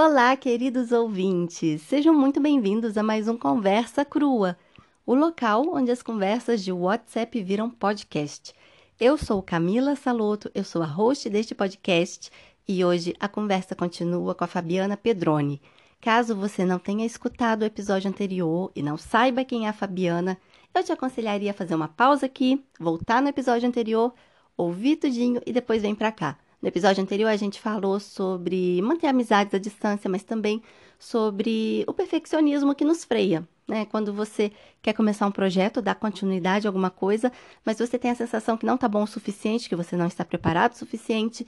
Olá, 0.00 0.36
queridos 0.36 0.92
ouvintes! 0.92 1.82
Sejam 1.82 2.14
muito 2.14 2.38
bem-vindos 2.38 2.96
a 2.96 3.02
mais 3.02 3.26
um 3.26 3.36
Conversa 3.36 4.04
Crua, 4.04 4.56
o 5.04 5.12
local 5.12 5.74
onde 5.74 5.90
as 5.90 6.04
conversas 6.04 6.62
de 6.62 6.70
WhatsApp 6.70 7.42
viram 7.42 7.68
podcast. 7.68 8.54
Eu 9.00 9.18
sou 9.18 9.42
Camila 9.42 9.96
Saloto, 9.96 10.52
eu 10.54 10.62
sou 10.62 10.84
a 10.84 10.86
host 10.86 11.28
deste 11.28 11.52
podcast 11.52 12.30
e 12.68 12.84
hoje 12.84 13.12
a 13.18 13.26
conversa 13.26 13.74
continua 13.74 14.36
com 14.36 14.44
a 14.44 14.46
Fabiana 14.46 14.96
Pedroni. 14.96 15.60
Caso 16.00 16.36
você 16.36 16.64
não 16.64 16.78
tenha 16.78 17.04
escutado 17.04 17.62
o 17.62 17.66
episódio 17.66 18.08
anterior 18.08 18.70
e 18.76 18.84
não 18.84 18.96
saiba 18.96 19.44
quem 19.44 19.66
é 19.66 19.68
a 19.68 19.72
Fabiana, 19.72 20.38
eu 20.72 20.84
te 20.84 20.92
aconselharia 20.92 21.50
a 21.50 21.54
fazer 21.54 21.74
uma 21.74 21.88
pausa 21.88 22.26
aqui, 22.26 22.64
voltar 22.78 23.20
no 23.20 23.30
episódio 23.30 23.68
anterior, 23.68 24.14
ouvir 24.56 24.94
tudinho 24.94 25.42
e 25.44 25.52
depois 25.52 25.82
vem 25.82 25.96
pra 25.96 26.12
cá. 26.12 26.38
No 26.60 26.66
episódio 26.66 27.00
anterior, 27.00 27.28
a 27.28 27.36
gente 27.36 27.60
falou 27.60 28.00
sobre 28.00 28.82
manter 28.82 29.06
amizades 29.06 29.54
à 29.54 29.58
distância, 29.58 30.10
mas 30.10 30.24
também 30.24 30.60
sobre 30.98 31.84
o 31.86 31.94
perfeccionismo 31.94 32.74
que 32.74 32.84
nos 32.84 33.04
freia. 33.04 33.46
Né? 33.66 33.86
Quando 33.86 34.12
você 34.12 34.50
quer 34.82 34.92
começar 34.92 35.28
um 35.28 35.30
projeto, 35.30 35.80
dar 35.80 35.94
continuidade 35.94 36.66
a 36.66 36.68
alguma 36.68 36.90
coisa, 36.90 37.30
mas 37.64 37.78
você 37.78 37.96
tem 37.96 38.10
a 38.10 38.14
sensação 38.16 38.56
que 38.56 38.66
não 38.66 38.74
está 38.74 38.88
bom 38.88 39.04
o 39.04 39.06
suficiente, 39.06 39.68
que 39.68 39.76
você 39.76 39.96
não 39.96 40.08
está 40.08 40.24
preparado 40.24 40.72
o 40.72 40.76
suficiente, 40.76 41.46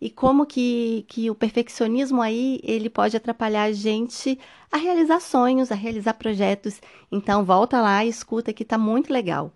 e 0.00 0.10
como 0.10 0.44
que, 0.44 1.04
que 1.06 1.30
o 1.30 1.36
perfeccionismo 1.36 2.20
aí 2.20 2.58
ele 2.64 2.90
pode 2.90 3.16
atrapalhar 3.16 3.64
a 3.64 3.72
gente 3.72 4.38
a 4.72 4.76
realizar 4.76 5.20
sonhos, 5.20 5.70
a 5.70 5.76
realizar 5.76 6.14
projetos. 6.14 6.80
Então 7.12 7.44
volta 7.44 7.80
lá 7.80 8.04
e 8.04 8.08
escuta 8.08 8.52
que 8.52 8.64
está 8.64 8.76
muito 8.76 9.12
legal. 9.12 9.52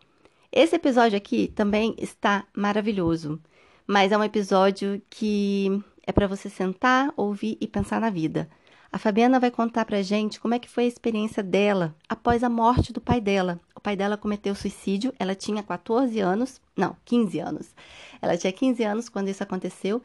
Esse 0.53 0.77
episódio 0.77 1.17
aqui 1.17 1.49
também 1.49 1.95
está 1.99 2.45
maravilhoso 2.55 3.41
mas 3.87 4.13
é 4.13 4.19
um 4.19 4.25
episódio 4.25 5.01
que 5.11 5.83
é 6.07 6.13
para 6.13 6.27
você 6.27 6.49
sentar, 6.49 7.13
ouvir 7.17 7.57
e 7.61 7.67
pensar 7.67 8.01
na 8.01 8.11
vida. 8.11 8.49
A 8.93 8.99
Fabiana 8.99 9.41
vai 9.41 9.51
contar 9.51 9.87
pra 9.87 10.03
gente 10.03 10.39
como 10.39 10.53
é 10.53 10.59
que 10.59 10.69
foi 10.69 10.85
a 10.85 10.89
experiência 10.89 11.43
dela 11.43 11.95
após 12.07 12.45
a 12.45 12.49
morte 12.51 12.93
do 12.93 13.01
pai 13.01 13.21
dela. 13.21 13.59
O 13.75 13.81
pai 13.81 13.97
dela 13.97 14.19
cometeu 14.19 14.55
suicídio, 14.55 15.15
ela 15.19 15.35
tinha 15.35 15.63
14 15.63 16.21
anos, 16.21 16.61
não, 16.77 16.95
15 17.07 17.39
anos. 17.39 17.75
Ela 18.21 18.37
tinha 18.37 18.53
15 18.53 18.85
anos 18.85 19.09
quando 19.09 19.29
isso 19.29 19.43
aconteceu. 19.43 20.03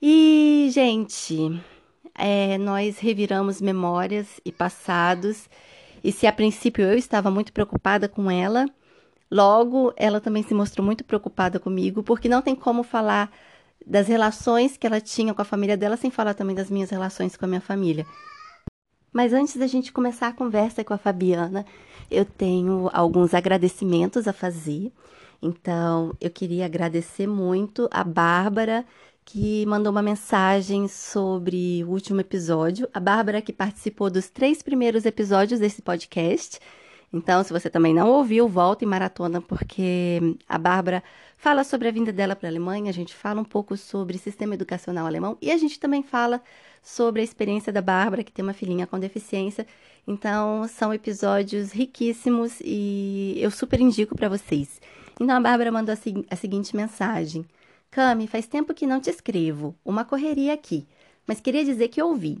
E, 0.00 0.68
gente, 0.72 1.60
é, 2.14 2.56
nós 2.56 2.98
reviramos 2.98 3.60
memórias 3.60 4.40
e 4.44 4.50
passados. 4.50 5.48
E 6.02 6.10
se 6.10 6.26
a 6.26 6.32
princípio 6.32 6.84
eu 6.84 6.96
estava 6.96 7.30
muito 7.30 7.52
preocupada 7.52 8.08
com 8.08 8.30
ela, 8.30 8.66
Logo, 9.30 9.92
ela 9.96 10.20
também 10.20 10.42
se 10.42 10.54
mostrou 10.54 10.84
muito 10.84 11.04
preocupada 11.04 11.58
comigo, 11.58 12.02
porque 12.02 12.28
não 12.28 12.42
tem 12.42 12.54
como 12.54 12.82
falar 12.82 13.30
das 13.84 14.08
relações 14.08 14.76
que 14.76 14.86
ela 14.86 15.00
tinha 15.00 15.34
com 15.34 15.42
a 15.42 15.44
família 15.44 15.76
dela 15.76 15.96
sem 15.96 16.10
falar 16.10 16.34
também 16.34 16.54
das 16.54 16.70
minhas 16.70 16.90
relações 16.90 17.36
com 17.36 17.44
a 17.44 17.48
minha 17.48 17.60
família. 17.60 18.06
Mas 19.12 19.32
antes 19.32 19.56
da 19.56 19.66
gente 19.66 19.92
começar 19.92 20.28
a 20.28 20.32
conversa 20.32 20.84
com 20.84 20.92
a 20.92 20.98
Fabiana, 20.98 21.64
eu 22.10 22.24
tenho 22.24 22.90
alguns 22.92 23.32
agradecimentos 23.32 24.28
a 24.28 24.32
fazer. 24.32 24.92
Então, 25.40 26.14
eu 26.20 26.30
queria 26.30 26.66
agradecer 26.66 27.26
muito 27.26 27.88
a 27.90 28.04
Bárbara, 28.04 28.84
que 29.24 29.66
mandou 29.66 29.90
uma 29.90 30.02
mensagem 30.02 30.86
sobre 30.86 31.82
o 31.84 31.90
último 31.90 32.20
episódio. 32.20 32.88
A 32.92 33.00
Bárbara, 33.00 33.42
que 33.42 33.52
participou 33.52 34.10
dos 34.10 34.28
três 34.28 34.62
primeiros 34.62 35.04
episódios 35.04 35.60
desse 35.60 35.82
podcast. 35.82 36.60
Então, 37.12 37.42
se 37.42 37.52
você 37.52 37.70
também 37.70 37.94
não 37.94 38.08
ouviu, 38.08 38.48
volta 38.48 38.84
em 38.84 38.88
maratona, 38.88 39.40
porque 39.40 40.20
a 40.48 40.58
Bárbara 40.58 41.02
fala 41.36 41.64
sobre 41.64 41.88
a 41.88 41.90
vinda 41.90 42.12
dela 42.12 42.34
para 42.34 42.48
a 42.48 42.50
Alemanha, 42.50 42.90
a 42.90 42.92
gente 42.92 43.14
fala 43.14 43.40
um 43.40 43.44
pouco 43.44 43.76
sobre 43.76 44.18
sistema 44.18 44.54
educacional 44.54 45.06
alemão 45.06 45.38
e 45.40 45.50
a 45.50 45.56
gente 45.56 45.78
também 45.78 46.02
fala 46.02 46.42
sobre 46.82 47.20
a 47.20 47.24
experiência 47.24 47.72
da 47.72 47.80
Bárbara, 47.82 48.22
que 48.24 48.32
tem 48.32 48.42
uma 48.44 48.52
filhinha 48.52 48.86
com 48.86 48.98
deficiência. 48.98 49.66
Então, 50.06 50.68
são 50.68 50.92
episódios 50.94 51.72
riquíssimos 51.72 52.60
e 52.64 53.36
eu 53.38 53.50
super 53.50 53.80
indico 53.80 54.14
para 54.16 54.28
vocês. 54.28 54.80
Então, 55.20 55.36
a 55.36 55.40
Bárbara 55.40 55.72
mandou 55.72 55.94
a, 55.94 56.34
a 56.34 56.36
seguinte 56.36 56.76
mensagem: 56.76 57.44
Cami, 57.90 58.26
faz 58.26 58.46
tempo 58.46 58.74
que 58.74 58.86
não 58.86 59.00
te 59.00 59.10
escrevo, 59.10 59.74
uma 59.84 60.04
correria 60.04 60.52
aqui, 60.52 60.86
mas 61.26 61.40
queria 61.40 61.64
dizer 61.64 61.88
que 61.88 62.02
ouvi. 62.02 62.38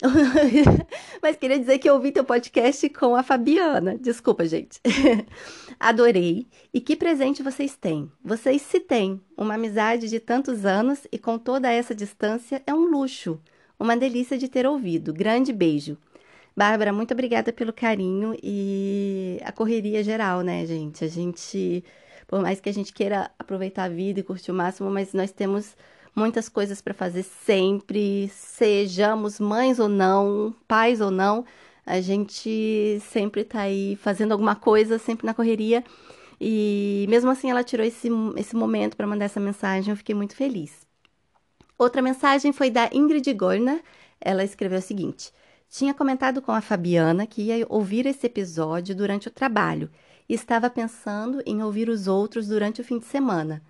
Mas 1.22 1.36
queria 1.36 1.58
dizer 1.58 1.78
que 1.78 1.88
eu 1.88 1.94
ouvi 1.94 2.10
teu 2.12 2.24
podcast 2.24 2.88
com 2.90 3.14
a 3.14 3.22
Fabiana. 3.22 3.96
Desculpa, 3.98 4.46
gente. 4.46 4.80
Adorei. 5.78 6.46
E 6.72 6.80
que 6.80 6.96
presente 6.96 7.42
vocês 7.42 7.76
têm? 7.76 8.10
Vocês 8.24 8.62
se 8.62 8.80
têm. 8.80 9.20
Uma 9.36 9.54
amizade 9.54 10.08
de 10.08 10.18
tantos 10.18 10.64
anos 10.64 11.06
e 11.12 11.18
com 11.18 11.38
toda 11.38 11.70
essa 11.70 11.94
distância 11.94 12.62
é 12.66 12.74
um 12.74 12.86
luxo. 12.86 13.38
Uma 13.78 13.96
delícia 13.96 14.38
de 14.38 14.48
ter 14.48 14.66
ouvido. 14.66 15.12
Grande 15.12 15.52
beijo. 15.52 15.98
Bárbara, 16.56 16.92
muito 16.92 17.12
obrigada 17.12 17.52
pelo 17.52 17.72
carinho 17.72 18.36
e 18.42 19.40
a 19.44 19.52
correria 19.52 20.02
geral, 20.02 20.42
né, 20.42 20.66
gente? 20.66 21.04
A 21.04 21.08
gente, 21.08 21.84
por 22.26 22.40
mais 22.40 22.60
que 22.60 22.68
a 22.68 22.72
gente 22.72 22.92
queira 22.92 23.30
aproveitar 23.38 23.84
a 23.84 23.88
vida 23.88 24.20
e 24.20 24.22
curtir 24.22 24.50
o 24.50 24.54
máximo, 24.54 24.90
mas 24.90 25.12
nós 25.12 25.30
temos 25.30 25.76
muitas 26.14 26.48
coisas 26.48 26.80
para 26.80 26.94
fazer 26.94 27.22
sempre, 27.22 28.28
sejamos 28.28 29.40
mães 29.40 29.78
ou 29.78 29.88
não, 29.88 30.54
pais 30.66 31.00
ou 31.00 31.10
não, 31.10 31.44
a 31.84 32.00
gente 32.00 32.98
sempre 33.10 33.42
está 33.42 33.62
aí 33.62 33.96
fazendo 33.96 34.32
alguma 34.32 34.54
coisa, 34.54 34.98
sempre 34.98 35.26
na 35.26 35.34
correria. 35.34 35.82
E 36.40 37.04
mesmo 37.08 37.30
assim 37.30 37.50
ela 37.50 37.64
tirou 37.64 37.84
esse, 37.84 38.08
esse 38.36 38.56
momento 38.56 38.96
para 38.96 39.06
mandar 39.06 39.26
essa 39.26 39.40
mensagem, 39.40 39.90
eu 39.90 39.96
fiquei 39.96 40.14
muito 40.14 40.36
feliz. 40.36 40.86
Outra 41.76 42.00
mensagem 42.00 42.52
foi 42.52 42.70
da 42.70 42.88
Ingrid 42.92 43.32
Gorner. 43.34 43.82
Ela 44.20 44.44
escreveu 44.44 44.78
o 44.78 44.82
seguinte: 44.82 45.32
Tinha 45.68 45.92
comentado 45.92 46.40
com 46.40 46.52
a 46.52 46.60
Fabiana 46.60 47.26
que 47.26 47.42
ia 47.42 47.66
ouvir 47.68 48.06
esse 48.06 48.26
episódio 48.26 48.94
durante 48.94 49.28
o 49.28 49.30
trabalho 49.30 49.90
e 50.28 50.34
estava 50.34 50.70
pensando 50.70 51.42
em 51.44 51.62
ouvir 51.62 51.88
os 51.88 52.06
outros 52.06 52.46
durante 52.46 52.80
o 52.80 52.84
fim 52.84 52.98
de 52.98 53.06
semana. 53.06 53.62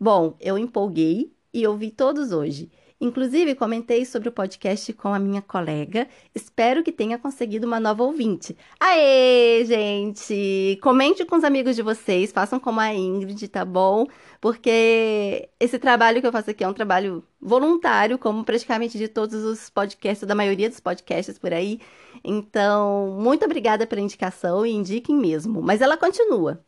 Bom, 0.00 0.34
eu 0.40 0.56
empolguei 0.56 1.35
e 1.56 1.66
ouvi 1.66 1.90
todos 1.90 2.32
hoje. 2.32 2.70
Inclusive, 3.00 3.54
comentei 3.54 4.04
sobre 4.04 4.28
o 4.28 4.32
podcast 4.32 4.92
com 4.92 5.08
a 5.08 5.18
minha 5.18 5.40
colega. 5.40 6.06
Espero 6.34 6.82
que 6.82 6.92
tenha 6.92 7.18
conseguido 7.18 7.66
uma 7.66 7.80
nova 7.80 8.02
ouvinte. 8.02 8.54
Aê, 8.78 9.64
gente! 9.64 10.78
Comente 10.82 11.24
com 11.24 11.36
os 11.36 11.44
amigos 11.44 11.74
de 11.74 11.82
vocês, 11.82 12.30
façam 12.30 12.60
como 12.60 12.78
a 12.78 12.92
Ingrid, 12.94 13.48
tá 13.48 13.64
bom? 13.64 14.06
Porque 14.38 15.48
esse 15.58 15.78
trabalho 15.78 16.20
que 16.20 16.26
eu 16.26 16.32
faço 16.32 16.50
aqui 16.50 16.62
é 16.62 16.68
um 16.68 16.74
trabalho 16.74 17.24
voluntário, 17.40 18.18
como 18.18 18.44
praticamente 18.44 18.98
de 18.98 19.08
todos 19.08 19.42
os 19.44 19.70
podcasts, 19.70 20.26
da 20.26 20.34
maioria 20.34 20.68
dos 20.68 20.80
podcasts 20.80 21.38
por 21.38 21.54
aí. 21.54 21.80
Então, 22.22 23.16
muito 23.18 23.46
obrigada 23.46 23.86
pela 23.86 24.02
indicação 24.02 24.64
e 24.66 24.72
indiquem 24.72 25.16
mesmo. 25.16 25.62
Mas 25.62 25.80
ela 25.80 25.96
continua. 25.96 26.60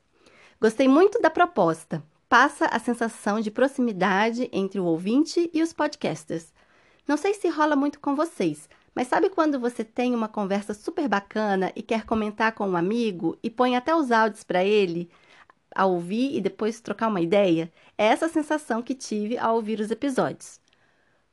Gostei 0.60 0.88
muito 0.88 1.20
da 1.20 1.28
proposta 1.30 2.02
passa 2.28 2.66
a 2.66 2.78
sensação 2.78 3.40
de 3.40 3.50
proximidade 3.50 4.48
entre 4.52 4.78
o 4.78 4.84
ouvinte 4.84 5.50
e 5.52 5.62
os 5.62 5.72
podcasters. 5.72 6.52
Não 7.06 7.16
sei 7.16 7.32
se 7.34 7.48
rola 7.48 7.74
muito 7.74 7.98
com 8.00 8.14
vocês, 8.14 8.68
mas 8.94 9.08
sabe 9.08 9.30
quando 9.30 9.58
você 9.58 9.82
tem 9.82 10.14
uma 10.14 10.28
conversa 10.28 10.74
super 10.74 11.08
bacana 11.08 11.72
e 11.74 11.82
quer 11.82 12.04
comentar 12.04 12.52
com 12.52 12.68
um 12.68 12.76
amigo 12.76 13.38
e 13.42 13.48
põe 13.50 13.76
até 13.76 13.94
os 13.94 14.10
áudios 14.10 14.44
para 14.44 14.64
ele 14.64 15.08
a 15.74 15.86
ouvir 15.86 16.36
e 16.36 16.40
depois 16.40 16.80
trocar 16.80 17.08
uma 17.08 17.20
ideia? 17.20 17.72
É 17.96 18.06
essa 18.06 18.28
sensação 18.28 18.82
que 18.82 18.94
tive 18.94 19.38
ao 19.38 19.56
ouvir 19.56 19.80
os 19.80 19.90
episódios. 19.90 20.60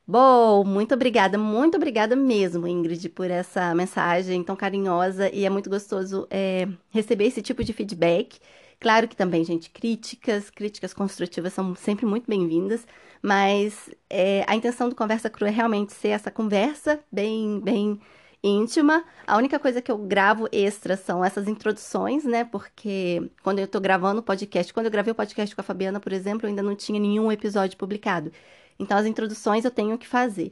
Bom, 0.07 0.63
muito 0.63 0.93
obrigada, 0.93 1.37
muito 1.37 1.75
obrigada 1.77 2.15
mesmo, 2.15 2.67
Ingrid, 2.67 3.09
por 3.09 3.31
essa 3.31 3.73
mensagem 3.73 4.43
tão 4.43 4.55
carinhosa 4.55 5.29
e 5.33 5.45
é 5.45 5.49
muito 5.49 5.69
gostoso 5.69 6.27
é, 6.29 6.67
receber 6.91 7.25
esse 7.25 7.41
tipo 7.41 7.63
de 7.63 7.73
feedback. 7.73 8.39
Claro 8.79 9.07
que 9.07 9.15
também, 9.15 9.43
gente, 9.43 9.69
críticas, 9.69 10.49
críticas 10.49 10.93
construtivas 10.93 11.53
são 11.53 11.75
sempre 11.75 12.05
muito 12.05 12.25
bem-vindas, 12.27 12.85
mas 13.21 13.89
é, 14.09 14.43
a 14.47 14.55
intenção 14.55 14.89
do 14.89 14.95
Conversa 14.95 15.29
Crua 15.29 15.49
é 15.49 15.51
realmente 15.51 15.93
ser 15.93 16.09
essa 16.09 16.29
conversa 16.29 16.99
bem, 17.11 17.59
bem 17.61 17.99
íntima. 18.43 19.03
A 19.25 19.37
única 19.37 19.57
coisa 19.57 19.81
que 19.81 19.91
eu 19.91 19.97
gravo 19.97 20.47
extra 20.51 20.95
são 20.95 21.23
essas 21.25 21.47
introduções, 21.47 22.23
né? 22.23 22.43
Porque 22.43 23.31
quando 23.41 23.59
eu 23.59 23.67
tô 23.67 23.79
gravando 23.79 24.19
o 24.19 24.23
podcast, 24.23 24.73
quando 24.73 24.85
eu 24.85 24.91
gravei 24.91 25.11
o 25.11 25.15
podcast 25.15 25.55
com 25.55 25.61
a 25.61 25.63
Fabiana, 25.63 25.99
por 25.99 26.13
exemplo, 26.13 26.45
eu 26.45 26.49
ainda 26.49 26.61
não 26.61 26.75
tinha 26.75 26.99
nenhum 26.99 27.31
episódio 27.31 27.77
publicado. 27.77 28.31
Então, 28.77 28.97
as 28.97 29.05
introduções 29.05 29.65
eu 29.65 29.71
tenho 29.71 29.97
que 29.97 30.07
fazer. 30.07 30.51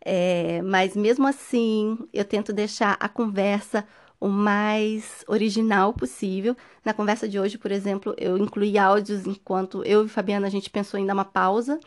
É, 0.00 0.62
mas 0.62 0.94
mesmo 0.96 1.26
assim, 1.26 1.98
eu 2.12 2.24
tento 2.24 2.52
deixar 2.52 2.96
a 3.00 3.08
conversa 3.08 3.86
o 4.20 4.28
mais 4.28 5.24
original 5.28 5.92
possível. 5.92 6.56
Na 6.84 6.94
conversa 6.94 7.28
de 7.28 7.38
hoje, 7.38 7.58
por 7.58 7.70
exemplo, 7.70 8.14
eu 8.18 8.38
incluí 8.38 8.78
áudios 8.78 9.26
enquanto 9.26 9.84
eu 9.84 10.04
e 10.04 10.08
Fabiana 10.08 10.46
a 10.46 10.50
gente 10.50 10.70
pensou 10.70 10.98
em 10.98 11.06
dar 11.06 11.14
uma 11.14 11.24
pausa 11.24 11.78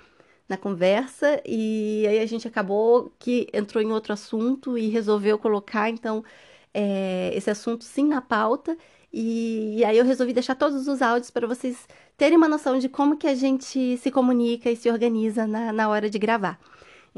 na 0.48 0.58
conversa 0.58 1.42
e 1.46 2.06
aí 2.08 2.20
a 2.20 2.26
gente 2.26 2.48
acabou 2.48 3.12
que 3.20 3.48
entrou 3.54 3.84
em 3.84 3.92
outro 3.92 4.14
assunto 4.14 4.78
e 4.78 4.88
resolveu 4.90 5.38
colocar 5.38 5.90
então 5.90 6.24
é, 6.74 7.32
esse 7.36 7.50
assunto 7.50 7.84
sim 7.84 8.08
na 8.08 8.22
pauta 8.22 8.78
e, 9.12 9.78
e, 9.78 9.86
aí 9.86 9.98
eu 9.98 10.06
resolvi 10.06 10.34
deixar 10.34 10.56
todos 10.56 10.88
os 10.88 11.02
áudios 11.02 11.32
para 11.32 11.48
vocês 11.48 11.88
terem 12.18 12.38
uma 12.38 12.48
noção 12.48 12.78
de 12.78 12.90
como 12.90 13.18
que 13.18 13.28
a 13.28 13.36
gente 13.36 13.98
se 13.98 14.12
comunica 14.12 14.70
e 14.70 14.76
se 14.76 14.90
organiza 14.90 15.48
na, 15.48 15.72
na 15.72 15.90
hora 15.90 16.10
de 16.10 16.20
gravar. 16.20 16.60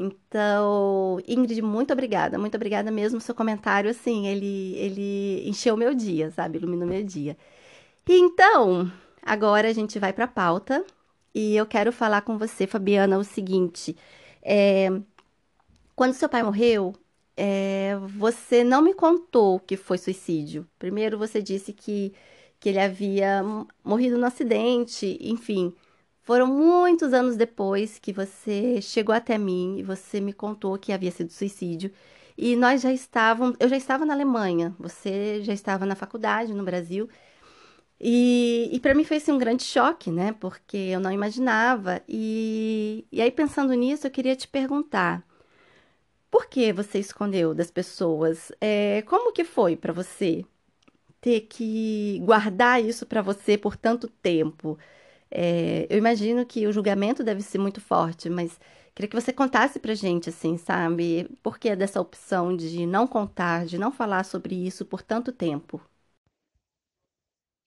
Então, 0.02 1.18
Ingrid, 1.28 1.60
muito 1.60 1.92
obrigada, 1.92 2.38
muito 2.38 2.54
obrigada 2.54 2.90
mesmo. 2.90 3.20
Seu 3.20 3.34
comentário, 3.34 3.90
assim, 3.90 4.26
ele, 4.26 4.74
ele 4.76 5.46
encheu 5.46 5.76
meu 5.76 5.94
dia, 5.94 6.30
sabe? 6.30 6.56
Iluminou 6.56 6.88
meu 6.88 7.04
dia. 7.04 7.36
E 8.08 8.18
então, 8.18 8.90
agora 9.22 9.68
a 9.68 9.72
gente 9.74 9.98
vai 9.98 10.12
para 10.12 10.24
a 10.24 10.28
pauta 10.28 10.84
e 11.34 11.54
eu 11.56 11.66
quero 11.66 11.92
falar 11.92 12.22
com 12.22 12.38
você, 12.38 12.66
Fabiana, 12.66 13.18
o 13.18 13.24
seguinte: 13.24 13.96
é, 14.42 14.88
quando 15.94 16.14
seu 16.14 16.28
pai 16.30 16.42
morreu, 16.42 16.94
é, 17.36 17.96
você 18.16 18.64
não 18.64 18.82
me 18.82 18.94
contou 18.94 19.60
que 19.60 19.76
foi 19.76 19.98
suicídio. 19.98 20.66
Primeiro, 20.78 21.18
você 21.18 21.42
disse 21.42 21.74
que, 21.74 22.14
que 22.58 22.70
ele 22.70 22.80
havia 22.80 23.42
morrido 23.84 24.16
no 24.18 24.26
acidente, 24.26 25.18
enfim. 25.20 25.74
Foram 26.22 26.46
muitos 26.46 27.12
anos 27.12 27.36
depois 27.36 27.98
que 27.98 28.12
você 28.12 28.80
chegou 28.82 29.14
até 29.14 29.38
mim 29.38 29.78
e 29.78 29.82
você 29.82 30.20
me 30.20 30.32
contou 30.32 30.78
que 30.78 30.92
havia 30.92 31.10
sido 31.10 31.32
suicídio. 31.32 31.90
E 32.36 32.56
nós 32.56 32.82
já 32.82 32.92
estávamos, 32.92 33.56
eu 33.60 33.68
já 33.68 33.76
estava 33.76 34.04
na 34.04 34.14
Alemanha, 34.14 34.74
você 34.78 35.42
já 35.42 35.52
estava 35.52 35.84
na 35.86 35.94
faculdade 35.94 36.54
no 36.54 36.64
Brasil. 36.64 37.08
E, 38.00 38.70
e 38.72 38.80
para 38.80 38.94
mim 38.94 39.04
foi 39.04 39.18
assim, 39.18 39.32
um 39.32 39.38
grande 39.38 39.62
choque, 39.64 40.10
né? 40.10 40.32
Porque 40.32 40.76
eu 40.76 41.00
não 41.00 41.12
imaginava. 41.12 42.02
E, 42.08 43.06
e 43.12 43.20
aí, 43.20 43.30
pensando 43.30 43.74
nisso, 43.74 44.06
eu 44.06 44.10
queria 44.10 44.34
te 44.36 44.48
perguntar: 44.48 45.24
por 46.30 46.46
que 46.46 46.72
você 46.72 46.98
escondeu 46.98 47.54
das 47.54 47.70
pessoas? 47.70 48.52
É, 48.60 49.02
como 49.02 49.32
que 49.32 49.44
foi 49.44 49.76
para 49.76 49.92
você 49.92 50.44
ter 51.20 51.42
que 51.42 52.20
guardar 52.24 52.82
isso 52.84 53.06
para 53.06 53.22
você 53.22 53.58
por 53.58 53.76
tanto 53.76 54.08
tempo? 54.08 54.78
É, 55.30 55.86
eu 55.90 55.98
imagino 55.98 56.44
que 56.46 56.66
o 56.66 56.72
julgamento 56.72 57.22
deve 57.24 57.42
ser 57.42 57.58
muito 57.58 57.80
forte, 57.80 58.28
mas 58.28 58.58
queria 58.94 59.08
que 59.08 59.20
você 59.20 59.32
contasse 59.32 59.78
pra 59.78 59.94
gente, 59.94 60.28
assim, 60.30 60.56
sabe? 60.58 61.28
Por 61.42 61.58
que 61.58 61.74
dessa 61.76 62.00
opção 62.00 62.56
de 62.56 62.86
não 62.86 63.06
contar, 63.06 63.66
de 63.66 63.78
não 63.78 63.92
falar 63.92 64.24
sobre 64.24 64.54
isso 64.56 64.84
por 64.84 65.02
tanto 65.02 65.32
tempo? 65.32 65.80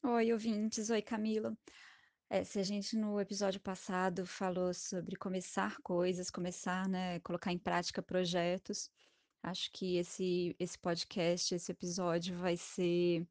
Oi, 0.03 0.31
ouvintes. 0.33 0.89
Oi, 0.89 1.01
Camila. 1.01 1.57
É, 2.29 2.43
se 2.43 2.59
a 2.59 2.63
gente 2.63 2.97
no 2.97 3.19
episódio 3.21 3.59
passado 3.61 4.25
falou 4.25 4.73
sobre 4.73 5.15
começar 5.15 5.77
coisas, 5.83 6.31
começar, 6.31 6.87
né, 6.89 7.19
colocar 7.21 7.51
em 7.53 7.57
prática 7.59 8.01
projetos, 8.01 8.89
acho 9.43 9.71
que 9.73 9.97
esse, 9.97 10.55
esse 10.59 10.77
podcast, 10.79 11.55
esse 11.55 11.71
episódio 11.71 12.37
vai 12.37 12.57
ser 12.57 13.27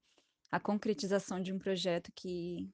a 0.52 0.61
concretização 0.61 1.40
de 1.43 1.52
um 1.52 1.58
projeto 1.58 2.12
que, 2.14 2.70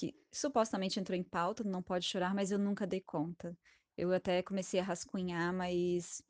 que 0.00 0.14
supostamente 0.32 0.98
entrou 0.98 1.18
em 1.18 1.22
pauta, 1.22 1.62
não 1.62 1.82
pode 1.82 2.06
chorar, 2.06 2.34
mas 2.34 2.50
eu 2.50 2.58
nunca 2.58 2.86
dei 2.86 3.02
conta. 3.02 3.54
Eu 3.98 4.12
até 4.14 4.42
comecei 4.42 4.80
a 4.80 4.82
rascunhar, 4.82 5.52
mas 5.52 6.22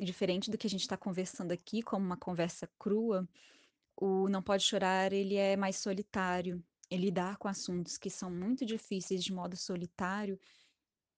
diferente 0.00 0.48
do 0.48 0.56
que 0.56 0.68
a 0.68 0.70
gente 0.70 0.82
está 0.82 0.96
conversando 0.96 1.50
aqui, 1.50 1.82
como 1.82 2.06
uma 2.06 2.16
conversa 2.16 2.70
crua, 2.78 3.28
o 3.96 4.28
Não 4.28 4.40
Pode 4.40 4.62
Chorar, 4.62 5.12
ele 5.12 5.34
é 5.34 5.56
mais 5.56 5.78
solitário. 5.78 6.64
Lidar 6.92 7.36
com 7.38 7.48
assuntos 7.48 7.98
que 7.98 8.08
são 8.08 8.30
muito 8.30 8.64
difíceis 8.64 9.24
de 9.24 9.32
modo 9.32 9.56
solitário 9.56 10.38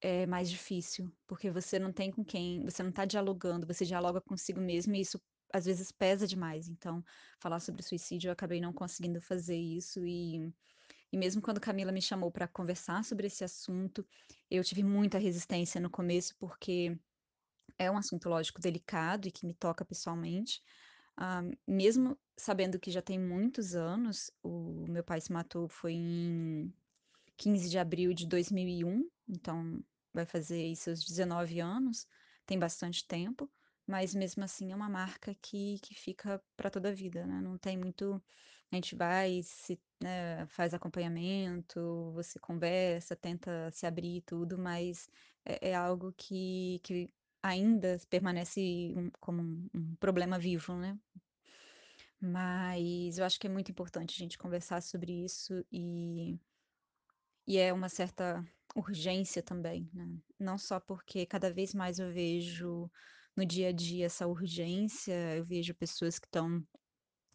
é 0.01 0.27
mais 0.27 0.49
difícil, 0.49 1.13
porque 1.27 1.51
você 1.51 1.79
não 1.79 1.93
tem 1.93 2.11
com 2.11 2.25
quem, 2.25 2.65
você 2.65 2.83
não 2.83 2.91
está 2.91 3.05
dialogando, 3.05 3.67
você 3.67 3.85
dialoga 3.85 4.23
consigo 4.23 4.61
mesmo 4.61 4.95
e 4.95 5.03
isso 5.03 5.21
às 5.53 5.67
vezes 5.67 5.93
pesa 5.93 6.27
demais. 6.27 6.67
Então, 6.67 7.05
falar 7.39 7.61
sobre 7.61 7.83
suicídio, 7.83 8.29
eu 8.29 8.33
acabei 8.33 8.59
não 8.59 8.73
conseguindo 8.73 9.21
fazer 9.21 9.57
isso 9.57 10.07
e 10.07 10.51
e 11.13 11.19
mesmo 11.19 11.43
quando 11.43 11.61
Camila 11.61 11.93
me 11.93 12.03
chamou 12.03 12.31
para 12.31 12.49
conversar 12.49 13.05
sobre 13.05 13.27
esse 13.27 13.45
assunto, 13.45 14.07
eu 14.51 14.63
tive 14.65 14.83
muita 14.83 15.19
resistência 15.19 15.81
no 15.81 15.91
começo, 15.91 16.37
porque 16.39 16.99
é 17.79 17.91
um 17.91 17.97
assunto, 17.97 18.29
lógico, 18.29 18.61
delicado 18.61 19.29
e 19.29 19.33
que 19.33 19.47
me 19.47 19.55
toca 19.55 19.85
pessoalmente. 19.85 20.63
Ah, 21.17 21.43
mesmo 21.67 22.19
sabendo 22.37 22.79
que 22.79 22.91
já 22.91 23.03
tem 23.03 23.19
muitos 23.19 23.75
anos, 23.75 24.31
o 24.43 24.87
meu 24.89 25.05
pai 25.05 25.21
se 25.21 25.33
matou 25.33 25.69
foi 25.69 25.93
em 25.93 26.73
15 27.37 27.69
de 27.71 27.79
abril 27.79 28.13
de 28.15 28.27
2001, 28.27 29.09
então 29.29 29.83
vai 30.13 30.27
fazer 30.27 30.63
aí 30.63 30.77
seus 30.77 31.05
19 31.05 31.61
anos, 31.61 32.07
tem 32.47 32.59
bastante 32.59 33.07
tempo, 33.07 33.51
mas 33.87 34.15
mesmo 34.15 34.45
assim 34.45 34.73
é 34.73 34.77
uma 34.77 34.89
marca 34.89 35.35
que, 35.35 35.79
que 35.81 35.95
fica 35.95 36.43
para 36.57 36.71
toda 36.71 36.91
a 36.91 36.93
vida, 36.93 37.27
né? 37.27 37.41
Não 37.41 37.59
tem 37.59 37.77
muito. 37.77 38.23
A 38.73 38.77
gente 38.77 38.95
vai, 38.97 39.43
se, 39.43 39.81
né, 40.03 40.47
faz 40.49 40.73
acompanhamento, 40.75 42.13
você 42.13 42.39
conversa, 42.39 43.17
tenta 43.17 43.71
se 43.73 43.87
abrir 43.87 44.19
e 44.19 44.23
tudo, 44.23 44.59
mas 44.59 45.09
é, 45.45 45.71
é 45.71 45.75
algo 45.75 46.13
que, 46.17 46.81
que 46.85 47.13
ainda 47.43 47.99
permanece 48.09 48.95
um- 48.97 49.11
como 49.21 49.43
um, 49.43 49.69
um 49.75 49.95
problema 49.97 50.39
vivo, 50.39 50.75
né? 50.77 50.99
Mas 52.21 53.19
eu 53.19 53.25
acho 53.25 53.39
que 53.41 53.47
é 53.47 53.51
muito 53.51 53.71
importante 53.71 54.15
a 54.15 54.19
gente 54.19 54.39
conversar 54.39 54.83
sobre 54.83 55.25
isso 55.25 55.65
e, 55.73 56.39
e 57.47 57.59
é 57.59 57.73
uma 57.73 57.89
certa 57.89 58.45
urgência 58.77 59.43
também, 59.43 59.91
né? 59.93 60.07
Não 60.39 60.57
só 60.57 60.79
porque 60.81 61.27
cada 61.27 61.53
vez 61.53 61.75
mais 61.75 61.99
eu 61.99 62.11
vejo 62.13 62.91
no 63.37 63.45
dia 63.45 63.69
a 63.69 63.73
dia 63.73 64.07
essa 64.07 64.27
urgência, 64.27 65.37
eu 65.37 65.45
vejo 65.45 65.75
pessoas 65.75 66.19
que 66.19 66.27
estão 66.27 66.65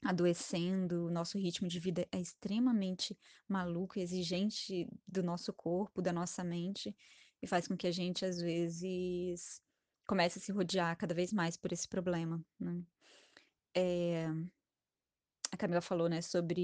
adoecendo, 0.06 1.08
o 1.08 1.12
nosso 1.12 1.38
ritmo 1.38 1.68
de 1.68 1.80
vida 1.80 2.08
é 2.12 2.20
extremamente 2.20 3.18
maluco 3.48 4.00
exigente 4.00 4.88
do 5.08 5.24
nosso 5.24 5.52
corpo, 5.52 6.02
da 6.02 6.14
nossa 6.14 6.44
mente, 6.44 6.96
e 7.42 7.48
faz 7.48 7.68
com 7.68 7.76
que 7.76 7.88
a 7.88 7.92
gente, 7.92 8.24
às 8.24 8.40
vezes, 8.40 9.62
comece 10.08 10.38
a 10.40 10.42
se 10.42 10.52
rodear 10.52 10.96
cada 10.96 11.14
vez 11.16 11.34
mais 11.34 11.58
por 11.58 11.74
esse 11.74 11.88
problema, 11.88 12.44
né? 12.60 12.82
É, 13.76 14.28
a 15.52 15.58
Camila 15.58 15.82
falou, 15.82 16.08
né, 16.08 16.22
sobre 16.22 16.62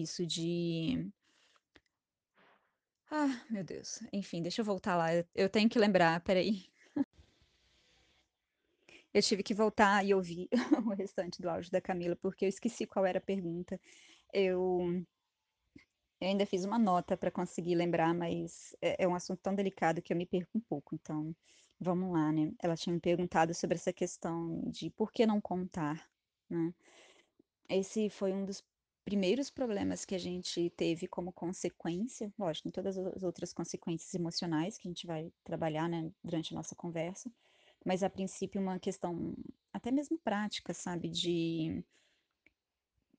isso 0.00 0.26
de. 0.26 1.12
Ah, 3.10 3.44
meu 3.50 3.64
Deus. 3.64 4.00
Enfim, 4.12 4.42
deixa 4.42 4.60
eu 4.60 4.64
voltar 4.64 4.96
lá. 4.96 5.08
Eu 5.34 5.48
tenho 5.48 5.68
que 5.68 5.78
lembrar, 5.78 6.20
peraí. 6.20 6.70
Eu 9.12 9.22
tive 9.22 9.42
que 9.42 9.54
voltar 9.54 10.04
e 10.04 10.14
ouvir 10.14 10.48
o 10.86 10.94
restante 10.94 11.40
do 11.40 11.48
áudio 11.48 11.70
da 11.70 11.80
Camila, 11.80 12.16
porque 12.16 12.44
eu 12.44 12.48
esqueci 12.48 12.86
qual 12.86 13.06
era 13.06 13.18
a 13.18 13.22
pergunta. 13.22 13.80
Eu, 14.32 15.04
eu 16.20 16.28
ainda 16.28 16.44
fiz 16.44 16.64
uma 16.64 16.78
nota 16.78 17.16
para 17.16 17.30
conseguir 17.30 17.74
lembrar, 17.74 18.14
mas 18.14 18.76
é, 18.82 19.04
é 19.04 19.08
um 19.08 19.14
assunto 19.14 19.40
tão 19.40 19.54
delicado 19.54 20.02
que 20.02 20.12
eu 20.12 20.16
me 20.16 20.26
perco 20.26 20.58
um 20.58 20.60
pouco. 20.60 20.94
Então, 20.94 21.34
vamos 21.80 22.12
lá, 22.12 22.30
né? 22.32 22.52
Ela 22.62 22.76
tinha 22.76 22.92
me 22.92 23.00
perguntado 23.00 23.54
sobre 23.54 23.76
essa 23.76 23.92
questão 23.92 24.62
de 24.66 24.90
por 24.90 25.10
que 25.10 25.26
não 25.26 25.40
contar, 25.40 26.08
né? 26.50 26.74
Esse 27.68 28.10
foi 28.10 28.32
um 28.32 28.44
dos 28.44 28.64
primeiros 29.04 29.48
problemas 29.48 30.04
que 30.04 30.14
a 30.14 30.18
gente 30.18 30.68
teve 30.76 31.08
como 31.08 31.32
consequência, 31.32 32.32
lógico, 32.38 32.64
tem 32.64 32.72
todas 32.72 32.98
as 32.98 33.22
outras 33.22 33.54
consequências 33.54 34.12
emocionais 34.14 34.76
que 34.76 34.86
a 34.86 34.90
gente 34.90 35.06
vai 35.06 35.32
trabalhar, 35.44 35.88
né, 35.88 36.10
durante 36.22 36.52
a 36.52 36.56
nossa 36.56 36.74
conversa, 36.74 37.30
mas 37.84 38.02
a 38.02 38.10
princípio 38.10 38.60
uma 38.60 38.78
questão 38.78 39.34
até 39.72 39.90
mesmo 39.90 40.18
prática, 40.18 40.74
sabe, 40.74 41.08
de 41.08 41.84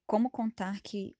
como 0.05 0.29
contar 0.29 0.81
que 0.81 1.15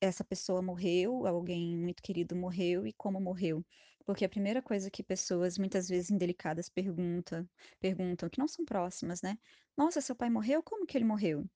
essa 0.00 0.22
pessoa 0.24 0.60
morreu, 0.62 1.26
alguém 1.26 1.76
muito 1.76 2.02
querido 2.02 2.36
morreu 2.36 2.86
e 2.86 2.92
como 2.92 3.20
morreu. 3.20 3.64
Porque 4.04 4.24
a 4.24 4.28
primeira 4.28 4.60
coisa 4.62 4.90
que 4.90 5.02
pessoas, 5.02 5.56
muitas 5.58 5.88
vezes 5.88 6.10
indelicadas, 6.10 6.68
perguntam, 6.68 7.48
perguntam, 7.80 8.28
que 8.28 8.38
não 8.38 8.48
são 8.48 8.64
próximas, 8.64 9.22
né? 9.22 9.38
Nossa, 9.76 10.00
seu 10.00 10.14
pai 10.16 10.28
morreu? 10.30 10.62
Como 10.62 10.86
que 10.86 10.98
ele 10.98 11.04
morreu? 11.04 11.48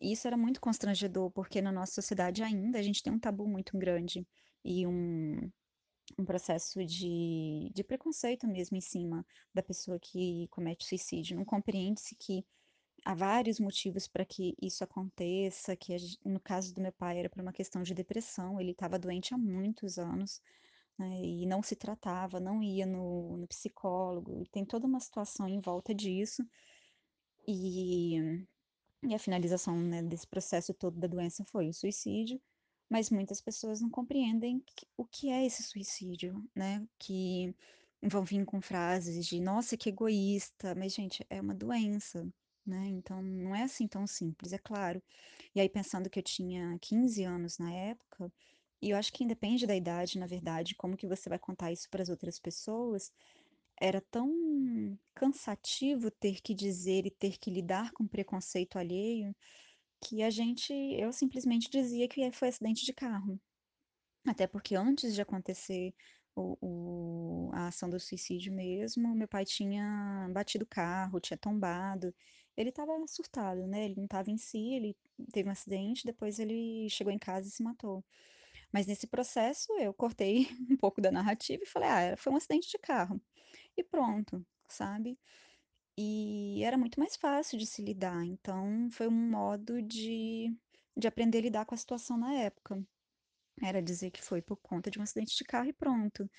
E 0.00 0.12
isso 0.12 0.26
era 0.26 0.36
muito 0.36 0.60
constrangedor, 0.60 1.30
porque 1.30 1.62
na 1.62 1.72
nossa 1.72 1.92
sociedade 1.94 2.42
ainda 2.42 2.78
a 2.78 2.82
gente 2.82 3.02
tem 3.02 3.12
um 3.12 3.18
tabu 3.18 3.46
muito 3.48 3.78
grande 3.78 4.26
e 4.64 4.86
um, 4.86 5.50
um 6.18 6.24
processo 6.24 6.84
de, 6.84 7.70
de 7.74 7.84
preconceito 7.84 8.46
mesmo 8.46 8.76
em 8.76 8.80
cima 8.80 9.26
da 9.54 9.62
pessoa 9.62 9.98
que 9.98 10.48
comete 10.48 10.86
suicídio. 10.86 11.36
Não 11.36 11.44
compreende-se 11.44 12.14
que 12.16 12.44
há 13.04 13.14
vários 13.14 13.58
motivos 13.60 14.06
para 14.08 14.24
que 14.24 14.54
isso 14.60 14.84
aconteça, 14.84 15.76
que 15.76 15.96
no 16.24 16.40
caso 16.40 16.74
do 16.74 16.80
meu 16.80 16.92
pai 16.92 17.18
era 17.18 17.30
por 17.30 17.40
uma 17.40 17.52
questão 17.52 17.82
de 17.82 17.94
depressão, 17.94 18.60
ele 18.60 18.72
estava 18.72 18.98
doente 18.98 19.34
há 19.34 19.38
muitos 19.38 19.98
anos, 19.98 20.40
né, 20.98 21.20
e 21.22 21.46
não 21.46 21.62
se 21.62 21.74
tratava, 21.76 22.38
não 22.40 22.62
ia 22.62 22.86
no, 22.86 23.36
no 23.36 23.46
psicólogo, 23.48 24.44
tem 24.52 24.64
toda 24.64 24.86
uma 24.86 25.00
situação 25.00 25.48
em 25.48 25.60
volta 25.60 25.94
disso. 25.94 26.44
E 27.46 28.46
e 29.02 29.14
a 29.14 29.18
finalização, 29.18 29.76
né, 29.76 30.02
desse 30.02 30.26
processo 30.26 30.72
todo 30.72 30.98
da 30.98 31.08
doença 31.08 31.44
foi 31.44 31.68
o 31.68 31.74
suicídio, 31.74 32.40
mas 32.92 33.08
muitas 33.08 33.40
pessoas 33.40 33.80
não 33.80 33.88
compreendem 33.88 34.62
o 34.98 35.06
que 35.06 35.30
é 35.30 35.46
esse 35.46 35.62
suicídio, 35.62 36.44
né? 36.54 36.86
Que 36.98 37.54
vão 38.02 38.22
vir 38.22 38.44
com 38.44 38.60
frases 38.60 39.26
de, 39.26 39.40
nossa, 39.40 39.78
que 39.78 39.88
egoísta, 39.88 40.74
mas, 40.74 40.92
gente, 40.92 41.24
é 41.30 41.40
uma 41.40 41.54
doença, 41.54 42.28
né? 42.66 42.88
Então, 42.88 43.22
não 43.22 43.56
é 43.56 43.62
assim 43.62 43.88
tão 43.88 44.06
simples, 44.06 44.52
é 44.52 44.58
claro. 44.58 45.02
E 45.54 45.60
aí, 45.60 45.70
pensando 45.70 46.10
que 46.10 46.18
eu 46.18 46.22
tinha 46.22 46.78
15 46.82 47.24
anos 47.24 47.56
na 47.56 47.72
época, 47.72 48.30
e 48.82 48.90
eu 48.90 48.96
acho 48.98 49.10
que 49.10 49.24
independe 49.24 49.66
da 49.66 49.74
idade, 49.74 50.18
na 50.18 50.26
verdade, 50.26 50.74
como 50.74 50.94
que 50.94 51.06
você 51.06 51.30
vai 51.30 51.38
contar 51.38 51.72
isso 51.72 51.88
para 51.88 52.02
as 52.02 52.10
outras 52.10 52.38
pessoas, 52.38 53.10
era 53.80 54.02
tão 54.10 54.98
cansativo 55.14 56.10
ter 56.10 56.42
que 56.42 56.54
dizer 56.54 57.06
e 57.06 57.10
ter 57.10 57.38
que 57.38 57.50
lidar 57.50 57.90
com 57.92 58.06
preconceito 58.06 58.78
alheio, 58.78 59.34
que 60.02 60.22
a 60.22 60.30
gente 60.30 60.72
eu 60.74 61.12
simplesmente 61.12 61.70
dizia 61.70 62.08
que 62.08 62.30
foi 62.32 62.48
acidente 62.48 62.84
de 62.84 62.92
carro. 62.92 63.40
Até 64.26 64.46
porque 64.46 64.74
antes 64.76 65.14
de 65.14 65.22
acontecer 65.22 65.94
o 66.36 66.56
o 67.48 67.50
a 67.54 67.68
ação 67.68 67.90
do 67.90 68.00
suicídio 68.00 68.52
mesmo, 68.54 69.14
meu 69.14 69.28
pai 69.28 69.44
tinha 69.44 70.28
batido 70.32 70.64
o 70.64 70.68
carro, 70.68 71.20
tinha 71.20 71.36
tombado. 71.38 72.14
Ele 72.56 72.70
estava 72.70 72.92
surtado, 73.08 73.66
né, 73.66 73.84
ele 73.86 73.96
não 73.96 74.04
estava 74.06 74.30
em 74.30 74.36
si, 74.38 74.74
ele 74.74 74.96
teve 75.32 75.48
um 75.48 75.52
acidente, 75.52 76.04
depois 76.06 76.38
ele 76.38 76.88
chegou 76.90 77.12
em 77.12 77.18
casa 77.18 77.48
e 77.48 77.50
se 77.50 77.62
matou. 77.62 78.04
Mas 78.72 78.86
nesse 78.86 79.06
processo 79.06 79.72
eu 79.78 79.92
cortei 79.94 80.48
um 80.70 80.76
pouco 80.76 81.00
da 81.00 81.10
narrativa 81.12 81.62
e 81.64 81.66
falei: 81.66 81.88
"Ah, 81.90 82.16
foi 82.16 82.32
um 82.32 82.36
acidente 82.36 82.68
de 82.70 82.78
carro", 82.78 83.20
e 83.76 83.84
pronto, 83.84 84.46
sabe. 84.68 85.18
E 85.98 86.62
era 86.64 86.78
muito 86.78 86.98
mais 86.98 87.16
fácil 87.16 87.58
de 87.58 87.66
se 87.66 87.82
lidar, 87.82 88.24
então 88.24 88.88
foi 88.90 89.08
um 89.08 89.30
modo 89.30 89.82
de 89.82 90.56
de 90.96 91.08
aprender 91.08 91.38
a 91.38 91.40
lidar 91.42 91.66
com 91.66 91.74
a 91.74 91.78
situação 91.78 92.18
na 92.18 92.34
época. 92.34 92.86
Era 93.62 93.82
dizer 93.82 94.10
que 94.12 94.22
foi 94.22 94.42
por 94.42 94.56
conta 94.58 94.90
de 94.90 94.98
um 95.00 95.02
acidente 95.02 95.36
de 95.36 95.44
carro 95.44 95.68
e 95.68 95.72
pronto. 95.74 96.30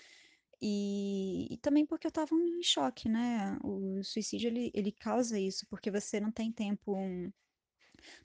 E 0.62 1.48
e 1.54 1.58
também 1.60 1.86
porque 1.86 2.08
eu 2.08 2.10
estava 2.10 2.36
em 2.36 2.64
choque, 2.64 3.10
né, 3.10 3.58
o 3.64 4.04
suicídio 4.04 4.50
ele 4.50 4.72
ele 4.76 4.92
causa 4.94 5.40
isso, 5.40 5.68
porque 5.70 5.92
você 5.92 6.20
não 6.20 6.32
tem 6.32 6.52
tempo 6.54 6.96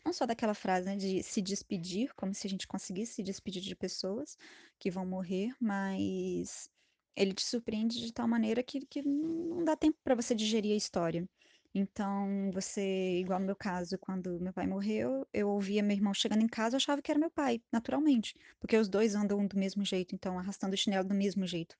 não 0.04 0.12
só 0.12 0.26
daquela 0.26 0.54
frase, 0.54 0.86
né, 0.86 0.96
de 0.96 1.22
se 1.22 1.42
despedir, 1.42 2.12
como 2.16 2.34
se 2.34 2.46
a 2.46 2.50
gente 2.50 2.66
conseguisse 2.66 3.14
se 3.14 3.22
despedir 3.22 3.62
de 3.62 3.76
pessoas 3.76 4.36
que 4.78 4.90
vão 4.90 5.06
morrer, 5.06 5.54
mas 5.60 6.68
ele 7.16 7.34
te 7.34 7.42
surpreende 7.44 8.00
de 8.00 8.12
tal 8.12 8.28
maneira 8.28 8.62
que 8.62 8.80
que 8.86 9.02
não 9.02 9.64
dá 9.64 9.76
tempo 9.76 9.98
para 10.04 10.14
você 10.14 10.34
digerir 10.34 10.72
a 10.72 10.76
história. 10.76 11.28
Então 11.74 12.50
você 12.52 13.18
igual 13.20 13.40
no 13.40 13.46
meu 13.46 13.56
caso, 13.56 13.98
quando 14.00 14.40
meu 14.40 14.52
pai 14.52 14.66
morreu, 14.66 15.26
eu 15.32 15.48
ouvia 15.50 15.82
meu 15.82 15.96
irmão 15.96 16.14
chegando 16.14 16.42
em 16.42 16.46
casa, 16.48 16.74
eu 16.76 16.78
achava 16.78 17.02
que 17.02 17.10
era 17.10 17.20
meu 17.20 17.30
pai, 17.30 17.60
naturalmente, 17.72 18.34
porque 18.60 18.76
os 18.76 18.88
2 18.88 19.14
andam 19.14 19.46
do 19.46 19.58
mesmo 19.58 19.84
jeito, 19.84 20.14
então 20.14 20.38
arrastando 20.38 20.74
o 20.74 20.78
chinelo 20.78 21.06
do 21.06 21.14
mesmo 21.14 21.46
jeito. 21.46 21.76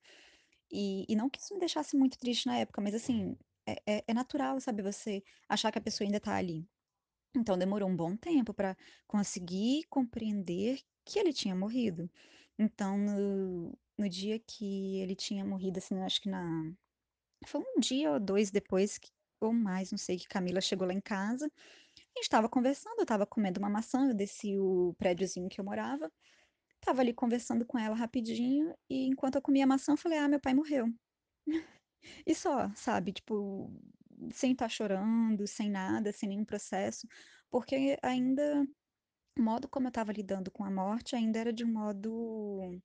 E 0.72 1.04
e 1.08 1.16
não 1.16 1.30
que 1.30 1.40
isso 1.40 1.54
me 1.54 1.60
deixasse 1.60 1.96
muito 1.96 2.18
triste 2.18 2.46
na 2.46 2.58
época, 2.58 2.80
mas 2.82 2.94
assim, 2.94 3.36
é 3.68 3.76
é 3.86 4.04
é 4.08 4.14
natural, 4.14 4.60
sabe, 4.60 4.82
você 4.82 5.22
achar 5.48 5.72
que 5.72 5.78
a 5.78 5.82
pessoa 5.82 6.06
ainda 6.06 6.20
tá 6.20 6.34
ali. 6.36 6.66
Então 7.36 7.58
demorou 7.58 7.88
um 7.88 7.96
bom 7.96 8.16
tempo 8.16 8.54
para 8.54 8.76
conseguir 9.06 9.84
compreender 9.90 10.80
que 11.06 11.18
ele 11.18 11.32
tinha 11.32 11.54
morrido. 11.56 12.10
Então 12.58 12.98
no 12.98 13.78
no 13.98 14.08
dia 14.08 14.38
que 14.40 14.98
ele 15.00 15.14
tinha 15.16 15.44
morrido, 15.44 15.78
assim, 15.78 16.00
acho 16.02 16.20
que 16.22 16.28
na 16.30 16.72
foi 17.46 17.60
um 17.62 17.80
dia 17.80 18.12
ou 18.12 18.20
2 18.20 18.50
depois 18.50 18.98
que 18.98 19.10
ou 19.40 19.52
mais, 19.52 19.92
não 19.92 19.98
sei, 19.98 20.18
que 20.18 20.28
Camila 20.28 20.60
chegou 20.60 20.86
lá 20.88 20.92
em 20.94 21.00
casa, 21.00 21.46
a 21.46 21.70
gente 22.18 22.24
estava 22.24 22.48
conversando, 22.48 22.98
eu 22.98 23.02
estava 23.04 23.26
comendo 23.26 23.60
uma 23.60 23.70
maçã, 23.70 24.08
eu 24.08 24.14
desci 24.14 24.58
o 24.58 24.94
prédiozinho 24.98 25.48
que 25.48 25.60
eu 25.60 25.64
morava, 25.64 26.10
estava 26.80 27.02
ali 27.02 27.14
conversando 27.14 27.66
com 27.66 27.78
ela 27.78 27.96
rapidinho, 27.96 28.74
e 28.90 29.06
enquanto 29.06 29.36
eu 29.36 29.42
comia 29.42 29.64
a 29.64 29.68
maçã 29.68 29.92
eu 29.94 29.98
falei: 29.98 30.18
"Ah, 30.18 30.28
meu 30.28 30.40
pai 30.40 30.54
morreu". 30.54 30.86
E 32.26 32.34
só, 32.34 32.72
sabe, 32.74 33.12
tipo, 33.12 33.70
sem 34.32 34.52
estar 34.52 34.68
chorando, 34.68 35.46
sem 35.46 35.70
nada, 35.70 36.12
sem 36.12 36.28
nenhum 36.28 36.44
processo, 36.44 37.06
porque 37.50 37.96
ainda 38.02 38.66
o 39.38 39.42
modo 39.42 39.68
como 39.68 39.86
eu 39.86 39.90
estava 39.90 40.12
lidando 40.12 40.50
com 40.50 40.64
a 40.64 40.70
morte 40.70 41.16
ainda 41.16 41.38
era 41.40 41.52
de 41.52 41.64
um 41.64 41.72
modo 41.72 42.80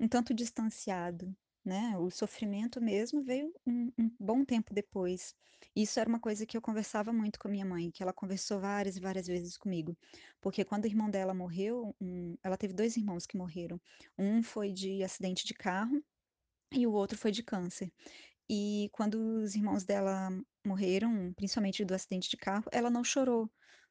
um 0.00 0.08
tanto 0.08 0.34
distanciado, 0.34 1.36
né, 1.64 1.96
o 1.98 2.10
sofrimento 2.10 2.80
mesmo 2.82 3.22
veio 3.22 3.52
um 3.66 3.92
um 3.98 4.10
bom 4.20 4.44
tempo 4.44 4.74
depois. 4.74 5.34
Isso 5.76 6.00
era 6.00 6.08
uma 6.08 6.20
coisa 6.20 6.46
que 6.46 6.56
eu 6.56 6.62
conversava 6.62 7.12
muito 7.12 7.38
com 7.38 7.48
a 7.48 7.50
minha 7.50 7.66
mãe, 7.66 7.90
que 7.92 8.02
ela 8.02 8.12
conversou 8.14 8.60
várias 8.60 8.96
e 8.96 9.00
várias 9.00 9.26
vezes 9.26 9.58
comigo, 9.58 9.96
porque 10.40 10.64
quando 10.64 10.84
o 10.84 10.88
irmão 10.88 11.10
dela 11.10 11.34
morreu, 11.34 11.94
um 12.00 12.36
ela 12.44 12.56
teve 12.56 12.74
2 12.74 12.96
irmãos 12.96 13.26
que 13.26 13.36
morreram, 13.36 13.80
um 14.18 14.42
foi 14.42 14.72
de 14.72 15.02
acidente 15.04 15.46
de 15.46 15.54
carro 15.54 16.02
e 16.72 16.86
o 16.86 16.92
outro 16.92 17.18
foi 17.18 17.30
de 17.32 17.42
câncer. 17.42 17.92
E 18.50 18.90
quando 18.92 19.16
os 19.42 19.54
irmãos 19.56 19.84
dela 19.84 20.30
morreram, 20.66 21.32
principalmente 21.34 21.84
do 21.84 21.94
acidente 21.94 22.30
de 22.30 22.36
carro, 22.36 22.66
ela 22.72 22.90
não 22.90 23.04
chorou 23.04 23.50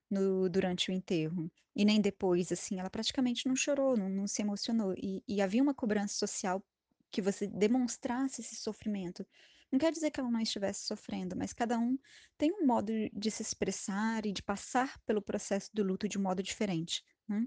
no 0.10 0.50
durante 0.50 0.90
o 0.92 0.94
enterro, 0.94 1.52
e 1.76 1.86
nem 1.86 2.02
depois, 2.02 2.52
assim, 2.52 2.80
ela 2.80 2.90
praticamente 2.90 3.48
não 3.48 3.56
chorou, 3.56 3.96
não 3.98 4.10
não 4.10 4.28
se 4.28 4.42
emocionou. 4.42 4.94
E 4.98 5.24
e 5.28 5.42
havia 5.42 5.62
uma 5.64 5.74
cobrança 5.76 6.16
social 6.16 6.64
que 7.12 7.22
você 7.22 7.48
demonstrasse 7.48 8.42
esse 8.42 8.56
sofrimento. 8.56 9.26
Não 9.72 9.80
quer 9.80 9.92
dizer 9.92 10.12
que 10.12 10.20
ela 10.20 10.32
não 10.32 10.40
estivesse 10.42 10.86
sofrendo, 10.86 11.36
mas 11.38 11.54
cada 11.54 11.78
um 11.80 11.98
tem 12.38 12.52
um 12.54 12.66
modo 12.66 12.92
de 13.14 13.32
se 13.32 13.42
expressar 13.44 14.26
e 14.26 14.32
de 14.34 14.42
passar 14.44 15.00
pelo 15.06 15.22
processo 15.22 15.70
do 15.74 15.84
luto 15.84 16.08
de 16.08 16.18
um 16.18 16.22
modo 16.24 16.42
diferente, 16.44 17.04
né. 17.28 17.46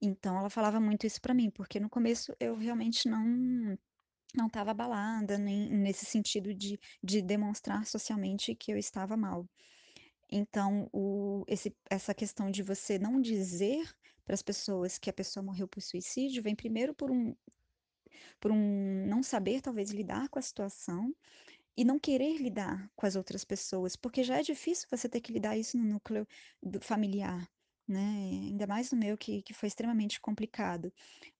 Então 0.00 0.36
ela 0.38 0.50
falava 0.50 0.80
muito 0.80 1.06
isso 1.06 1.20
pra 1.20 1.34
mim, 1.34 1.50
porque 1.50 1.78
no 1.80 1.88
começo 1.90 2.34
eu 2.40 2.56
realmente 2.56 3.08
não 3.08 3.78
não 4.36 4.46
estava 4.48 4.70
abalada, 4.72 5.38
nem 5.38 5.70
nesse 5.70 6.06
sentido 6.06 6.54
de 6.54 6.78
de 7.02 7.22
demonstrar 7.22 7.86
socialmente 7.86 8.54
que 8.56 8.72
eu 8.72 8.78
estava 8.78 9.16
mal. 9.16 9.48
Então 10.32 10.88
o 10.92 11.44
esse 11.46 11.76
essa 11.90 12.14
questão 12.14 12.50
de 12.50 12.62
você 12.62 12.98
não 12.98 13.20
dizer 13.20 13.86
para 14.24 14.34
as 14.34 14.42
pessoas 14.42 14.98
que 14.98 15.10
a 15.10 15.12
pessoa 15.12 15.44
morreu 15.44 15.68
por 15.68 15.82
suicídio, 15.82 16.42
vem 16.42 16.56
primeiro 16.56 16.94
por 16.94 17.10
um 17.10 17.34
por 18.40 18.50
um 18.52 19.06
não 19.06 19.22
saber 19.22 19.60
talvez 19.62 19.90
lidar 19.90 20.28
com 20.28 20.38
a 20.38 20.42
situação, 20.42 21.14
e 21.76 21.84
não 21.84 21.98
querer 22.00 22.38
lidar 22.38 22.90
com 22.96 23.06
as 23.06 23.16
outras 23.16 23.44
pessoas, 23.44 23.96
porque 23.96 24.22
já 24.24 24.38
é 24.40 24.42
difícil 24.42 24.88
você 24.90 25.08
ter 25.08 25.20
que 25.22 25.32
lidar 25.32 25.56
isso 25.58 25.78
no 25.78 25.84
núcleo 25.84 26.26
familiar, 26.82 27.48
né, 27.88 28.00
ainda 28.00 28.66
mais 28.66 28.92
no 28.92 28.98
meu 28.98 29.18
que 29.18 29.42
que 29.42 29.54
foi 29.54 29.68
extremamente 29.68 30.20
complicado, 30.20 30.92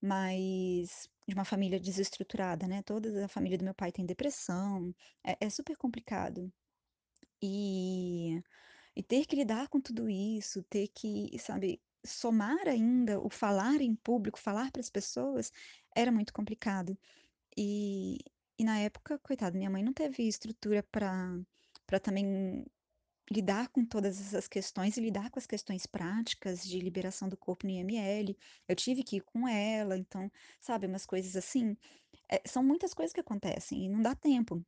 mas 0.02 1.08
de 1.28 1.34
uma 1.34 1.44
família 1.44 1.80
desestruturada, 1.80 2.66
né, 2.68 2.82
toda 2.82 3.24
a 3.26 3.28
família 3.28 3.58
do 3.58 3.64
meu 3.64 3.74
pai 3.74 3.92
tem 3.92 4.06
depressão, 4.06 4.94
é 5.26 5.36
é 5.46 5.50
super 5.50 5.76
complicado. 5.76 6.52
E 7.42 8.42
e 8.96 9.02
ter 9.02 9.26
que 9.26 9.36
lidar 9.36 9.68
com 9.68 9.80
tudo 9.80 10.08
isso, 10.08 10.62
ter 10.64 10.88
que, 10.88 11.36
sabe, 11.38 11.82
somar 12.06 12.68
ainda 12.68 13.20
o 13.20 13.30
falar 13.30 13.80
em 13.80 13.94
público, 13.96 14.38
falar 14.38 14.70
para 14.72 14.80
as 14.80 14.90
pessoas, 14.90 15.52
era 15.96 16.12
muito 16.12 16.32
complicado. 16.32 16.98
E 17.56 18.18
e 18.58 18.64
na 18.64 18.78
época, 18.80 19.18
coitada, 19.18 19.58
minha 19.58 19.70
mãe 19.70 19.82
não 19.82 19.92
teve 19.92 20.22
estrutura 20.28 20.82
para 20.84 22.00
também 22.02 22.64
lidar 23.30 23.68
com 23.70 23.84
todas 23.86 24.20
essas 24.20 24.48
questões 24.48 24.96
e 24.96 25.00
lidar 25.00 25.30
com 25.30 25.38
as 25.38 25.46
questões 25.46 25.86
práticas 25.86 26.62
de 26.64 26.78
liberação 26.80 27.28
do 27.28 27.36
corpo 27.36 27.66
no 27.66 27.72
IML. 27.72 28.36
Eu 28.68 28.76
tive 28.76 29.02
que 29.04 29.16
ir 29.16 29.22
com 29.22 29.48
ela, 29.48 29.96
então, 29.98 30.30
sabe, 30.60 30.86
umas 30.86 31.06
coisas 31.06 31.36
assim, 31.36 31.76
eh, 32.30 32.42
são 32.46 32.64
muitas 32.64 32.94
coisas 32.94 33.12
que 33.14 33.20
acontecem 33.20 33.86
e 33.86 33.88
não 33.88 34.02
dá 34.02 34.14
tempo. 34.16 34.64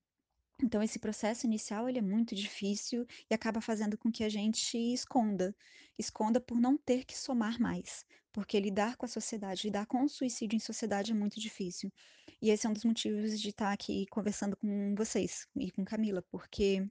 Então 0.62 0.82
esse 0.82 0.98
processo 0.98 1.46
inicial 1.46 1.88
ele 1.88 1.98
é 1.98 2.02
muito 2.02 2.34
difícil 2.34 3.06
e 3.30 3.34
acaba 3.34 3.60
fazendo 3.60 3.98
com 3.98 4.10
que 4.10 4.22
a 4.24 4.28
gente 4.28 4.76
esconda, 4.92 5.54
esconda 5.98 6.40
por 6.40 6.60
não 6.60 6.76
ter 6.78 7.04
que 7.04 7.16
somar 7.18 7.60
mais, 7.60 8.04
porque 8.32 8.58
lidar 8.60 8.96
com 8.96 9.04
a 9.04 9.08
sociedade, 9.08 9.64
lidar 9.64 9.86
com 9.86 10.02
o 10.04 10.08
suicídio 10.08 10.56
em 10.56 10.60
sociedade 10.60 11.10
é 11.12 11.14
muito 11.14 11.40
difícil. 11.40 11.92
E 12.40 12.50
esse 12.50 12.66
é 12.66 12.70
um 12.70 12.72
dos 12.72 12.84
motivos 12.84 13.40
de 13.40 13.48
estar 13.50 13.72
aqui 13.72 14.06
conversando 14.10 14.56
com 14.56 14.94
vocês 14.96 15.46
e 15.56 15.70
com 15.72 15.84
Camila, 15.84 16.22
porque 16.30 16.88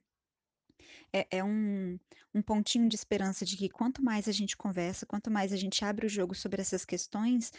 é 1.12 1.26
é 1.38 1.44
um 1.44 1.98
um 2.34 2.42
pontinho 2.42 2.88
de 2.88 2.96
esperança 2.96 3.44
de 3.44 3.56
que 3.56 3.68
quanto 3.68 4.02
mais 4.02 4.28
a 4.28 4.32
gente 4.32 4.56
conversa, 4.56 5.06
quanto 5.06 5.30
mais 5.30 5.52
a 5.52 5.56
gente 5.56 5.84
abre 5.84 6.06
o 6.06 6.08
jogo 6.08 6.34
sobre 6.34 6.60
essas 6.60 6.84
questões, 6.84 7.52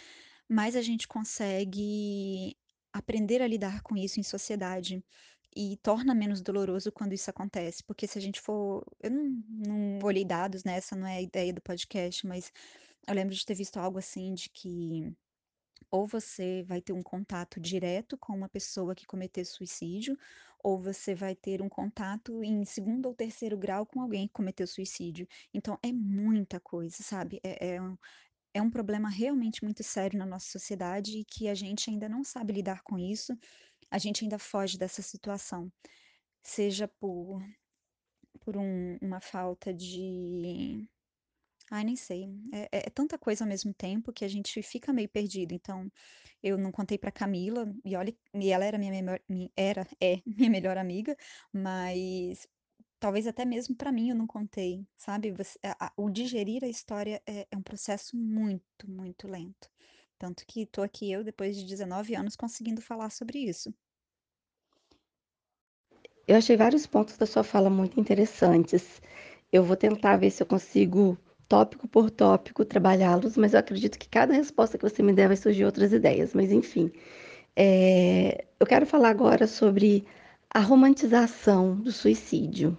mais 0.49 0.75
a 0.75 0.81
gente 0.81 1.07
consegue 1.07 2.57
aprender 2.93 3.41
a 3.41 3.47
lidar 3.47 3.81
com 3.83 3.95
isso 3.97 4.19
em 4.19 4.23
sociedade. 4.23 5.03
E 5.57 5.77
torna 5.77 6.13
menos 6.13 6.41
doloroso 6.41 6.91
quando 6.91 7.13
isso 7.13 7.29
acontece, 7.29 7.83
porque 7.83 8.07
se 8.07 8.17
a 8.17 8.21
gente 8.21 8.41
for 8.41 8.83
eu 9.01 9.09
não 9.11 9.43
não 9.49 9.99
olhei 10.03 10.25
dados, 10.25 10.63
né, 10.65 10.75
essa 10.77 10.95
não 10.95 11.07
é 11.07 11.17
a 11.17 11.21
ideia 11.21 11.53
do 11.53 11.61
podcast, 11.61 12.27
mas 12.27 12.51
eu 13.07 13.15
lembro 13.15 13.35
de 13.35 13.45
ter 13.45 13.55
visto 13.55 13.77
algo 13.77 13.99
assim 13.99 14.33
de 14.33 14.49
que 14.49 15.13
ou 15.91 16.07
você 16.07 16.63
vai 16.63 16.81
ter 16.81 16.93
um 16.93 17.03
contato 17.03 17.59
direto 17.59 18.17
com 18.17 18.33
uma 18.35 18.49
pessoa 18.49 18.95
que 18.95 19.05
cometeu 19.05 19.45
suicídio, 19.45 20.17
ou 20.63 20.79
você 20.79 21.15
vai 21.15 21.35
ter 21.35 21.61
um 21.61 21.69
contato 21.69 22.43
em 22.43 22.65
segundo 22.65 23.07
ou 23.07 23.15
terceiro 23.15 23.57
grau 23.57 23.85
com 23.85 24.01
alguém 24.01 24.27
que 24.27 24.33
cometeu 24.33 24.67
suicídio. 24.67 25.27
Então 25.53 25.77
é 25.83 25.91
muita 25.93 26.59
coisa, 26.59 26.97
sabe, 27.03 27.39
é 27.43 27.75
é 27.75 27.81
um 27.81 27.97
é 28.53 28.61
um 28.61 28.69
problema 28.71 29.09
realmente 29.09 29.63
muito 29.63 29.83
sério 29.83 30.17
na 30.19 30.25
nossa 30.25 30.47
sociedade 30.49 31.19
e 31.19 31.25
que 31.25 31.47
a 31.49 31.55
gente 31.55 31.89
ainda 31.89 32.09
não 32.09 32.23
sabe 32.23 32.53
lidar 32.53 32.81
com 32.83 32.97
isso, 32.97 33.33
a 33.95 33.99
gente 33.99 34.23
ainda 34.23 34.39
foge 34.39 34.77
dessa 34.77 35.01
situação, 35.01 35.71
seja 36.43 36.87
por 36.87 37.41
por 38.41 38.57
um 38.57 38.97
uma 39.01 39.19
falta 39.21 39.73
de 39.73 40.87
Ai, 41.71 41.83
nem 41.85 41.95
sei. 41.95 42.25
É, 42.53 42.63
é- 42.79 42.87
é 42.87 42.89
tanta 42.91 43.17
coisa 43.17 43.43
ao 43.43 43.49
mesmo 43.49 43.73
tempo 43.73 44.13
que 44.13 44.25
a 44.25 44.27
gente 44.29 44.61
fica 44.63 44.93
meio 44.93 45.09
perdido. 45.09 45.53
Então, 45.53 45.89
eu 46.43 46.57
não 46.57 46.71
contei 46.71 46.97
pra 46.97 47.11
Camila, 47.11 47.73
e 47.85 47.95
olha, 47.95 48.15
e 48.35 48.51
ela 48.51 48.65
era 48.65 48.77
minha, 48.77 48.91
mi- 49.29 49.51
era, 49.57 49.87
é 50.01 50.21
minha 50.49 50.49
melhor 50.51 50.77
amiga, 50.77 51.15
mas 51.53 52.47
talvez 52.99 53.27
até 53.27 53.45
mesmo 53.45 53.75
pra 53.75 53.91
mim 53.91 54.09
eu 54.11 54.15
não 54.15 54.27
contei, 54.27 54.87
sabe? 54.97 55.31
Você- 55.33 55.59
a- 55.63 55.87
a- 55.87 55.93
o 55.97 56.09
digerir 56.11 56.63
a 56.63 56.69
história 56.69 57.21
é, 57.27 57.47
é 57.51 57.57
um 57.57 57.63
processo 57.63 58.17
muito, 58.17 58.89
muito 58.89 59.27
lento. 59.27 59.69
Tanto 60.19 60.45
que 60.47 60.65
tô 60.67 60.81
aqui 60.83 61.11
eu, 61.11 61.23
depois 61.23 61.55
de 61.57 61.65
19 61.65 62.15
anos, 62.15 62.35
conseguindo 62.35 62.81
falar 62.81 63.09
sobre 63.11 63.39
isso. 63.39 63.73
Eu 66.27 66.37
achei 66.37 66.57
vários 66.57 66.87
pontos 66.87 67.17
da 67.17 67.25
sua 67.25 67.43
fala 67.43 67.69
muito 67.69 67.99
interessantes. 67.99 69.01
Eu 69.51 69.63
vou 69.63 69.75
tentar 69.75 70.17
ver 70.17 70.31
se 70.31 70.41
eu 70.41 70.47
consigo, 70.47 71.17
tópico 71.47 71.87
por 71.87 72.09
tópico, 72.09 72.65
trabalhá-los, 72.65 73.37
mas 73.37 73.53
eu 73.53 73.59
acredito 73.59 73.99
que 73.99 74.09
cada 74.09 74.33
resposta 74.33 74.77
que 74.77 74.89
você 74.89 75.03
me 75.03 75.13
der 75.13 75.27
vai 75.27 75.37
surgir 75.37 75.65
outras 75.65 75.93
ideias. 75.93 76.33
Mas, 76.33 76.51
enfim, 76.51 76.91
é, 77.55 78.45
eu 78.59 78.65
quero 78.65 78.85
falar 78.87 79.09
agora 79.09 79.45
sobre 79.47 80.05
a 80.49 80.59
romantização 80.59 81.75
do 81.75 81.91
suicídio. 81.91 82.77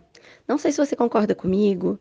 Não 0.49 0.59
sei 0.59 0.73
se 0.73 0.79
você 0.79 0.97
concorda 0.97 1.35
comigo, 1.35 1.99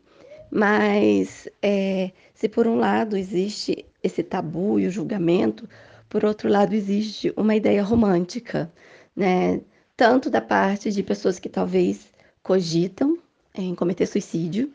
mas 0.50 1.48
é, 1.62 2.10
se 2.34 2.48
por 2.48 2.66
um 2.66 2.76
lado 2.76 3.16
existe 3.16 3.84
esse 4.02 4.22
tabu 4.22 4.80
e 4.80 4.86
o 4.86 4.90
julgamento, 4.90 5.68
por 6.08 6.24
outro 6.24 6.48
lado 6.48 6.74
existe 6.74 7.32
uma 7.36 7.54
ideia 7.54 7.82
romântica, 7.82 8.72
né? 9.14 9.60
Tanto 9.96 10.28
da 10.28 10.40
parte 10.40 10.92
de 10.92 11.02
pessoas 11.02 11.38
que 11.38 11.48
talvez 11.48 12.06
cogitam 12.42 13.18
em 13.54 13.74
cometer 13.74 14.06
suicídio. 14.06 14.70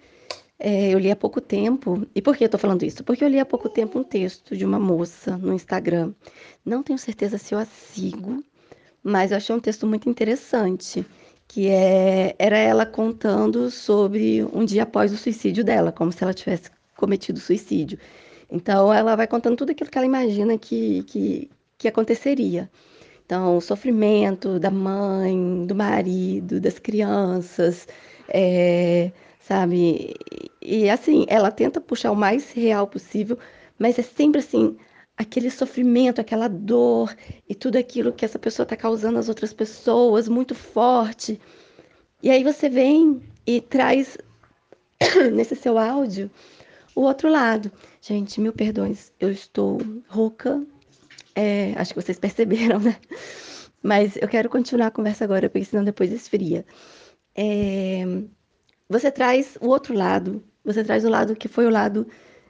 É, 0.58 0.90
eu 0.92 1.00
li 1.00 1.12
há 1.12 1.16
pouco 1.16 1.40
tempo, 1.40 2.08
e 2.14 2.22
por 2.22 2.36
que 2.36 2.44
eu 2.44 2.50
tô 2.50 2.58
falando 2.58 2.84
isso? 2.84 3.04
Porque 3.04 3.24
eu 3.24 3.28
li 3.28 3.40
há 3.40 3.46
pouco 3.46 3.70
tempo 3.70 4.00
um 4.00 4.04
texto 4.04 4.56
de 4.56 4.66
uma 4.66 4.80
moça 4.80 5.38
no 5.38 5.54
Instagram. 5.54 6.14
Não 6.66 6.84
tenho 6.84 7.00
certeza 7.00 7.38
se 7.38 7.54
eu 7.54 7.60
a 7.60 7.66
sigo, 7.66 8.44
mas 9.04 9.32
eu 9.32 9.38
achei 9.38 9.56
um 9.56 9.60
texto 9.60 9.88
muito 9.88 10.10
interessante, 10.10 11.06
que 11.48 11.68
é, 11.68 12.36
era 12.38 12.58
ela 12.58 12.86
contando 12.86 13.72
sobre 13.72 14.44
um 14.54 14.64
dia 14.64 14.84
após 14.84 15.12
o 15.12 15.18
suicídio 15.18 15.64
dela, 15.64 15.92
como 15.92 16.12
se 16.12 16.24
ela 16.24 16.34
tivesse 16.34 16.70
cometido 16.96 17.40
suicídio. 17.40 17.98
Então, 18.50 18.94
ela 18.94 19.16
vai 19.16 19.28
contando 19.28 19.58
tudo 19.58 19.72
aquilo 19.72 19.90
que 19.90 19.98
ela 19.98 20.06
imagina 20.06 20.58
que, 20.58 21.04
que, 21.04 21.50
que 21.78 21.88
aconteceria. 21.88 22.70
Então, 23.32 23.56
o 23.56 23.62
sofrimento 23.62 24.60
da 24.60 24.70
mãe, 24.70 25.66
do 25.66 25.74
marido, 25.74 26.60
das 26.60 26.78
crianças, 26.78 27.88
é, 28.28 29.10
sabe? 29.40 30.14
E, 30.62 30.90
assim, 30.90 31.24
ela 31.30 31.50
tenta 31.50 31.80
puxar 31.80 32.12
o 32.12 32.16
mais 32.16 32.52
real 32.52 32.88
possível, 32.88 33.40
mas 33.80 33.98
é 33.98 34.02
sempre 34.02 34.40
assim, 34.40 34.76
aquele 35.16 35.50
sofrimento, 35.50 36.20
aquela 36.20 36.50
dor 36.50 37.16
e 37.48 37.56
tudo 37.56 37.78
aquilo 37.78 38.12
que 38.12 38.26
essa 38.26 38.38
pessoa 38.38 38.66
está 38.66 38.76
causando 38.76 39.18
às 39.18 39.30
outras 39.30 39.54
pessoas, 39.54 40.28
muito 40.28 40.54
forte. 40.54 41.40
E 42.22 42.30
aí 42.30 42.44
você 42.44 42.68
vem 42.68 43.22
e 43.48 43.62
traz 43.62 44.18
nesse 45.32 45.56
seu 45.56 45.78
áudio 45.78 46.30
o 46.94 47.04
outro 47.04 47.30
lado. 47.30 47.72
Gente, 48.02 48.42
mil 48.42 48.52
perdões, 48.52 49.14
eu 49.22 49.32
estou 49.32 49.78
rouca, 50.10 50.62
é, 51.36 51.74
acho 51.76 51.94
que 51.94 52.02
vocês 52.02 52.20
perceberam, 52.20 52.80
né? 52.80 52.98
Mas 53.82 54.16
eu 54.18 54.28
quero 54.28 54.50
continuar 54.50 54.88
a 54.88 54.92
conversa 54.92 55.24
agora, 55.24 55.50
porque 55.50 55.66
senão 55.66 55.84
depois 55.84 56.12
esfria. 56.12 56.66
É, 57.36 58.04
você 58.88 59.10
traz 59.10 59.58
o 59.60 59.68
outro 59.68 59.94
lado, 59.94 60.44
você 60.64 60.84
traz 60.84 61.04
o 61.06 61.10
lado 61.10 61.36
que 61.36 61.48
foi 61.48 61.66
o 61.66 61.70
lado 61.70 62.06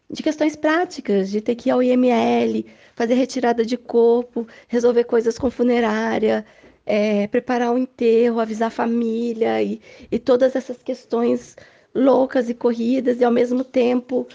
de 0.09 0.21
questões 0.21 0.55
práticas, 0.55 1.29
de 1.29 1.39
ter 1.39 1.55
que 1.55 1.69
ir 1.69 1.71
ao 1.71 1.81
IML, 1.81 2.65
fazer 2.95 3.13
retirada 3.13 3.63
de 3.65 3.77
corpo, 3.77 4.45
resolver 4.67 5.05
coisas 5.05 5.37
com 5.37 5.49
funerária, 5.49 6.45
é, 6.85 7.27
preparar 7.27 7.73
o 7.73 7.77
enterro, 7.77 8.39
avisar 8.39 8.67
a 8.67 8.71
família 8.71 9.61
e, 9.63 9.79
e 10.11 10.19
todas 10.19 10.55
essas 10.55 10.83
questões 10.83 11.55
loucas 11.95 12.49
e 12.49 12.53
corridas, 12.53 13.19
e 13.19 13.23
ao 13.23 13.31
mesmo 13.31 13.63
tempo 13.63 14.27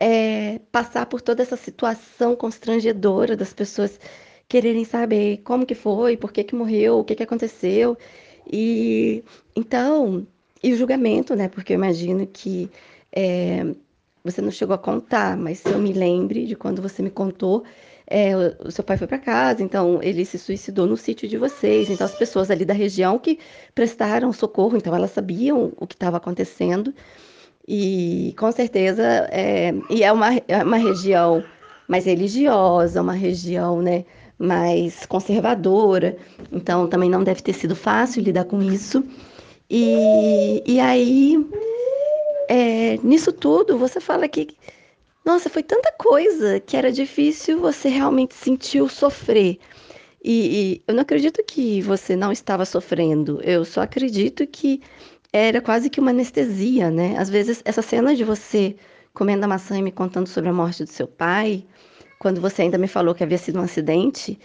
é, 0.00 0.58
passar 0.72 1.04
por 1.06 1.20
toda 1.20 1.42
essa 1.42 1.56
situação 1.56 2.34
constrangedora 2.34 3.36
das 3.36 3.52
pessoas 3.52 4.00
quererem 4.48 4.84
saber 4.84 5.42
como 5.44 5.66
que 5.66 5.74
foi, 5.74 6.16
por 6.16 6.32
que 6.32 6.42
que 6.42 6.54
morreu, 6.54 6.98
o 6.98 7.04
que 7.04 7.14
que 7.14 7.22
aconteceu. 7.22 7.96
E 8.50 9.22
então, 9.54 10.26
e 10.62 10.72
o 10.72 10.76
julgamento, 10.76 11.36
né? 11.36 11.48
Porque 11.48 11.74
eu 11.74 11.76
imagino 11.76 12.26
que 12.26 12.70
é, 13.12 13.64
você 14.24 14.40
não 14.40 14.50
chegou 14.50 14.74
a 14.74 14.78
contar, 14.78 15.36
mas 15.36 15.58
se 15.60 15.68
eu 15.68 15.78
me 15.78 15.92
lembre 15.92 16.46
de 16.46 16.56
quando 16.56 16.82
você 16.82 17.02
me 17.02 17.10
contou, 17.10 17.64
é, 18.06 18.34
o, 18.36 18.70
seu 18.70 18.82
pai 18.82 18.96
foi 18.96 19.06
para 19.06 19.18
casa, 19.18 19.62
então 19.62 20.02
ele 20.02 20.24
se 20.24 20.38
suicidou 20.38 20.86
no 20.86 20.96
sítio 20.96 21.28
de 21.28 21.38
vocês. 21.38 21.90
Então 21.90 22.06
as 22.06 22.14
pessoas 22.14 22.50
ali 22.50 22.64
da 22.64 22.74
região 22.74 23.18
que 23.18 23.38
prestaram 23.74 24.32
socorro, 24.32 24.76
então 24.76 24.94
elas 24.94 25.12
sabiam 25.12 25.72
o 25.76 25.86
que 25.86 25.94
estava 25.94 26.16
acontecendo. 26.16 26.92
E 27.66 28.34
com 28.38 28.50
certeza, 28.50 29.02
é, 29.30 29.72
e 29.88 30.02
é 30.02 30.12
uma, 30.12 30.34
é 30.48 30.62
uma 30.62 30.76
região 30.76 31.44
mais 31.86 32.04
religiosa, 32.04 33.02
uma 33.02 33.12
região, 33.12 33.82
né, 33.82 34.04
mais 34.38 35.04
conservadora, 35.06 36.16
então 36.50 36.86
também 36.86 37.10
não 37.10 37.22
deve 37.22 37.42
ter 37.42 37.52
sido 37.52 37.76
fácil 37.76 38.22
lidar 38.22 38.44
com 38.44 38.62
isso. 38.62 39.04
E, 39.68 40.62
e 40.66 40.80
aí, 40.80 41.36
é, 42.48 42.96
nisso 43.02 43.32
tudo, 43.32 43.76
você 43.76 44.00
fala 44.00 44.26
que, 44.26 44.48
nossa, 45.24 45.50
foi 45.50 45.62
tanta 45.62 45.92
coisa 45.92 46.58
que 46.58 46.76
era 46.76 46.90
difícil 46.90 47.60
você 47.60 47.88
realmente 47.88 48.34
sentir 48.34 48.88
sofrer. 48.88 49.58
E, 50.24 50.32
e 50.32 50.82
eu 50.86 50.94
não 50.94 51.02
acredito 51.02 51.42
que 51.44 51.80
você 51.82 52.16
não 52.16 52.30
estava 52.32 52.64
sofrendo, 52.64 53.40
eu 53.42 53.64
só 53.64 53.82
acredito 53.82 54.46
que 54.46 54.82
era 55.32 55.60
quase 55.60 55.88
que 55.88 56.00
uma 56.00 56.10
anestesia, 56.10 56.90
né? 56.90 57.16
Às 57.18 57.30
vezes, 57.30 57.62
essa 57.64 57.82
cena 57.82 58.14
de 58.14 58.24
você 58.24 58.76
comendo 59.14 59.44
a 59.44 59.48
maçã 59.48 59.78
e 59.78 59.82
me 59.82 59.92
contando 59.92 60.28
sobre 60.28 60.50
a 60.50 60.52
morte 60.52 60.84
do 60.84 60.90
seu 60.90 61.06
pai, 61.06 61.64
quando 62.18 62.40
você 62.40 62.62
ainda 62.62 62.78
me 62.78 62.88
falou 62.88 63.14
que 63.14 63.24
havia 63.24 63.38
sido 63.38 63.58
um 63.58 63.62
acidente, 63.62 64.38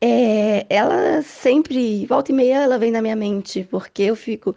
é, 0.00 0.66
ela 0.68 1.22
sempre, 1.22 2.06
volta 2.06 2.32
e 2.32 2.34
meia, 2.34 2.62
ela 2.62 2.78
vem 2.78 2.90
na 2.90 3.02
minha 3.02 3.14
mente, 3.14 3.66
porque 3.70 4.02
eu 4.02 4.16
fico, 4.16 4.54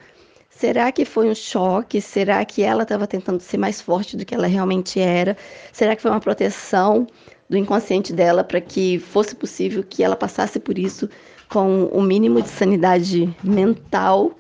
será 0.49 0.91
que 0.91 1.05
foi 1.05 1.29
um 1.29 1.35
choque? 1.35 2.01
Será 2.01 2.43
que 2.45 2.63
ela 2.63 2.83
estava 2.83 3.05
tentando 3.05 3.41
ser 3.41 3.57
mais 3.57 3.79
forte 3.81 4.17
do 4.17 4.25
que 4.25 4.33
ela 4.33 4.47
realmente 4.47 4.99
era? 4.99 5.37
Será 5.71 5.95
que 5.95 6.01
foi 6.01 6.09
uma 6.09 6.19
proteção 6.19 7.05
do 7.49 7.57
inconsciente 7.57 8.11
dela 8.11 8.43
para 8.43 8.59
que 8.59 8.97
fosse 8.97 9.35
possível 9.35 9.83
que 9.87 10.03
ela 10.03 10.15
passasse 10.15 10.59
por 10.59 10.79
isso 10.79 11.07
com 11.47 11.85
o 11.85 12.01
mínimo 12.01 12.41
de 12.41 12.49
sanidade 12.49 13.35
mental? 13.43 14.35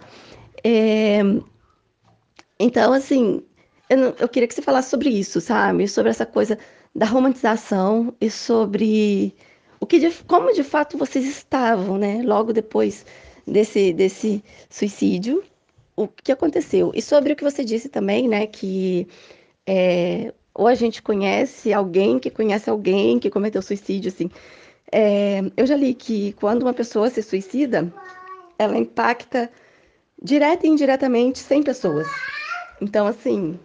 É, 0.67 1.21
então, 2.59 2.91
assim, 2.93 3.43
eu, 3.89 3.97
não- 3.97 4.15
eu 4.19 4.27
queria 4.27 4.47
que 4.47 4.53
você 4.55 4.61
falasse 4.61 4.89
sobre 4.89 5.09
isso, 5.09 5.39
sabe? 5.41 5.87
Sobre 5.87 6.09
essa 6.09 6.25
coisa 6.25 6.57
da 6.95 7.05
romantização 7.05 8.13
e 8.19 8.29
sobre 8.31 9.35
o 9.79 9.85
que 9.85 9.99
de- 9.99 10.23
como 10.23 10.53
de 10.53 10.63
fato 10.63 10.97
vocês 10.97 11.25
estavam, 11.25 11.97
né? 11.97 12.21
Logo 12.23 12.51
depois 12.53 13.05
desse, 13.47 13.93
desse 13.93 14.43
suicídio, 14.69 15.43
o 15.95 16.07
que 16.07 16.31
aconteceu? 16.31 16.91
E 16.95 17.01
sobre 17.01 17.33
o 17.33 17.35
que 17.35 17.43
você 17.43 17.63
disse 17.63 17.89
também, 17.89 18.27
né? 18.27 18.47
Que 18.47 19.07
é, 19.67 20.33
ou 20.53 20.67
a 20.67 20.75
gente 20.75 21.01
conhece 21.03 21.73
alguém 21.73 22.19
que 22.19 22.29
conhece 22.31 22.69
alguém 22.69 23.19
que 23.19 23.29
cometeu 23.29 23.61
suicídio, 23.61 24.09
assim. 24.11 24.29
É, 24.91 25.41
eu 25.57 25.65
já 25.67 25.75
li 25.75 25.93
que 25.93 26.33
quando 26.33 26.63
uma 26.63 26.73
pessoa 26.73 27.09
se 27.09 27.21
suicida, 27.23 27.93
ela 28.59 28.77
impacta 28.77 29.51
direta 30.21 30.65
e 30.65 30.69
indiretamente 30.69 31.39
100 31.39 31.63
pessoas. 31.63 32.07
Então, 32.81 33.07
assim, 33.07 33.59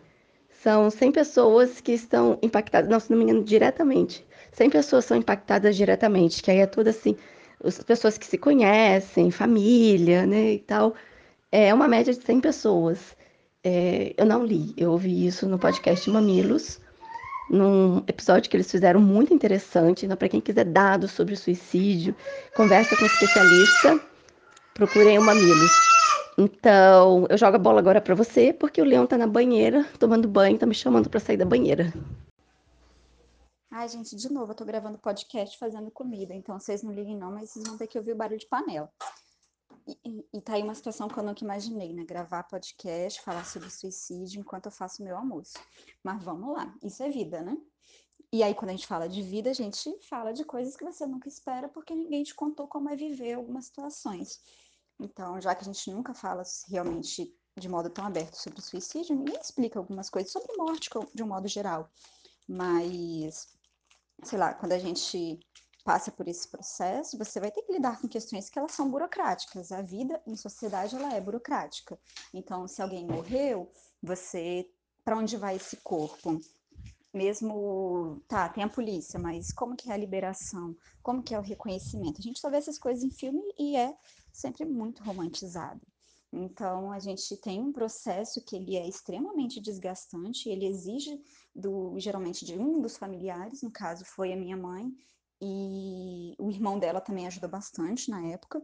são 0.63 0.91
100 0.91 1.13
pessoas 1.13 1.81
que 1.81 1.93
estão 1.93 2.39
impactadas, 2.43 2.91
não, 2.91 3.01
se 3.01 3.11
não 3.11 3.19
me 3.19 3.25
engano, 3.25 3.43
diretamente. 3.43 4.27
100 4.53 4.71
pessoas 4.71 5.05
são 5.05 5.17
impactadas 5.17 5.77
diretamente, 5.77 6.43
que 6.43 6.51
aí 6.51 6.59
é 6.59 6.67
tudo 6.67 6.89
assim, 6.89 7.17
as 7.63 7.83
pessoas 7.83 8.19
que 8.19 8.27
se 8.27 8.37
conhecem, 8.37 9.31
família, 9.31 10.27
né, 10.27 10.53
e 10.53 10.59
tal. 10.59 10.95
É 11.53 11.73
uma 11.73 11.89
média 11.89 12.13
de 12.13 12.25
100 12.25 12.41
pessoas. 12.41 13.17
É, 13.63 14.15
eu 14.17 14.27
não 14.27 14.45
li, 14.45 14.73
eu 14.77 14.93
ouvi 14.93 15.27
isso 15.27 15.47
no 15.47 15.59
podcast 15.59 16.09
Mamilos, 16.11 16.81
num 17.51 17.99
episódio 18.07 18.51
que 18.51 18.57
eles 18.57 18.71
fizeram 18.71 19.01
muito 19.01 19.35
interessante. 19.35 20.05
Então, 20.05 20.17
para 20.17 20.29
quem 20.29 20.41
quiser 20.41 20.65
dados 20.65 21.11
sobre 21.13 21.37
suicídio, 21.37 22.15
conversa 22.55 22.97
com 22.97 23.03
um 23.03 23.07
especialista, 23.07 24.01
procurem 24.81 25.19
o 25.19 25.23
Mamilos. 25.23 25.73
Então, 26.39 27.27
eu 27.29 27.37
jogo 27.37 27.57
a 27.57 27.59
bola 27.59 27.81
agora 27.81 28.01
para 28.01 28.15
você, 28.15 28.51
porque 28.51 28.81
o 28.81 28.85
Leão 28.85 29.07
tá 29.07 29.19
na 29.19 29.27
banheira, 29.27 29.85
tomando 29.99 30.27
banho, 30.27 30.57
tá 30.57 30.65
me 30.65 30.75
chamando 30.75 31.11
para 31.11 31.21
sair 31.21 31.37
da 31.37 31.45
banheira. 31.45 31.93
Ai, 33.71 33.87
gente, 33.91 34.17
de 34.17 34.33
novo, 34.33 34.53
eu 34.53 34.57
tô 34.57 34.65
gravando 34.65 34.97
podcast 34.97 35.59
fazendo 35.59 35.91
comida, 35.91 36.33
então 36.33 36.59
vocês 36.59 36.83
não 36.83 36.95
liguem 36.95 37.15
não, 37.15 37.31
mas 37.31 37.51
vocês 37.51 37.67
vão 37.67 37.77
ter 37.77 37.87
que 37.89 37.99
ouvir 37.99 38.13
o 38.13 38.17
barulho 38.17 38.41
de 38.41 38.47
panela. 38.47 38.91
E, 40.03 40.25
e 40.33 40.41
tá 40.41 40.55
aí 40.55 40.63
uma 40.63 40.75
situação 40.75 41.09
que 41.09 41.19
eu 41.19 41.25
nunca 41.25 41.45
imaginei, 41.45 41.93
né? 41.93 42.03
Gravar 42.05 42.45
podcast, 42.45 43.21
falar 43.21 43.45
sobre 43.45 43.69
suicídio 43.69 44.41
enquanto 44.41 44.67
eu 44.67 44.73
faço 44.73 45.05
meu 45.05 45.15
almoço. 45.15 45.59
Mas 46.03 46.25
vamos 46.25 46.57
lá, 46.57 46.75
isso 46.83 47.03
é 47.03 47.11
vida, 47.11 47.43
né? 47.43 47.55
E 48.33 48.43
aí, 48.43 48.55
quando 48.55 48.71
a 48.71 48.73
gente 48.73 48.87
fala 48.87 49.09
de 49.09 49.21
vida, 49.23 49.51
a 49.51 49.55
gente 49.55 49.95
fala 50.09 50.33
de 50.33 50.45
coisas 50.45 50.75
que 50.75 50.85
você 50.85 51.05
nunca 51.05 51.29
espera, 51.29 51.69
porque 51.69 51.95
ninguém 51.95 52.23
te 52.23 52.35
contou 52.35 52.67
como 52.67 52.89
é 52.89 52.97
viver 52.97 53.35
algumas 53.35 53.67
situações. 53.67 54.41
Então, 55.01 55.41
já 55.41 55.55
que 55.55 55.63
a 55.63 55.65
gente 55.65 55.91
nunca 55.91 56.13
fala 56.15 56.43
realmente 56.69 57.35
de 57.57 57.69
modo 57.69 57.91
tão 57.91 58.05
aberto 58.05 58.35
sobre 58.35 58.61
suicídio, 58.61 59.17
ninguém 59.17 59.41
explica 59.41 59.79
algumas 59.79 60.09
coisas 60.09 60.31
sobre 60.31 60.55
morte 60.57 60.89
de 61.15 61.23
um 61.23 61.27
modo 61.27 61.49
geral. 61.49 61.91
Mas, 62.49 63.49
sei 64.23 64.39
lá, 64.39 64.55
quando 64.55 64.73
a 64.73 64.79
gente 64.79 65.41
passa 65.85 66.11
por 66.11 66.29
esse 66.29 66.47
processo, 66.49 67.17
você 67.17 67.41
vai 67.41 67.51
ter 67.51 67.63
que 67.63 67.73
lidar 67.73 68.01
com 68.01 68.09
questões 68.09 68.51
que 68.51 68.59
elas 68.59 68.73
são 68.73 68.91
burocráticas. 68.91 69.73
A 69.73 69.83
vida 69.83 70.23
em 70.27 70.37
sociedade 70.37 70.95
ela 70.95 71.15
é 71.15 71.21
burocrática. 71.21 71.99
Então, 72.33 72.69
se 72.69 72.83
alguém 72.83 73.07
morreu, 73.07 73.71
você 74.03 74.69
para 75.05 75.17
onde 75.17 75.37
vai 75.37 75.57
esse 75.57 75.77
corpo? 75.79 76.39
Mesmo, 77.13 78.23
tá, 78.29 78.49
tem 78.49 78.63
a 78.63 78.69
polícia, 78.69 79.19
mas 79.19 79.53
como 79.53 79.75
que 79.75 79.91
é 79.91 79.95
a 79.95 79.97
liberação? 79.97 80.77
Como 81.03 81.23
que 81.23 81.35
é 81.35 81.39
o 81.39 81.43
reconhecimento? 81.43 82.21
A 82.21 82.23
gente 82.23 82.39
só 82.39 82.49
vê 82.49 82.59
essas 82.59 82.79
coisas 82.79 83.03
em 83.03 83.11
filme 83.11 83.43
e 83.59 83.77
é 83.77 83.97
sempre 84.33 84.65
muito 84.65 85.03
romantizado. 85.03 85.81
Então, 86.33 86.93
a 86.93 86.99
gente 87.01 87.37
tem 87.39 87.61
um 87.61 87.73
processo 87.73 88.45
que 88.45 88.55
ele 88.55 88.77
é 88.77 88.89
extremamente 88.89 89.61
desgastante, 89.61 90.49
ele 90.49 90.67
exige 90.67 91.21
do 91.55 91.99
geralmente 91.99 92.45
de 92.45 92.57
um 92.57 92.81
dos 92.81 92.97
familiares, 92.97 93.63
no 93.63 93.71
caso 93.71 94.05
foi 94.05 94.33
a 94.33 94.37
minha 94.37 94.57
mãe, 94.57 94.93
e 95.43 96.35
o 96.39 96.51
irmão 96.51 96.79
dela 96.79 97.01
também 97.01 97.27
ajudou 97.27 97.51
bastante 97.51 98.11
na 98.11 98.25
época. 98.29 98.63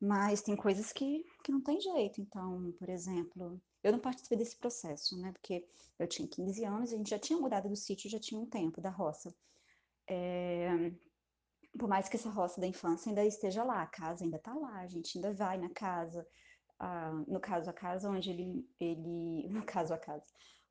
Mas 0.00 0.42
tem 0.42 0.56
coisas 0.56 0.92
que, 0.92 1.24
que 1.42 1.50
não 1.50 1.62
tem 1.62 1.80
jeito. 1.80 2.20
Então, 2.20 2.74
por 2.78 2.90
exemplo, 2.90 3.60
eu 3.82 3.92
não 3.92 3.98
participei 3.98 4.36
desse 4.36 4.56
processo, 4.56 5.16
né? 5.16 5.32
Porque 5.32 5.64
eu 5.98 6.06
tinha 6.06 6.28
15 6.28 6.64
anos 6.64 6.92
a 6.92 6.96
gente 6.96 7.10
já 7.10 7.18
tinha 7.18 7.38
mudado 7.38 7.68
do 7.68 7.76
sítio, 7.76 8.10
já 8.10 8.18
tinha 8.18 8.40
um 8.40 8.46
tempo 8.46 8.80
da 8.80 8.90
roça. 8.90 9.34
É... 10.08 10.92
Por 11.78 11.88
mais 11.88 12.08
que 12.08 12.16
essa 12.16 12.30
roça 12.30 12.60
da 12.60 12.66
infância 12.66 13.10
ainda 13.10 13.24
esteja 13.24 13.64
lá, 13.64 13.82
a 13.82 13.86
casa 13.86 14.24
ainda 14.24 14.36
está 14.36 14.54
lá, 14.54 14.80
a 14.80 14.86
gente 14.86 15.18
ainda 15.18 15.32
vai 15.32 15.58
na 15.58 15.70
casa. 15.70 16.26
No 17.26 17.40
caso, 17.40 17.70
a 17.70 17.72
casa 17.72 18.10
onde 18.10 18.30
ele, 18.30 18.68
ele. 18.78 19.48
No 19.50 19.64
caso, 19.64 19.92
a 19.92 19.98
casa 19.98 20.26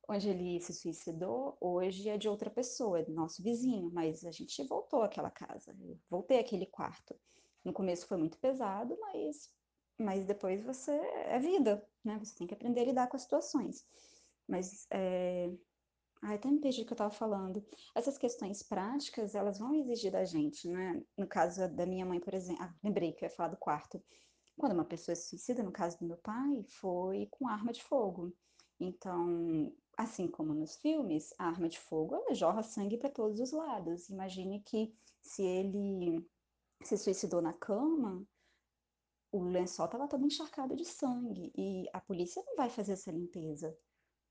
onde 0.08 0.28
ele 0.28 0.60
se 0.60 0.72
suicidou, 0.72 1.56
hoje 1.60 2.08
é 2.08 2.18
de 2.18 2.28
outra 2.28 2.50
pessoa, 2.50 3.00
é 3.00 3.02
do 3.02 3.12
nosso 3.12 3.42
vizinho, 3.42 3.90
mas 3.92 4.24
a 4.24 4.30
gente 4.30 4.62
voltou 4.66 5.02
àquela 5.02 5.30
casa, 5.30 5.74
voltei 6.10 6.38
àquele 6.38 6.66
quarto. 6.66 7.18
No 7.64 7.72
começo 7.72 8.06
foi 8.06 8.18
muito 8.18 8.38
pesado, 8.38 8.96
mas, 9.00 9.50
mas 9.98 10.26
depois 10.26 10.62
você 10.62 10.92
é 10.92 11.38
vida, 11.38 11.82
né? 12.04 12.18
Você 12.18 12.34
tem 12.34 12.46
que 12.46 12.54
aprender 12.54 12.82
a 12.82 12.84
lidar 12.84 13.08
com 13.08 13.16
as 13.16 13.22
situações. 13.22 13.86
Mas 14.46 14.86
é... 14.90 15.50
Ai, 16.26 16.36
até 16.36 16.50
me 16.50 16.58
perdi 16.58 16.80
o 16.80 16.86
que 16.86 16.92
eu 16.92 16.94
estava 16.94 17.10
falando. 17.10 17.62
Essas 17.94 18.16
questões 18.16 18.62
práticas, 18.62 19.34
elas 19.34 19.58
vão 19.58 19.74
exigir 19.74 20.10
da 20.10 20.24
gente, 20.24 20.66
né? 20.66 21.04
No 21.18 21.28
caso 21.28 21.68
da 21.68 21.84
minha 21.84 22.06
mãe, 22.06 22.18
por 22.18 22.32
exemplo, 22.32 22.62
ah, 22.62 22.74
lembrei 22.82 23.12
que 23.12 23.24
eu 23.24 23.28
ia 23.28 23.34
falar 23.34 23.50
do 23.50 23.58
quarto. 23.58 24.02
Quando 24.56 24.72
uma 24.72 24.86
pessoa 24.86 25.14
se 25.14 25.28
suicida, 25.28 25.62
no 25.62 25.70
caso 25.70 25.98
do 25.98 26.06
meu 26.06 26.16
pai, 26.16 26.64
foi 26.80 27.28
com 27.30 27.46
arma 27.46 27.72
de 27.72 27.84
fogo. 27.84 28.32
Então, 28.80 29.70
assim 29.98 30.26
como 30.26 30.54
nos 30.54 30.76
filmes, 30.76 31.30
a 31.38 31.46
arma 31.46 31.68
de 31.68 31.78
fogo 31.78 32.14
ela 32.14 32.34
jorra 32.34 32.62
sangue 32.62 32.96
para 32.96 33.10
todos 33.10 33.38
os 33.38 33.52
lados. 33.52 34.08
Imagine 34.08 34.62
que 34.62 34.94
se 35.20 35.42
ele 35.42 36.26
se 36.82 36.96
suicidou 36.96 37.42
na 37.42 37.52
cama, 37.52 38.26
o 39.30 39.42
lençol 39.42 39.84
estava 39.84 40.08
todo 40.08 40.24
encharcado 40.24 40.74
de 40.74 40.86
sangue 40.86 41.52
e 41.54 41.84
a 41.92 42.00
polícia 42.00 42.42
não 42.46 42.56
vai 42.56 42.70
fazer 42.70 42.92
essa 42.92 43.12
limpeza, 43.12 43.76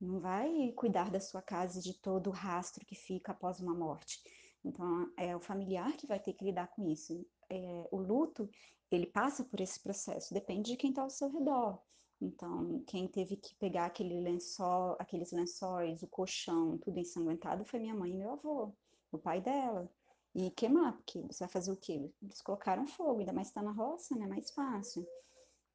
não 0.03 0.19
vai 0.19 0.71
cuidar 0.73 1.09
da 1.09 1.19
sua 1.19 1.41
casa 1.41 1.79
e 1.79 1.81
de 1.81 1.93
todo 1.93 2.27
o 2.27 2.33
rastro 2.33 2.85
que 2.85 2.95
fica 2.95 3.31
após 3.31 3.59
uma 3.59 3.73
morte. 3.73 4.21
Então 4.63 5.11
é 5.17 5.35
o 5.35 5.39
familiar 5.39 5.93
que 5.97 6.07
vai 6.07 6.19
ter 6.19 6.33
que 6.33 6.45
lidar 6.45 6.67
com 6.67 6.87
isso. 6.87 7.25
É, 7.49 7.87
o 7.91 7.97
luto 7.97 8.49
ele 8.91 9.07
passa 9.07 9.43
por 9.43 9.59
esse 9.59 9.79
processo, 9.81 10.33
depende 10.33 10.71
de 10.71 10.77
quem 10.77 10.91
está 10.91 11.01
ao 11.01 11.09
seu 11.09 11.29
redor. 11.29 11.79
Então, 12.21 12.81
quem 12.87 13.07
teve 13.07 13.35
que 13.35 13.53
pegar 13.55 13.85
aquele 13.85 14.21
lençol, 14.21 14.95
aqueles 14.97 15.31
lençóis, 15.31 16.01
o 16.03 16.07
colchão, 16.07 16.77
tudo 16.77 16.99
ensanguentado, 16.99 17.65
foi 17.65 17.79
minha 17.79 17.95
mãe 17.95 18.11
e 18.11 18.15
meu 18.15 18.31
avô, 18.31 18.73
o 19.11 19.17
pai 19.17 19.41
dela. 19.41 19.89
E 20.33 20.49
queimar, 20.51 20.93
porque 20.93 21.21
você 21.21 21.43
vai 21.43 21.49
fazer 21.49 21.71
o 21.71 21.77
quê? 21.77 22.09
Eles 22.21 22.41
colocaram 22.41 22.87
fogo, 22.87 23.19
ainda 23.19 23.33
mais 23.33 23.47
está 23.47 23.61
na 23.61 23.71
roça, 23.71 24.15
né? 24.15 24.25
Mais 24.25 24.51
fácil. 24.51 25.05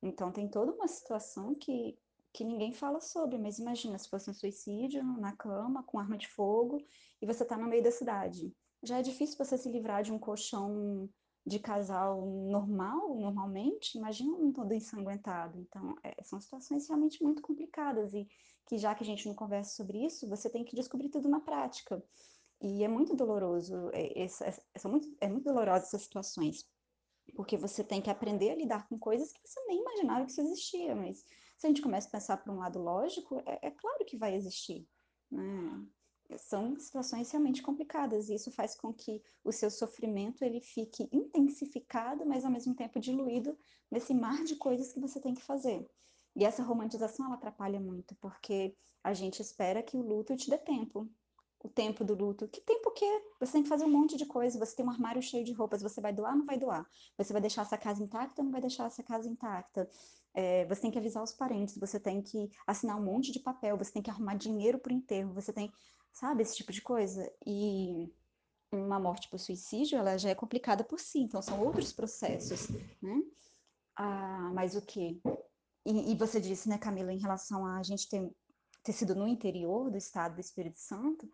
Então, 0.02 0.32
tem 0.32 0.48
toda 0.48 0.72
uma 0.72 0.88
situação 0.88 1.54
que, 1.54 1.98
que 2.38 2.44
ninguém 2.44 2.72
fala 2.72 3.00
sobre, 3.00 3.36
mas 3.36 3.58
imagina 3.58 3.98
se 3.98 4.08
fosse 4.08 4.30
um 4.30 4.32
suicídio 4.32 5.02
na 5.02 5.32
cama, 5.32 5.82
com 5.82 5.98
arma 5.98 6.16
de 6.16 6.28
fogo, 6.28 6.80
e 7.20 7.26
você 7.26 7.42
está 7.42 7.58
no 7.58 7.66
meio 7.66 7.82
da 7.82 7.90
cidade. 7.90 8.54
Já 8.80 9.00
é 9.00 9.02
difícil 9.02 9.36
você 9.36 9.58
se 9.58 9.68
livrar 9.68 10.04
de 10.04 10.12
um 10.12 10.20
colchão 10.20 11.10
de 11.44 11.58
casal 11.58 12.24
normal, 12.24 13.16
normalmente, 13.16 13.98
imagina 13.98 14.36
um 14.36 14.52
todo 14.52 14.72
ensanguentado. 14.72 15.58
Então, 15.58 15.96
é, 16.04 16.14
são 16.22 16.40
situações 16.40 16.86
realmente 16.86 17.20
muito 17.24 17.42
complicadas 17.42 18.14
e 18.14 18.28
que 18.68 18.78
já 18.78 18.94
que 18.94 19.02
a 19.02 19.06
gente 19.06 19.26
não 19.26 19.34
conversa 19.34 19.74
sobre 19.74 20.06
isso, 20.06 20.28
você 20.28 20.48
tem 20.48 20.64
que 20.64 20.76
descobrir 20.76 21.08
tudo 21.08 21.28
na 21.28 21.40
prática. 21.40 22.00
E 22.62 22.84
é 22.84 22.88
muito 22.88 23.16
doloroso, 23.16 23.90
é, 23.92 24.22
essa, 24.22 24.44
é, 24.46 24.88
muito, 24.88 25.08
é 25.20 25.26
muito 25.26 25.42
dolorosa 25.42 25.86
essas 25.86 26.02
situações, 26.02 26.64
porque 27.34 27.56
você 27.56 27.82
tem 27.82 28.00
que 28.00 28.10
aprender 28.10 28.52
a 28.52 28.54
lidar 28.54 28.88
com 28.88 28.96
coisas 28.96 29.32
que 29.32 29.40
você 29.44 29.60
nem 29.66 29.80
imaginava 29.80 30.24
que 30.24 30.30
isso 30.30 30.40
existia, 30.40 30.94
mas 30.94 31.24
se 31.58 31.66
a 31.66 31.68
gente 31.68 31.82
começa 31.82 32.08
a 32.08 32.12
pensar 32.12 32.36
por 32.38 32.52
um 32.52 32.58
lado 32.58 32.78
lógico, 32.78 33.42
é, 33.44 33.66
é 33.66 33.70
claro 33.70 34.04
que 34.06 34.16
vai 34.16 34.34
existir. 34.34 34.88
Né? 35.30 35.86
são 36.36 36.78
situações 36.78 37.30
realmente 37.30 37.62
complicadas 37.62 38.28
e 38.28 38.34
isso 38.34 38.50
faz 38.50 38.74
com 38.74 38.92
que 38.92 39.22
o 39.42 39.50
seu 39.50 39.70
sofrimento 39.70 40.42
ele 40.42 40.60
fique 40.60 41.08
intensificado, 41.10 42.26
mas 42.26 42.44
ao 42.44 42.50
mesmo 42.50 42.74
tempo 42.74 43.00
diluído 43.00 43.56
nesse 43.90 44.12
mar 44.12 44.44
de 44.44 44.56
coisas 44.56 44.92
que 44.92 45.00
você 45.00 45.20
tem 45.20 45.34
que 45.34 45.42
fazer. 45.42 45.88
E 46.36 46.44
essa 46.44 46.62
romantização 46.62 47.26
ela 47.26 47.36
atrapalha 47.36 47.80
muito, 47.80 48.14
porque 48.16 48.76
a 49.02 49.14
gente 49.14 49.40
espera 49.40 49.82
que 49.82 49.96
o 49.96 50.02
luto 50.02 50.36
te 50.36 50.50
dê 50.50 50.58
tempo. 50.58 51.08
O 51.60 51.68
tempo 51.68 52.04
do 52.04 52.14
luto. 52.14 52.46
Que 52.46 52.60
tempo 52.60 52.92
que 52.92 53.04
é? 53.04 53.22
Você 53.40 53.52
tem 53.52 53.62
que 53.64 53.68
fazer 53.68 53.84
um 53.84 53.90
monte 53.90 54.16
de 54.16 54.26
coisa, 54.26 54.58
você 54.58 54.76
tem 54.76 54.86
um 54.86 54.90
armário 54.90 55.20
cheio 55.20 55.44
de 55.44 55.52
roupas, 55.52 55.82
você 55.82 56.00
vai 56.00 56.12
doar 56.12 56.36
não 56.36 56.44
vai 56.44 56.56
doar? 56.56 56.86
Você 57.16 57.32
vai 57.32 57.42
deixar 57.42 57.62
essa 57.62 57.76
casa 57.76 58.02
intacta 58.02 58.42
não 58.42 58.52
vai 58.52 58.60
deixar 58.60 58.86
essa 58.86 59.02
casa 59.02 59.28
intacta? 59.28 59.88
É, 60.34 60.64
você 60.66 60.82
tem 60.82 60.90
que 60.90 60.98
avisar 60.98 61.22
os 61.22 61.32
parentes, 61.32 61.78
você 61.78 61.98
tem 61.98 62.22
que 62.22 62.50
assinar 62.66 62.96
um 62.96 63.04
monte 63.04 63.32
de 63.32 63.40
papel, 63.40 63.76
você 63.76 63.92
tem 63.92 64.02
que 64.02 64.10
arrumar 64.10 64.34
dinheiro 64.34 64.78
para 64.78 64.92
o 64.92 64.96
enterro, 64.96 65.32
você 65.32 65.52
tem 65.52 65.72
sabe? 66.12 66.42
Esse 66.42 66.56
tipo 66.56 66.72
de 66.72 66.82
coisa. 66.82 67.30
E 67.46 68.12
uma 68.72 68.98
morte 68.98 69.28
por 69.30 69.38
suicídio, 69.38 69.98
ela 69.98 70.18
já 70.18 70.30
é 70.30 70.34
complicada 70.34 70.84
por 70.84 71.00
si, 71.00 71.20
então 71.20 71.40
são 71.40 71.60
outros 71.64 71.92
processos, 71.92 72.68
né? 73.00 73.22
Ah, 73.96 74.50
mas 74.54 74.76
o 74.76 74.82
que? 74.82 75.20
E, 75.86 76.12
e, 76.12 76.16
você 76.16 76.40
disse, 76.40 76.68
né, 76.68 76.76
Camila, 76.76 77.12
em 77.12 77.18
relação 77.18 77.66
a 77.66 77.82
gente 77.82 78.08
ter, 78.08 78.30
ter 78.82 78.92
sido 78.92 79.14
no 79.14 79.26
interior 79.26 79.90
do 79.90 79.96
estado 79.96 80.34
do 80.34 80.40
Espírito 80.40 80.78
Santo, 80.78 81.28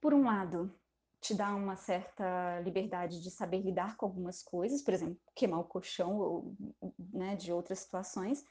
por 0.00 0.12
um 0.12 0.24
lado, 0.24 0.74
te 1.24 1.34
dá 1.34 1.54
uma 1.54 1.74
certa 1.74 2.60
liberdade 2.60 3.22
de 3.22 3.30
saber 3.30 3.62
lidar 3.62 3.96
com 3.96 4.04
algumas 4.04 4.42
coisas, 4.42 4.82
por 4.82 4.92
exemplo, 4.92 5.18
queimar 5.34 5.60
o 5.60 5.64
colchão 5.64 6.18
ou, 6.18 6.54
né, 6.98 7.34
de 7.34 7.50
outras 7.50 7.78
situações, 7.78 8.44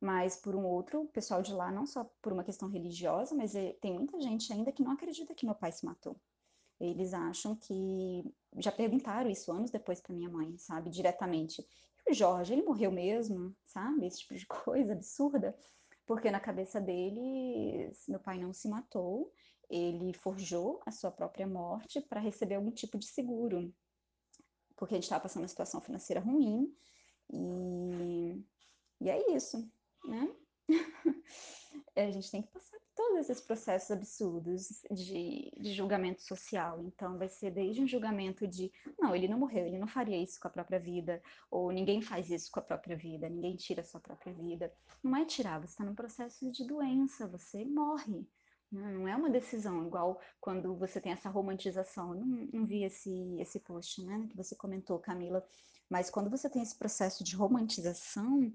mas 0.00 0.36
por 0.36 0.56
um 0.56 0.66
outro, 0.66 1.02
o 1.02 1.08
pessoal 1.08 1.40
de 1.40 1.54
lá, 1.54 1.70
não 1.70 1.86
só 1.86 2.04
por 2.20 2.32
uma 2.32 2.42
questão 2.42 2.68
religiosa, 2.68 3.32
mas 3.32 3.54
é, 3.54 3.74
tem 3.74 3.94
muita 3.94 4.20
gente 4.20 4.52
ainda 4.52 4.72
que 4.72 4.82
não 4.82 4.90
acredita 4.90 5.36
que 5.36 5.46
meu 5.46 5.54
pai 5.54 5.70
se 5.70 5.86
matou. 5.86 6.20
Eles 6.80 7.14
acham 7.14 7.54
que. 7.54 8.24
Já 8.58 8.72
perguntaram 8.72 9.30
isso 9.30 9.52
anos 9.52 9.70
depois 9.70 10.00
para 10.00 10.14
minha 10.14 10.28
mãe, 10.28 10.58
sabe? 10.58 10.90
Diretamente. 10.90 11.64
E 12.06 12.10
o 12.10 12.14
Jorge, 12.14 12.52
ele 12.52 12.64
morreu 12.64 12.90
mesmo, 12.90 13.56
sabe? 13.64 14.04
Esse 14.04 14.18
tipo 14.18 14.34
de 14.34 14.46
coisa 14.64 14.92
absurda. 14.92 15.56
Porque 16.04 16.30
na 16.30 16.40
cabeça 16.40 16.80
deles, 16.80 18.04
meu 18.08 18.20
pai 18.20 18.38
não 18.38 18.52
se 18.52 18.68
matou, 18.68 19.32
ele 19.68 20.12
forjou 20.12 20.80
a 20.86 20.90
sua 20.90 21.10
própria 21.10 21.46
morte 21.46 22.00
para 22.00 22.20
receber 22.20 22.56
algum 22.56 22.70
tipo 22.70 22.98
de 22.98 23.06
seguro. 23.06 23.74
Porque 24.76 24.94
a 24.94 24.96
gente 24.96 25.04
estava 25.04 25.22
passando 25.22 25.42
uma 25.42 25.48
situação 25.48 25.80
financeira 25.80 26.20
ruim. 26.20 26.74
E, 27.30 28.44
e 29.00 29.10
é 29.10 29.34
isso 29.34 29.68
né? 30.06 30.30
a 31.96 32.10
gente 32.10 32.30
tem 32.30 32.42
que 32.42 32.48
passar 32.48 32.78
por 32.78 32.86
todos 32.94 33.18
esses 33.18 33.40
processos 33.40 33.90
absurdos 33.90 34.82
de, 34.90 35.52
de, 35.58 35.72
julgamento 35.74 36.22
social. 36.22 36.82
Então, 36.82 37.18
vai 37.18 37.28
ser 37.28 37.50
desde 37.50 37.80
um 37.80 37.86
julgamento 37.86 38.46
de, 38.46 38.72
não, 38.98 39.14
ele 39.14 39.28
não 39.28 39.38
morreu, 39.38 39.66
ele 39.66 39.78
não 39.78 39.86
faria 39.86 40.16
isso 40.16 40.40
com 40.40 40.48
a 40.48 40.50
própria 40.50 40.78
vida, 40.78 41.22
ou 41.50 41.70
ninguém 41.70 42.00
faz 42.00 42.30
isso 42.30 42.50
com 42.50 42.60
a 42.60 42.62
própria 42.62 42.96
vida, 42.96 43.28
ninguém 43.28 43.56
tira 43.56 43.82
a 43.82 43.84
sua 43.84 44.00
própria 44.00 44.32
vida. 44.32 44.72
Não 45.02 45.16
é 45.16 45.24
tirar, 45.24 45.60
você 45.60 45.72
está 45.72 45.84
num 45.84 45.94
processo 45.94 46.50
de 46.50 46.64
doença, 46.64 47.26
você 47.26 47.64
morre. 47.64 48.26
Não 48.76 49.08
é 49.08 49.16
uma 49.16 49.30
decisão, 49.30 49.86
igual 49.86 50.20
quando 50.40 50.74
você 50.76 51.00
tem 51.00 51.12
essa 51.12 51.28
romantização. 51.28 52.14
Eu 52.14 52.20
não, 52.20 52.48
não 52.52 52.66
vi 52.66 52.84
esse, 52.84 53.10
esse 53.40 53.60
post 53.60 54.04
né, 54.04 54.26
que 54.28 54.36
você 54.36 54.54
comentou, 54.54 54.98
Camila, 54.98 55.44
Mas 55.88 56.10
quando 56.10 56.30
você 56.30 56.48
tem 56.48 56.62
esse 56.62 56.76
processo 56.76 57.24
de 57.24 57.34
romantização, 57.34 58.52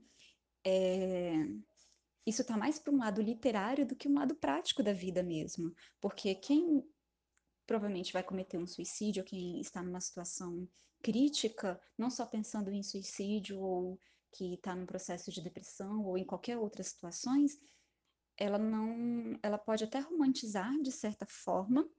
é... 0.64 1.34
isso 2.26 2.42
está 2.42 2.56
mais 2.56 2.80
para 2.80 2.94
um 2.94 2.98
lado 2.98 3.22
literário 3.22 3.86
do 3.86 3.96
que 3.96 4.08
um 4.08 4.16
lado 4.16 4.36
prático 4.36 4.84
da 4.84 4.94
vida 4.94 5.24
mesmo. 5.24 5.74
Porque 6.00 6.36
quem 6.36 6.86
provavelmente 7.66 8.14
vai 8.14 8.24
cometer 8.24 8.58
um 8.58 8.68
suicídio, 8.68 9.24
quem 9.24 9.60
está 9.62 9.82
numa 9.82 10.02
situação 10.02 10.68
crítica, 11.02 11.80
não 11.98 12.10
só 12.10 12.26
pensando 12.26 12.72
em 12.72 12.84
suicídio 12.84 13.60
ou 13.60 14.00
que 14.32 14.54
está 14.54 14.76
num 14.76 14.86
processo 14.86 15.32
de 15.32 15.42
depressão 15.42 16.06
ou 16.06 16.18
em 16.18 16.26
qualquer 16.26 16.58
outras 16.58 16.88
situações, 16.88 17.60
ela 18.38 18.58
não, 18.58 19.38
ela 19.44 19.58
pode 19.58 19.84
até 19.84 20.00
romantizar 20.00 20.72
de 20.82 20.92
certa 20.92 21.26
forma, 21.26 21.90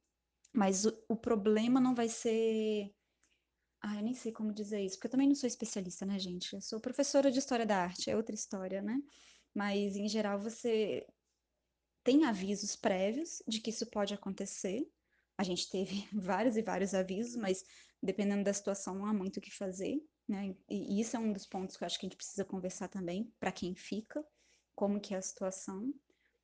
mas 0.52 0.84
o, 0.84 1.04
o 1.08 1.16
problema 1.16 1.80
não 1.80 1.94
vai 1.94 2.08
ser 2.08 2.92
ah, 3.82 3.96
eu 3.96 4.02
nem 4.02 4.14
sei 4.14 4.30
como 4.30 4.52
dizer 4.52 4.80
isso, 4.80 4.96
porque 4.96 5.08
eu 5.08 5.10
também 5.10 5.26
não 5.26 5.34
sou 5.34 5.48
especialista, 5.48 6.06
né, 6.06 6.18
gente? 6.18 6.54
Eu 6.54 6.60
sou 6.60 6.80
professora 6.80 7.32
de 7.32 7.40
História 7.40 7.66
da 7.66 7.78
Arte, 7.78 8.08
é 8.08 8.16
outra 8.16 8.34
história, 8.34 8.80
né? 8.80 8.96
Mas, 9.52 9.96
em 9.96 10.08
geral, 10.08 10.38
você 10.38 11.04
tem 12.04 12.24
avisos 12.24 12.76
prévios 12.76 13.42
de 13.46 13.60
que 13.60 13.70
isso 13.70 13.86
pode 13.86 14.14
acontecer. 14.14 14.88
A 15.36 15.42
gente 15.42 15.68
teve 15.68 16.08
vários 16.14 16.56
e 16.56 16.62
vários 16.62 16.94
avisos, 16.94 17.34
mas 17.34 17.64
dependendo 18.00 18.44
da 18.44 18.52
situação, 18.52 18.94
não 18.94 19.06
há 19.06 19.12
muito 19.12 19.38
o 19.38 19.40
que 19.40 19.50
fazer, 19.50 20.00
né? 20.28 20.54
E 20.70 21.00
isso 21.00 21.16
é 21.16 21.18
um 21.18 21.32
dos 21.32 21.46
pontos 21.46 21.76
que 21.76 21.82
eu 21.82 21.86
acho 21.86 21.98
que 21.98 22.06
a 22.06 22.08
gente 22.08 22.16
precisa 22.16 22.44
conversar 22.44 22.86
também, 22.86 23.32
para 23.40 23.50
quem 23.50 23.74
fica, 23.74 24.24
como 24.76 25.00
que 25.00 25.12
é 25.12 25.16
a 25.16 25.22
situação, 25.22 25.92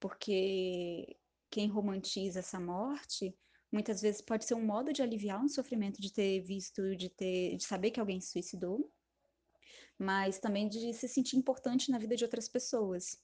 porque 0.01 1.17
quem 1.51 1.69
romantiza 1.69 2.41
essa 2.41 2.61
morte 2.61 3.37
muitas 3.71 4.01
vezes 4.01 4.21
pode 4.21 4.45
ser 4.45 4.55
um 4.55 4.65
modo 4.65 4.93
de 4.93 5.03
aliviar 5.03 5.43
um 5.43 5.49
sofrimento 5.49 6.01
de 6.01 6.13
ter 6.13 6.41
visto, 6.41 6.97
de 6.97 7.11
ter, 7.11 7.57
de 7.57 7.65
saber 7.65 7.91
que 7.91 8.01
alguém 8.01 8.21
se 8.21 8.33
suicidou, 8.33 8.91
mas 9.99 10.39
também 10.39 10.69
de 10.69 10.93
se 10.95 11.09
sentir 11.09 11.37
importante 11.37 11.91
na 11.91 11.99
vida 11.99 12.17
de 12.17 12.25
outras 12.25 12.49
pessoas. 12.49 13.19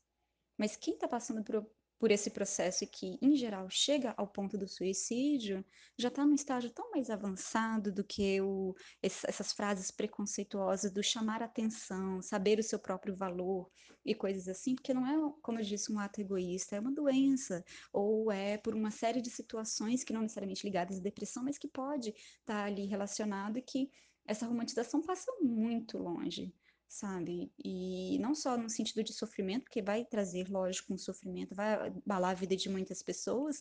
Mas 0.58 0.76
quem 0.76 0.94
está 0.94 1.08
passando 1.08 1.42
por, 1.42 1.66
por 2.04 2.10
esse 2.10 2.28
processo 2.28 2.84
e 2.84 2.86
que, 2.86 3.18
em 3.22 3.34
geral, 3.34 3.66
chega 3.70 4.12
ao 4.18 4.28
ponto 4.28 4.58
do 4.58 4.68
suicídio, 4.68 5.64
já 5.96 6.08
está 6.08 6.22
num 6.22 6.34
estágio 6.34 6.68
tão 6.68 6.90
mais 6.90 7.08
avançado 7.08 7.90
do 7.90 8.04
que 8.04 8.42
o, 8.42 8.74
essas 9.00 9.54
frases 9.54 9.90
preconceituosas 9.90 10.92
do 10.92 11.02
chamar 11.02 11.42
atenção, 11.42 12.20
saber 12.20 12.58
o 12.58 12.62
seu 12.62 12.78
próprio 12.78 13.16
valor 13.16 13.70
e 14.04 14.14
coisas 14.14 14.48
assim, 14.48 14.74
porque 14.74 14.92
não 14.92 15.06
é, 15.06 15.32
como 15.40 15.58
eu 15.58 15.64
disse, 15.64 15.90
um 15.90 15.98
ato 15.98 16.20
egoísta, 16.20 16.76
é 16.76 16.80
uma 16.80 16.92
doença, 16.92 17.64
ou 17.90 18.30
é 18.30 18.58
por 18.58 18.74
uma 18.74 18.90
série 18.90 19.22
de 19.22 19.30
situações 19.30 20.04
que 20.04 20.12
não 20.12 20.20
necessariamente 20.20 20.66
ligadas 20.66 20.98
à 20.98 21.00
depressão, 21.00 21.42
mas 21.42 21.56
que 21.56 21.68
pode 21.68 22.10
estar 22.10 22.44
tá 22.44 22.64
ali 22.64 22.84
relacionado 22.84 23.56
e 23.56 23.62
que 23.62 23.90
essa 24.26 24.46
romantização 24.46 25.00
passa 25.00 25.32
muito 25.40 25.96
longe 25.96 26.52
sabe? 26.94 27.52
E 27.58 28.18
não 28.20 28.36
só 28.36 28.56
no 28.56 28.70
sentido 28.70 29.02
de 29.02 29.12
sofrimento, 29.12 29.64
porque 29.64 29.82
vai 29.82 30.04
trazer, 30.04 30.48
lógico, 30.48 30.94
um 30.94 30.98
sofrimento, 30.98 31.52
vai 31.52 31.74
abalar 31.88 32.30
a 32.30 32.34
vida 32.34 32.54
de 32.56 32.68
muitas 32.68 33.02
pessoas, 33.02 33.60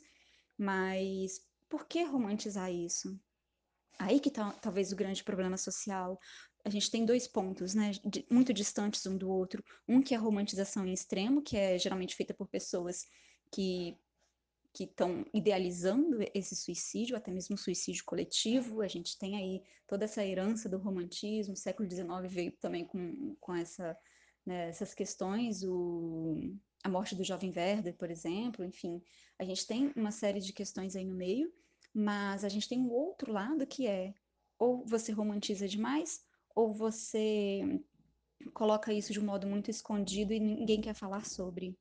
mas 0.56 1.42
por 1.68 1.88
que 1.88 2.04
romantizar 2.04 2.72
isso? 2.72 3.20
Aí 3.98 4.20
que 4.20 4.30
tá 4.30 4.52
talvez 4.62 4.92
o 4.92 4.96
grande 4.96 5.24
problema 5.24 5.58
social. 5.58 6.20
A 6.64 6.70
gente 6.70 6.92
tem 6.92 7.06
dois 7.06 7.28
pontos, 7.28 7.74
né, 7.74 7.92
muito 8.30 8.54
distantes 8.54 9.04
um 9.08 9.18
do 9.18 9.30
outro. 9.30 9.64
Um 9.88 10.00
que 10.00 10.14
é 10.14 10.18
a 10.18 10.22
romantização 10.22 10.86
em 10.86 10.94
extremo, 10.94 11.42
que 11.42 11.58
é 11.58 11.80
geralmente 11.80 12.16
feita 12.16 12.36
por 12.36 12.48
pessoas 12.48 13.04
que 13.52 13.98
que 14.74 14.86
estão 14.86 15.24
idealizando 15.34 16.18
esse 16.34 16.56
suicídio, 16.56 17.16
até 17.16 17.32
mesmo 17.32 17.58
suicídio 17.58 18.04
coletivo. 18.04 18.82
A 18.82 18.88
gente 18.88 19.18
tem 19.20 19.36
aí 19.36 19.64
toda 19.88 20.06
essa 20.06 20.26
herança 20.26 20.68
do 20.68 20.80
romantismo, 20.80 21.54
o 21.54 21.58
século 21.58 21.88
XIX 21.90 22.08
veio 22.28 22.52
também 22.54 22.84
com, 22.84 23.36
com 23.40 23.56
essa, 23.56 23.96
né, 24.46 24.70
essas 24.70 24.94
questões, 24.94 25.64
o, 25.64 26.56
a 26.84 26.90
morte 26.90 27.16
do 27.16 27.24
jovem 27.24 27.54
Werder, 27.56 27.96
por 27.96 28.10
exemplo, 28.10 28.66
enfim, 28.66 29.02
a 29.38 29.44
gente 29.44 29.68
tem 29.68 29.94
uma 29.96 30.12
série 30.12 30.40
de 30.40 30.52
questões 30.52 30.96
aí 30.96 31.06
no 31.06 31.16
meio, 31.16 31.54
mas 31.94 32.44
a 32.44 32.50
gente 32.50 32.68
tem 32.68 32.80
um 32.80 32.92
outro 32.92 33.32
lado 33.32 33.68
que 33.68 33.86
é 33.86 34.14
ou 34.58 34.86
você 34.86 35.12
romantiza 35.12 35.68
demais, 35.68 36.26
ou 36.56 36.74
você 36.74 37.62
coloca 38.54 38.94
isso 38.94 39.12
de 39.12 39.20
um 39.20 39.26
modo 39.26 39.46
muito 39.48 39.70
escondido 39.70 40.34
e 40.34 40.40
ninguém 40.40 40.82
quer 40.82 40.94
falar 40.94 41.26
sobre. 41.26 41.78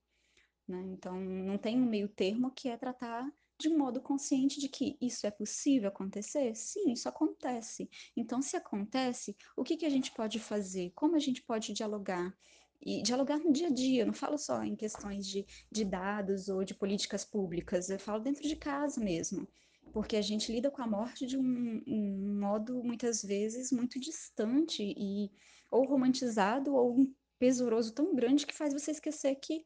Né? 0.67 0.81
Então, 0.93 1.21
não 1.21 1.59
tem 1.59 1.81
um 1.81 1.87
meio 1.87 2.09
termo 2.09 2.51
que 2.51 2.69
é 2.69 2.77
tratar 2.77 3.31
de 3.59 3.69
um 3.69 3.79
modo 3.79 4.01
consciente 4.01 4.59
de 4.59 4.69
que 4.69 4.97
isso 5.01 5.27
é 5.27 5.31
possível 5.31 5.89
acontecer? 5.89 6.55
Sim, 6.55 6.93
isso 6.93 7.09
acontece. 7.09 7.89
Então, 8.17 8.43
se 8.43 8.57
acontece, 8.57 9.37
o 9.57 9.63
que, 9.63 9.77
que 9.77 9.87
a 9.87 9.91
gente 9.91 10.13
pode 10.13 10.39
fazer? 10.41 10.91
Como 10.95 11.15
a 11.15 11.21
gente 11.21 11.43
pode 11.43 11.73
dialogar? 11.73 12.37
E 12.85 13.01
dialogar 13.03 13.39
no 13.39 13.53
dia 13.53 13.69
a 13.69 13.73
dia, 13.73 14.03
eu 14.03 14.07
não 14.07 14.13
falo 14.13 14.37
só 14.37 14.65
em 14.65 14.75
questões 14.75 15.27
de, 15.27 15.47
de 15.71 15.85
dados 15.85 16.49
ou 16.49 16.65
de 16.65 16.75
políticas 16.75 17.25
públicas, 17.25 17.89
eu 17.89 17.99
falo 17.99 18.19
dentro 18.19 18.43
de 18.43 18.57
casa 18.57 19.01
mesmo. 19.01 19.47
Porque 19.93 20.17
a 20.17 20.23
gente 20.23 20.51
lida 20.51 20.71
com 20.71 20.83
a 20.83 20.87
morte 20.87 21.25
de 21.25 21.39
um, 21.39 21.83
um 21.87 22.41
modo, 22.41 22.83
muitas 22.83 23.23
vezes, 23.23 23.71
muito 23.71 24.01
distante 24.01 24.83
e 24.83 25.31
ou 25.71 25.85
romantizado 25.87 26.75
ou 26.75 26.99
um 26.99 27.15
pesoroso 27.39 27.95
tão 27.95 28.15
grande 28.15 28.47
que 28.47 28.55
faz 28.55 28.73
você 28.73 28.91
esquecer 28.91 29.37
que 29.37 29.65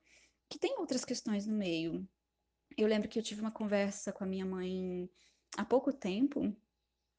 que 0.48 0.58
tem 0.58 0.78
outras 0.78 1.04
questões 1.04 1.46
no 1.46 1.56
meio. 1.56 2.06
Eu 2.76 2.86
lembro 2.86 3.08
que 3.08 3.18
eu 3.18 3.22
tive 3.22 3.40
uma 3.40 3.50
conversa 3.50 4.12
com 4.12 4.24
a 4.24 4.26
minha 4.26 4.44
mãe 4.44 5.08
há 5.56 5.64
pouco 5.64 5.92
tempo 5.92 6.54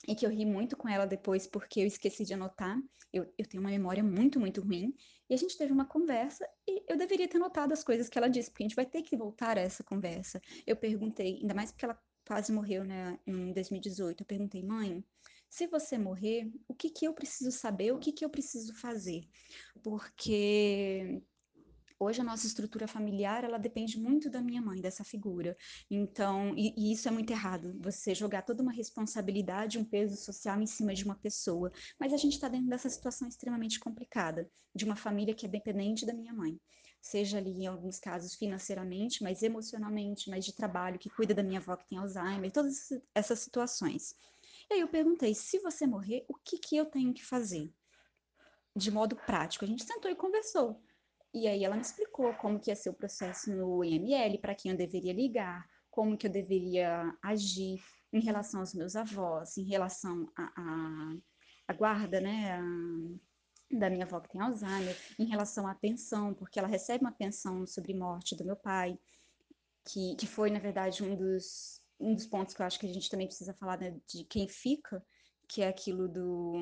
e 0.07 0.15
que 0.15 0.25
eu 0.25 0.29
ri 0.29 0.45
muito 0.45 0.77
com 0.77 0.87
ela 0.87 1.05
depois 1.05 1.47
porque 1.47 1.81
eu 1.81 1.87
esqueci 1.87 2.23
de 2.23 2.33
anotar. 2.33 2.77
Eu, 3.11 3.23
eu 3.37 3.47
tenho 3.47 3.61
uma 3.61 3.69
memória 3.69 4.03
muito, 4.03 4.39
muito 4.39 4.61
ruim. 4.61 4.93
E 5.29 5.33
a 5.33 5.37
gente 5.37 5.57
teve 5.57 5.71
uma 5.71 5.85
conversa 5.85 6.47
e 6.67 6.83
eu 6.87 6.97
deveria 6.97 7.27
ter 7.27 7.37
anotado 7.37 7.73
as 7.73 7.83
coisas 7.83 8.09
que 8.09 8.17
ela 8.17 8.29
disse, 8.29 8.49
porque 8.49 8.63
a 8.63 8.67
gente 8.67 8.75
vai 8.75 8.85
ter 8.85 9.01
que 9.01 9.17
voltar 9.17 9.57
a 9.57 9.61
essa 9.61 9.83
conversa. 9.83 10.41
Eu 10.65 10.75
perguntei, 10.75 11.39
ainda 11.41 11.53
mais 11.53 11.71
porque 11.71 11.85
ela 11.85 11.99
quase 12.25 12.51
morreu 12.51 12.83
né, 12.83 13.17
em 13.25 13.53
2018, 13.53 14.21
eu 14.21 14.25
perguntei, 14.25 14.61
mãe, 14.61 15.03
se 15.49 15.65
você 15.67 15.97
morrer, 15.97 16.51
o 16.67 16.75
que, 16.75 16.89
que 16.89 17.07
eu 17.07 17.13
preciso 17.13 17.51
saber, 17.51 17.93
o 17.93 17.99
que, 17.99 18.11
que 18.11 18.25
eu 18.25 18.29
preciso 18.29 18.73
fazer? 18.75 19.21
Porque 19.81 21.21
Hoje 21.99 22.21
a 22.21 22.23
nossa 22.23 22.45
estrutura 22.45 22.87
familiar, 22.87 23.43
ela 23.43 23.57
depende 23.57 23.99
muito 23.99 24.29
da 24.29 24.39
minha 24.39 24.61
mãe, 24.61 24.79
dessa 24.79 25.03
figura. 25.03 25.57
Então, 25.89 26.53
e, 26.55 26.71
e, 26.77 26.91
isso 26.91 27.07
é 27.07 27.11
muito 27.11 27.31
errado, 27.31 27.75
você 27.79 28.13
jogar 28.13 28.43
toda 28.43 28.61
uma 28.61 28.71
responsabilidade, 28.71 29.79
um 29.79 29.83
peso 29.83 30.15
social 30.15 30.61
em 30.61 30.67
cima 30.67 30.93
de 30.93 31.03
uma 31.03 31.15
pessoa. 31.15 31.71
Mas 31.99 32.13
a 32.13 32.17
gente 32.17 32.33
está 32.33 32.47
dentro 32.47 32.67
dessa 32.67 32.87
situação 32.87 33.27
extremamente 33.27 33.79
complicada, 33.79 34.47
de 34.75 34.85
uma 34.85 34.95
família 34.95 35.33
que 35.33 35.47
é 35.47 35.49
dependente 35.49 36.05
da 36.05 36.13
minha 36.13 36.33
mãe. 36.33 36.59
Seja 37.01 37.39
ali, 37.39 37.63
em 37.63 37.65
alguns 37.65 37.99
casos, 37.99 38.35
financeiramente, 38.35 39.23
mas 39.23 39.41
emocionalmente, 39.41 40.29
mas 40.29 40.45
de 40.45 40.53
trabalho, 40.53 40.99
que 40.99 41.09
cuida 41.09 41.33
da 41.33 41.41
minha 41.41 41.59
avó 41.59 41.75
que 41.75 41.87
tem 41.87 41.97
Alzheimer, 41.97 42.51
todas 42.51 42.89
essas 43.15 43.39
situações. 43.39 44.13
E 44.69 44.75
aí 44.75 44.81
eu 44.81 44.87
perguntei, 44.87 45.33
se 45.33 45.57
você 45.59 45.87
morrer, 45.87 46.25
o 46.27 46.35
que, 46.35 46.59
que 46.59 46.77
eu 46.77 46.85
tenho 46.85 47.11
que 47.11 47.25
fazer? 47.25 47.73
De 48.75 48.91
modo 48.91 49.15
prático. 49.15 49.65
A 49.65 49.67
gente 49.67 49.83
sentou 49.83 50.11
e 50.11 50.15
conversou. 50.15 50.79
E 51.37 51.47
aí 51.47 51.63
ela 51.63 51.75
me 51.75 51.83
explicou 51.83 52.33
como 52.33 52.59
que 52.59 52.71
ia 52.71 52.75
ser 52.75 52.89
o 52.89 52.93
processo 52.93 53.55
no 53.55 53.83
IML, 53.83 54.39
para 54.39 54.55
quem 54.55 54.71
eu 54.71 54.77
deveria 54.77 55.13
ligar, 55.13 55.69
como 55.91 56.17
que 56.17 56.25
eu 56.25 56.31
deveria 56.31 57.15
agir 57.21 57.79
em 58.11 58.19
relação 58.19 58.61
aos 58.61 58.73
meus 58.73 58.95
avós, 58.95 59.55
em 59.55 59.63
relação 59.63 60.27
à 60.35 61.73
guarda, 61.73 62.19
né, 62.19 62.53
a, 62.53 63.77
da 63.77 63.87
minha 63.87 64.05
avó 64.05 64.19
que 64.19 64.29
tem 64.29 64.41
Alzheimer, 64.41 64.97
em 65.19 65.25
relação 65.25 65.67
à 65.67 65.75
pensão, 65.75 66.33
porque 66.33 66.57
ela 66.57 66.67
recebe 66.67 67.03
uma 67.03 67.11
pensão 67.11 67.67
sobre 67.67 67.93
morte 67.93 68.35
do 68.35 68.43
meu 68.43 68.55
pai, 68.55 68.97
que, 69.85 70.15
que 70.15 70.25
foi, 70.25 70.49
na 70.49 70.59
verdade, 70.59 71.03
um 71.03 71.15
dos, 71.15 71.79
um 71.99 72.15
dos 72.15 72.25
pontos 72.25 72.55
que 72.55 72.63
eu 72.63 72.65
acho 72.65 72.79
que 72.79 72.87
a 72.87 72.93
gente 72.93 73.11
também 73.11 73.27
precisa 73.27 73.53
falar 73.53 73.79
né, 73.79 73.95
de 74.07 74.23
quem 74.23 74.47
fica, 74.47 75.05
que 75.47 75.61
é 75.61 75.67
aquilo 75.67 76.07
do 76.07 76.55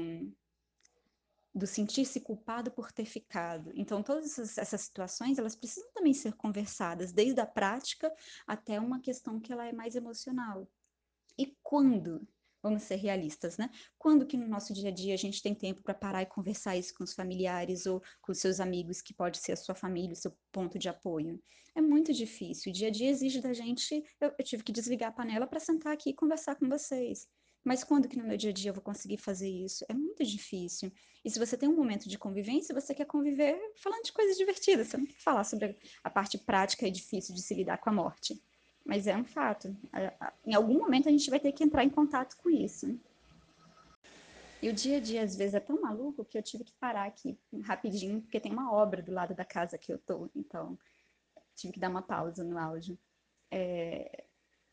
do 1.56 1.66
sentir-se 1.66 2.20
culpado 2.20 2.70
por 2.70 2.92
ter 2.92 3.06
ficado. 3.06 3.72
Então, 3.76 4.04
todas 4.04 4.26
essas, 4.26 4.58
essas, 4.58 4.82
situações, 4.82 5.40
elas 5.40 5.56
precisam 5.56 5.90
também 5.94 6.14
ser 6.14 6.34
conversadas, 6.34 7.14
desde 7.14 7.40
a 7.40 7.46
prática 7.46 8.14
até 8.46 8.78
uma 8.78 9.00
questão 9.00 9.40
que 9.40 9.54
ela 9.54 9.66
é 9.66 9.72
mais 9.72 9.96
emocional. 9.96 10.70
E 11.38 11.58
quando, 11.64 12.28
vamos 12.62 12.84
ser 12.84 12.96
realistas, 12.96 13.58
né? 13.58 13.70
Quando 13.98 14.26
que 14.26 14.36
no 14.36 14.50
nosso 14.50 14.74
dia 14.74 14.90
a 14.90 14.94
dia 14.94 15.14
a 15.14 15.18
gente 15.18 15.42
tem 15.42 15.56
tempo 15.56 15.82
para 15.82 15.94
parar 15.94 16.24
e 16.24 16.26
conversar 16.26 16.76
isso 16.76 16.94
com 16.94 17.06
os 17.06 17.14
familiares 17.14 17.86
ou 17.86 18.02
com 18.22 18.34
os 18.34 18.40
seus 18.40 18.60
amigos, 18.60 19.02
que 19.02 19.14
pode 19.14 19.38
ser 19.38 19.54
a 19.54 19.58
sua 19.58 19.76
família, 19.76 20.12
o 20.12 20.18
seu 20.18 20.38
ponto 20.52 20.78
de 20.78 20.90
apoio? 20.90 21.42
É 21.74 21.82
muito 21.82 22.12
difícil. 22.12 22.70
O 22.70 22.74
dia 22.74 22.90
a 22.90 22.92
dia 22.92 23.10
exige 23.10 23.40
da 23.40 23.54
gente. 23.54 24.04
Eu, 24.20 24.34
eu 24.38 24.46
tive 24.46 24.64
que 24.64 24.74
desligar 24.74 25.10
a 25.10 25.14
panela 25.14 25.48
para 25.48 25.60
sentar 25.60 25.94
aqui 25.94 26.10
e 26.10 26.14
conversar 26.14 26.56
com 26.56 26.68
vocês. 26.68 27.28
Mas 27.66 27.84
quando 27.84 28.08
que 28.08 28.16
no 28.16 28.24
meu 28.24 28.38
dia 28.38 28.52
a 28.52 28.54
dia 28.54 28.70
eu 28.70 28.74
vou 28.76 28.84
conseguir 28.84 29.18
fazer 29.18 29.50
isso? 29.50 29.84
É 29.90 29.94
muito 29.94 30.24
difícil. 30.24 30.92
E 31.24 31.32
se 31.32 31.40
você 31.40 31.58
tem 31.58 31.68
um 31.68 31.76
momento 31.76 32.08
de 32.08 32.16
convivência, 32.16 32.80
você 32.80 32.94
quer 32.94 33.06
conviver 33.06 33.60
falando 33.76 34.04
de 34.04 34.14
coisas 34.14 34.38
divertidas, 34.38 34.88
você 34.88 34.98
não 34.98 35.08
quer 35.08 35.18
falar 35.18 35.44
sobre 35.44 35.76
a 36.04 36.10
parte 36.12 36.38
prática 36.38 36.88
e 36.88 36.92
difícil 36.92 37.34
de 37.34 37.42
se 37.42 37.56
lidar 37.56 37.80
com 37.80 37.90
a 37.90 37.94
morte. 37.94 38.40
Mas 38.86 39.08
é 39.08 39.18
um 39.18 39.26
fato. 39.26 39.76
Em 40.46 40.54
algum 40.54 40.78
momento 40.78 41.10
a 41.10 41.12
gente 41.12 41.28
vai 41.28 41.40
ter 41.40 41.52
que 41.54 41.64
entrar 41.64 41.84
em 41.84 41.90
contato 41.90 42.38
com 42.38 42.52
isso. 42.52 43.00
E 44.62 44.70
o 44.70 44.74
dia 44.74 44.98
a 44.98 45.00
dia, 45.00 45.24
às 45.24 45.36
vezes, 45.36 45.56
é 45.56 45.60
tão 45.60 45.82
maluco 45.82 46.24
que 46.24 46.38
eu 46.38 46.44
tive 46.44 46.64
que 46.64 46.74
parar 46.74 47.06
aqui 47.06 47.38
rapidinho, 47.64 48.22
porque 48.22 48.40
tem 48.40 48.52
uma 48.52 48.72
obra 48.72 49.02
do 49.02 49.12
lado 49.12 49.34
da 49.34 49.44
casa 49.44 49.78
que 49.78 49.92
eu 49.92 49.98
tô. 49.98 50.30
Então, 50.36 50.78
tive 51.56 51.74
que 51.74 51.80
dar 51.80 51.90
uma 51.90 52.04
pausa 52.04 52.44
no 52.44 52.58
áudio. 52.60 52.98
É... 53.50 54.24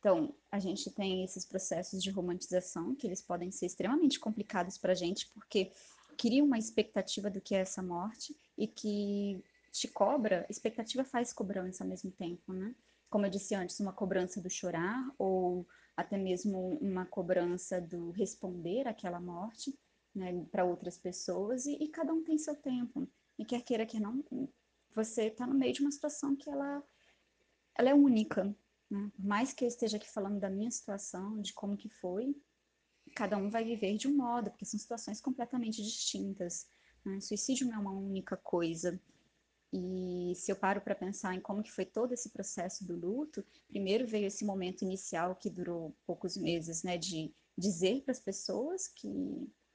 Então, 0.02 0.34
a 0.50 0.58
gente 0.58 0.90
tem 0.90 1.22
esses 1.22 1.44
processos 1.44 2.02
de 2.02 2.10
romantização, 2.10 2.92
que 2.92 3.06
eles 3.06 3.22
podem 3.22 3.52
ser 3.52 3.66
extremamente 3.66 4.18
complicados 4.18 4.76
para 4.76 4.90
a 4.90 4.96
gente, 4.96 5.28
porque 5.28 5.70
cria 6.18 6.42
uma 6.42 6.58
expectativa 6.58 7.30
do 7.30 7.40
que 7.40 7.54
é 7.54 7.60
essa 7.60 7.80
morte 7.80 8.36
e 8.58 8.66
que 8.66 9.40
te 9.70 9.86
cobra, 9.86 10.44
expectativa 10.50 11.04
faz 11.04 11.32
cobrança 11.32 11.84
ao 11.84 11.88
mesmo 11.88 12.10
tempo, 12.10 12.52
né? 12.52 12.74
Como 13.08 13.26
eu 13.26 13.30
disse 13.30 13.54
antes, 13.54 13.78
uma 13.78 13.92
cobrança 13.92 14.40
do 14.40 14.50
chorar 14.50 15.08
ou 15.16 15.64
até 15.96 16.18
mesmo 16.18 16.76
uma 16.80 17.06
cobrança 17.06 17.80
do 17.80 18.10
responder 18.10 18.88
àquela 18.88 19.20
morte 19.20 19.72
né, 20.12 20.44
para 20.50 20.64
outras 20.64 20.98
pessoas, 20.98 21.64
e, 21.64 21.76
e, 21.80 21.86
cada 21.86 22.12
um 22.12 22.24
tem 22.24 22.36
seu 22.38 22.56
tempo. 22.56 23.08
E 23.38 23.44
quer 23.44 23.62
queira, 23.62 23.86
quer 23.86 24.00
não, 24.00 24.20
você 24.92 25.28
está 25.28 25.46
no 25.46 25.54
meio 25.54 25.72
de 25.72 25.80
uma 25.80 25.92
situação 25.92 26.34
que 26.34 26.50
ela, 26.50 26.82
ela 27.78 27.90
é 27.90 27.94
única. 27.94 28.52
Mais 29.18 29.52
que 29.52 29.64
eu 29.64 29.68
esteja 29.68 29.96
aqui 29.96 30.11
falando 30.11 30.38
da 30.38 30.50
minha 30.50 30.70
situação, 30.70 31.40
de 31.40 31.52
como 31.52 31.76
que 31.76 31.88
foi, 31.88 32.37
cada 33.14 33.37
um 33.37 33.50
vai 33.50 33.64
viver 33.64 33.96
de 33.96 34.09
um 34.09 34.16
modo, 34.16 34.50
porque 34.50 34.64
são 34.64 34.78
situações 34.78 35.20
completamente 35.20 35.83
distintas. 35.83 36.66
Né? 37.05 37.20
Suicídio 37.20 37.66
não 37.66 37.74
é 37.74 37.78
uma 37.78 37.92
única 37.92 38.37
coisa. 38.37 39.00
E 39.72 40.35
se 40.37 40.52
eu 40.52 40.57
paro 40.57 40.83
para 40.83 40.94
pensar 40.94 41.35
em 41.35 41.40
como 41.40 41.62
que 41.62 41.72
foi 41.72 41.87
todo 41.87 42.12
esse 42.12 42.28
processo 42.28 42.87
do 42.87 42.94
luto, 42.94 43.44
primeiro 43.68 44.07
veio 44.07 44.26
esse 44.26 44.44
momento 44.44 44.83
inicial 44.83 45.35
que 45.35 45.48
durou 45.48 45.96
poucos 46.07 46.37
meses, 46.37 46.83
né, 46.83 46.98
de 46.98 47.35
dizer 47.57 48.02
para 48.02 48.12
as 48.12 48.20
pessoas 48.20 48.87
que, 48.88 49.09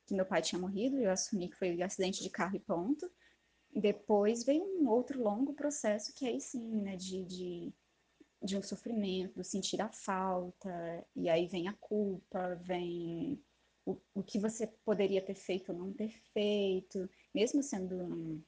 que 0.05 0.13
meu 0.13 0.25
pai 0.25 0.41
tinha 0.41 0.61
morrido, 0.61 0.97
eu 0.97 1.09
assumi 1.09 1.49
que 1.49 1.57
foi 1.57 1.75
um 1.75 1.83
acidente 1.83 2.21
de 2.21 2.29
carro 2.29 2.55
e 2.55 2.59
ponto. 2.59 3.09
Depois 3.75 4.43
veio 4.43 4.63
um 4.63 4.87
outro 4.87 5.21
longo 5.21 5.53
processo 5.53 6.13
que 6.13 6.27
aí 6.27 6.39
sim, 6.39 6.81
né, 6.81 6.95
de, 6.95 7.25
de, 7.25 7.73
de 8.41 8.57
um 8.57 8.61
sofrimento, 8.61 9.43
sentir 9.43 9.81
a 9.81 9.89
falta, 9.89 11.05
e 11.15 11.29
aí 11.29 11.47
vem 11.47 11.67
a 11.67 11.73
culpa, 11.73 12.55
vem 12.55 13.41
o, 13.85 13.97
o 14.13 14.23
que 14.23 14.39
você 14.39 14.67
poderia 14.85 15.21
ter 15.21 15.35
feito 15.35 15.71
ou 15.71 15.77
não 15.77 15.93
ter 15.93 16.11
feito, 16.33 17.09
mesmo 17.33 17.63
sendo 17.63 17.95
um, 17.95 18.43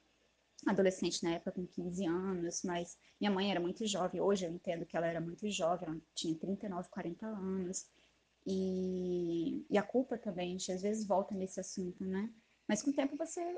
adolescente 0.68 1.24
na 1.24 1.32
época, 1.32 1.52
com 1.52 1.66
15 1.66 2.06
anos, 2.06 2.62
mas 2.64 2.98
minha 3.20 3.32
mãe 3.32 3.50
era 3.50 3.60
muito 3.60 3.86
jovem. 3.86 4.22
Hoje 4.22 4.46
eu 4.46 4.52
entendo 4.52 4.86
que 4.86 4.96
ela 4.98 5.08
era 5.08 5.22
muito 5.22 5.50
jovem, 5.50 5.88
ela 5.88 6.02
tinha 6.14 6.36
39, 6.36 6.90
40 6.90 7.26
anos. 7.26 7.88
E, 8.46 9.66
e 9.70 9.78
a 9.78 9.84
culpa 9.84 10.18
também, 10.18 10.50
a 10.50 10.52
gente 10.52 10.72
às 10.72 10.82
vezes 10.82 11.06
volta 11.06 11.36
nesse 11.36 11.60
assunto, 11.60 12.04
né? 12.06 12.32
Mas 12.68 12.82
com 12.82 12.92
o 12.92 12.94
tempo 12.94 13.16
você 13.16 13.58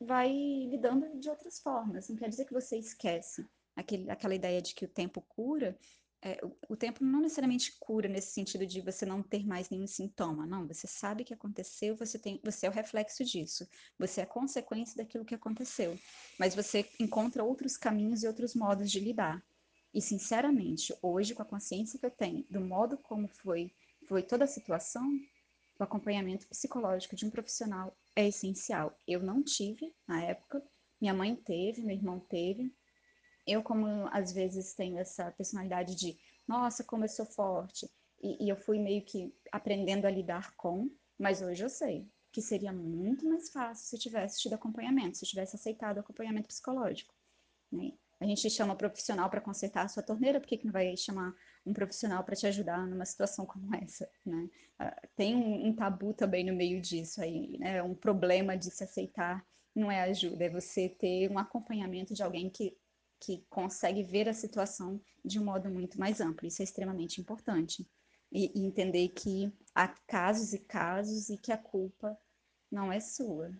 vai 0.00 0.30
lidando 0.30 1.18
de 1.18 1.28
outras 1.28 1.60
formas. 1.60 2.08
Não 2.08 2.16
quer 2.16 2.28
dizer 2.28 2.44
que 2.44 2.52
você 2.52 2.76
esquece 2.76 3.46
aquele, 3.76 4.10
aquela 4.10 4.34
ideia 4.34 4.60
de 4.60 4.74
que 4.74 4.84
o 4.84 4.88
tempo 4.88 5.20
cura, 5.20 5.78
é, 6.20 6.38
o, 6.44 6.56
o, 6.68 6.76
tempo 6.76 7.04
não 7.04 7.20
necessariamente 7.20 7.76
cura 7.80 8.08
nesse 8.08 8.32
sentido 8.32 8.64
de 8.64 8.80
você 8.80 9.04
não 9.04 9.22
ter 9.22 9.44
mais 9.44 9.68
nenhum 9.68 9.86
sintoma, 9.86 10.46
não. 10.46 10.68
Você 10.68 10.86
sabe 10.86 11.24
que 11.24 11.34
aconteceu, 11.34 11.96
você 11.96 12.18
tem, 12.18 12.40
você 12.44 12.66
é 12.66 12.70
o 12.70 12.72
reflexo 12.72 13.24
disso. 13.24 13.68
Você 13.98 14.20
é 14.20 14.24
a 14.24 14.26
consequência 14.26 14.96
daquilo 14.96 15.24
que 15.24 15.34
aconteceu. 15.34 15.98
Mas 16.38 16.54
você 16.54 16.88
encontra 17.00 17.42
outros 17.42 17.76
caminhos 17.76 18.22
e 18.22 18.28
outros 18.28 18.54
modos 18.54 18.90
de 18.90 19.00
lidar. 19.00 19.44
E 19.92 20.00
sinceramente, 20.00 20.94
hoje 21.02 21.34
com 21.34 21.42
a 21.42 21.46
consciência 21.46 21.98
que 21.98 22.06
eu 22.06 22.10
tenho 22.10 22.46
do 22.48 22.60
modo 22.60 22.96
como 22.96 23.28
foi 23.28 23.72
foi 24.08 24.22
toda 24.22 24.44
a 24.44 24.48
situação, 24.48 25.08
o 25.78 25.82
acompanhamento 25.82 26.46
psicológico 26.46 27.16
de 27.16 27.24
um 27.24 27.30
profissional 27.30 27.96
é 28.14 28.28
essencial. 28.28 28.96
Eu 29.06 29.22
não 29.22 29.42
tive 29.42 29.92
na 30.06 30.22
época, 30.22 30.62
minha 31.00 31.14
mãe 31.14 31.34
teve, 31.34 31.82
meu 31.82 31.96
irmão 31.96 32.20
teve, 32.20 32.72
eu, 33.46 33.62
como 33.62 34.08
às 34.12 34.32
vezes 34.32 34.74
tenho 34.74 34.98
essa 34.98 35.30
personalidade 35.32 35.94
de, 35.94 36.18
nossa, 36.46 36.84
como 36.84 37.04
eu 37.04 37.08
sou 37.08 37.26
forte, 37.26 37.88
e, 38.22 38.44
e, 38.44 38.48
eu 38.48 38.56
fui 38.56 38.78
meio 38.78 39.02
que 39.02 39.34
aprendendo 39.50 40.06
a 40.06 40.10
lidar 40.10 40.54
com, 40.56 40.88
mas 41.18 41.42
hoje 41.42 41.64
eu 41.64 41.68
sei 41.68 42.08
que 42.30 42.40
seria 42.40 42.72
muito 42.72 43.28
mais 43.28 43.50
fácil 43.50 43.86
se 43.86 43.98
tivesse 43.98 44.40
tido 44.40 44.54
acompanhamento, 44.54 45.18
se 45.18 45.26
tivesse 45.26 45.56
aceitado 45.56 45.98
acompanhamento 45.98 46.48
psicológico. 46.48 47.14
Né? 47.70 47.92
A 48.18 48.24
gente 48.24 48.48
chama 48.48 48.76
profissional 48.76 49.28
para 49.28 49.40
consertar 49.40 49.84
a 49.84 49.88
sua 49.88 50.02
torneira, 50.02 50.40
por 50.40 50.46
que, 50.46 50.56
que 50.56 50.64
não 50.64 50.72
vai 50.72 50.96
chamar 50.96 51.34
um 51.66 51.72
profissional 51.72 52.24
para 52.24 52.36
te 52.36 52.46
ajudar 52.46 52.86
numa 52.86 53.04
situação 53.04 53.44
como 53.44 53.74
essa? 53.74 54.08
Né? 54.24 54.48
Ah, 54.78 54.96
tem 55.14 55.34
um, 55.34 55.66
um 55.66 55.74
tabu 55.74 56.14
também 56.14 56.44
no 56.44 56.54
meio 56.54 56.80
disso 56.80 57.20
aí, 57.20 57.58
né? 57.58 57.82
um 57.82 57.94
problema 57.94 58.56
de 58.56 58.70
se 58.70 58.82
aceitar 58.82 59.44
não 59.74 59.90
é 59.90 60.02
ajuda, 60.02 60.44
é 60.44 60.50
você 60.50 60.88
ter 60.88 61.30
um 61.30 61.38
acompanhamento 61.38 62.14
de 62.14 62.22
alguém 62.22 62.48
que 62.48 62.76
que 63.22 63.44
consegue 63.48 64.02
ver 64.02 64.28
a 64.28 64.34
situação 64.34 65.00
de 65.24 65.38
um 65.38 65.44
modo 65.44 65.70
muito 65.70 65.98
mais 65.98 66.20
amplo. 66.20 66.48
Isso 66.48 66.60
é 66.60 66.64
extremamente 66.64 67.20
importante. 67.20 67.88
E, 68.32 68.50
e, 68.54 68.66
entender 68.66 69.08
que 69.08 69.52
há 69.74 69.86
casos 69.86 70.52
e 70.52 70.58
casos 70.58 71.28
e 71.28 71.36
que 71.36 71.52
a 71.52 71.56
culpa 71.56 72.18
não 72.70 72.92
é 72.92 72.98
sua. 72.98 73.52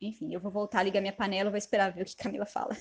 Enfim, 0.00 0.32
eu 0.32 0.40
vou 0.40 0.52
voltar 0.52 0.80
a 0.80 0.82
ligar 0.84 1.00
minha 1.00 1.12
panela, 1.12 1.50
vou 1.50 1.58
esperar 1.58 1.90
ver 1.90 2.02
o 2.02 2.04
que 2.04 2.16
Camila 2.16 2.46
fala. 2.46 2.76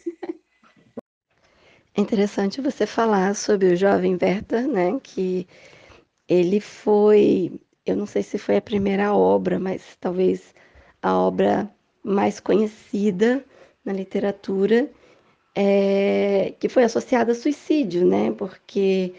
É 1.94 2.00
interessante 2.00 2.62
você 2.62 2.86
falar 2.86 3.36
sobre 3.36 3.74
o 3.74 3.76
jovem 3.76 4.18
Werther, 4.22 4.68
né? 4.68 4.98
Que 5.02 5.46
ele 6.28 6.62
foi, 6.62 7.60
eu 7.86 7.98
não 7.98 8.06
sei 8.06 8.24
se 8.24 8.38
foi 8.38 8.58
a 8.58 8.62
primeira 8.62 9.14
obra, 9.14 9.60
mas 9.60 9.98
talvez 10.00 10.54
a 11.02 11.18
obra 11.18 11.70
mais 12.04 12.40
conhecida 12.40 13.44
na 13.84 13.92
literatura 13.92 14.90
é, 15.56 16.54
que 16.60 16.70
foi 16.70 16.84
associada 16.84 17.32
a 17.32 17.36
suicídio, 17.36 18.06
né? 18.06 18.32
Porque 18.38 19.14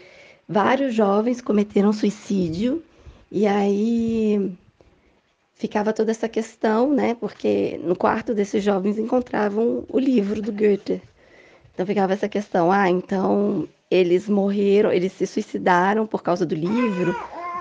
vários 0.47 0.93
jovens 0.93 1.41
cometeram 1.41 1.93
suicídio 1.93 2.83
e 3.31 3.47
aí 3.47 4.55
ficava 5.55 5.93
toda 5.93 6.11
essa 6.11 6.27
questão, 6.27 6.93
né? 6.93 7.15
Porque 7.15 7.79
no 7.83 7.95
quarto 7.95 8.33
desses 8.33 8.63
jovens 8.63 8.97
encontravam 8.97 9.85
o 9.89 9.99
livro 9.99 10.41
do 10.41 10.51
Goethe. 10.51 11.01
Então 11.73 11.85
ficava 11.85 12.13
essa 12.13 12.29
questão, 12.29 12.71
ah, 12.71 12.89
então 12.89 13.67
eles 13.89 14.27
morreram, 14.27 14.91
eles 14.91 15.13
se 15.13 15.25
suicidaram 15.25 16.05
por 16.05 16.21
causa 16.21 16.45
do 16.45 16.55
livro. 16.55 17.15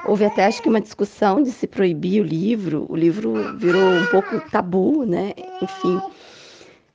Houve 0.05 0.25
até 0.25 0.45
acho 0.45 0.61
que 0.63 0.69
uma 0.69 0.81
discussão 0.81 1.43
de 1.43 1.51
se 1.53 1.67
proibir 1.67 2.21
o 2.21 2.25
livro. 2.25 2.87
O 2.89 2.97
livro 2.97 3.57
virou 3.57 3.89
um 3.89 4.07
pouco 4.07 4.41
tabu, 4.51 5.05
né? 5.05 5.33
Enfim. 5.63 6.01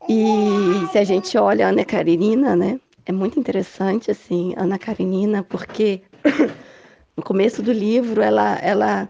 E 0.09 0.87
se 0.91 0.97
a 0.97 1.03
gente 1.03 1.37
olha 1.37 1.65
a 1.65 1.69
Ana 1.69 1.83
Karenina, 1.83 2.55
né? 2.55 2.79
É 3.05 3.11
muito 3.11 3.37
interessante, 3.37 4.09
assim, 4.09 4.53
Ana 4.55 4.79
Karenina, 4.79 5.43
porque 5.43 6.01
no 7.15 7.21
começo 7.23 7.61
do 7.61 7.73
livro 7.73 8.21
ela, 8.21 8.57
ela, 8.59 9.09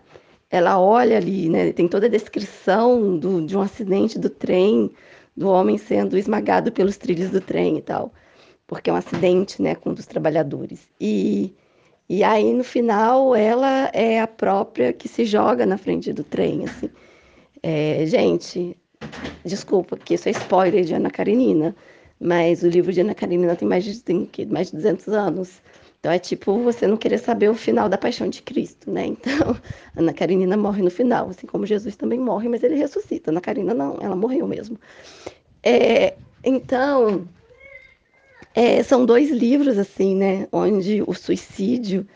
ela 0.50 0.80
olha 0.80 1.18
ali, 1.18 1.50
né? 1.50 1.72
Tem 1.72 1.88
toda 1.88 2.08
a 2.08 2.10
descrição 2.10 3.16
do, 3.18 3.46
de 3.46 3.56
um 3.56 3.62
acidente 3.62 4.18
do 4.18 4.30
trem, 4.30 4.92
do 5.36 5.50
homem 5.50 5.78
sendo 5.78 6.18
esmagado 6.18 6.72
pelos 6.72 6.98
trilhos 6.98 7.30
do 7.30 7.40
trem 7.40 7.78
e 7.78 7.82
tal, 7.82 8.12
porque 8.66 8.90
é 8.90 8.94
um 8.94 8.96
acidente, 8.96 9.62
né, 9.62 9.76
com 9.76 9.92
um 9.92 9.94
dos 9.94 10.08
trabalhadores. 10.08 10.88
E, 11.00 11.54
e 12.10 12.24
aí, 12.24 12.54
no 12.54 12.64
final, 12.64 13.36
ela 13.36 13.92
é 13.94 14.20
a 14.20 14.28
própria 14.28 14.92
que 14.94 15.08
se 15.08 15.26
joga 15.26 15.64
na 15.64 15.78
frente 15.78 16.12
do 16.12 16.24
trem, 16.24 16.66
assim. 16.66 16.90
É, 17.62 18.04
gente, 18.08 18.76
Desculpa, 19.46 19.98
que 19.98 20.14
isso 20.14 20.28
é 20.28 20.32
spoiler 20.32 20.84
de 20.84 20.94
Ana 20.94 21.10
Karenina, 21.10 21.76
mas 22.20 22.64
o 22.64 22.68
livro 22.68 22.92
de 22.92 23.02
Ana 23.02 23.16
Karenina 23.16 23.56
tem 23.56 23.68
mais 23.68 23.84
de, 23.84 24.00
tem, 24.02 24.30
mais 24.50 24.72
de 24.72 24.76
200 24.78 25.08
anos. 25.10 25.62
Então 26.00 26.12
é 26.12 26.20
tipo 26.20 26.58
você 26.60 26.86
não 26.88 26.98
querer 26.98 27.18
saber 27.18 27.50
o 27.50 27.56
final 27.56 27.90
da 27.90 27.98
paixão 27.98 28.30
de 28.30 28.42
Cristo, 28.42 28.92
né? 28.92 29.06
Então, 29.06 29.58
Ana 29.96 30.14
Karenina 30.14 30.56
morre 30.56 30.82
no 30.82 30.92
final, 30.92 31.30
assim 31.30 31.48
como 31.48 31.66
Jesus 31.66 31.96
também 31.96 32.20
morre, 32.20 32.48
mas 32.50 32.64
ele 32.64 32.76
ressuscita. 32.76 33.32
Ana 33.32 33.42
Karenina 33.42 33.74
não, 33.74 33.98
ela 34.02 34.16
morreu 34.16 34.48
mesmo. 34.48 34.80
É, 35.64 36.16
então, 36.44 37.28
é, 38.54 38.82
são 38.84 39.06
dois 39.06 39.30
livros, 39.30 39.78
assim, 39.78 40.16
né? 40.16 40.48
Onde 40.52 41.04
o 41.06 41.14
suicídio 41.14 42.08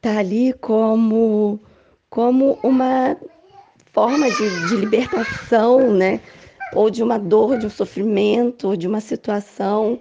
tá 0.00 0.18
ali 0.18 0.52
como, 0.52 1.60
como 2.08 2.58
uma 2.62 3.16
forma 3.96 4.30
de, 4.30 4.68
de 4.68 4.76
libertação, 4.76 5.90
né? 5.90 6.20
Ou 6.74 6.90
de 6.90 7.02
uma 7.02 7.18
dor, 7.18 7.56
de 7.56 7.64
um 7.64 7.70
sofrimento, 7.70 8.76
de 8.76 8.86
uma 8.86 9.00
situação 9.00 9.98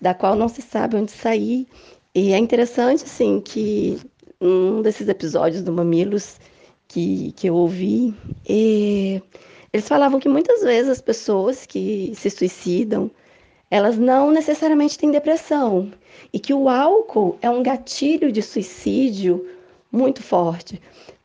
da 0.00 0.14
qual 0.14 0.36
não 0.36 0.48
se 0.48 0.62
sabe 0.62 0.94
onde 0.94 1.10
sair. 1.10 1.66
E 2.14 2.32
é 2.32 2.38
interessante, 2.38 3.02
assim, 3.02 3.40
que 3.40 3.98
um 4.40 4.80
desses 4.80 5.08
episódios 5.08 5.60
do 5.60 5.72
Mamilos 5.72 6.38
que, 6.86 7.32
que 7.32 7.48
eu 7.48 7.56
ouvi, 7.56 8.14
eles 8.48 9.88
falavam 9.88 10.20
que 10.20 10.28
muitas 10.28 10.62
vezes 10.62 10.90
as 10.92 11.00
pessoas 11.00 11.66
que 11.66 12.12
se 12.14 12.30
suicidam, 12.30 13.10
elas 13.68 13.98
não 13.98 14.30
necessariamente 14.30 14.96
têm 14.96 15.10
depressão. 15.10 15.90
E 16.32 16.38
que 16.38 16.54
o 16.54 16.68
álcool 16.68 17.38
é 17.42 17.50
um 17.50 17.60
gatilho 17.60 18.30
de 18.30 18.40
suicídio 18.40 19.44
muito 19.90 20.22
forte. 20.22 20.80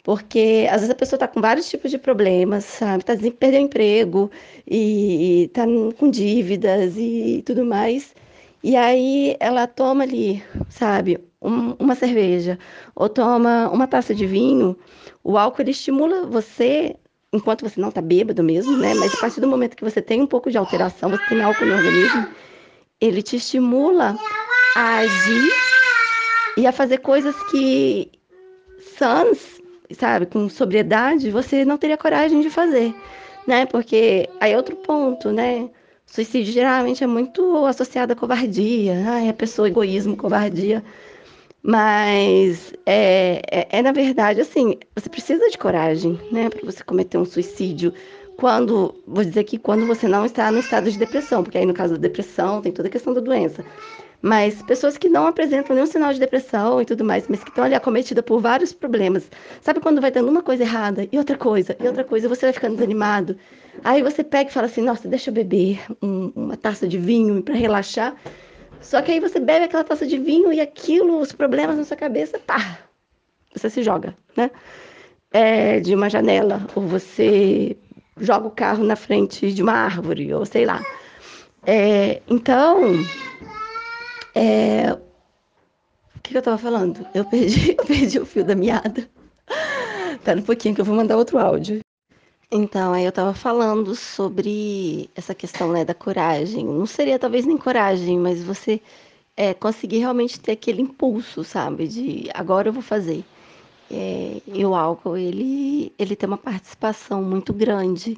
Porque 0.08 0.66
às 0.72 0.78
vezes 0.78 0.90
a 0.90 0.96
pessoa 0.96 1.18
está 1.18 1.28
com 1.28 1.42
vários 1.42 1.70
tipos 1.70 1.92
de 1.92 1.98
problemas, 1.98 2.64
sabe? 2.64 3.04
Tá, 3.04 3.14
perdeu 3.38 3.60
emprego 3.60 4.32
e, 4.66 5.50
está 5.50 5.66
com 5.98 6.10
dívidas 6.10 6.94
e 6.96 7.44
tudo 7.46 7.66
mais. 7.66 8.16
E 8.64 8.78
aí 8.78 9.36
ela 9.38 9.68
toma 9.68 10.04
ali, 10.06 10.42
sabe, 10.70 11.20
um, 11.42 11.72
uma 11.74 11.94
cerveja 11.94 12.58
ou 12.96 13.10
toma 13.10 13.70
uma 13.70 13.86
taça 13.86 14.16
de 14.16 14.26
vinho. 14.26 14.78
O 15.22 15.38
álcool 15.38 15.62
ele 15.64 15.72
estimula 15.72 16.26
você 16.26 16.96
enquanto 17.34 17.70
você 17.70 17.78
não 17.78 17.90
está 17.90 18.00
bêbado 18.00 18.42
mesmo, 18.42 18.78
né? 18.78 18.94
Mas 18.94 19.14
a 19.14 19.18
partir 19.18 19.42
do 19.42 19.48
momento 19.50 19.76
que 19.76 19.84
você 19.84 20.02
tem 20.02 20.22
um 20.22 20.28
pouco 20.28 20.50
de 20.50 20.58
alteração, 20.58 21.10
você 21.10 21.26
tem 21.28 21.42
álcool 21.42 21.66
no 21.66 21.76
organismo, 21.76 22.30
ele 23.02 23.22
te 23.22 23.36
estimula 23.36 24.18
a 24.74 25.00
agir 25.00 25.52
e 26.56 26.66
a 26.66 26.72
fazer 26.72 27.00
coisas 27.00 27.36
que 27.52 28.10
sãs, 28.98 29.57
sabe, 29.92 30.26
com 30.26 30.50
sobriedade, 30.50 31.32
você 31.32 31.66
não 31.66 31.78
teria 31.78 31.98
coragem 31.98 32.42
de 32.42 32.50
fazer, 32.50 32.94
né? 33.48 33.66
Porque 33.66 34.30
aí 34.40 34.54
é 34.54 34.58
outro 34.58 34.76
ponto, 34.76 35.32
né? 35.32 35.70
Suicídio 36.06 36.54
geralmente 36.54 37.04
é 37.04 37.08
muito 37.08 37.66
associado 37.66 38.14
à 38.14 38.16
covardia, 38.16 38.94
ai, 39.08 39.30
a 39.30 39.34
pessoa 39.34 39.68
egoísmo, 39.68 40.16
covardia. 40.16 40.84
Mas 41.62 42.74
é, 42.86 43.42
é, 43.52 43.68
é, 43.80 43.82
na 43.82 43.92
verdade 43.92 44.40
assim, 44.42 44.78
você 44.96 45.10
precisa 45.10 45.50
de 45.50 45.58
coragem, 45.58 46.20
né, 46.32 46.50
para 46.50 46.66
você 46.66 46.84
cometer 46.84 47.18
um 47.18 47.26
suicídio. 47.26 47.94
Quando, 48.38 48.96
vou 49.06 49.24
dizer 49.24 49.44
que 49.44 49.58
quando 49.58 49.86
você 49.86 50.08
não 50.08 50.26
está 50.26 50.52
no 50.52 50.60
estado 50.60 50.90
de 50.90 50.98
depressão, 50.98 51.44
porque 51.44 51.58
aí 51.58 51.66
no 51.66 51.74
caso 51.74 51.96
da 51.96 52.00
depressão 52.00 52.62
tem 52.62 52.72
toda 52.72 52.88
a 52.88 52.92
questão 52.92 53.14
da 53.14 53.20
doença. 53.20 53.66
Mas 54.22 54.62
pessoas 54.64 54.98
que 54.98 55.10
não 55.10 55.28
apresentam 55.28 55.76
nenhum 55.76 55.86
sinal 55.86 56.12
de 56.12 56.20
depressão 56.20 56.82
e 56.82 56.86
tudo 56.86 57.06
mais, 57.06 57.28
mas 57.28 57.44
que 57.44 57.50
estão 57.50 57.64
ali 57.64 57.76
acometidas 57.76 58.24
por 58.26 58.42
vários 58.42 58.74
problemas. 58.74 59.30
Sabe 59.62 59.80
quando 59.80 60.02
vai 60.02 60.10
dando 60.10 60.30
uma 60.30 60.42
coisa 60.42 60.64
errada 60.64 61.08
e 61.12 61.18
outra 61.18 61.38
coisa, 61.38 61.78
e 61.80 61.88
outra 61.88 62.04
coisa, 62.04 62.28
você 62.28 62.48
vai 62.48 62.54
ficando 62.54 62.76
desanimado? 62.76 63.38
Aí 63.84 64.02
você 64.02 64.24
pega 64.24 64.50
e 64.50 64.54
fala 64.54 64.66
assim: 64.66 64.82
nossa, 64.82 65.08
deixa 65.08 65.30
eu 65.30 65.34
beber 65.34 65.80
um, 66.02 66.32
uma 66.36 66.58
taça 66.58 66.88
de 66.88 66.98
vinho 66.98 67.44
para 67.44 67.54
relaxar. 67.54 68.16
Só 68.82 69.02
que 69.02 69.12
aí 69.12 69.20
você 69.20 69.40
bebe 69.40 69.66
aquela 69.66 69.84
taça 69.84 70.06
de 70.06 70.18
vinho 70.18 70.52
e 70.52 70.60
aquilo, 70.60 71.20
os 71.20 71.32
problemas 71.32 71.78
na 71.78 71.84
sua 71.84 71.98
cabeça, 71.98 72.40
pá, 72.40 72.80
você 73.54 73.70
se 73.70 73.84
joga, 73.84 74.16
né? 74.36 74.50
É, 75.32 75.80
de 75.80 75.94
uma 75.94 76.10
janela, 76.10 76.66
ou 76.76 76.84
você 76.84 77.76
joga 78.20 78.48
o 78.48 78.52
carro 78.52 78.84
na 78.84 78.96
frente 78.96 79.52
de 79.52 79.62
uma 79.62 79.74
árvore, 79.74 80.34
ou 80.34 80.46
sei 80.46 80.66
lá. 80.66 80.82
É, 81.66 82.22
então, 82.28 82.94
é... 84.38 84.94
O 84.94 86.20
que, 86.22 86.32
que 86.32 86.38
eu 86.38 86.42
tava 86.42 86.58
falando? 86.58 87.08
Eu 87.14 87.26
perdi, 87.26 87.72
eu 87.78 87.86
perdi 87.86 88.20
o 88.20 88.26
fio 88.26 88.44
da 88.44 88.56
meada. 88.56 89.10
Espera 90.14 90.40
um 90.40 90.44
pouquinho 90.44 90.76
que 90.76 90.82
eu 90.82 90.86
vou 90.86 90.96
mandar 90.96 91.18
outro 91.18 91.38
áudio. 91.38 91.80
Então, 92.52 92.94
aí 92.94 93.04
eu 93.04 93.12
tava 93.12 93.34
falando 93.34 93.96
sobre 93.96 95.10
essa 95.16 95.34
questão, 95.34 95.72
né, 95.72 95.84
da 95.84 95.94
coragem. 95.94 96.66
Não 96.66 96.86
seria 96.86 97.20
talvez 97.20 97.46
nem 97.46 97.58
coragem, 97.58 98.20
mas 98.20 98.44
você 98.44 98.82
é, 99.36 99.54
conseguir 99.54 100.00
realmente 100.00 100.40
ter 100.40 100.54
aquele 100.54 100.82
impulso, 100.82 101.44
sabe? 101.44 101.88
De 101.88 102.30
agora 102.34 102.70
eu 102.70 102.74
vou 102.74 102.82
fazer. 102.82 103.24
É, 103.90 104.42
e 104.46 104.66
o 104.66 104.76
álcool, 104.76 105.18
ele, 105.18 105.94
ele 105.98 106.16
tem 106.16 106.28
uma 106.28 106.38
participação 106.38 107.24
muito 107.24 107.54
grande 107.54 108.18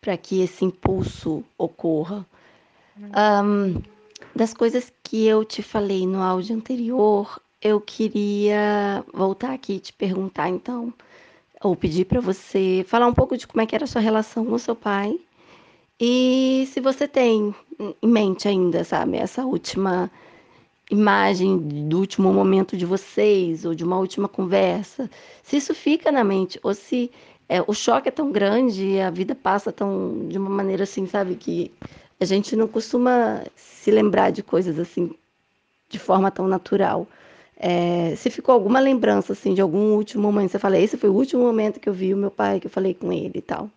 para 0.00 0.16
que 0.16 0.42
esse 0.42 0.64
impulso 0.64 1.44
ocorra. 1.56 2.26
Um, 2.98 3.82
das 4.34 4.52
coisas 4.54 4.92
que 5.02 5.26
eu 5.26 5.44
te 5.44 5.62
falei 5.62 6.06
no 6.06 6.22
áudio 6.22 6.56
anterior, 6.56 7.40
eu 7.62 7.80
queria 7.80 9.04
voltar 9.12 9.52
aqui 9.52 9.74
e 9.74 9.80
te 9.80 9.92
perguntar 9.92 10.48
então, 10.48 10.92
ou 11.62 11.74
pedir 11.76 12.04
para 12.04 12.20
você 12.20 12.84
falar 12.86 13.06
um 13.06 13.14
pouco 13.14 13.36
de 13.36 13.46
como 13.46 13.62
é 13.62 13.66
que 13.66 13.74
era 13.74 13.84
a 13.84 13.88
sua 13.88 14.00
relação 14.00 14.44
com 14.44 14.54
o 14.54 14.58
seu 14.58 14.76
pai 14.76 15.18
e 16.00 16.68
se 16.72 16.80
você 16.80 17.06
tem 17.06 17.54
em 18.02 18.08
mente 18.08 18.48
ainda, 18.48 18.82
sabe, 18.82 19.16
essa 19.16 19.44
última 19.44 20.10
imagem 20.90 21.56
do 21.88 21.98
último 21.98 22.32
momento 22.32 22.76
de 22.76 22.84
vocês 22.84 23.64
ou 23.64 23.74
de 23.74 23.84
uma 23.84 23.98
última 23.98 24.28
conversa, 24.28 25.08
se 25.42 25.56
isso 25.56 25.74
fica 25.74 26.10
na 26.10 26.24
mente 26.24 26.58
ou 26.62 26.74
se 26.74 27.10
é, 27.48 27.62
o 27.66 27.72
choque 27.72 28.08
é 28.08 28.12
tão 28.12 28.32
grande 28.32 29.00
a 29.00 29.10
vida 29.10 29.34
passa 29.34 29.72
tão 29.72 30.26
de 30.28 30.36
uma 30.36 30.50
maneira 30.50 30.82
assim, 30.82 31.06
sabe, 31.06 31.36
que 31.36 31.70
a 32.20 32.24
gente 32.24 32.56
não 32.56 32.68
costuma 32.68 33.44
se 33.56 33.90
lembrar 33.90 34.30
de 34.30 34.42
coisas 34.42 34.78
assim 34.78 35.14
de 35.88 35.98
forma 35.98 36.30
tão 36.30 36.48
natural. 36.48 37.06
É, 37.56 38.16
se 38.16 38.30
ficou 38.30 38.52
alguma 38.52 38.80
lembrança 38.80 39.32
assim 39.32 39.54
de 39.54 39.60
algum 39.60 39.94
último 39.94 40.22
momento, 40.22 40.50
você 40.50 40.58
fala, 40.58 40.78
esse 40.78 40.96
foi 40.96 41.08
o 41.08 41.14
último 41.14 41.42
momento 41.42 41.80
que 41.80 41.88
eu 41.88 41.94
vi 41.94 42.12
o 42.12 42.16
meu 42.16 42.30
pai, 42.30 42.60
que 42.60 42.66
eu 42.66 42.70
falei 42.70 42.94
com 42.94 43.12
ele 43.12 43.38
e 43.38 43.42
tal. 43.42 43.70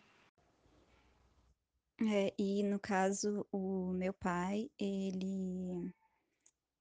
É, 2.00 2.34
e 2.38 2.64
no 2.64 2.80
caso, 2.80 3.46
o 3.52 3.92
meu 3.94 4.14
pai, 4.14 4.70
ele 4.80 5.92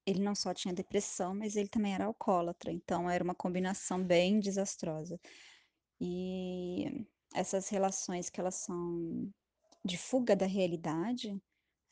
ele 0.07 0.21
não 0.21 0.35
só 0.37 0.55
tinha 0.55 0.73
depressão, 0.73 1.35
mas 1.35 1.57
ele 1.57 1.69
também 1.69 1.93
era 1.95 2.05
alcoólatra, 2.05 2.71
então 2.71 3.11
era 3.11 3.25
uma 3.25 3.35
combinação 3.35 4.03
bem 4.03 4.39
desastrosa. 4.39 5.19
E 6.01 7.05
essas 7.35 7.69
relações 7.69 8.31
que 8.31 8.41
elas 8.41 8.55
são 8.57 9.29
de 9.85 9.99
fuga 9.99 10.37
da 10.37 10.47
realidade, 10.47 11.41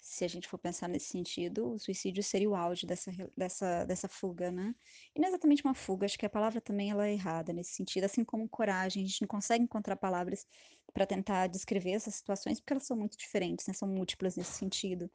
se 0.05 0.23
a 0.23 0.29
gente 0.29 0.47
for 0.47 0.59
pensar 0.59 0.87
nesse 0.87 1.07
sentido, 1.07 1.73
o 1.73 1.79
suicídio 1.79 2.23
seria 2.23 2.49
o 2.51 2.55
auge 2.55 2.87
dessa, 2.87 3.11
dessa, 3.35 3.85
dessa 3.87 4.07
fuga, 4.07 4.51
né? 4.51 4.75
E 5.15 5.19
não 5.19 5.27
é 5.27 5.31
exatamente 5.31 5.65
uma 5.65 5.75
fuga, 5.75 6.05
acho 6.05 6.19
que 6.19 6.27
a 6.27 6.31
palavra 6.31 6.61
também 6.61 6.91
ela 6.91 7.09
é 7.09 7.15
errada 7.15 7.55
nesse 7.55 7.73
sentido, 7.73 8.05
assim 8.05 8.23
como 8.23 8.47
coragem, 8.47 9.03
a 9.03 9.07
gente 9.07 9.23
não 9.23 9.29
consegue 9.29 9.65
encontrar 9.65 9.97
palavras 9.97 10.47
para 10.93 11.07
tentar 11.07 11.47
descrever 11.47 11.93
essas 11.93 12.17
situações, 12.17 12.61
porque 12.61 12.75
elas 12.75 12.87
são 12.87 12.99
muito 12.99 13.17
diferentes, 13.17 13.67
né? 13.67 13.73
São 13.73 13.89
múltiplas 13.89 14.37
nesse 14.37 14.53
sentido. 14.53 15.11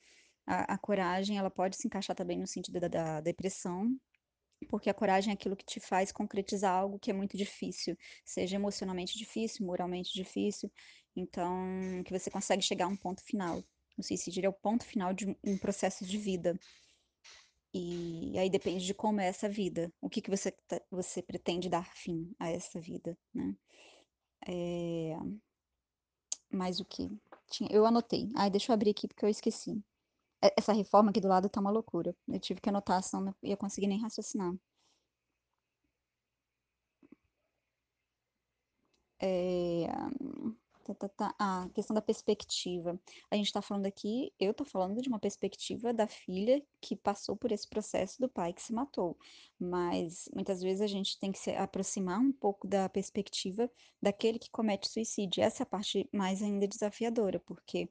A, 0.45 0.73
a 0.73 0.77
coragem, 0.79 1.37
ela 1.37 1.51
pode 1.51 1.77
se 1.77 1.85
encaixar 1.87 2.15
também 2.15 2.39
no 2.39 2.47
sentido 2.47 2.79
da, 2.79 2.87
da 2.87 3.21
depressão, 3.21 3.95
porque 4.69 4.89
a 4.89 4.93
coragem 4.93 5.29
é 5.31 5.35
aquilo 5.35 5.55
que 5.55 5.65
te 5.65 5.79
faz 5.79 6.11
concretizar 6.11 6.73
algo 6.73 6.97
que 6.97 7.11
é 7.11 7.13
muito 7.13 7.37
difícil, 7.37 7.95
seja 8.25 8.55
emocionalmente 8.55 9.19
difícil, 9.19 9.67
moralmente 9.67 10.11
difícil, 10.15 10.71
então, 11.15 12.03
que 12.03 12.11
você 12.11 12.31
consegue 12.31 12.63
chegar 12.63 12.85
a 12.85 12.89
um 12.89 12.97
ponto 12.97 13.23
final. 13.23 13.63
O 13.99 14.03
suicídio 14.03 14.45
é 14.45 14.49
o 14.49 14.53
ponto 14.53 14.85
final 14.85 15.13
de 15.13 15.27
um 15.43 15.57
processo 15.57 16.05
de 16.05 16.17
vida. 16.17 16.57
E 17.73 18.37
aí 18.39 18.49
depende 18.49 18.85
de 18.85 18.93
como 18.93 19.19
é 19.19 19.27
essa 19.27 19.47
vida, 19.49 19.93
o 20.01 20.09
que, 20.09 20.21
que 20.21 20.29
você, 20.29 20.51
tá, 20.51 20.81
você 20.89 21.21
pretende 21.21 21.69
dar 21.69 21.85
fim 21.85 22.33
a 22.39 22.49
essa 22.49 22.79
vida, 22.79 23.15
né? 23.33 23.55
É... 24.47 25.15
Mais 26.51 26.79
o 26.79 26.85
que? 26.85 27.09
Tinha... 27.49 27.69
Eu 27.71 27.85
anotei. 27.85 28.29
Ai, 28.35 28.49
deixa 28.49 28.71
eu 28.71 28.73
abrir 28.73 28.91
aqui 28.91 29.07
porque 29.07 29.25
eu 29.25 29.29
esqueci. 29.29 29.83
Essa 30.57 30.73
reforma 30.73 31.11
aqui 31.11 31.19
do 31.21 31.27
lado 31.27 31.49
tá 31.49 31.59
uma 31.59 31.71
loucura. 31.71 32.15
Eu 32.27 32.39
tive 32.39 32.61
que 32.61 32.69
anotar, 32.69 33.03
senão 33.03 33.25
não 33.25 33.35
ia 33.43 33.57
conseguir 33.57 33.87
nem 33.87 34.01
raciocinar. 34.01 34.53
É... 39.21 39.87
Tá, 40.89 40.95
tá, 40.95 41.09
tá. 41.09 41.35
Ah, 41.37 41.63
a 41.65 41.69
questão 41.69 41.93
da 41.93 42.01
perspectiva. 42.01 42.99
A 43.29 43.35
gente 43.35 43.45
está 43.45 43.61
falando 43.61 43.85
aqui, 43.85 44.33
eu 44.39 44.51
estou 44.51 44.65
falando 44.65 44.99
de 45.01 45.07
uma 45.07 45.19
perspectiva 45.19 45.93
da 45.93 46.07
filha 46.07 46.63
que 46.81 46.95
passou 46.95 47.37
por 47.37 47.51
esse 47.51 47.67
processo 47.69 48.19
do 48.19 48.27
pai 48.27 48.53
que 48.53 48.61
se 48.61 48.73
matou. 48.73 49.15
Mas 49.59 50.27
muitas 50.33 50.61
vezes 50.61 50.81
a 50.81 50.87
gente 50.87 51.19
tem 51.19 51.31
que 51.31 51.37
se 51.37 51.51
aproximar 51.51 52.19
um 52.19 52.31
pouco 52.31 52.67
da 52.67 52.89
perspectiva 52.89 53.69
daquele 54.01 54.39
que 54.39 54.49
comete 54.49 54.89
suicídio. 54.89 55.43
Essa 55.43 55.61
é 55.61 55.65
a 55.65 55.67
parte 55.67 56.09
mais 56.11 56.41
ainda 56.41 56.67
desafiadora, 56.67 57.39
porque 57.39 57.87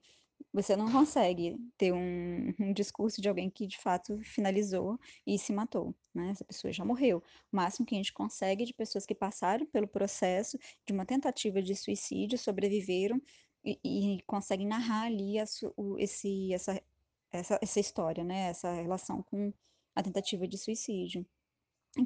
você 0.53 0.77
não 0.77 0.91
consegue 0.91 1.57
ter 1.77 1.93
um, 1.93 2.55
um, 2.59 2.73
discurso 2.73 3.21
de 3.21 3.29
alguém 3.29 3.51
que 3.51 3.67
de 3.67 3.79
fato 3.79 4.19
finalizou 4.25 4.99
e 5.27 5.39
se 5.39 5.53
matou, 5.53 5.95
né? 6.15 6.31
Essa 6.31 6.45
pessoa 6.45 6.73
já 6.73 6.85
morreu. 6.85 7.23
O 7.53 7.57
máximo 7.57 7.87
que 7.87 7.95
a 7.95 7.99
gente 7.99 8.13
consegue 8.13 8.63
é 8.63 8.67
de 8.67 8.75
pessoas 8.75 9.07
que 9.07 9.15
passaram 9.15 9.67
pelo 9.67 9.87
processo 9.87 10.59
de 10.87 10.93
uma 10.93 11.07
tentativa 11.07 11.63
de 11.63 11.75
suicídio, 11.77 12.39
sobreviveram 12.39 13.21
e, 13.65 13.79
e 13.85 14.23
conseguem 14.27 14.67
narrar 14.67 15.07
ali 15.07 15.39
a, 15.39 15.45
o, 15.77 15.99
esse, 15.99 16.53
essa, 16.53 16.83
essa, 17.31 17.59
essa 17.63 17.81
história, 17.81 18.25
né? 18.25 18.49
Essa 18.49 18.73
relação 18.73 19.23
com 19.23 19.53
a 19.95 20.03
tentativa 20.03 20.47
de 20.47 20.57
suicídio. 20.59 21.27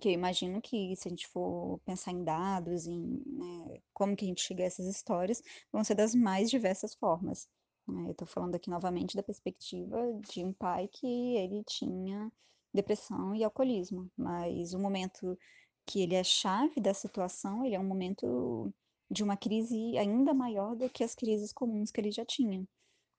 Que 0.00 0.08
eu 0.08 0.12
imagino 0.12 0.60
que 0.62 0.94
se 0.96 1.08
a 1.08 1.10
gente 1.10 1.26
for 1.26 1.78
pensar 1.84 2.12
em 2.12 2.24
dados, 2.24 2.86
em 2.86 3.22
né, 3.26 3.80
como 3.92 4.16
que 4.16 4.24
a 4.24 4.28
gente 4.28 4.42
chega 4.42 4.62
a 4.62 4.66
essas 4.66 4.86
histórias, 4.86 5.42
vão 5.72 5.84
ser 5.84 5.94
das 5.94 6.14
mais 6.14 6.50
diversas 6.50 6.94
formas. 6.94 7.48
Né? 7.86 8.06
Eu 8.08 8.12
estou 8.12 8.26
falando 8.26 8.54
aqui 8.54 8.70
novamente 8.70 9.16
da 9.16 9.22
perspectiva 9.22 9.98
de 10.30 10.44
um 10.44 10.52
pai 10.52 10.88
que 10.88 11.06
ele 11.36 11.62
tinha 11.64 12.30
depressão 12.72 13.34
e 13.34 13.44
alcoolismo, 13.44 14.10
mas 14.16 14.72
o 14.74 14.78
momento 14.78 15.38
que 15.86 16.00
ele 16.02 16.14
é 16.14 16.24
chave 16.24 16.80
da 16.80 16.94
situação, 16.94 17.64
ele 17.64 17.74
é 17.74 17.80
um 17.80 17.84
momento 17.86 18.72
de 19.10 19.22
uma 19.22 19.36
crise 19.36 19.96
ainda 19.98 20.32
maior 20.34 20.74
do 20.76 20.88
que 20.88 21.04
as 21.04 21.14
crises 21.14 21.52
comuns 21.52 21.90
que 21.90 22.00
ele 22.00 22.10
já 22.12 22.24
tinha. 22.24 22.66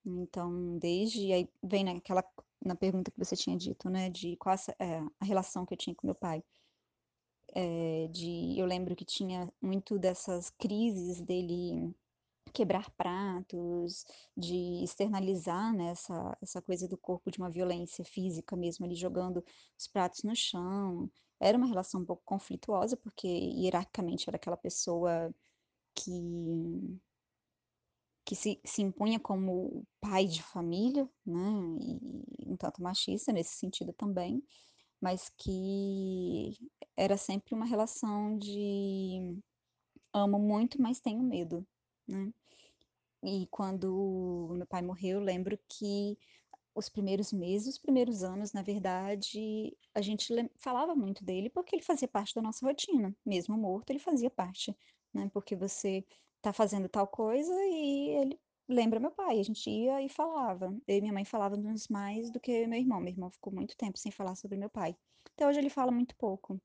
Então, 0.06 0.78
desde 0.80 1.32
aí 1.34 1.50
vem 1.64 1.84
naquela 1.86 2.24
na 2.66 2.76
pergunta 2.76 3.12
que 3.12 3.20
você 3.20 3.36
tinha 3.36 3.58
dito, 3.58 3.90
né, 3.90 4.10
de 4.10 4.38
qual 4.38 4.56
a, 4.56 4.84
é, 4.84 5.00
a 5.20 5.26
relação 5.26 5.66
que 5.66 5.74
eu 5.74 5.78
tinha 5.78 5.96
com 5.96 6.08
meu 6.08 6.16
pai. 6.16 6.44
eh, 7.56 8.08
de 8.12 8.58
eu 8.60 8.66
lembro 8.66 8.96
que 8.96 9.06
tinha 9.06 9.52
muito 9.62 9.98
dessas 10.00 10.50
crises 10.52 11.22
dele 11.22 11.94
quebrar 12.52 12.90
pratos, 12.92 14.06
de 14.38 14.84
externalizar, 14.84 15.74
né, 15.74 15.90
essa 15.92 16.38
essa 16.42 16.62
coisa 16.62 16.88
do 16.88 16.98
corpo 16.98 17.32
de 17.32 17.38
uma 17.40 17.50
violência 17.50 18.04
física 18.06 18.56
mesmo, 18.56 18.86
ali 18.86 18.96
jogando 18.96 19.44
os 19.78 19.88
pratos 19.88 20.24
no 20.24 20.36
chão. 20.36 21.10
Era 21.40 21.58
uma 21.58 21.68
relação 21.68 22.02
um 22.02 22.06
pouco 22.06 22.24
conflituosa, 22.26 22.98
porque 22.98 23.28
hierarquicamente 23.28 24.30
era 24.30 24.38
aquela 24.38 24.58
pessoa 24.58 25.34
que 25.96 27.00
que 28.26 28.36
se, 28.36 28.60
se 28.66 28.82
impunha 28.82 29.20
como 29.20 29.86
pai 30.00 30.26
de 30.28 30.42
família, 30.44 31.10
né, 31.26 31.40
e 31.82 32.50
um 32.50 32.56
tanto 32.58 32.82
machista 32.82 33.32
nesse 33.34 33.56
sentido 33.56 33.92
também, 33.94 34.42
mas 35.02 35.30
que 35.38 36.52
era 36.96 37.18
sempre 37.18 37.54
uma 37.56 37.66
relação 37.66 38.38
de 38.38 39.38
amo 40.14 40.40
muito, 40.40 40.82
mas 40.82 41.02
tenho 41.02 41.22
medo, 41.24 41.68
né. 42.14 42.32
E 43.24 43.48
quando 43.48 44.50
meu 44.58 44.68
pai 44.68 44.82
morreu, 44.82 45.20
eu 45.20 45.24
lembro 45.24 45.58
que 45.70 46.18
os 46.76 46.90
primeiros 46.90 47.32
meses, 47.32 47.76
os 47.76 47.80
primeiros 47.80 48.24
anos, 48.24 48.52
na 48.54 48.62
verdade, 48.62 49.76
a 49.94 50.02
gente 50.02 50.34
falava 50.58 50.96
muito 50.96 51.24
dele, 51.24 51.50
porque 51.50 51.76
ele 51.76 51.84
fazia 51.84 52.08
parte 52.08 52.36
da 52.36 52.42
nossa 52.42 52.66
rotina, 52.66 53.16
mesmo 53.26 53.58
morto, 53.58 53.92
ele 53.92 54.00
fazia 54.00 54.30
parte, 54.30 54.76
né, 55.14 55.30
porque 55.34 55.56
você 55.56 56.04
tá 56.42 56.52
fazendo 56.52 56.90
tal 56.90 57.08
coisa 57.08 57.54
e 57.66 58.10
ele 58.22 58.40
lembra 58.68 59.00
meu 59.00 59.12
pai, 59.12 59.40
a 59.40 59.44
gente 59.44 59.70
ia 59.70 60.02
e 60.02 60.10
falava. 60.10 60.76
Eu 60.88 60.98
e 60.98 61.02
minha 61.02 61.14
mãe 61.14 61.26
falávamos 61.26 61.88
mais 61.88 62.32
do 62.32 62.40
que 62.40 62.68
meu 62.68 62.80
irmão, 62.80 63.00
meu 63.00 63.14
irmão 63.14 63.30
ficou 63.30 63.54
muito 63.54 63.78
tempo 63.78 63.98
sem 63.98 64.12
falar 64.12 64.36
sobre 64.36 64.58
meu 64.58 64.70
pai. 64.70 64.96
Até 65.34 65.48
hoje 65.48 65.60
ele 65.60 65.70
fala 65.70 65.92
muito 65.92 66.16
pouco. 66.18 66.60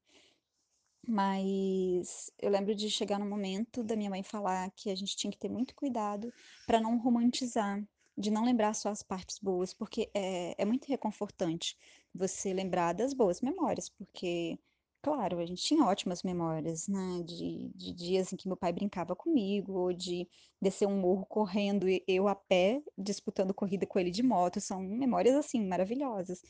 Mas 1.06 2.30
eu 2.38 2.50
lembro 2.50 2.74
de 2.74 2.90
chegar 2.90 3.18
no 3.18 3.26
momento 3.26 3.82
da 3.82 3.96
minha 3.96 4.10
mãe 4.10 4.22
falar 4.22 4.70
que 4.72 4.90
a 4.90 4.94
gente 4.94 5.16
tinha 5.16 5.30
que 5.30 5.38
ter 5.38 5.48
muito 5.48 5.74
cuidado 5.74 6.32
para 6.66 6.80
não 6.80 6.98
romantizar, 6.98 7.82
de 8.16 8.30
não 8.30 8.44
lembrar 8.44 8.74
só 8.74 8.90
as 8.90 9.02
partes 9.02 9.38
boas, 9.38 9.72
porque 9.72 10.10
é, 10.12 10.54
é 10.60 10.64
muito 10.64 10.86
reconfortante 10.86 11.76
você 12.14 12.52
lembrar 12.52 12.92
das 12.92 13.14
boas 13.14 13.40
memórias, 13.40 13.88
porque, 13.88 14.58
claro, 15.00 15.38
a 15.38 15.46
gente 15.46 15.62
tinha 15.62 15.84
ótimas 15.84 16.22
memórias, 16.22 16.88
né? 16.88 17.22
De, 17.24 17.70
de 17.74 17.92
dias 17.92 18.32
em 18.32 18.36
que 18.36 18.48
meu 18.48 18.56
pai 18.56 18.72
brincava 18.72 19.14
comigo, 19.14 19.72
ou 19.74 19.92
de 19.92 20.28
descer 20.60 20.86
um 20.86 21.00
morro 21.00 21.24
correndo 21.26 21.86
eu 22.06 22.28
a 22.28 22.34
pé, 22.34 22.82
disputando 22.96 23.54
corrida 23.54 23.86
com 23.86 23.98
ele 23.98 24.10
de 24.10 24.22
moto, 24.22 24.60
são 24.60 24.82
memórias 24.82 25.36
assim 25.36 25.64
maravilhosas. 25.66 26.42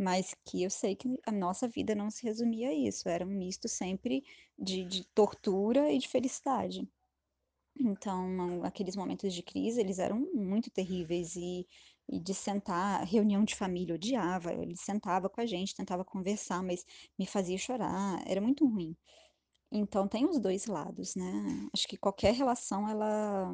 Mas 0.00 0.34
que 0.46 0.62
eu 0.62 0.70
sei 0.70 0.96
que 0.96 1.08
a 1.26 1.30
nossa 1.30 1.68
vida 1.68 1.94
não 1.94 2.10
se 2.10 2.24
resumia 2.24 2.70
a 2.70 2.74
isso, 2.74 3.06
era 3.06 3.26
um 3.26 3.28
misto 3.28 3.68
sempre 3.68 4.24
de, 4.58 4.82
de 4.84 5.04
tortura 5.08 5.92
e 5.92 5.98
de 5.98 6.08
felicidade. 6.08 6.88
Então, 7.78 8.62
aqueles 8.64 8.96
momentos 8.96 9.34
de 9.34 9.42
crise, 9.42 9.78
eles 9.78 9.98
eram 9.98 10.20
muito 10.34 10.70
terríveis 10.70 11.36
e, 11.36 11.66
e 12.08 12.18
de 12.18 12.32
sentar, 12.34 13.04
reunião 13.06 13.44
de 13.44 13.54
família, 13.54 13.94
odiava. 13.94 14.54
Ele 14.54 14.74
sentava 14.74 15.28
com 15.28 15.40
a 15.40 15.46
gente, 15.46 15.74
tentava 15.74 16.04
conversar, 16.04 16.62
mas 16.62 16.84
me 17.18 17.26
fazia 17.26 17.58
chorar, 17.58 18.22
era 18.26 18.40
muito 18.40 18.66
ruim. 18.66 18.96
Então, 19.70 20.08
tem 20.08 20.26
os 20.26 20.38
dois 20.38 20.66
lados, 20.66 21.14
né? 21.14 21.68
Acho 21.74 21.86
que 21.86 21.96
qualquer 21.98 22.34
relação, 22.34 22.88
ela 22.88 23.52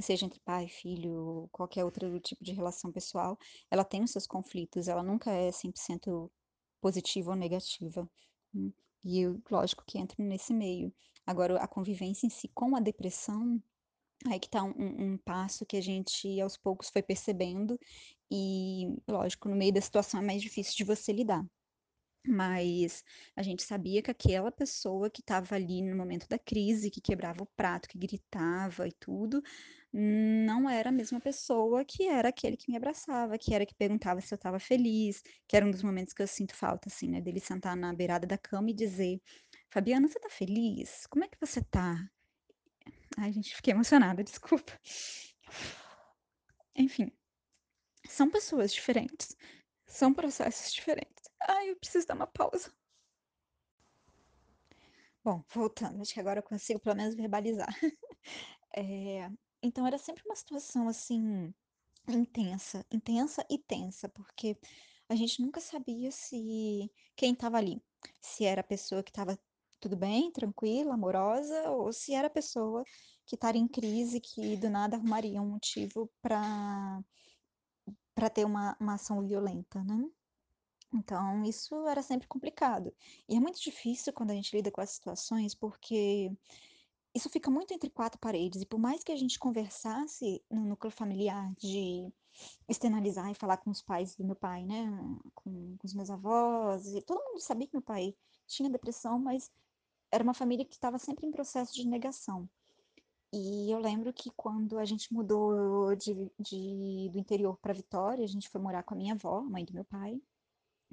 seja 0.00 0.26
entre 0.26 0.40
pai, 0.40 0.68
filho, 0.68 1.48
qualquer 1.52 1.84
outro 1.84 2.18
tipo 2.20 2.44
de 2.44 2.52
relação 2.52 2.92
pessoal, 2.92 3.38
ela 3.70 3.84
tem 3.84 4.02
os 4.02 4.10
seus 4.12 4.26
conflitos, 4.26 4.88
ela 4.88 5.02
nunca 5.02 5.30
é 5.32 5.50
100% 5.52 6.30
positiva 6.80 7.30
ou 7.30 7.36
negativa. 7.36 8.08
né? 8.52 8.70
E 9.04 9.20
eu, 9.20 9.40
lógico 9.50 9.84
que 9.86 9.98
entro 9.98 10.22
nesse 10.24 10.52
meio. 10.54 10.92
Agora, 11.26 11.56
a 11.62 11.68
convivência 11.68 12.26
em 12.26 12.30
si 12.30 12.48
com 12.48 12.74
a 12.76 12.80
depressão, 12.80 13.62
aí 14.26 14.40
que 14.40 14.48
tá 14.50 14.62
um- 14.64 15.14
um 15.14 15.18
passo 15.18 15.66
que 15.66 15.76
a 15.76 15.80
gente 15.82 16.40
aos 16.40 16.56
poucos 16.56 16.90
foi 16.90 17.02
percebendo, 17.02 17.78
e, 18.30 18.88
lógico, 19.08 19.48
no 19.48 19.56
meio 19.56 19.72
da 19.74 19.80
situação 19.80 20.20
é 20.20 20.24
mais 20.24 20.42
difícil 20.42 20.74
de 20.76 20.84
você 20.84 21.12
lidar. 21.12 21.44
Mas 22.26 23.04
a 23.36 23.42
gente 23.42 23.62
sabia 23.62 24.02
que 24.02 24.10
aquela 24.10 24.50
pessoa 24.50 25.10
que 25.10 25.20
estava 25.20 25.54
ali 25.54 25.82
no 25.82 25.94
momento 25.96 26.26
da 26.28 26.38
crise, 26.38 26.90
que 26.90 27.00
quebrava 27.00 27.42
o 27.42 27.46
prato, 27.54 27.88
que 27.88 27.98
gritava 27.98 28.88
e 28.88 28.92
tudo, 28.92 29.42
não 29.92 30.68
era 30.68 30.88
a 30.88 30.92
mesma 30.92 31.20
pessoa 31.20 31.84
que 31.84 32.04
era 32.08 32.30
aquele 32.30 32.56
que 32.56 32.70
me 32.70 32.76
abraçava, 32.76 33.38
que 33.38 33.54
era 33.54 33.66
que 33.66 33.74
perguntava 33.74 34.20
se 34.20 34.32
eu 34.34 34.36
estava 34.36 34.58
feliz, 34.58 35.22
que 35.46 35.56
era 35.56 35.66
um 35.66 35.70
dos 35.70 35.82
momentos 35.82 36.14
que 36.14 36.22
eu 36.22 36.26
sinto 36.26 36.54
falta, 36.56 36.88
assim, 36.88 37.08
né, 37.08 37.20
dele 37.20 37.40
sentar 37.40 37.76
na 37.76 37.92
beirada 37.92 38.26
da 38.26 38.38
cama 38.38 38.70
e 38.70 38.74
dizer: 38.74 39.20
Fabiana, 39.70 40.08
você 40.08 40.18
tá 40.18 40.30
feliz? 40.30 41.06
Como 41.08 41.24
é 41.24 41.28
que 41.28 41.38
você 41.40 41.62
tá? 41.62 42.10
Ai, 43.16 43.32
gente, 43.32 43.54
fiquei 43.54 43.72
emocionada, 43.72 44.22
desculpa. 44.24 44.72
Enfim, 46.76 47.10
são 48.08 48.30
pessoas 48.30 48.72
diferentes, 48.72 49.36
são 49.86 50.12
processos 50.14 50.72
diferentes. 50.72 51.13
Ai, 51.48 51.70
eu 51.70 51.76
preciso 51.76 52.06
dar 52.06 52.14
uma 52.16 52.26
pausa. 52.26 52.72
Bom, 55.24 55.42
voltando, 55.54 56.02
acho 56.02 56.12
que 56.12 56.20
agora 56.20 56.40
eu 56.40 56.42
consigo 56.42 56.80
pelo 56.80 56.96
menos 56.96 57.14
verbalizar. 57.14 57.68
Eh, 58.76 59.30
então 59.62 59.86
era 59.86 59.98
sempre 59.98 60.22
uma 60.26 60.36
situação, 60.36 60.88
assim, 60.88 61.54
intensa, 62.08 62.86
intensa 62.92 63.44
e 63.50 63.58
tensa, 63.58 64.08
porque 64.10 64.58
a 65.08 65.14
gente 65.16 65.42
nunca 65.42 65.60
sabia 65.60 66.10
se 66.10 66.90
quem 67.16 67.32
estava 67.32 67.58
ali, 67.58 67.82
se 68.20 68.44
era 68.44 68.60
a 68.62 68.64
pessoa 68.64 69.02
que 69.02 69.10
estava 69.10 69.38
tudo 69.80 69.96
bem, 69.96 70.32
tranquila, 70.32 70.94
amorosa, 70.94 71.70
ou 71.70 71.92
se 71.92 72.14
era 72.14 72.28
a 72.28 72.30
pessoa 72.30 72.84
que 73.26 73.36
estaria 73.36 73.60
em 73.60 73.68
crise, 73.68 74.20
que 74.20 74.56
do 74.56 74.70
nada 74.70 74.96
arrumaria 74.96 75.40
um 75.42 75.50
motivo 75.50 76.10
para 76.22 77.00
para 78.14 78.30
ter 78.30 78.44
uma 78.44 78.76
uma 78.80 78.94
ação 78.94 79.26
violenta, 79.26 79.82
né. 79.84 80.08
Então 80.94 81.42
isso 81.44 81.86
era 81.88 82.02
sempre 82.02 82.28
complicado. 82.28 82.94
E 83.28 83.36
é 83.36 83.40
muito 83.40 83.60
difícil 83.60 84.12
quando 84.12 84.30
a 84.30 84.34
gente 84.34 84.54
lida 84.54 84.70
com 84.70 84.80
essas 84.80 84.96
situações, 84.96 85.54
porque 85.54 86.30
Isso 87.14 87.30
fica 87.30 87.50
muito 87.50 87.72
entre 87.74 87.90
4 87.90 88.18
paredes 88.20 88.62
e 88.62 88.66
por 88.66 88.78
mais 88.80 89.04
que 89.04 89.12
a 89.12 89.16
gente 89.16 89.38
conversasse 89.38 90.44
no 90.50 90.64
núcleo 90.64 90.90
familiar 90.92 91.54
de 91.56 92.12
externalizar 92.68 93.30
e 93.30 93.34
falar 93.34 93.58
com 93.58 93.70
os 93.70 93.82
pais 93.82 94.16
do 94.16 94.24
meu 94.24 94.36
pai, 94.36 94.64
né, 94.66 94.86
com 95.34 95.76
com 95.78 95.86
os 95.86 95.94
meus 95.94 96.10
avós 96.10 96.86
e 96.94 97.02
todo 97.02 97.22
mundo 97.24 97.40
sabia 97.40 97.66
que 97.68 97.74
meu 97.74 97.82
pai 97.82 98.16
tinha 98.46 98.70
depressão, 98.70 99.18
mas 99.20 99.50
era 100.12 100.24
uma 100.24 100.34
família 100.34 100.64
que 100.66 100.74
estava 100.74 100.98
sempre 100.98 101.26
em 101.26 101.32
processo 101.32 101.74
de 101.74 101.86
negação. 101.88 102.48
E 103.32 103.70
eu 103.72 103.78
lembro 103.80 104.12
que 104.12 104.30
quando 104.36 104.78
a 104.78 104.84
gente 104.84 105.12
mudou 105.12 105.94
de 105.96 106.14
de 106.38 107.10
do 107.10 107.18
interior 107.18 107.58
para 107.58 107.74
Vitória, 107.74 108.24
a 108.24 108.28
gente 108.28 108.48
foi 108.48 108.60
morar 108.60 108.82
com 108.84 108.94
a 108.94 108.96
minha 108.96 109.14
avó, 109.14 109.42
mãe 109.42 109.64
do 109.64 109.74
meu 109.74 109.84
pai, 109.84 110.22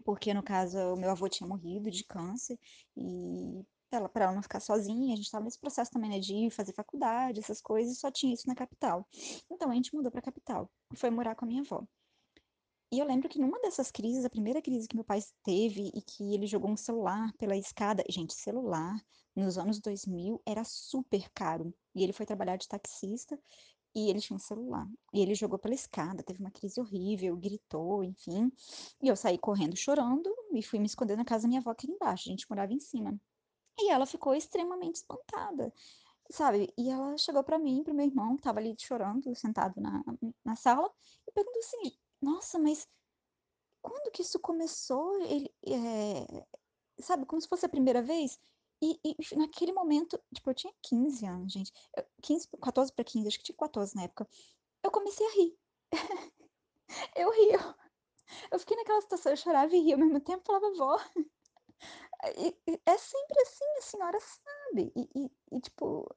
porque 0.02 0.34
no 0.34 0.44
caso 0.44 0.78
o 0.78 0.98
meu 0.98 1.12
avô 1.12 1.28
tinha 1.30 1.48
morrido 1.48 1.90
de 1.90 2.04
câncer 2.04 2.60
e 2.96 3.64
ela 3.92 4.08
para 4.08 4.26
ela 4.26 4.34
não 4.34 4.42
ficar 4.42 4.60
sozinha, 4.60 5.14
a 5.14 5.18
gente 5.18 5.26
estava 5.26 5.44
nesse 5.44 5.60
processo 5.60 5.92
também, 5.92 6.10
né, 6.10 6.20
de 6.20 6.50
fazer 6.50 6.74
faculdade, 6.74 7.40
essas 7.40 7.62
coisas, 7.62 7.94
e 7.94 8.00
só 8.00 8.10
tinha 8.10 8.34
isso 8.34 8.48
na 8.48 8.56
capital. 8.56 9.08
Então 9.50 9.70
a 9.70 9.76
gente 9.76 9.94
mudou 9.94 10.10
para 10.10 10.20
a 10.20 10.24
capital 10.24 10.70
e 10.94 10.98
foi 10.98 11.10
morar 11.10 11.36
com 11.36 11.46
a 11.46 11.48
minha 11.48 11.62
avó. 11.62 11.86
E 12.94 13.00
eu 13.00 13.06
lembro 13.06 13.30
que 13.30 13.40
numa 13.40 13.60
dessas 13.62 13.90
crises, 13.90 14.26
a 14.26 14.30
primeira 14.30 14.62
crise 14.62 14.88
que 14.88 14.96
meu 14.96 15.06
pai 15.06 15.20
teve 15.44 15.92
e 15.94 16.02
que 16.02 16.34
ele 16.34 16.46
jogou 16.46 16.70
um 16.70 16.78
celular 16.78 17.32
pela 17.38 17.56
escada, 17.56 18.04
gente, 18.10 18.34
celular 18.34 18.96
nos 19.34 19.58
anos 19.58 19.80
2000 19.80 20.42
era 20.46 20.64
super 20.66 21.30
caro. 21.34 21.74
E 21.96 22.04
ele 22.04 22.12
foi 22.12 22.26
trabalhar 22.26 22.58
de 22.58 22.68
taxista 22.68 23.40
e 23.96 24.10
ele 24.10 24.20
tinha 24.20 24.36
um 24.36 24.40
celular. 24.40 24.88
E 25.14 25.22
ele 25.22 25.36
jogou 25.36 25.60
pela 25.60 25.74
escada, 25.74 26.24
teve 26.24 26.40
uma 26.40 26.52
crise 26.52 26.80
horrível, 26.80 27.36
gritou, 27.38 28.04
enfim. 28.04 28.52
E 29.02 29.08
eu 29.08 29.16
saí 29.16 29.38
correndo 29.38 29.76
chorando 29.76 30.34
e 30.54 30.64
fui 30.64 30.80
me 30.80 30.86
esconder 30.86 31.18
na 31.18 31.26
casa 31.26 31.44
da 31.44 31.50
minha 31.50 31.60
avó 31.62 31.72
era 31.72 31.92
embaixo, 31.92 32.30
a 32.30 32.32
gente 32.32 32.50
morava 32.50 32.74
em 32.74 32.80
cima. 32.80 33.20
E 33.80 33.90
ela 33.90 34.06
ficou 34.06 34.36
extremamente 34.36 34.96
espantada, 34.98 35.74
sabe? 36.30 36.74
E 36.78 36.90
ela 36.90 37.18
chegou 37.18 37.44
pra 37.44 37.60
mim, 37.60 37.84
para 37.84 37.94
o 37.94 37.96
meu 37.96 38.06
irmão, 38.06 38.36
que 38.36 38.42
estava 38.42 38.60
ali 38.60 38.76
chorando, 38.80 39.36
sentado 39.36 39.80
na, 39.82 40.04
na 40.46 40.56
sala, 40.56 40.92
e 41.28 41.32
perguntou 41.32 41.60
assim: 41.60 41.98
Nossa, 42.22 42.60
mas 42.60 42.88
quando 43.82 44.12
que 44.12 44.22
isso 44.22 44.40
começou? 44.40 45.20
Ele, 45.24 45.54
eh, 45.66 46.46
sabe, 47.00 47.26
como 47.26 47.42
se 47.42 47.48
fosse 47.48 47.66
a 47.66 47.70
primeira 47.70 48.02
vez? 48.02 48.40
E, 48.82 49.00
e 49.04 49.36
naquele 49.36 49.72
momento, 49.72 50.20
tipo, 50.34 50.50
eu 50.50 50.56
tinha 50.56 50.74
15 50.82 51.26
anos, 51.26 51.54
gente. 51.54 51.72
Eu, 51.96 52.06
15, 52.22 52.50
14 52.62 52.94
para 52.94 53.06
15, 53.06 53.28
acho 53.28 53.38
que 53.38 53.44
tinha 53.44 53.58
14 53.58 53.96
na 53.96 54.04
época. 54.04 54.28
Eu 54.84 54.92
comecei 54.92 55.26
a 55.26 55.32
rir. 55.32 55.58
Eu 57.16 57.32
ria. 57.32 57.76
Eu 58.52 58.60
fiquei 58.60 58.76
naquela 58.76 59.02
situação, 59.02 59.32
eu 59.32 59.38
chorava 59.38 59.74
e 59.74 59.80
ria 59.80 59.96
ao 59.96 60.00
mesmo 60.00 60.20
tempo, 60.20 60.44
falava, 60.46 60.74
vó. 60.74 60.98
E, 62.38 62.56
e 62.68 62.82
é 62.86 62.98
sempre 62.98 63.42
assim, 63.42 63.66
a 63.78 63.82
senhora 63.82 64.20
sabe. 64.20 64.94
E, 65.52 65.60
tipo, 65.62 66.08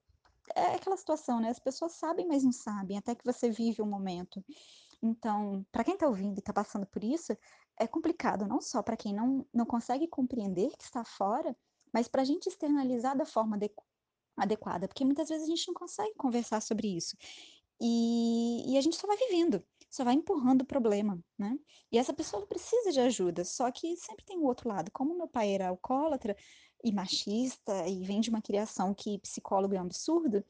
é 0.54 0.74
aquela 0.74 0.96
situação, 0.96 1.40
né? 1.40 1.48
As 1.48 1.58
pessoas 1.58 1.92
sabem, 1.92 2.26
mas 2.26 2.44
não 2.44 2.52
sabem, 2.52 2.98
até 2.98 3.14
que 3.14 3.24
você 3.24 3.50
vive 3.50 3.82
o 3.82 3.86
momento. 3.86 4.44
Então, 5.02 5.64
para 5.70 5.84
quem 5.84 5.94
está 5.94 6.06
ouvindo 6.06 6.36
e 6.36 6.40
está 6.40 6.52
passando 6.52 6.86
por 6.86 7.02
isso, 7.02 7.36
é 7.78 7.86
complicado, 7.86 8.46
não 8.46 8.60
só 8.60 8.82
para 8.82 8.96
quem 8.96 9.14
não, 9.14 9.46
não 9.52 9.66
consegue 9.66 10.06
compreender 10.08 10.70
que 10.76 10.84
está 10.84 11.04
fora, 11.04 11.56
mas 11.95 12.09
para 12.09 12.22
a 12.22 12.24
gente 12.24 12.49
externalizar 12.49 13.16
da 13.16 13.24
forma 13.24 13.57
adequada, 14.36 14.88
porque 14.88 15.05
muitas 15.05 15.28
vezes 15.28 15.45
a 15.45 15.49
gente 15.49 15.68
não 15.68 15.74
consegue 15.74 16.12
conversar 16.16 16.61
sobre 16.61 16.88
isso. 16.88 17.16
E, 17.80 18.72
e 18.72 18.76
a 18.76 18.80
gente 18.80 18.97
só 18.97 19.07
vai 19.07 19.16
vivendo, 19.16 19.64
só 19.88 20.03
vai 20.03 20.14
empurrando 20.14 20.62
o 20.62 20.66
problema, 20.66 21.22
né? 21.38 21.57
E 21.92 21.99
essa 21.99 22.12
pessoa 22.12 22.45
precisa 22.47 22.90
de 22.90 22.99
ajuda, 22.99 23.45
só 23.45 23.70
que 23.70 23.97
sempre 23.97 24.24
tem 24.24 24.38
o 24.38 24.45
outro 24.45 24.68
lado. 24.68 24.90
Como 24.90 25.16
meu 25.16 25.28
pai 25.28 25.53
era 25.53 25.68
alcoólatra 25.68 26.36
e 26.82 26.92
machista 26.92 27.86
e 27.86 28.05
vem 28.05 28.20
de 28.20 28.30
uma 28.30 28.42
criação 28.42 28.92
que 28.92 29.20
psicólogo 29.20 29.74
é 29.74 29.80
um 29.80 29.84
absurdo, 29.84 30.45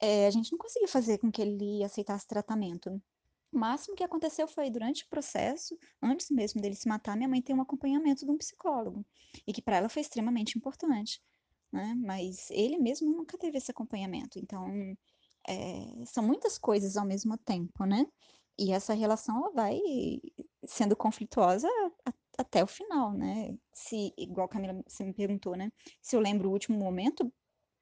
é, 0.00 0.26
a 0.26 0.30
gente 0.30 0.52
não 0.52 0.58
conseguiu 0.58 0.88
fazer 0.88 1.18
com 1.18 1.32
que 1.32 1.42
ele 1.42 1.82
aceitasse 1.82 2.26
tratamento. 2.28 3.02
O 3.56 3.58
máximo 3.58 3.96
que 3.96 4.04
aconteceu 4.04 4.46
foi 4.46 4.68
durante 4.68 5.04
o 5.04 5.08
processo, 5.08 5.78
antes 6.02 6.30
mesmo 6.30 6.60
dele 6.60 6.74
se 6.74 6.86
matar, 6.86 7.16
minha 7.16 7.26
mãe 7.26 7.40
tem 7.40 7.56
um 7.56 7.62
acompanhamento 7.62 8.26
de 8.26 8.30
um 8.30 8.36
psicólogo, 8.36 9.02
e 9.46 9.52
que 9.52 9.62
para 9.62 9.78
ela 9.78 9.88
foi 9.88 10.02
extremamente 10.02 10.58
importante, 10.58 11.22
né? 11.72 11.94
Mas 11.94 12.50
ele 12.50 12.78
mesmo 12.78 13.10
nunca 13.10 13.38
teve 13.38 13.56
esse 13.56 13.70
acompanhamento, 13.70 14.38
então 14.38 14.68
é, 15.48 16.04
são 16.04 16.22
muitas 16.22 16.58
coisas 16.58 16.98
ao 16.98 17.06
mesmo 17.06 17.38
tempo, 17.38 17.86
né? 17.86 18.04
E 18.58 18.72
essa 18.72 18.92
relação 18.92 19.38
ela 19.38 19.50
vai 19.52 19.80
sendo 20.66 20.94
conflituosa 20.94 21.66
até 22.36 22.62
o 22.62 22.66
final, 22.66 23.14
né? 23.14 23.56
Se, 23.72 24.12
igual 24.18 24.48
a 24.48 24.50
Camila, 24.50 24.82
você 24.86 25.02
me 25.02 25.14
perguntou, 25.14 25.56
né? 25.56 25.72
Se 26.02 26.14
eu 26.14 26.20
lembro 26.20 26.50
o 26.50 26.52
último 26.52 26.78
momento 26.78 27.32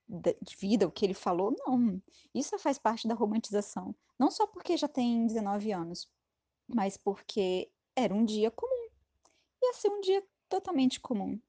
de 0.09 0.57
vida, 0.57 0.87
o 0.87 0.93
que 0.93 1.05
ele 1.05 1.15
falou, 1.15 1.55
não. 1.59 2.01
Isso 2.35 2.59
faz 2.59 2.79
parte 2.79 3.09
da 3.09 3.15
romantização. 3.15 3.95
Não 4.19 4.31
só 4.31 4.47
porque 4.47 4.77
já 4.77 4.89
tem 4.89 5.27
19 5.27 5.73
anos, 5.73 6.09
mas 6.69 6.97
porque 6.97 7.71
era 7.97 8.15
um 8.15 8.25
dia 8.25 8.51
comum. 8.51 8.89
Ia 9.63 9.73
ser 9.75 9.89
um 9.89 10.01
dia 10.01 10.23
totalmente 10.49 11.01
comum. 11.01 11.41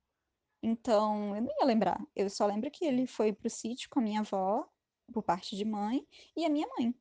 Então, 0.64 1.36
eu 1.36 1.42
não 1.42 1.52
ia 1.60 1.66
lembrar. 1.66 2.04
Eu 2.16 2.30
só 2.30 2.46
lembro 2.46 2.72
que 2.72 2.86
ele 2.86 3.06
foi 3.06 3.32
pro 3.32 3.50
sítio 3.50 3.90
com 3.90 4.00
a 4.00 4.04
minha 4.04 4.22
avó, 4.22 4.68
por 5.14 5.22
parte 5.22 5.56
de 5.56 5.64
mãe, 5.64 6.08
e 6.36 6.46
a 6.46 6.50
minha 6.50 6.68
mãe. 6.78 6.94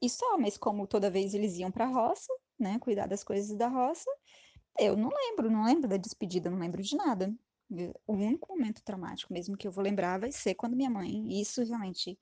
E 0.00 0.08
só, 0.08 0.38
mas 0.38 0.56
como 0.56 0.86
toda 0.86 1.10
vez 1.10 1.34
eles 1.34 1.56
iam 1.56 1.70
pra 1.70 1.86
roça, 1.86 2.32
né, 2.58 2.78
cuidar 2.78 3.06
das 3.06 3.24
coisas 3.24 3.56
da 3.56 3.68
roça, 3.68 4.10
eu 4.78 4.96
não 4.96 5.08
lembro, 5.08 5.50
não 5.50 5.64
lembro 5.64 5.88
da 5.88 5.96
despedida, 5.96 6.50
não 6.50 6.58
lembro 6.58 6.82
de 6.82 6.96
nada. 6.96 7.34
O 8.06 8.14
único 8.14 8.52
momento 8.52 8.82
traumático 8.82 9.32
mesmo 9.32 9.56
que 9.56 9.66
eu 9.66 9.72
vou 9.72 9.84
lembrar 9.84 10.20
vai 10.20 10.32
ser 10.32 10.54
quando 10.54 10.76
minha 10.76 10.90
mãe, 10.90 11.40
isso 11.40 11.62
realmente 11.64 12.18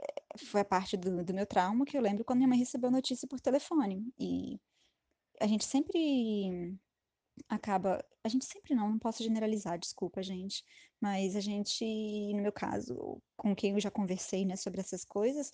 eh, 0.00 0.38
foi 0.38 0.60
a 0.60 0.64
parte 0.64 0.96
do, 0.96 1.24
do 1.24 1.34
meu 1.34 1.46
trauma 1.46 1.84
que 1.84 1.96
eu 1.96 2.02
lembro 2.02 2.24
quando 2.24 2.38
minha 2.38 2.48
mãe 2.48 2.58
recebeu 2.58 2.88
a 2.88 2.92
notícia 2.92 3.28
por 3.28 3.40
telefone. 3.40 4.12
E 4.18 4.60
a 5.40 5.46
gente 5.46 5.64
sempre 5.64 6.78
acaba. 7.48 8.04
A 8.24 8.28
gente 8.28 8.44
sempre 8.44 8.74
não, 8.74 8.90
não 8.90 8.98
posso 8.98 9.22
generalizar, 9.22 9.78
desculpa, 9.78 10.22
gente. 10.22 10.64
Mas 11.00 11.36
a 11.36 11.40
gente, 11.40 11.84
no 12.34 12.42
meu 12.42 12.52
caso, 12.52 13.22
com 13.36 13.54
quem 13.54 13.72
eu 13.72 13.80
já 13.80 13.90
conversei, 13.90 14.44
né, 14.44 14.56
sobre 14.56 14.80
essas 14.80 15.04
coisas, 15.04 15.52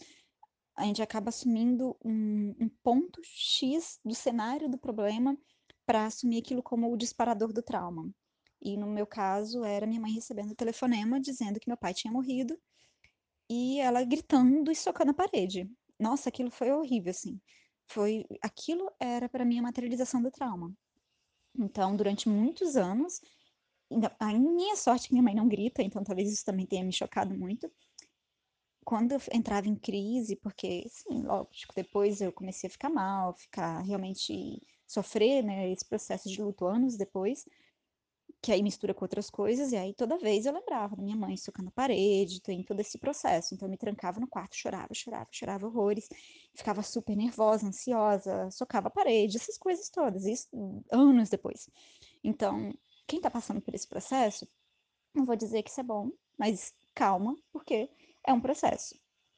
a 0.77 0.85
gente 0.85 1.03
acaba 1.03 1.29
assumindo 1.29 1.97
um, 2.05 2.55
um 2.59 2.69
ponto 2.83 3.21
X 3.23 4.01
do 4.05 4.15
cenário 4.15 4.69
do 4.69 4.79
problema 4.79 5.37
para 5.87 6.07
assumir 6.07 6.39
aquilo 6.39 6.63
como 6.63 6.91
o 6.93 6.97
disparador 6.97 7.53
do 7.53 7.63
trauma. 7.63 8.11
E 8.65 8.79
no 8.79 8.87
meu 8.87 9.07
caso, 9.07 9.63
era 9.63 9.87
minha 9.87 10.01
mãe 10.01 10.13
recebendo 10.13 10.53
o 10.53 10.57
telefonema 10.57 11.21
dizendo 11.21 11.61
que 11.61 11.69
meu 11.69 11.77
pai 11.77 11.93
tinha 11.93 12.11
morrido 12.11 12.59
e 13.49 13.79
ela 13.79 14.03
gritando 14.03 14.71
e 14.71 14.75
socando 14.75 15.11
a 15.11 15.15
parede. 15.15 15.71
Nossa, 16.01 16.31
aquilo 16.31 16.51
foi 16.51 16.73
horrível, 16.73 17.11
assim. 17.11 17.39
Foi, 17.87 18.25
aquilo 18.41 18.91
era 18.99 19.29
para 19.29 19.45
mim 19.45 19.59
a 19.59 19.63
materialização 19.63 20.23
do 20.23 20.31
trauma. 20.31 20.75
Então, 21.57 21.95
durante 21.95 22.29
muitos 22.29 22.75
anos, 22.75 23.21
a 24.19 24.33
minha 24.33 24.77
sorte 24.77 25.05
é 25.05 25.09
que 25.09 25.13
minha 25.13 25.23
mãe 25.23 25.35
não 25.35 25.47
grita, 25.47 25.83
então 25.83 26.03
talvez 26.03 26.33
isso 26.33 26.45
também 26.45 26.67
tenha 26.67 26.83
me 26.83 26.93
chocado 26.93 27.37
muito. 27.37 27.71
Quando 28.83 29.13
eu 29.13 29.21
entrava 29.33 29.69
em 29.69 29.77
crise, 29.77 30.37
porque, 30.37 30.87
sim, 30.89 31.23
lógico, 31.23 31.75
depois 31.75 32.21
eu 32.21 32.33
comecei 32.33 32.69
a 32.69 32.71
ficar 32.71 32.91
mal, 32.91 33.35
ficar 33.35 33.81
realmente 33.83 34.61
sofrer, 34.87 35.43
né, 35.43 35.71
esse 35.71 35.87
processo 35.87 36.29
de 36.29 36.43
luto 36.43 36.67
anos 36.67 36.97
depois, 36.97 37.45
que 38.45 38.53
aí 38.53 38.63
mistura 38.63 38.93
com 38.93 39.07
outras 39.07 39.31
coisas, 39.31 39.73
e 39.73 39.77
aí 39.77 39.95
toda 39.95 40.19
vez 40.19 40.45
eu 40.45 40.53
lembrava 40.53 40.95
da 40.95 41.03
minha 41.03 41.17
mãe 41.17 41.35
socando 41.35 41.71
a 41.71 41.73
parede, 41.73 42.43
tem 42.43 42.63
todo 42.63 42.79
esse 42.79 42.99
processo. 42.99 43.55
Então 43.55 43.67
eu 43.67 43.71
me 43.71 43.79
trancava 43.79 44.21
no 44.21 44.29
quarto, 44.29 44.55
chorava, 44.55 44.93
chorava, 44.93 45.29
chorava 45.33 45.67
horrores, 45.67 46.07
ficava 46.55 46.83
super 46.83 47.17
nervosa, 47.17 47.67
ansiosa, 47.67 48.51
socava 48.51 48.89
a 48.89 48.91
parede, 48.91 49.39
essas 49.39 49.57
coisas 49.57 49.89
todas, 49.89 50.27
isso 50.27 50.47
anos 50.93 51.31
depois. 51.31 51.71
Então, 52.23 52.75
quem 53.07 53.19
tá 53.19 53.31
passando 53.31 53.63
por 53.63 53.75
esse 53.75 53.89
processo, 53.89 54.47
não 55.15 55.25
vou 55.25 55.37
dizer 55.37 55.63
que 55.63 55.71
isso 55.71 55.81
é 55.81 55.85
bom, 55.85 56.11
mas 56.39 56.75
calma, 56.95 57.35
porque 57.51 57.89
é 58.27 58.33
um 58.35 58.43
processo, 58.43 58.95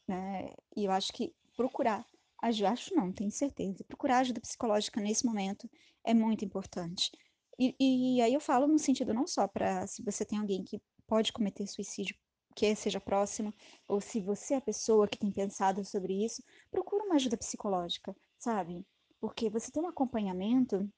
né? 0.09 0.52
E 0.76 0.84
eu 0.84 0.90
acho 0.90 1.12
que 1.12 1.32
procurar 1.57 2.04
ajuda, 2.42 2.70
acho 2.70 2.92
não, 2.92 3.12
tenho 3.12 3.30
certeza, 3.30 3.84
procurar 3.84 4.18
ajuda 4.18 4.40
psicológica 4.40 5.00
nesse 5.00 5.24
momento 5.24 5.70
é 6.02 6.12
muito 6.12 6.44
importante 6.44 7.12
e, 7.59 8.16
e 8.16 8.22
aí 8.22 8.34
eu 8.34 8.40
falo 8.40 8.66
no 8.66 8.78
sentido 8.78 9.14
não 9.14 9.26
só 9.26 9.48
para 9.48 9.86
se 9.86 10.02
você 10.02 10.24
tem 10.24 10.38
alguém 10.38 10.62
que 10.64 10.80
pode 11.07 11.32
cometer 11.32 11.66
suicídio, 11.66 12.16
que 12.54 12.74
seja 12.74 13.00
próximo, 13.00 13.52
ou 13.86 14.00
se 14.00 14.20
você 14.20 14.54
é 14.54 14.57
a 14.57 14.62
pessoa 14.62 15.07
que 15.07 15.18
tem 15.18 15.30
pensado 15.30 15.84
sobre 15.84 16.24
isso, 16.24 16.42
procura 16.70 17.04
uma 17.04 17.16
ajuda 17.16 17.36
psicológica, 17.36 18.16
sabe? 18.38 18.84
Porque 19.20 19.50
você 19.50 19.70
ter 19.70 19.80
um 19.80 19.88
acompanhamento 19.88 20.88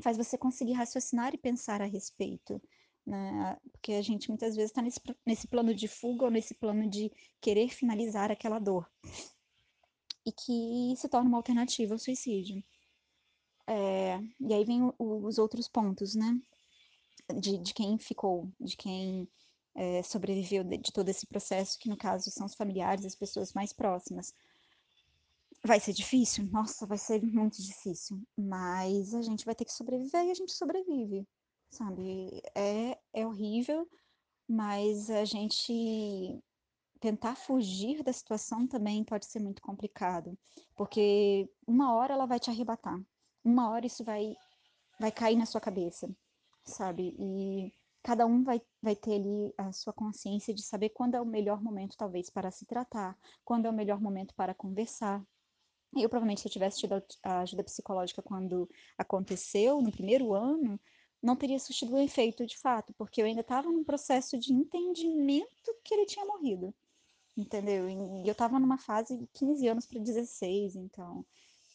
faz 0.00 0.16
você 0.16 0.38
conseguir 0.38 0.72
raciocinar 0.72 1.34
e 1.34 1.38
pensar 1.38 1.82
a 1.82 1.86
respeito. 1.86 2.60
Né? 3.04 3.56
Porque 3.72 3.92
a 3.94 4.02
gente 4.02 4.28
muitas 4.28 4.54
vezes 4.54 4.70
está 4.70 4.80
nesse, 4.80 5.00
nesse 5.26 5.48
plano 5.48 5.74
de 5.74 5.88
fuga 5.88 6.24
ou 6.24 6.30
nesse 6.30 6.54
plano 6.54 6.88
de 6.88 7.10
querer 7.40 7.68
finalizar 7.68 8.30
aquela 8.30 8.58
dor. 8.58 8.88
E 10.24 10.30
que 10.30 10.94
se 10.96 11.08
torna 11.08 11.28
uma 11.28 11.38
alternativa 11.38 11.94
ao 11.94 11.98
suicídio. 11.98 12.62
É, 13.66 14.18
e 14.40 14.52
aí 14.52 14.64
vem 14.64 14.82
o, 14.82 14.94
os 14.98 15.38
outros 15.38 15.68
pontos, 15.68 16.14
né? 16.14 16.40
De, 17.40 17.58
de 17.58 17.72
quem 17.72 17.98
ficou, 17.98 18.50
de 18.60 18.76
quem 18.76 19.28
é, 19.74 20.02
sobreviveu 20.02 20.64
de, 20.64 20.78
de 20.78 20.92
todo 20.92 21.08
esse 21.08 21.26
processo, 21.26 21.78
que 21.78 21.88
no 21.88 21.96
caso 21.96 22.30
são 22.30 22.46
os 22.46 22.54
familiares, 22.54 23.04
as 23.04 23.14
pessoas 23.14 23.52
mais 23.52 23.72
próximas. 23.72 24.34
Vai 25.64 25.78
ser 25.78 25.92
difícil? 25.92 26.48
Nossa, 26.50 26.86
vai 26.86 26.98
ser 26.98 27.22
muito 27.22 27.62
difícil. 27.62 28.20
Mas 28.36 29.14
a 29.14 29.22
gente 29.22 29.44
vai 29.44 29.54
ter 29.54 29.64
que 29.64 29.72
sobreviver 29.72 30.24
e 30.26 30.30
a 30.30 30.34
gente 30.34 30.52
sobrevive, 30.52 31.26
sabe? 31.70 32.42
É, 32.54 32.98
é 33.12 33.26
horrível, 33.26 33.88
mas 34.48 35.08
a 35.08 35.24
gente 35.24 36.42
tentar 37.00 37.34
fugir 37.36 38.02
da 38.02 38.12
situação 38.12 38.66
também 38.66 39.04
pode 39.04 39.26
ser 39.26 39.40
muito 39.40 39.60
complicado, 39.60 40.38
porque 40.76 41.48
uma 41.66 41.94
hora 41.96 42.14
ela 42.14 42.26
vai 42.26 42.38
te 42.38 42.48
arrebatar 42.48 43.00
uma 43.44 43.70
hora 43.70 43.86
isso 43.86 44.04
vai, 44.04 44.36
vai 44.98 45.10
cair 45.10 45.36
na 45.36 45.46
sua 45.46 45.60
cabeça, 45.60 46.08
sabe? 46.64 47.14
E 47.18 47.72
cada 48.02 48.26
um 48.26 48.42
vai, 48.42 48.60
vai 48.80 48.96
ter 48.96 49.14
ali 49.14 49.54
a 49.56 49.72
sua 49.72 49.92
consciência 49.92 50.52
de 50.52 50.62
saber 50.62 50.90
quando 50.90 51.14
é 51.14 51.20
o 51.20 51.26
melhor 51.26 51.62
momento, 51.62 51.96
talvez, 51.96 52.28
para 52.30 52.50
se 52.50 52.66
tratar, 52.66 53.16
quando 53.44 53.66
é 53.66 53.70
o 53.70 53.74
melhor 53.74 54.00
momento 54.00 54.34
para 54.34 54.54
conversar. 54.54 55.24
Eu, 55.94 56.08
provavelmente, 56.08 56.40
se 56.40 56.48
eu 56.48 56.52
tivesse 56.52 56.78
tido 56.78 57.02
a 57.22 57.40
ajuda 57.40 57.62
psicológica 57.62 58.22
quando 58.22 58.68
aconteceu, 58.96 59.80
no 59.82 59.92
primeiro 59.92 60.32
ano, 60.32 60.80
não 61.22 61.36
teria 61.36 61.58
surtido 61.58 61.94
o 61.94 62.00
efeito 62.00 62.44
de 62.46 62.58
fato, 62.58 62.92
porque 62.94 63.20
eu 63.22 63.26
ainda 63.26 63.42
estava 63.42 63.70
num 63.70 63.84
processo 63.84 64.38
de 64.38 64.52
entendimento 64.52 65.76
que 65.84 65.94
ele 65.94 66.06
tinha 66.06 66.24
morrido, 66.24 66.74
entendeu? 67.36 67.88
E 67.88 68.26
eu 68.26 68.32
estava 68.32 68.58
numa 68.58 68.78
fase 68.78 69.16
de 69.16 69.26
15 69.28 69.68
anos 69.68 69.86
para 69.86 70.00
16, 70.00 70.74
então, 70.74 71.24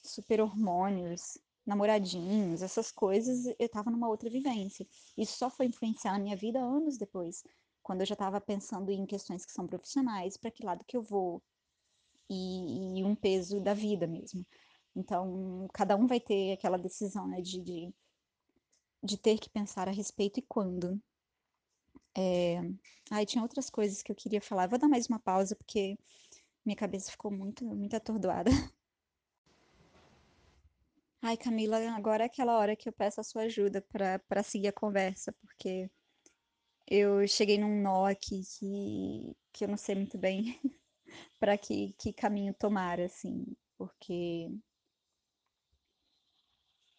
super 0.04 0.42
hormônios, 0.42 1.38
namoradinhos, 1.68 2.62
essas 2.62 2.92
coisas, 2.92 3.54
eu 3.60 3.70
tava 3.70 3.92
numa 3.92 4.08
outra 4.08 4.30
vivência. 4.30 4.88
Isso 5.18 5.38
só 5.38 5.50
foi 5.50 5.66
influenciar 5.66 6.16
a 6.16 6.20
minha 6.20 6.36
vida 6.36 6.60
anos 6.60 6.98
depois, 6.98 7.44
quando 7.84 8.02
eu 8.02 8.06
já 8.06 8.14
estava 8.14 8.40
pensando 8.40 8.90
em 8.90 9.06
questões 9.06 9.46
que 9.46 9.52
são 9.52 9.68
profissionais, 9.68 10.38
para 10.38 10.50
que 10.50 10.66
lado 10.66 10.86
que 10.88 10.96
eu 10.96 11.02
vou, 11.04 11.44
e, 12.30 13.00
e, 13.00 13.06
um 13.06 13.16
peso 13.16 13.60
da 13.62 13.74
vida 13.74 14.08
mesmo. 14.08 14.46
Então, 14.96 15.68
cada 15.74 15.96
um 15.96 16.08
vai 16.08 16.20
ter 16.20 16.54
aquela 16.54 16.78
decisão, 16.78 17.28
né, 17.28 17.42
de, 17.42 17.62
de, 17.62 17.94
de 19.04 19.18
ter 19.18 19.40
que 19.40 19.50
pensar 19.50 19.88
a 19.88 19.92
respeito 19.92 20.40
e 20.40 20.44
quando. 20.44 21.02
É... 22.16 22.60
Ai, 23.12 23.26
tinha 23.26 23.44
outras 23.44 23.70
coisas 23.70 24.02
que 24.02 24.12
eu 24.12 24.16
queria 24.16 24.42
falar. 24.42 24.68
Vou 24.68 24.80
dar 24.80 24.88
mais 24.88 25.08
uma 25.08 25.20
pausa, 25.20 25.56
porque 25.56 25.98
minha 26.66 26.76
cabeça 26.76 27.12
ficou 27.12 27.32
muito, 27.32 27.66
muito 27.66 27.96
atordoada. 27.96 28.52
Ai, 31.28 31.36
Camila, 31.36 31.78
agora 31.94 32.24
é 32.24 32.28
aquela 32.28 32.58
hora 32.58 32.74
que 32.74 32.88
eu 32.88 32.94
peço 32.94 33.20
a 33.20 33.24
sua 33.24 33.42
ajuda 33.44 33.82
para 33.92 34.42
seguir 34.44 34.70
a 34.70 34.72
conversa, 34.72 35.34
porque 35.42 35.92
eu 36.88 37.28
cheguei 37.28 37.58
num 37.58 37.82
nó 37.82 38.06
aqui 38.06 38.42
que, 38.60 39.36
que 39.54 39.66
eu 39.66 39.70
não 39.70 39.78
sei 39.78 39.96
muito 39.96 40.18
bem 40.18 40.60
para 41.40 41.58
que, 41.58 41.94
que 42.00 42.14
caminho 42.14 42.54
tomar, 42.54 43.00
assim, 43.02 43.46
porque 43.78 44.50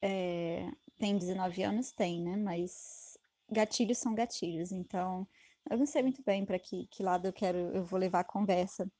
é, 0.03 0.71
tem 0.99 1.17
19 1.19 1.63
anos? 1.63 1.93
Tem, 1.93 2.23
né? 2.23 2.37
Mas 2.37 3.17
gatilhos 3.51 3.99
são 3.99 4.15
gatilhos, 4.15 4.73
então 4.73 5.27
Eu 5.71 5.79
não 5.79 5.87
sei 5.87 6.03
muito 6.03 6.23
bem 6.25 6.45
para 6.47 6.59
que, 6.59 6.87
que 6.89 7.03
lado 7.03 7.27
eu 7.29 7.33
quero, 7.33 7.59
eu 7.77 7.85
vou 7.85 7.99
levar 7.99 8.21
a 8.21 8.25
conversa. 8.25 8.91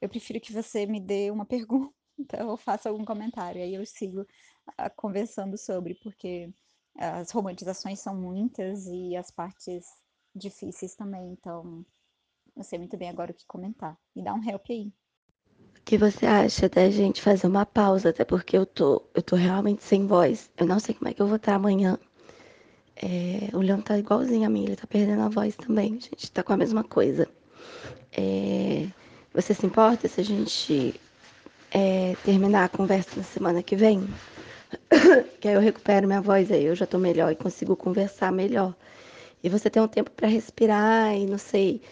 Eu 0.00 0.08
prefiro 0.10 0.40
que 0.40 0.52
você 0.52 0.86
me 0.86 1.00
dê 1.00 1.30
uma 1.30 1.46
pergunta 1.46 1.94
ou 2.46 2.56
faça 2.56 2.88
algum 2.88 3.04
comentário, 3.04 3.62
aí 3.62 3.74
eu 3.74 3.84
sigo 3.84 4.22
uh, 4.22 4.90
conversando 4.96 5.56
sobre, 5.58 5.94
porque 5.94 6.52
as 6.98 7.30
romantizações 7.30 8.00
são 8.00 8.14
muitas 8.14 8.86
e 8.86 9.16
as 9.16 9.30
partes 9.30 9.84
difíceis 10.34 10.94
também, 10.94 11.32
então 11.32 11.84
não 12.54 12.62
sei 12.62 12.78
muito 12.78 12.96
bem 12.96 13.10
agora 13.10 13.32
o 13.32 13.34
que 13.34 13.46
comentar. 13.46 13.98
Me 14.14 14.22
dá 14.22 14.32
um 14.32 14.42
help 14.42 14.64
aí. 14.70 14.92
O 15.76 15.82
que 15.84 15.98
você 15.98 16.26
acha 16.26 16.68
da 16.68 16.90
gente 16.90 17.22
fazer 17.22 17.46
uma 17.46 17.66
pausa, 17.66 18.08
até 18.08 18.24
porque 18.24 18.56
eu 18.56 18.66
tô, 18.66 19.02
eu 19.14 19.22
tô 19.22 19.36
realmente 19.36 19.84
sem 19.84 20.06
voz. 20.06 20.50
Eu 20.56 20.66
não 20.66 20.80
sei 20.80 20.94
como 20.94 21.08
é 21.08 21.14
que 21.14 21.22
eu 21.22 21.26
vou 21.26 21.36
estar 21.36 21.54
amanhã. 21.54 21.98
É, 22.96 23.54
o 23.54 23.60
Leão 23.60 23.80
tá 23.82 23.98
igualzinho 23.98 24.46
a 24.46 24.50
mim, 24.50 24.64
ele 24.64 24.76
tá 24.76 24.86
perdendo 24.86 25.22
a 25.22 25.28
voz 25.28 25.54
também. 25.54 25.92
A 25.92 26.00
gente 26.00 26.32
tá 26.32 26.42
com 26.42 26.54
a 26.54 26.56
mesma 26.56 26.82
coisa. 26.82 27.28
É, 28.10 28.88
você 29.34 29.52
se 29.52 29.66
importa 29.66 30.08
se 30.08 30.20
a 30.20 30.24
gente 30.24 30.98
é, 31.76 32.16
terminar 32.24 32.64
a 32.64 32.68
conversa 32.70 33.10
na 33.16 33.22
semana 33.22 33.62
que 33.62 33.76
vem? 33.76 34.00
que 35.38 35.46
aí 35.46 35.54
eu 35.54 35.60
recupero 35.60 36.06
minha 36.06 36.22
voz 36.22 36.50
aí, 36.50 36.64
eu 36.64 36.74
já 36.74 36.86
tô 36.86 36.98
melhor 36.98 37.30
e 37.30 37.36
consigo 37.36 37.76
conversar 37.76 38.32
melhor. 38.32 38.74
E 39.44 39.50
você 39.50 39.68
tem 39.68 39.82
um 39.82 39.86
tempo 39.86 40.10
para 40.10 40.26
respirar 40.26 41.14
e 41.14 41.26
não 41.26 41.36
sei, 41.36 41.82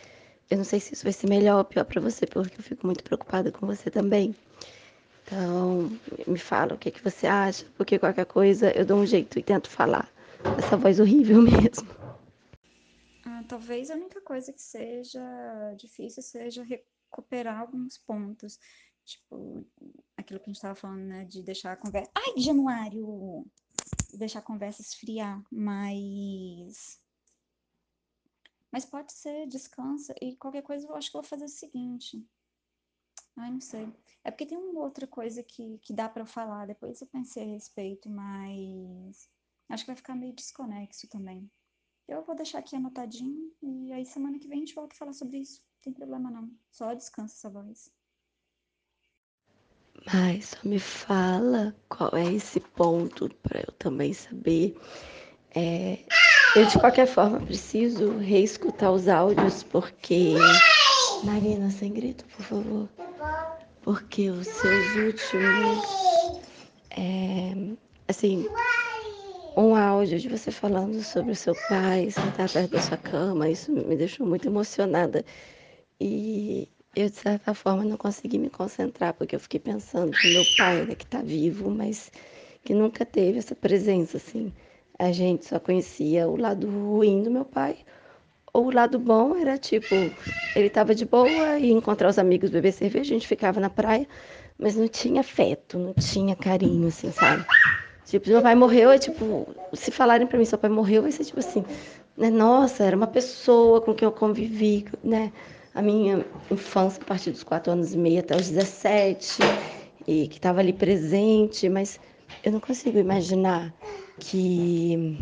eu 0.51 0.57
não 0.57 0.64
sei 0.64 0.80
se 0.80 0.95
isso 0.95 1.05
vai 1.05 1.12
ser 1.12 1.28
melhor 1.28 1.59
ou 1.59 1.64
pior 1.66 1.85
para 1.85 2.01
você, 2.01 2.26
porque 2.26 2.59
eu 2.59 2.64
fico 2.64 2.87
muito 2.87 3.05
preocupada 3.05 3.53
com 3.53 3.66
você 3.66 3.91
também. 3.91 4.35
Então, 5.26 5.91
me 6.26 6.39
fala 6.39 6.74
o 6.74 6.78
que, 6.78 6.91
que 6.91 7.05
você 7.05 7.26
acha, 7.26 7.66
porque 7.76 7.99
qualquer 7.99 8.24
coisa 8.24 8.70
eu 8.74 8.87
dou 8.87 8.99
um 8.99 9.07
jeito 9.07 9.39
e 9.39 9.43
tento 9.43 9.68
falar. 9.68 10.11
Essa 10.59 10.78
voz 10.78 10.99
horrível 10.99 11.41
mesmo. 11.43 11.89
Ah, 13.26 13.45
talvez 13.47 13.91
a 13.91 13.95
única 13.95 14.20
coisa 14.22 14.51
que 14.51 14.62
seja 14.62 15.20
difícil 15.76 16.22
seja 16.22 16.64
recuperar 17.14 17.61
alguns 17.61 17.99
pontos. 17.99 18.59
Tipo, 19.05 19.66
aquilo 20.16 20.40
que 20.40 20.46
a 20.46 20.50
gente 20.50 20.57
estava 20.57 20.74
falando, 20.74 21.05
né? 21.05 21.24
De 21.24 21.42
deixar 21.42 21.72
a 21.72 21.76
conversa. 21.76 22.11
Ai, 22.14 22.40
Januário! 22.40 23.46
Deixar 24.14 24.38
a 24.38 24.42
conversa 24.42 24.82
esfriar, 24.82 25.42
mas. 25.50 27.00
Mas 28.72 28.84
pode 28.84 29.12
ser, 29.12 29.46
descansa. 29.46 30.14
E 30.20 30.36
qualquer 30.36 30.62
coisa 30.62 30.86
eu 30.86 30.94
acho 30.94 31.11
que 31.11 31.16
eu 31.16 31.22
vou 31.22 31.28
fazer 31.28 31.44
o 31.44 31.48
seguinte. 31.48 32.26
Ai, 33.36 33.50
não 33.50 33.61
sei. 33.61 33.92
É 34.22 34.30
porque 34.30 34.46
tem 34.46 34.57
uma 34.57 34.80
outra 34.80 35.07
coisa 35.07 35.42
que, 35.42 35.78
que 35.78 35.92
dá 35.92 36.09
para 36.09 36.22
eu 36.22 36.26
falar. 36.26 36.66
Depois 36.66 37.00
eu 37.00 37.07
pensei 37.09 37.42
a 37.44 37.52
respeito, 37.52 38.09
mas. 38.09 39.28
Acho 39.68 39.84
que 39.84 39.88
vai 39.88 39.96
ficar 39.96 40.14
meio 40.14 40.34
desconexo 40.34 41.09
também. 41.09 41.50
Eu 42.07 42.22
vou 42.22 42.34
deixar 42.34 42.59
aqui 42.59 42.76
anotadinho 42.76 43.52
e 43.62 43.92
aí 43.92 44.05
semana 44.05 44.38
que 44.38 44.46
vem 44.46 44.59
a 44.59 44.61
gente 44.61 44.74
volta 44.74 44.94
a 44.94 44.98
falar 44.98 45.12
sobre 45.12 45.38
isso. 45.38 45.61
Não 45.62 45.82
tem 45.82 45.92
problema 45.92 46.30
não. 46.30 46.50
Só 46.70 46.92
descansa 46.94 47.34
essa 47.34 47.50
voz. 47.50 47.90
Mas 50.12 50.46
só 50.46 50.68
me 50.68 50.78
fala 50.78 51.74
qual 51.88 52.11
é 52.14 52.32
esse 52.32 52.61
ponto 52.61 53.28
para 53.42 53.61
eu 53.61 53.72
também 53.78 54.12
saber. 54.12 54.76
É, 55.55 55.98
eu, 56.57 56.66
de 56.66 56.78
qualquer 56.78 57.07
forma, 57.07 57.40
preciso 57.40 58.18
reescutar 58.18 58.92
os 58.92 59.09
áudios, 59.09 59.62
porque. 59.62 60.34
Marina, 61.22 61.70
sem 61.70 61.92
grito, 61.92 62.24
por 62.36 62.44
favor. 62.44 62.88
Porque 63.82 64.30
os 64.30 64.46
seus 64.46 64.96
últimos. 64.96 66.42
É, 66.90 67.55
assim, 68.09 68.46
um 69.57 69.74
áudio 69.74 70.18
de 70.18 70.28
você 70.28 70.50
falando 70.50 71.02
sobre 71.02 71.32
o 71.32 71.36
seu 71.36 71.55
pai, 71.68 72.11
sentar 72.11 72.48
perto 72.50 72.72
da 72.72 72.80
sua 72.80 72.96
cama, 72.96 73.48
isso 73.48 73.72
me 73.72 73.96
deixou 73.96 74.26
muito 74.26 74.48
emocionada. 74.48 75.24
E 76.00 76.68
eu, 76.97 77.09
de 77.09 77.16
certa 77.16 77.55
forma, 77.55 77.84
não 77.84 77.97
consegui 77.97 78.38
me 78.38 78.51
concentrar, 78.51 79.14
porque 79.14 79.34
eu 79.36 79.40
fiquei 79.40 79.61
pensando 79.61 80.18
no 80.22 80.30
meu 80.30 80.45
pai, 80.45 80.84
né, 80.84 80.95
que 80.95 81.05
está 81.05 81.22
vivo, 81.22 81.70
mas 81.70 82.11
que 82.64 82.74
nunca 82.74 83.05
teve 83.05 83.38
essa 83.38 83.55
presença, 83.55 84.16
assim. 84.16 84.53
A 84.99 85.12
gente 85.12 85.47
só 85.47 85.59
conhecia 85.59 86.28
o 86.28 86.36
lado 86.36 86.68
ruim 86.68 87.22
do 87.22 87.30
meu 87.30 87.45
pai, 87.45 87.78
ou 88.53 88.66
o 88.66 88.72
lado 88.72 88.99
bom 88.99 89.36
era 89.36 89.59
tipo, 89.59 90.14
ele 90.55 90.68
estava 90.68 90.95
de 90.95 91.05
boa 91.05 91.59
e 91.59 91.70
encontrar 91.72 92.09
os 92.09 92.18
amigos, 92.18 92.51
beber 92.51 92.72
cerveja, 92.72 93.14
a 93.14 93.18
gente 93.18 93.26
ficava 93.28 93.61
na 93.61 93.70
praia, 93.70 94.07
mas 94.59 94.76
não 94.76 94.88
tinha 94.88 95.20
afeto, 95.20 95.78
não 95.78 95.92
tinha 95.95 96.36
carinho, 96.36 96.88
assim, 96.88 97.11
sabe? 97.11 97.47
Tipo, 98.05 98.28
meu 98.28 98.42
pai 98.42 98.55
morreu, 98.55 98.90
é 98.90 98.99
tipo, 98.99 99.47
se 99.72 99.90
falarem 99.90 100.26
para 100.26 100.38
mim, 100.38 100.45
seu 100.45 100.59
pai 100.59 100.70
morreu, 100.70 101.03
vai 101.03 101.11
ser 101.12 101.24
tipo 101.24 101.40
assim, 101.40 101.64
né? 102.16 102.30
Nossa, 102.30 102.84
era 102.84 102.97
uma 102.97 103.07
pessoa 103.07 103.80
com 103.80 103.95
quem 103.95 104.07
eu 104.07 104.12
convivi, 104.12 104.84
né? 105.03 105.32
A 105.75 105.83
minha 105.83 106.25
infância, 106.51 107.03
a 107.03 107.05
partir 107.05 107.33
dos 107.33 107.43
quatro 107.43 107.72
anos 107.72 107.93
e 107.93 107.99
meio 107.99 108.20
até 108.20 108.37
os 108.37 108.49
17, 108.49 109.39
e 110.07 110.29
que 110.29 110.37
estava 110.37 110.61
ali 110.61 110.72
presente, 110.72 111.68
mas 111.68 111.99
eu 112.45 112.53
não 112.53 112.61
consigo 112.61 112.99
imaginar 112.99 113.75
que, 114.20 115.18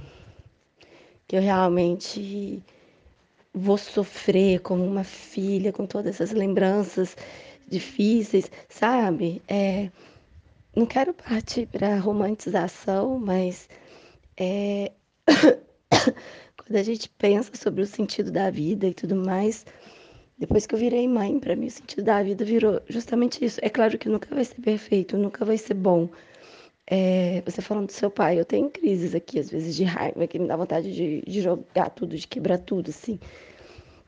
que 1.26 1.36
eu 1.36 1.40
realmente 1.40 2.62
vou 3.54 3.78
sofrer 3.78 4.60
como 4.60 4.84
uma 4.84 5.04
filha 5.04 5.72
com 5.72 5.86
todas 5.86 6.16
essas 6.16 6.32
lembranças 6.32 7.16
difíceis, 7.68 8.50
sabe? 8.68 9.42
É, 9.48 9.90
não 10.76 10.84
quero 10.84 11.14
partir 11.14 11.66
para 11.66 11.98
romantização, 11.98 13.18
mas 13.18 13.68
é, 14.36 14.92
quando 16.56 16.76
a 16.76 16.82
gente 16.82 17.08
pensa 17.10 17.52
sobre 17.54 17.82
o 17.82 17.86
sentido 17.86 18.30
da 18.30 18.50
vida 18.50 18.86
e 18.86 18.94
tudo 18.94 19.16
mais, 19.16 19.64
depois 20.42 20.66
que 20.66 20.74
eu 20.74 20.78
virei 20.78 21.06
mãe, 21.06 21.38
para 21.38 21.54
mim 21.54 21.68
o 21.68 21.70
sentido 21.70 22.02
da 22.02 22.20
vida 22.20 22.44
virou 22.44 22.82
justamente 22.88 23.44
isso. 23.44 23.60
É 23.62 23.70
claro 23.70 23.96
que 23.96 24.08
nunca 24.08 24.34
vai 24.34 24.44
ser 24.44 24.60
perfeito, 24.60 25.16
nunca 25.16 25.44
vai 25.44 25.56
ser 25.56 25.74
bom. 25.74 26.08
É, 26.84 27.40
você 27.46 27.62
falando 27.62 27.86
do 27.86 27.92
seu 27.92 28.10
pai, 28.10 28.40
eu 28.40 28.44
tenho 28.44 28.68
crises 28.68 29.14
aqui, 29.14 29.38
às 29.38 29.48
vezes, 29.48 29.76
de 29.76 29.84
raiva, 29.84 30.26
que 30.26 30.40
me 30.40 30.48
dá 30.48 30.56
vontade 30.56 30.92
de, 30.92 31.22
de 31.24 31.40
jogar 31.40 31.90
tudo, 31.90 32.16
de 32.16 32.26
quebrar 32.26 32.58
tudo, 32.58 32.90
assim. 32.90 33.20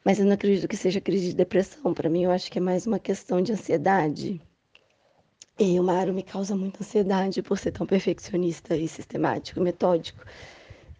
Mas 0.04 0.18
eu 0.18 0.26
não 0.26 0.32
acredito 0.32 0.66
que 0.66 0.76
seja 0.76 1.00
crise 1.00 1.28
de 1.28 1.36
depressão. 1.36 1.94
Para 1.94 2.10
mim, 2.10 2.24
eu 2.24 2.32
acho 2.32 2.50
que 2.50 2.58
é 2.58 2.60
mais 2.60 2.84
uma 2.84 2.98
questão 2.98 3.40
de 3.40 3.52
ansiedade. 3.52 4.40
E 5.56 5.78
o 5.78 5.84
Mário 5.84 6.12
me 6.12 6.24
causa 6.24 6.56
muita 6.56 6.82
ansiedade 6.82 7.42
por 7.42 7.58
ser 7.58 7.70
tão 7.70 7.86
perfeccionista 7.86 8.76
e 8.76 8.88
sistemático, 8.88 9.60
metódico. 9.60 10.24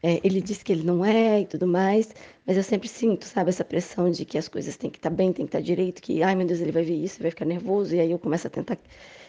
É, 0.06 0.20
ele 0.22 0.42
diz 0.42 0.62
que 0.62 0.70
ele 0.70 0.82
não 0.82 1.02
é 1.02 1.40
e 1.40 1.46
tudo 1.46 1.66
mais, 1.66 2.14
mas 2.46 2.58
eu 2.58 2.62
sempre 2.62 2.86
sinto, 2.88 3.24
sabe, 3.24 3.48
essa 3.48 3.64
pressão 3.64 4.10
de 4.10 4.26
que 4.26 4.36
as 4.36 4.48
coisas 4.48 4.76
têm 4.76 4.90
que 4.90 4.98
estar 4.98 5.08
tá 5.08 5.16
bem, 5.16 5.32
têm 5.32 5.46
que 5.46 5.48
estar 5.48 5.60
tá 5.60 5.64
direito, 5.64 6.02
que, 6.02 6.22
ai 6.22 6.34
meu 6.34 6.46
Deus, 6.46 6.60
ele 6.60 6.72
vai 6.72 6.82
ver 6.84 6.94
isso, 6.94 7.22
vai 7.22 7.30
ficar 7.30 7.46
nervoso, 7.46 7.96
e 7.96 8.00
aí 8.00 8.10
eu 8.10 8.18
começo 8.18 8.46
a 8.46 8.50
tentar 8.50 8.76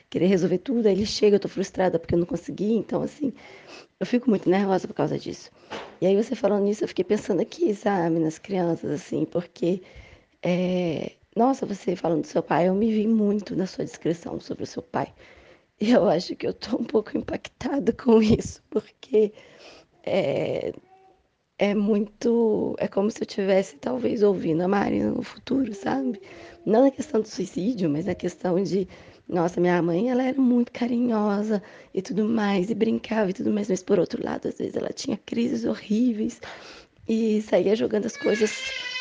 querer 0.09 0.25
resolver 0.25 0.57
tudo, 0.57 0.85
aí 0.85 0.93
ele 0.93 1.05
chega, 1.05 1.37
eu 1.37 1.39
tô 1.39 1.47
frustrada 1.47 1.97
porque 1.97 2.13
eu 2.13 2.19
não 2.19 2.25
consegui, 2.25 2.73
então 2.73 3.01
assim, 3.01 3.31
eu 4.01 4.05
fico 4.05 4.29
muito 4.29 4.49
nervosa 4.49 4.85
por 4.85 4.93
causa 4.93 5.17
disso. 5.17 5.49
E 6.01 6.07
aí 6.07 6.15
você 6.21 6.35
falando 6.35 6.65
nisso, 6.65 6.83
eu 6.83 6.89
fiquei 6.89 7.05
pensando 7.05 7.41
aqui, 7.41 7.73
sabe, 7.73 8.19
nas 8.19 8.37
crianças, 8.37 8.91
assim, 8.91 9.23
porque, 9.23 9.81
é... 10.43 11.13
nossa, 11.33 11.65
você 11.65 11.95
falando 11.95 12.23
do 12.23 12.27
seu 12.27 12.43
pai, 12.43 12.67
eu 12.67 12.75
me 12.75 12.91
vi 12.91 13.07
muito 13.07 13.55
na 13.55 13.65
sua 13.65 13.85
descrição 13.85 14.41
sobre 14.41 14.63
o 14.65 14.67
seu 14.67 14.81
pai. 14.83 15.13
E 15.79 15.91
eu 15.91 16.07
acho 16.09 16.35
que 16.35 16.47
eu 16.47 16.53
tô 16.53 16.75
um 16.77 16.83
pouco 16.83 17.17
impactada 17.17 17.91
com 17.95 18.21
isso, 18.21 18.61
porque 18.69 19.31
é, 20.05 20.73
é 21.57 21.73
muito. 21.73 22.75
É 22.79 22.87
como 22.87 23.09
se 23.09 23.21
eu 23.21 23.25
tivesse, 23.25 23.77
talvez, 23.77 24.23
ouvindo 24.23 24.61
a 24.61 24.67
Marina 24.67 25.11
no 25.11 25.23
futuro, 25.23 25.73
sabe? 25.73 26.21
Não 26.65 26.83
na 26.83 26.91
questão 26.91 27.21
do 27.21 27.27
suicídio, 27.27 27.89
mas 27.89 28.05
na 28.05 28.15
questão 28.15 28.61
de. 28.61 28.87
Nossa, 29.27 29.59
minha 29.59 29.81
mãe, 29.81 30.09
ela 30.09 30.23
era 30.23 30.39
muito 30.39 30.71
carinhosa 30.71 31.63
e 31.93 32.01
tudo 32.01 32.25
mais, 32.25 32.69
e 32.69 32.75
brincava 32.75 33.31
e 33.31 33.33
tudo 33.33 33.51
mais, 33.51 33.67
mas 33.67 33.81
por 33.81 33.97
outro 33.97 34.23
lado, 34.23 34.47
às 34.47 34.59
vezes 34.59 34.75
ela 34.75 34.89
tinha 34.93 35.17
crises 35.25 35.65
horríveis 35.65 36.39
e 37.07 37.41
saía 37.41 37.75
jogando 37.75 38.05
as 38.05 38.15
coisas 38.15 38.51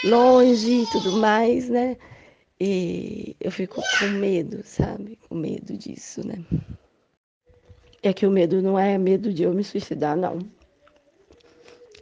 longe 0.02 0.82
e 0.82 0.86
tudo 0.86 1.12
mais, 1.18 1.68
né? 1.68 1.98
E 2.58 3.36
eu 3.38 3.50
fico 3.50 3.82
com 3.98 4.08
medo, 4.18 4.62
sabe? 4.64 5.18
Com 5.28 5.34
medo 5.34 5.76
disso, 5.76 6.26
né? 6.26 6.42
É 8.02 8.12
que 8.12 8.26
o 8.26 8.30
medo 8.30 8.62
não 8.62 8.78
é 8.78 8.96
medo 8.96 9.32
de 9.32 9.42
eu 9.42 9.52
me 9.52 9.64
suicidar, 9.64 10.16
não 10.16 10.38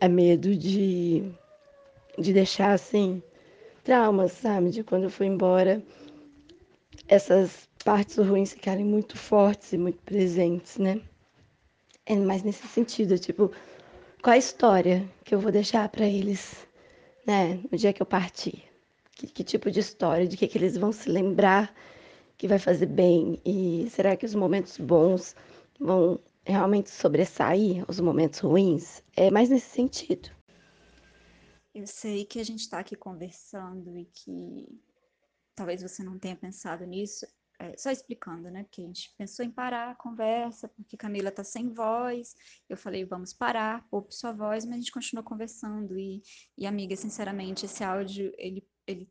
é 0.03 0.09
medo 0.09 0.57
de, 0.57 1.23
de 2.19 2.33
deixar 2.33 2.73
assim 2.73 3.23
traumas, 3.85 4.33
sabe? 4.33 4.71
De 4.71 4.83
quando 4.83 5.05
eu 5.05 5.11
fui 5.11 5.29
embora, 5.29 5.81
essas 7.07 7.69
partes 7.85 8.17
ruins 8.17 8.53
ficarem 8.53 8.85
muito 8.85 9.17
fortes 9.17 9.73
e 9.73 9.79
muito 9.79 10.03
presentes, 10.03 10.77
né? 10.77 11.01
É 12.05 12.17
mais 12.17 12.43
nesse 12.43 12.67
sentido, 12.67 13.17
tipo, 13.17 13.53
qual 14.21 14.35
a 14.35 14.39
história 14.39 15.09
que 15.25 15.37
eu 15.37 15.39
vou 15.39 15.53
deixar 15.53 15.89
para 15.89 16.05
eles, 16.05 16.67
né? 17.25 17.61
No 17.71 17.79
dia 17.79 17.93
que 17.93 18.03
eu 18.03 18.07
partir. 18.07 18.61
Que, 19.13 19.29
que 19.29 19.45
tipo 19.45 19.71
de 19.71 19.79
história, 19.79 20.27
de 20.27 20.37
que, 20.37 20.49
que 20.49 20.59
eles 20.59 20.77
vão 20.77 20.91
se 20.91 21.09
lembrar 21.09 21.73
que 22.37 22.49
vai 22.49 22.59
fazer 22.59 22.87
bem? 22.87 23.39
E 23.45 23.87
será 23.89 24.17
que 24.17 24.27
os 24.27 24.35
momentos 24.35 24.79
bons 24.79 25.37
vão 25.79 26.19
realmente 26.45 26.91
sobressair 26.91 27.85
os 27.89 28.01
momentos 28.01 28.41
ruins, 28.41 29.03
é 29.17 29.31
mais 29.31 29.49
nesse 29.49 29.71
sentido. 29.71 30.31
Eu 31.75 31.87
sei 31.87 32.25
que 32.25 32.39
a 32.39 32.45
gente 32.45 32.61
está 32.61 32.81
aqui 32.81 32.95
conversando 32.95 33.97
e 33.97 34.05
que 34.05 34.81
talvez 35.55 35.83
você 35.83 36.03
não 36.03 36.19
tenha 36.19 36.37
pensado 36.37 36.85
nisso, 36.85 37.27
é, 37.59 37.77
só 37.77 37.91
explicando, 37.91 38.51
né? 38.51 38.65
Porque 38.65 38.83
a 38.83 38.87
gente 38.87 39.15
pensou 39.17 39.45
em 39.45 39.51
parar 39.51 39.91
a 39.91 39.95
conversa, 39.95 40.69
porque 40.69 40.97
Camila 40.97 41.31
tá 41.31 41.45
sem 41.45 41.73
voz. 41.73 42.35
Eu 42.69 42.77
falei, 42.77 43.05
vamos 43.05 43.33
parar, 43.33 43.87
poupe 43.89 44.15
sua 44.15 44.33
voz, 44.33 44.65
mas 44.65 44.75
a 44.75 44.79
gente 44.79 44.91
continuou 44.93 45.25
conversando. 45.25 45.97
E, 45.99 46.23
e 46.59 46.67
amiga, 46.67 46.97
sinceramente, 46.97 47.65
esse 47.65 47.85
áudio, 47.85 48.33
ele, 48.37 48.67
ele, 48.87 49.09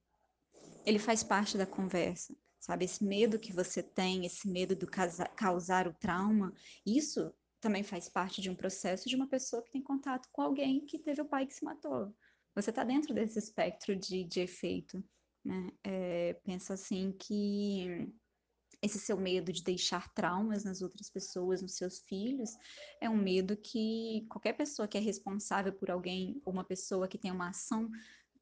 ele 0.85 0.99
faz 0.99 1.23
parte 1.23 1.57
da 1.57 1.65
conversa, 1.65 2.35
sabe? 2.61 2.85
Esse 2.85 3.03
medo 3.03 3.39
que 3.39 3.51
você 3.51 3.81
tem, 3.81 4.25
esse 4.25 4.47
medo 4.47 4.75
do 4.75 4.87
causar 4.87 5.87
o 5.87 5.93
trauma, 5.93 6.53
isso 6.85 7.33
também 7.59 7.83
faz 7.83 8.07
parte 8.07 8.39
de 8.41 8.49
um 8.49 8.55
processo 8.55 9.09
de 9.09 9.15
uma 9.15 9.27
pessoa 9.27 9.63
que 9.63 9.71
tem 9.71 9.81
contato 9.81 10.29
com 10.31 10.41
alguém 10.41 10.85
que 10.85 10.99
teve 10.99 11.21
o 11.21 11.27
pai 11.27 11.45
que 11.45 11.53
se 11.53 11.65
matou. 11.65 12.15
Você 12.55 12.69
está 12.69 12.83
dentro 12.83 13.13
desse 13.13 13.39
espectro 13.39 13.95
de, 13.95 14.23
de 14.23 14.39
efeito, 14.39 15.03
né? 15.43 15.71
É, 15.83 16.33
pensa 16.43 16.75
assim 16.75 17.11
que 17.17 18.07
esse 18.81 18.99
seu 18.99 19.17
medo 19.17 19.51
de 19.51 19.63
deixar 19.63 20.11
traumas 20.13 20.63
nas 20.63 20.81
outras 20.81 21.09
pessoas, 21.09 21.61
nos 21.61 21.75
seus 21.75 21.99
filhos, 21.99 22.57
é 22.99 23.09
um 23.09 23.17
medo 23.17 23.55
que 23.55 24.25
qualquer 24.29 24.53
pessoa 24.53 24.87
que 24.87 24.97
é 24.97 25.01
responsável 25.01 25.71
por 25.71 25.91
alguém, 25.91 26.41
ou 26.43 26.51
uma 26.51 26.63
pessoa 26.63 27.07
que 27.07 27.17
tem 27.17 27.31
uma 27.31 27.49
ação 27.49 27.89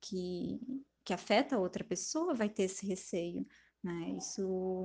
que, 0.01 0.59
que 1.03 1.13
afeta 1.13 1.59
outra 1.59 1.84
pessoa, 1.84 2.34
vai 2.34 2.49
ter 2.49 2.63
esse 2.63 2.86
receio. 2.86 3.45
Né? 3.84 4.15
Isso 4.17 4.84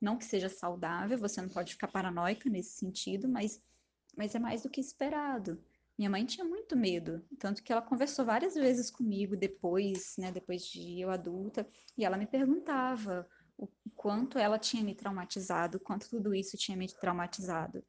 não 0.00 0.16
que 0.16 0.24
seja 0.24 0.48
saudável, 0.48 1.18
você 1.18 1.40
não 1.40 1.48
pode 1.48 1.72
ficar 1.72 1.88
paranoica 1.88 2.50
nesse 2.50 2.76
sentido, 2.78 3.28
mas, 3.28 3.62
mas 4.16 4.34
é 4.34 4.38
mais 4.38 4.62
do 4.62 4.70
que 4.70 4.80
esperado. 4.80 5.62
Minha 5.96 6.10
mãe 6.10 6.24
tinha 6.24 6.44
muito 6.44 6.76
medo, 6.76 7.24
tanto 7.38 7.62
que 7.62 7.70
ela 7.70 7.82
conversou 7.82 8.24
várias 8.24 8.54
vezes 8.54 8.90
comigo 8.90 9.36
depois, 9.36 10.16
né, 10.18 10.32
depois 10.32 10.66
de 10.66 11.00
eu 11.00 11.10
adulta, 11.10 11.68
e 11.96 12.04
ela 12.04 12.16
me 12.16 12.26
perguntava 12.26 13.28
o 13.56 13.68
quanto 13.94 14.38
ela 14.38 14.58
tinha 14.58 14.82
me 14.82 14.94
traumatizado, 14.94 15.78
quanto 15.78 16.08
tudo 16.08 16.34
isso 16.34 16.56
tinha 16.56 16.76
me 16.76 16.88
traumatizado. 16.88 17.84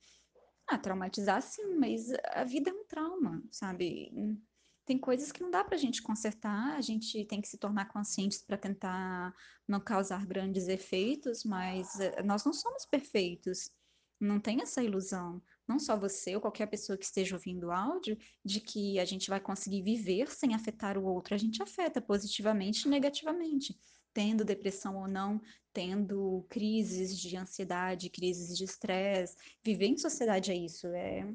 Ah, 0.68 0.78
traumatizar 0.78 1.42
sim, 1.42 1.76
mas 1.78 2.12
a 2.32 2.44
vida 2.44 2.70
é 2.70 2.74
um 2.74 2.86
trauma, 2.86 3.44
sabe? 3.52 4.12
Tem 4.86 4.98
coisas 4.98 5.32
que 5.32 5.42
não 5.42 5.50
dá 5.50 5.64
pra 5.64 5.78
gente 5.78 6.02
consertar, 6.02 6.76
a 6.76 6.82
gente 6.82 7.24
tem 7.26 7.40
que 7.40 7.48
se 7.48 7.58
tornar 7.58 7.86
conscientes 7.86 8.42
para 8.42 8.58
tentar 8.58 9.34
não 9.68 9.80
causar 9.80 10.26
grandes 10.26 10.68
efeitos, 10.68 11.44
mas 11.46 12.00
eh, 12.00 12.22
nós 12.24 12.44
não 12.44 12.52
somos 12.52 12.86
perfeitos. 12.86 13.70
Não 14.20 14.40
tem 14.40 14.62
essa 14.62 14.84
ilusão, 14.84 15.42
não 15.68 15.80
só 15.80 15.98
você 15.98 16.36
ou 16.36 16.42
qualquer 16.42 16.68
pessoa 16.68 16.98
que 16.98 17.06
esteja 17.06 17.36
ouvindo 17.36 17.68
o 17.68 17.72
áudio, 17.72 18.18
de 18.44 18.60
que 18.60 19.00
a 19.00 19.06
gente 19.06 19.30
vai 19.30 19.40
conseguir 19.40 19.82
viver 19.82 20.30
sem 20.30 20.54
afetar 20.54 20.98
o 20.98 21.04
outro. 21.06 21.34
A 21.34 21.38
gente 21.38 21.62
afeta 21.62 22.02
positivamente 22.02 22.88
e 22.88 22.90
negativamente 22.90 23.78
tendo 24.14 24.46
depressão 24.46 24.98
ou 24.98 25.08
não, 25.08 25.42
tendo 25.74 26.46
crises 26.50 27.18
de 27.18 27.36
ansiedade, 27.36 28.10
crises 28.10 28.56
de 28.56 28.64
estresse. 28.64 29.36
Viver 29.64 29.88
em 29.88 29.98
sociedade 29.98 30.52
é 30.52 30.56
isso, 30.56 30.88
é 30.88 31.28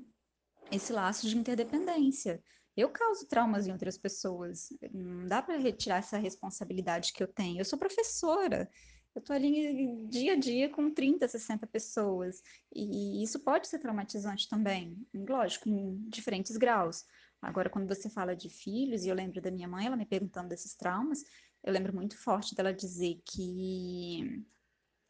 esse 0.70 0.92
laço 0.92 1.28
de 1.28 1.36
interdependência. 1.36 2.42
Eu 2.78 2.90
causo 2.90 3.26
traumas 3.26 3.66
em 3.66 3.72
outras 3.72 3.98
pessoas. 3.98 4.68
Não 4.94 5.26
dá 5.26 5.42
para 5.42 5.56
retirar 5.58 5.96
essa 5.96 6.16
responsabilidade 6.16 7.12
que 7.12 7.20
eu 7.20 7.26
tenho. 7.26 7.60
Eu 7.60 7.64
sou 7.64 7.76
professora. 7.76 8.70
Eu 9.16 9.18
estou 9.18 9.34
ali 9.34 10.06
dia 10.06 10.34
a 10.34 10.36
dia 10.36 10.68
com 10.68 10.88
30, 10.88 11.26
60 11.26 11.66
pessoas. 11.66 12.40
E 12.72 13.20
isso 13.20 13.40
pode 13.40 13.66
ser 13.66 13.80
traumatizante 13.80 14.48
também. 14.48 14.96
Lógico, 15.12 15.68
em 15.68 16.08
diferentes 16.08 16.56
graus. 16.56 17.04
Agora, 17.42 17.68
quando 17.68 17.88
você 17.88 18.08
fala 18.08 18.36
de 18.36 18.48
filhos, 18.48 19.04
e 19.04 19.08
eu 19.08 19.14
lembro 19.16 19.40
da 19.40 19.50
minha 19.50 19.66
mãe, 19.66 19.86
ela 19.86 19.96
me 19.96 20.06
perguntando 20.06 20.48
desses 20.48 20.76
traumas, 20.76 21.24
eu 21.64 21.72
lembro 21.72 21.92
muito 21.92 22.16
forte 22.16 22.54
dela 22.54 22.72
dizer 22.72 23.20
que. 23.24 24.46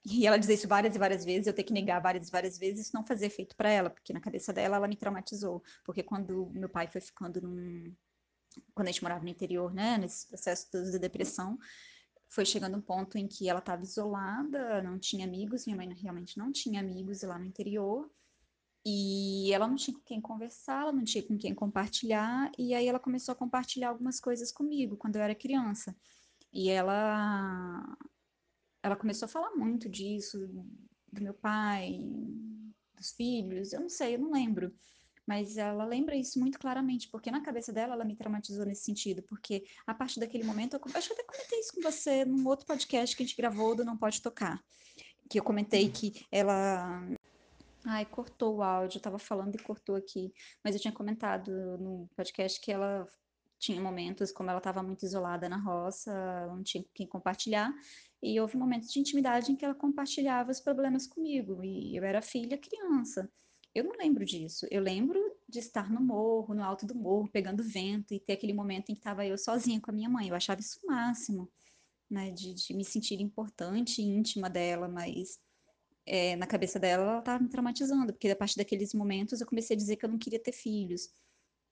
E 0.05 0.27
ela 0.27 0.39
dizer 0.39 0.55
isso 0.55 0.69
várias 0.69 0.95
e 0.95 0.99
várias 0.99 1.25
vezes, 1.25 1.47
eu 1.47 1.53
ter 1.53 1.65
que 1.65 1.73
negar 1.73 2.01
várias 2.01 2.29
e 2.29 2.31
várias 2.31 2.59
vezes, 2.59 2.87
isso 2.87 2.97
não 2.97 3.05
fazia 3.05 3.27
efeito 3.27 3.57
para 3.57 3.71
ela, 3.71 3.91
porque 3.91 4.13
na 4.13 4.21
cabeça 4.21 4.53
dela 4.53 4.77
ela 4.77 4.89
me 4.89 4.97
traumatizou. 4.97 5.63
Porque 5.85 6.03
quando 6.03 6.51
meu 6.55 6.69
pai 6.69 6.87
foi 6.87 7.01
ficando 7.01 7.41
num. 7.41 7.95
Quando 8.75 8.89
a 8.89 8.91
gente 8.91 9.03
morava 9.03 9.23
no 9.23 9.29
interior, 9.29 9.73
né, 9.73 9.99
nesse 9.99 10.27
processo 10.27 10.69
de 10.71 10.99
depressão, 10.99 11.59
foi 12.29 12.45
chegando 12.45 12.77
um 12.77 12.81
ponto 12.81 13.17
em 13.17 13.27
que 13.27 13.49
ela 13.49 13.61
estava 13.61 13.83
isolada, 13.83 14.83
não 14.83 14.99
tinha 14.99 15.27
amigos, 15.27 15.67
minha 15.67 15.77
mãe 15.77 15.93
realmente 15.95 16.37
não 16.37 16.53
tinha 16.53 16.81
amigos 16.81 17.23
lá 17.23 17.39
no 17.39 17.45
interior, 17.45 18.11
e 18.85 19.53
ela 19.53 19.67
não 19.67 19.77
tinha 19.77 19.97
com 19.97 20.03
quem 20.05 20.21
conversar, 20.21 20.83
ela 20.83 20.93
não 20.93 21.05
tinha 21.05 21.23
com 21.23 21.37
quem 21.37 21.55
compartilhar, 21.55 22.51
e 22.59 22.75
aí 22.75 22.87
ela 22.87 22.99
começou 22.99 23.33
a 23.33 23.37
compartilhar 23.37 23.91
algumas 23.91 24.21
coisas 24.21 24.53
comigo 24.53 24.97
quando 24.97 25.17
eu 25.17 25.23
era 25.23 25.35
criança. 25.35 25.97
E 26.53 26.71
ela, 26.71 27.97
ela 28.83 28.97
começou 28.97 29.27
a 29.27 29.29
falar 29.29 29.51
muito 29.55 29.89
disso, 29.89 30.49
do 31.13 31.23
meu 31.23 31.35
pai, 31.35 32.01
dos 32.97 33.13
filhos, 33.13 33.73
eu 33.73 33.81
não 33.81 33.89
sei, 33.89 34.15
eu 34.15 34.19
não 34.19 34.31
lembro. 34.31 34.75
Mas 35.27 35.59
ela 35.59 35.85
lembra 35.85 36.17
isso 36.17 36.39
muito 36.41 36.59
claramente, 36.59 37.09
porque 37.09 37.31
na 37.31 37.43
cabeça 37.43 37.71
dela 37.71 37.93
ela 37.93 38.05
me 38.05 38.17
traumatizou 38.17 38.65
nesse 38.65 38.85
sentido, 38.85 39.23
porque 39.23 39.65
a 39.87 39.93
partir 39.93 40.21
daquele 40.21 40.43
momento, 40.45 40.75
eu 40.75 40.81
acho 40.95 41.09
que 41.09 41.15
até 41.15 41.23
comentei 41.23 41.61
isso 41.61 41.75
com 41.75 41.83
você 41.83 42.25
num 42.25 42.47
outro 42.47 42.65
podcast 42.65 43.15
que 43.15 43.23
a 43.23 43.27
gente 43.27 43.37
gravou 43.37 43.77
do 43.77 43.85
Não 43.85 43.97
Pode 43.97 44.23
Tocar, 44.23 44.63
que 45.29 45.39
eu 45.39 45.45
comentei 45.45 45.91
que 45.91 46.25
ela 46.33 47.03
Ai, 47.85 48.05
cortou 48.05 48.57
o 48.57 48.63
áudio, 48.63 48.99
eu 48.99 49.03
tava 49.03 49.19
falando 49.19 49.55
e 49.55 49.63
cortou 49.63 49.97
aqui. 49.97 50.33
Mas 50.63 50.75
eu 50.75 50.81
tinha 50.81 50.93
comentado 50.93 51.51
no 51.79 52.09
podcast 52.15 52.61
que 52.61 52.73
ela 52.73 53.09
tinha 53.59 53.81
momentos, 53.81 54.31
como 54.31 54.51
ela 54.51 54.59
estava 54.59 54.83
muito 54.83 55.05
isolada 55.05 55.49
na 55.49 55.57
roça, 55.57 56.13
não 56.49 56.63
tinha 56.63 56.83
com 56.83 56.91
quem 56.95 57.07
compartilhar, 57.07 57.73
e 58.23 58.41
houve 58.41 58.57
momentos 58.57 58.93
de 58.93 58.99
intimidade 58.99 59.53
em 59.53 59.57
que 59.57 59.65
ela 59.65 59.75
compartilhava 59.75 60.51
os 60.51 60.61
problemas 60.61 61.07
comigo, 61.07 61.63
e 61.63 61.97
eu 61.97 62.05
era 62.05 62.21
filha, 62.21 62.59
criança. 62.59 63.31
Eu 63.75 63.85
não 63.85 63.93
lembro 63.97 64.25
disso. 64.25 64.67
Eu 64.71 64.83
lembro 64.83 65.19
de 65.49 65.61
estar 65.61 65.91
no 65.91 66.01
morro, 66.01 66.55
no 66.55 66.65
alto 66.65 66.85
do 66.87 66.95
morro, 66.95 67.29
pegando 67.29 67.63
vento, 67.63 68.13
e 68.13 68.21
ter 68.21 68.33
aquele 68.33 68.53
momento 68.53 68.91
em 68.91 68.95
que 68.95 69.01
estava 69.01 69.25
eu 69.25 69.39
sozinha 69.39 69.81
com 69.81 69.91
a 69.91 69.95
minha 69.95 70.09
mãe. 70.09 70.29
Eu 70.29 70.35
achava 70.35 70.61
isso 70.61 70.81
o 70.83 70.87
máximo, 70.87 71.49
né, 72.11 72.31
de, 72.31 72.55
de 72.55 72.75
me 72.75 72.85
sentir 72.85 73.21
importante 73.21 74.03
e 74.03 74.05
íntima 74.05 74.51
dela, 74.51 74.89
mas 74.89 75.39
é, 76.07 76.37
na 76.37 76.47
cabeça 76.47 76.79
dela 76.79 77.05
ela 77.05 77.19
estava 77.19 77.43
me 77.43 77.49
traumatizando, 77.49 78.13
porque 78.13 78.29
a 78.31 78.37
partir 78.37 78.57
daqueles 78.57 78.95
momentos 78.95 79.41
eu 79.41 79.47
comecei 79.47 79.77
a 79.77 79.79
dizer 79.79 79.97
que 79.97 80.05
eu 80.05 80.09
não 80.09 80.19
queria 80.19 80.41
ter 80.43 80.53
filhos. 80.53 81.11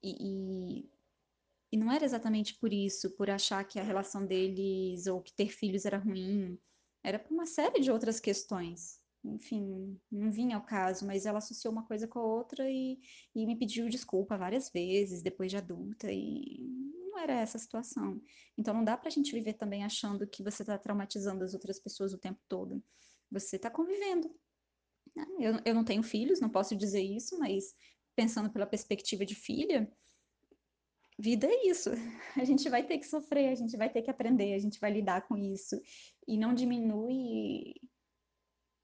E, 0.03 0.85
e 0.85 0.91
e 1.73 1.77
não 1.77 1.91
era 1.91 2.05
exatamente 2.05 2.55
por 2.59 2.73
isso, 2.73 3.11
por 3.17 3.29
achar 3.29 3.65
que 3.65 3.79
a 3.79 3.83
relação 3.83 4.25
deles 4.25 5.07
ou 5.07 5.21
que 5.21 5.33
ter 5.35 5.49
filhos 5.49 5.85
era 5.85 5.99
ruim. 5.99 6.59
Era 7.03 7.19
por 7.19 7.33
uma 7.33 7.47
série 7.47 7.81
de 7.81 7.91
outras 7.91 8.21
questões. 8.21 9.01
Enfim, 9.25 10.01
não 10.11 10.31
vinha 10.31 10.57
ao 10.57 10.65
caso, 10.65 11.05
mas 11.05 11.27
ela 11.27 11.39
associou 11.39 11.73
uma 11.73 11.85
coisa 11.85 12.07
com 12.07 12.19
a 12.21 12.25
outra 12.25 12.71
e, 12.71 12.99
e 13.35 13.47
me 13.47 13.57
pediu 13.57 13.89
desculpa 13.89 14.39
várias 14.39 14.71
vezes, 14.71 15.23
depois 15.23 15.51
de 15.51 15.57
adulta, 15.57 16.11
e 16.13 16.61
não 17.17 17.19
era 17.19 17.33
essa 17.33 17.57
a 17.57 17.61
situação. 17.61 18.21
Então 18.57 18.73
não 18.73 18.85
dá 18.85 18.97
pra 18.97 19.11
gente 19.11 19.33
viver 19.33 19.55
também 19.55 19.85
achando 19.85 20.27
que 20.27 20.43
você 20.43 20.65
tá 20.65 20.79
traumatizando 20.79 21.43
as 21.43 21.55
outras 21.55 21.81
pessoas 21.81 22.13
o 22.13 22.19
tempo 22.19 22.41
todo. 22.49 22.83
Você 23.31 23.59
tá 23.59 23.69
convivendo. 23.69 24.33
Né? 25.15 25.27
Eu, 25.41 25.61
eu 25.65 25.75
não 25.75 25.85
tenho 25.85 26.03
filhos, 26.03 26.41
não 26.41 26.49
posso 26.49 26.77
dizer 26.77 27.03
isso, 27.03 27.37
mas 27.39 27.75
pensando 28.15 28.51
pela 28.51 28.67
perspectiva 28.67 29.27
de 29.27 29.35
filha, 29.35 29.91
vida 31.19 31.47
é 31.47 31.67
isso. 31.67 31.91
A 32.37 32.45
gente 32.45 32.69
vai 32.69 32.83
ter 32.85 32.99
que 32.99 33.07
sofrer, 33.07 33.49
a 33.51 33.55
gente 33.55 33.77
vai 33.77 33.89
ter 33.89 34.03
que 34.03 34.11
aprender, 34.11 34.55
a 34.55 34.59
gente 34.59 34.79
vai 34.79 34.93
lidar 34.93 35.27
com 35.27 35.37
isso. 35.37 35.81
E 36.29 36.37
não 36.37 36.55
diminui 36.55 37.75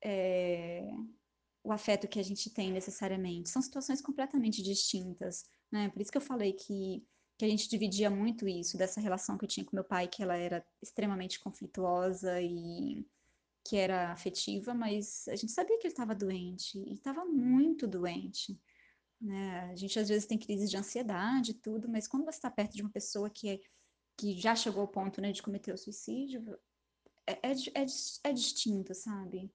é, 0.03 0.89
o 1.63 1.73
afeto 1.73 2.09
que 2.09 2.19
a 2.19 2.23
gente 2.23 2.51
tem 2.51 2.73
necessariamente. 2.73 3.51
São 3.51 3.63
situações 3.63 4.01
completamente 4.01 4.63
distintas, 4.63 5.45
né? 5.71 5.89
Por 5.91 6.01
isso 6.01 6.11
que 6.11 6.19
eu 6.19 6.23
falei 6.23 6.53
que, 6.53 7.07
que 7.39 7.45
a 7.45 7.49
gente 7.49 7.69
dividia 7.69 8.11
muito 8.11 8.49
isso, 8.49 8.77
dessa 8.77 9.01
relação 9.01 9.39
que 9.39 9.45
eu 9.45 9.49
tinha 9.49 9.65
com 9.65 9.77
meu 9.77 9.85
pai, 9.85 10.09
que 10.09 10.23
ela 10.23 10.37
era 10.37 10.65
extremamente 10.83 11.39
conflituosa 11.39 12.41
e 12.41 13.07
que 13.65 13.77
era 13.77 14.11
afetiva, 14.11 14.75
mas 14.75 15.29
a 15.29 15.37
gente 15.37 15.53
sabia 15.53 15.79
que 15.79 15.87
ele 15.87 15.93
estava 15.93 16.15
doente, 16.15 16.79
e 16.79 16.95
estava 16.95 17.25
muito 17.25 17.87
doente. 17.87 18.59
Né? 19.23 19.71
A 19.71 19.77
gente 19.77 19.97
às 20.01 20.09
vezes 20.09 20.27
tem 20.27 20.37
crise 20.37 20.69
de 20.69 20.77
ansiedade 20.77 21.53
e 21.53 21.55
tudo, 21.55 21.89
mas 21.89 22.09
quando 22.09 22.25
você 22.25 22.39
está 22.39 22.51
perto 22.51 22.75
de 22.75 22.83
uma 22.83 22.91
pessoa 22.91 23.31
que, 23.31 23.51
é, 23.51 23.61
que 24.17 24.37
já 24.37 24.57
chegou 24.57 24.81
ao 24.81 24.89
ponto 24.89 25.21
né, 25.21 25.31
de 25.31 25.41
cometer 25.41 25.73
o 25.73 25.79
suicídio, 25.79 26.59
é, 27.25 27.35
é, 27.35 27.53
é, 27.53 27.87
é 28.25 28.33
distinto, 28.33 28.93
sabe? 28.95 29.49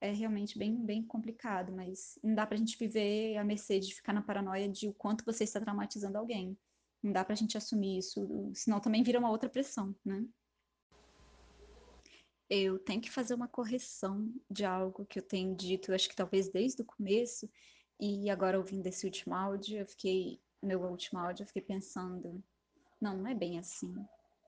É 0.00 0.10
realmente 0.10 0.58
bem, 0.58 0.74
bem 0.74 1.02
complicado, 1.02 1.70
mas 1.70 2.18
não 2.24 2.34
dá 2.34 2.46
pra 2.46 2.56
gente 2.56 2.78
viver 2.78 3.36
à 3.36 3.44
mercê 3.44 3.78
de 3.78 3.94
ficar 3.94 4.14
na 4.14 4.22
paranoia 4.22 4.66
de 4.66 4.88
o 4.88 4.94
quanto 4.94 5.22
você 5.22 5.44
está 5.44 5.60
traumatizando 5.60 6.16
alguém. 6.16 6.56
Não 7.02 7.12
dá 7.12 7.22
pra 7.22 7.34
gente 7.34 7.58
assumir 7.58 7.98
isso, 7.98 8.50
senão 8.54 8.80
também 8.80 9.02
vira 9.02 9.18
uma 9.18 9.30
outra 9.30 9.50
pressão, 9.50 9.94
né? 10.02 10.24
Eu 12.48 12.78
tenho 12.78 13.02
que 13.02 13.10
fazer 13.10 13.34
uma 13.34 13.46
correção 13.46 14.32
de 14.50 14.64
algo 14.64 15.04
que 15.04 15.18
eu 15.18 15.22
tenho 15.22 15.54
dito, 15.54 15.92
acho 15.92 16.08
que 16.08 16.16
talvez 16.16 16.48
desde 16.48 16.80
o 16.80 16.86
começo, 16.86 17.48
e 18.00 18.30
agora 18.30 18.58
ouvindo 18.58 18.86
esse 18.86 19.04
último 19.04 19.34
áudio, 19.34 19.78
eu 19.78 19.86
fiquei, 19.86 20.40
meu 20.62 20.80
último 20.82 21.18
áudio, 21.18 21.42
eu 21.42 21.46
fiquei 21.46 21.62
pensando, 21.62 22.42
não, 23.00 23.16
não 23.18 23.26
é 23.26 23.34
bem 23.34 23.58
assim, 23.58 23.94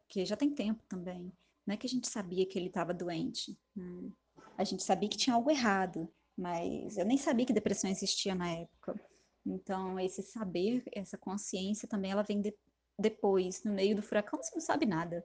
porque 0.02 0.24
já 0.24 0.36
tem 0.36 0.50
tempo 0.50 0.82
também. 0.88 1.32
Não 1.66 1.74
é 1.74 1.76
que 1.76 1.86
a 1.86 1.90
gente 1.90 2.08
sabia 2.08 2.46
que 2.46 2.58
ele 2.58 2.66
estava 2.66 2.92
doente. 2.92 3.56
Né? 3.76 4.10
A 4.56 4.64
gente 4.64 4.82
sabia 4.82 5.08
que 5.08 5.16
tinha 5.16 5.36
algo 5.36 5.50
errado, 5.50 6.08
mas 6.36 6.96
eu 6.96 7.04
nem 7.04 7.16
sabia 7.16 7.46
que 7.46 7.52
depressão 7.52 7.90
existia 7.90 8.34
na 8.34 8.50
época. 8.50 8.98
Então, 9.44 9.98
esse 9.98 10.22
saber, 10.22 10.82
essa 10.92 11.18
consciência 11.18 11.88
também, 11.88 12.10
ela 12.10 12.22
vem 12.22 12.40
de, 12.40 12.54
depois, 12.98 13.62
no 13.64 13.72
meio 13.72 13.96
do 13.96 14.02
furacão, 14.02 14.42
você 14.42 14.54
não 14.54 14.62
sabe 14.62 14.86
nada. 14.86 15.24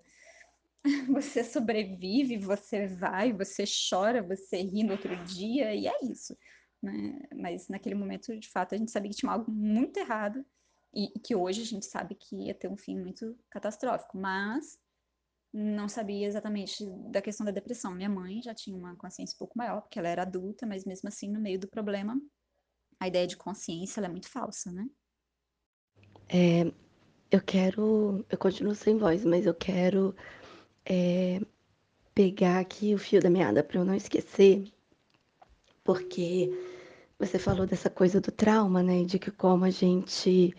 Você 1.10 1.44
sobrevive, 1.44 2.38
você 2.38 2.88
vai, 2.88 3.34
você 3.34 3.66
chora, 3.90 4.24
você 4.24 4.62
ri 4.62 4.84
no 4.84 4.94
outro 4.94 5.14
dia, 5.26 5.76
e 5.76 5.86
é 5.86 6.06
isso. 6.06 6.38
Né? 6.82 7.20
Mas 7.36 7.68
naquele 7.68 7.96
momento, 7.96 8.38
de 8.38 8.50
fato, 8.50 8.76
a 8.76 8.78
gente 8.78 8.92
sabia 8.92 9.10
que 9.10 9.18
tinha 9.18 9.32
algo 9.32 9.52
muito 9.52 9.98
errado 9.98 10.46
e, 10.94 11.08
que 11.20 11.36
hoje 11.36 11.62
a 11.62 11.66
gente 11.66 11.86
sabe 11.86 12.16
que 12.16 12.48
ia 12.48 12.54
ter 12.54 12.68
um 12.68 12.78
fim 12.78 12.98
muito 12.98 13.38
catastrófico. 13.50 14.18
Mas 14.18 14.78
não 15.54 15.88
sabia 15.88 16.28
exatamente 16.28 16.86
da 17.10 17.22
questão 17.22 17.46
da 17.46 17.52
depressão. 17.52 17.94
Minha 17.94 18.10
mãe 18.10 18.42
já 18.42 18.54
tinha 18.54 18.76
uma 18.76 18.96
consciência 18.96 19.36
um 19.36 19.40
pouco 19.40 19.58
maior, 19.58 19.82
porque 19.82 19.98
ela 19.98 20.10
era 20.10 20.22
adulta, 20.22 20.66
mas 20.66 20.86
mesmo 20.86 21.08
assim, 21.08 21.30
no 21.32 21.40
meio 21.40 21.60
do 21.60 21.68
problema, 21.68 22.20
a 23.00 23.08
ideia 23.08 23.26
de 23.26 23.38
consciência 23.38 24.02
é 24.02 24.10
muito 24.10 24.30
falsa, 24.30 24.72
né? 24.72 24.88
É, 26.30 26.72
eu 27.32 27.42
quero. 27.42 28.26
Eu 28.30 28.38
continuo 28.38 28.76
sem 28.76 28.98
voz, 28.98 29.24
mas 29.24 29.46
eu 29.46 29.54
quero 29.54 30.16
é, 30.86 31.40
pegar 32.14 32.60
aqui 32.60 32.94
o 32.94 32.98
fio 32.98 33.22
da 33.22 33.30
meada 33.30 33.64
para 33.64 33.80
eu 33.80 33.86
não 33.86 33.96
esquecer, 33.96 34.72
porque 35.88 36.52
você 37.18 37.40
falou 37.40 37.66
dessa 37.66 37.90
coisa 37.90 38.20
do 38.20 38.30
trauma, 38.30 38.84
né? 38.84 39.06
De 39.06 39.18
que 39.18 39.32
como 39.32 39.64
a 39.64 39.70
gente, 39.70 40.54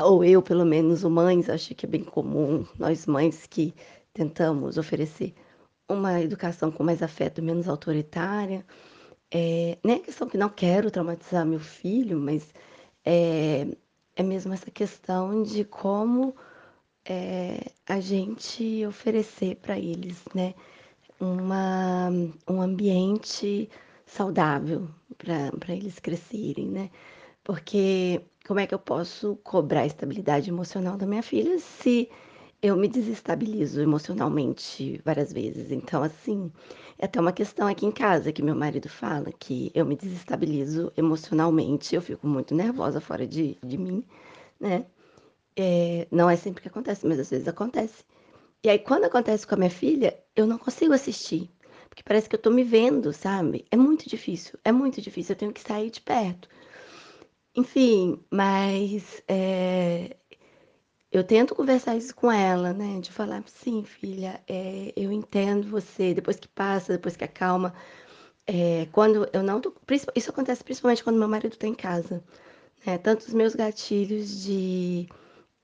ou 0.00 0.24
eu 0.24 0.42
pelo 0.42 0.66
menos, 0.66 1.04
mães, 1.04 1.48
acho 1.48 1.76
que 1.76 1.86
é 1.86 1.88
bem 1.88 2.02
comum, 2.02 2.66
nós 2.76 3.06
mães 3.06 3.46
que 3.46 3.72
tentamos 4.12 4.78
oferecer 4.78 5.32
uma 5.88 6.20
educação 6.20 6.72
com 6.72 6.82
mais 6.82 7.02
afeto, 7.02 7.40
menos 7.40 7.68
autoritária. 7.68 8.66
É, 9.30 9.78
nem 9.84 9.96
a 9.96 10.00
questão 10.00 10.28
que 10.28 10.36
não 10.36 10.48
quero 10.50 10.90
traumatizar 10.90 11.46
meu 11.46 11.60
filho, 11.60 12.18
mas 12.18 12.52
é, 13.04 13.66
é 14.16 14.22
mesmo 14.24 14.52
essa 14.52 14.70
questão 14.72 15.42
de 15.44 15.64
como 15.64 16.34
é, 17.04 17.70
a 17.88 18.00
gente 18.00 18.84
oferecer 18.86 19.56
para 19.56 19.78
eles, 19.78 20.22
né, 20.34 20.54
uma, 21.20 22.10
um 22.48 22.60
ambiente 22.60 23.70
saudável 24.12 24.88
para 25.18 25.74
eles 25.74 25.98
crescerem, 25.98 26.68
né? 26.68 26.90
Porque 27.44 28.20
como 28.46 28.60
é 28.60 28.66
que 28.66 28.74
eu 28.74 28.78
posso 28.78 29.36
cobrar 29.42 29.86
estabilidade 29.86 30.50
emocional 30.50 30.96
da 30.96 31.06
minha 31.06 31.22
filha 31.22 31.58
se 31.58 32.08
eu 32.62 32.76
me 32.76 32.88
desestabilizo 32.88 33.80
emocionalmente 33.80 35.00
várias 35.04 35.32
vezes? 35.32 35.72
Então, 35.72 36.02
assim, 36.02 36.52
é 36.98 37.06
até 37.06 37.20
uma 37.20 37.32
questão 37.32 37.66
aqui 37.66 37.86
em 37.86 37.92
casa 37.92 38.32
que 38.32 38.42
meu 38.42 38.54
marido 38.54 38.88
fala 38.88 39.32
que 39.32 39.72
eu 39.74 39.84
me 39.86 39.96
desestabilizo 39.96 40.92
emocionalmente, 40.96 41.94
eu 41.94 42.02
fico 42.02 42.26
muito 42.26 42.54
nervosa 42.54 43.00
fora 43.00 43.26
de, 43.26 43.58
de 43.64 43.78
mim, 43.78 44.04
né? 44.60 44.86
É, 45.56 46.06
não 46.10 46.30
é 46.30 46.36
sempre 46.36 46.62
que 46.62 46.68
acontece, 46.68 47.06
mas 47.06 47.18
às 47.18 47.30
vezes 47.30 47.48
acontece. 47.48 48.04
E 48.64 48.70
aí, 48.70 48.78
quando 48.78 49.04
acontece 49.04 49.46
com 49.46 49.54
a 49.54 49.58
minha 49.58 49.70
filha, 49.70 50.16
eu 50.36 50.46
não 50.46 50.58
consigo 50.58 50.94
assistir. 50.94 51.50
Porque 51.92 52.02
parece 52.02 52.26
que 52.26 52.34
eu 52.34 52.40
tô 52.40 52.48
me 52.48 52.64
vendo, 52.64 53.12
sabe? 53.12 53.66
É 53.70 53.76
muito 53.76 54.08
difícil, 54.08 54.58
é 54.64 54.72
muito 54.72 54.98
difícil. 55.02 55.34
Eu 55.34 55.38
tenho 55.38 55.52
que 55.52 55.60
sair 55.60 55.90
de 55.90 56.00
perto. 56.00 56.48
Enfim, 57.54 58.18
mas 58.30 59.22
é, 59.28 60.16
eu 61.12 61.22
tento 61.22 61.54
conversar 61.54 61.94
isso 61.94 62.14
com 62.14 62.32
ela, 62.32 62.72
né? 62.72 62.98
De 62.98 63.12
falar, 63.12 63.44
sim, 63.46 63.84
filha, 63.84 64.42
é, 64.48 64.94
eu 64.96 65.12
entendo 65.12 65.68
você. 65.68 66.14
Depois 66.14 66.38
que 66.38 66.48
passa, 66.48 66.94
depois 66.94 67.14
que 67.14 67.24
acalma. 67.24 67.74
É, 68.46 68.86
quando 68.92 69.28
eu 69.30 69.42
não 69.42 69.60
tô. 69.60 69.74
Isso 70.16 70.30
acontece 70.30 70.64
principalmente 70.64 71.04
quando 71.04 71.18
meu 71.18 71.28
marido 71.28 71.58
tá 71.58 71.66
em 71.66 71.74
casa. 71.74 72.24
Né? 72.86 72.96
Tanto 72.98 73.26
os 73.26 73.34
meus 73.34 73.54
gatilhos 73.54 74.42
de 74.42 75.08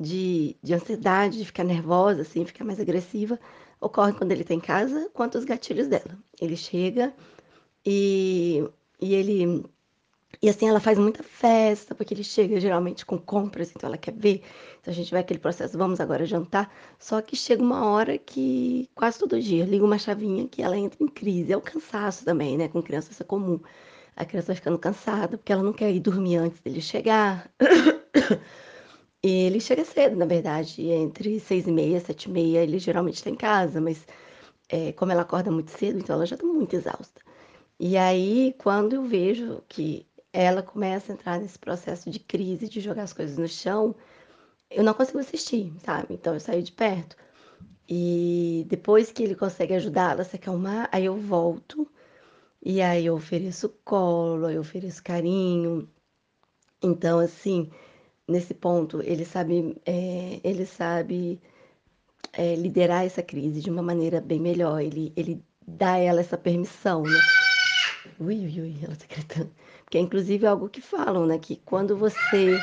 de, 0.01 0.57
de 0.62 0.74
ansiedade, 0.74 1.39
de 1.39 1.45
ficar 1.45 1.64
nervosa, 1.64 2.22
assim, 2.22 2.45
ficar 2.45 2.64
mais 2.64 2.81
agressiva, 2.81 3.39
ocorre 3.81 4.12
quando 4.12 4.33
ele 4.33 4.43
está 4.43 4.55
em 4.55 4.61
casa, 4.61 5.11
quanto 5.12 5.39
os 5.39 5.45
gatilhos 5.45 5.89
dela. 5.89 6.18
Ele 6.41 6.57
chega 6.57 7.14
e, 7.85 8.62
e 9.01 9.14
ele. 9.14 9.64
E 10.43 10.49
assim, 10.49 10.68
ela 10.68 10.79
faz 10.79 10.99
muita 10.99 11.22
festa, 11.22 11.95
porque 11.95 12.14
ele 12.14 12.22
chega 12.22 12.61
geralmente 12.61 13.05
com 13.05 13.18
compras, 13.18 13.70
então 13.74 13.89
ela 13.89 13.97
quer 13.97 14.12
ver. 14.12 14.43
Então 14.81 14.93
a 14.93 14.95
gente 14.95 15.11
vai 15.11 15.20
aquele 15.20 15.41
processo, 15.41 15.76
vamos 15.79 16.01
agora 16.01 16.26
jantar. 16.26 16.72
Só 16.99 17.20
que 17.22 17.35
chega 17.35 17.62
uma 17.62 17.87
hora 17.87 18.18
que, 18.18 18.89
quase 18.95 19.18
todo 19.18 19.41
dia, 19.41 19.64
liga 19.64 19.85
uma 19.85 19.99
chavinha 19.99 20.47
que 20.47 20.62
ela 20.62 20.76
entra 20.76 21.03
em 21.03 21.09
crise. 21.09 21.53
É 21.53 21.57
o 21.57 21.61
cansaço 21.61 22.24
também, 22.24 22.57
né? 22.59 22.68
Com 22.68 22.83
criança 22.83 23.11
isso 23.11 23.22
é 23.22 23.26
comum. 23.26 23.59
A 24.14 24.24
criança 24.24 24.49
vai 24.49 24.57
ficando 24.57 24.79
cansada, 24.79 25.39
porque 25.39 25.53
ela 25.53 25.62
não 25.62 25.72
quer 25.72 25.91
ir 25.93 26.01
dormir 26.01 26.37
antes 26.37 26.61
dele 26.61 26.81
chegar. 26.81 27.51
Ele 29.23 29.61
chega 29.61 29.85
cedo, 29.85 30.16
na 30.16 30.27
verdade, 30.27 30.83
entre 30.91 31.41
seis 31.41 31.66
e 31.66 31.73
meia, 31.73 32.01
sete 32.01 32.25
e 32.25 32.31
meia, 32.31 32.62
ele 32.62 32.79
geralmente 32.79 33.16
está 33.16 33.31
em 33.31 33.35
casa, 33.35 33.81
mas 33.81 34.07
é, 34.69 34.93
como 34.93 35.12
ela 35.12 35.23
acorda 35.23 35.51
muito 35.51 35.71
cedo, 35.73 35.99
então 35.99 36.16
ela 36.16 36.27
já 36.27 36.37
está 36.37 36.47
muito 36.47 36.75
exausta. 36.77 37.21
E 37.81 37.97
aí, 37.97 38.55
quando 38.59 38.95
eu 38.95 39.05
vejo 39.05 39.62
que 39.69 40.07
ela 40.33 40.62
começa 40.62 41.12
a 41.12 41.14
entrar 41.14 41.41
nesse 41.41 41.59
processo 41.59 42.11
de 42.11 42.21
crise, 42.21 42.69
de 42.69 42.81
jogar 42.81 43.05
as 43.05 43.12
coisas 43.12 43.39
no 43.39 43.49
chão, 43.49 43.95
eu 44.71 44.85
não 44.85 44.95
consigo 44.95 45.19
assistir, 45.19 45.73
sabe? 45.85 46.14
Então 46.14 46.35
eu 46.35 46.41
saio 46.41 46.62
de 46.62 46.73
perto. 46.73 47.16
E 47.89 48.66
depois 48.69 49.11
que 49.12 49.23
ele 49.23 49.35
consegue 49.35 49.75
ajudá-la 49.75 50.23
a 50.23 50.25
se 50.25 50.37
acalmar, 50.37 50.89
aí 50.93 51.07
eu 51.07 51.16
volto. 51.16 51.91
E 52.62 52.83
aí 52.83 53.07
eu 53.07 53.14
ofereço 53.14 53.69
colo, 53.85 54.51
eu 54.51 54.61
ofereço 54.61 55.03
carinho. 55.03 55.89
Então, 56.83 57.19
assim, 57.19 57.71
nesse 58.29 58.53
ponto, 58.53 59.03
ele 59.03 59.24
sabe, 59.24 59.76
é, 59.87 60.39
ele 60.45 60.66
sabe 60.66 61.41
é, 62.33 62.55
liderar 62.55 63.05
essa 63.05 63.22
crise 63.22 63.61
de 63.61 63.70
uma 63.70 63.83
maneira 63.83 64.20
bem 64.20 64.39
melhor. 64.39 64.81
Ele, 64.81 65.12
ele 65.16 65.43
dá 65.66 65.95
a 65.95 65.99
ela 65.99 66.20
essa 66.20 66.37
permissão, 66.37 67.03
né? 67.03 67.18
Ui, 68.20 68.37
ui, 68.37 68.61
ui, 68.61 68.76
ela 68.83 68.95
tá 68.95 69.07
gritando. 69.09 69.51
Porque 69.85 69.97
é 69.97 70.01
inclusive 70.01 70.47
algo 70.47 70.68
que 70.68 70.81
falam, 70.81 71.26
né? 71.26 71.39
Que 71.39 71.57
quando 71.64 71.97
você 71.97 72.61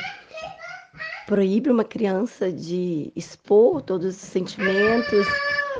proíbe 1.26 1.70
uma 1.70 1.84
criança 1.84 2.52
de 2.52 3.12
expor 3.16 3.82
todos 3.82 4.06
os 4.06 4.16
sentimentos, 4.16 5.26